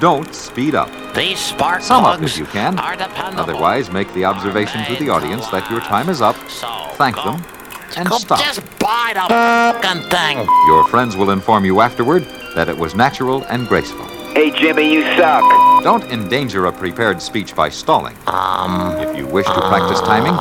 don't 0.00 0.34
speed 0.34 0.74
up. 0.74 0.90
These 1.14 1.38
spark 1.38 1.82
Sum 1.82 2.04
up 2.04 2.22
if 2.22 2.36
you 2.38 2.46
can. 2.46 2.78
Otherwise, 2.78 3.90
make 3.90 4.12
the 4.14 4.24
observation 4.24 4.84
to 4.86 4.96
the 4.96 5.10
audience 5.10 5.48
that 5.50 5.70
your 5.70 5.80
time 5.80 6.08
is 6.08 6.20
up, 6.20 6.36
thank 6.96 7.16
them, 7.16 7.44
and 7.96 8.08
stop. 8.12 8.40
Just 8.40 8.62
buy 8.78 9.12
the 9.14 9.26
fucking 9.28 10.08
thing. 10.10 10.38
Your 10.68 10.86
friends 10.88 11.16
will 11.16 11.30
inform 11.30 11.64
you 11.64 11.80
afterward 11.80 12.24
that 12.54 12.68
it 12.68 12.76
was 12.76 12.94
natural 12.94 13.44
and 13.44 13.68
graceful. 13.68 14.09
Hey, 14.34 14.50
Jimmy, 14.52 14.92
you 14.92 15.02
suck. 15.16 15.42
Don't 15.82 16.04
endanger 16.04 16.66
a 16.66 16.72
prepared 16.72 17.20
speech 17.20 17.54
by 17.54 17.68
stalling. 17.68 18.16
Um, 18.26 18.96
If 18.98 19.16
you 19.16 19.26
wish 19.26 19.46
to 19.46 19.60
practice 19.68 20.00
timing, 20.00 20.34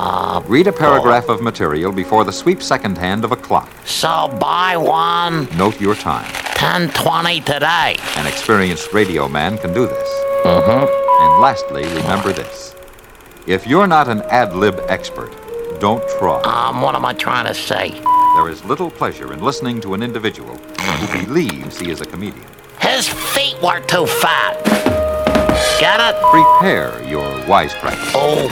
read 0.49 0.67
a 0.67 0.71
paragraph 0.71 1.27
of 1.29 1.41
material 1.41 1.91
before 1.91 2.23
the 2.23 2.31
sweep 2.31 2.61
second 2.61 2.97
hand 2.97 3.23
of 3.25 3.31
a 3.31 3.35
clock. 3.35 3.69
so 3.85 4.27
buy 4.39 4.77
one, 4.77 5.47
Note 5.57 5.79
your 5.81 5.95
time. 5.95 6.25
1020 6.59 7.41
today. 7.41 7.95
An 8.17 8.27
experienced 8.27 8.93
radio 8.93 9.27
man 9.27 9.57
can 9.57 9.73
do 9.73 9.85
this. 9.87 10.09
Mm-hmm. 10.43 10.85
And 11.23 11.41
lastly, 11.41 11.83
remember 12.01 12.31
this. 12.31 12.75
If 13.47 13.65
you're 13.65 13.87
not 13.87 14.07
an 14.07 14.21
ad 14.23 14.53
lib 14.55 14.79
expert, 14.87 15.31
don't 15.79 16.03
try. 16.19 16.41
Um, 16.41 16.81
what 16.81 16.95
am 16.95 17.05
I 17.05 17.13
trying 17.13 17.47
to 17.47 17.53
say? 17.53 17.91
There 18.35 18.49
is 18.49 18.63
little 18.65 18.91
pleasure 18.91 19.33
in 19.33 19.41
listening 19.41 19.81
to 19.81 19.93
an 19.93 20.03
individual 20.03 20.55
who 20.57 21.25
believes 21.25 21.79
he 21.79 21.89
is 21.89 22.01
a 22.01 22.05
comedian. 22.05 22.45
His 22.81 23.07
feet 23.59 23.63
were 23.63 23.79
too 23.81 24.05
fat. 24.05 24.57
Get 25.79 25.99
it? 25.99 26.15
Prepare 26.31 27.01
your 27.07 27.27
wisecrack. 27.45 27.97
Oh, 28.13 28.47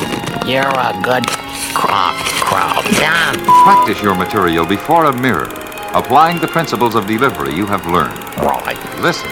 you're 0.45 0.63
a 0.67 0.93
good 1.03 1.25
crock 1.73 2.15
crowd. 2.41 2.83
Done. 2.99 3.39
Practice 3.63 4.01
your 4.01 4.15
material 4.15 4.65
before 4.65 5.05
a 5.05 5.13
mirror, 5.17 5.49
applying 5.93 6.39
the 6.39 6.47
principles 6.47 6.95
of 6.95 7.05
delivery 7.07 7.53
you 7.53 7.65
have 7.65 7.85
learned. 7.87 8.17
Right. 8.37 8.77
Listen, 9.01 9.29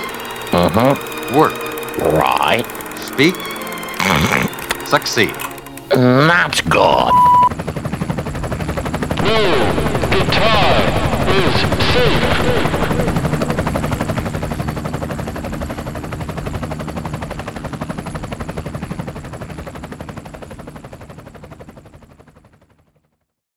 Mm-hmm. 0.52 1.36
work, 1.36 1.54
Right. 2.14 2.66
speak, 2.98 3.36
succeed. 4.88 5.34
That's 5.90 6.62
good. 6.62 7.12
guitar 10.12 10.76
is 11.28 11.56
safe. 11.94 12.75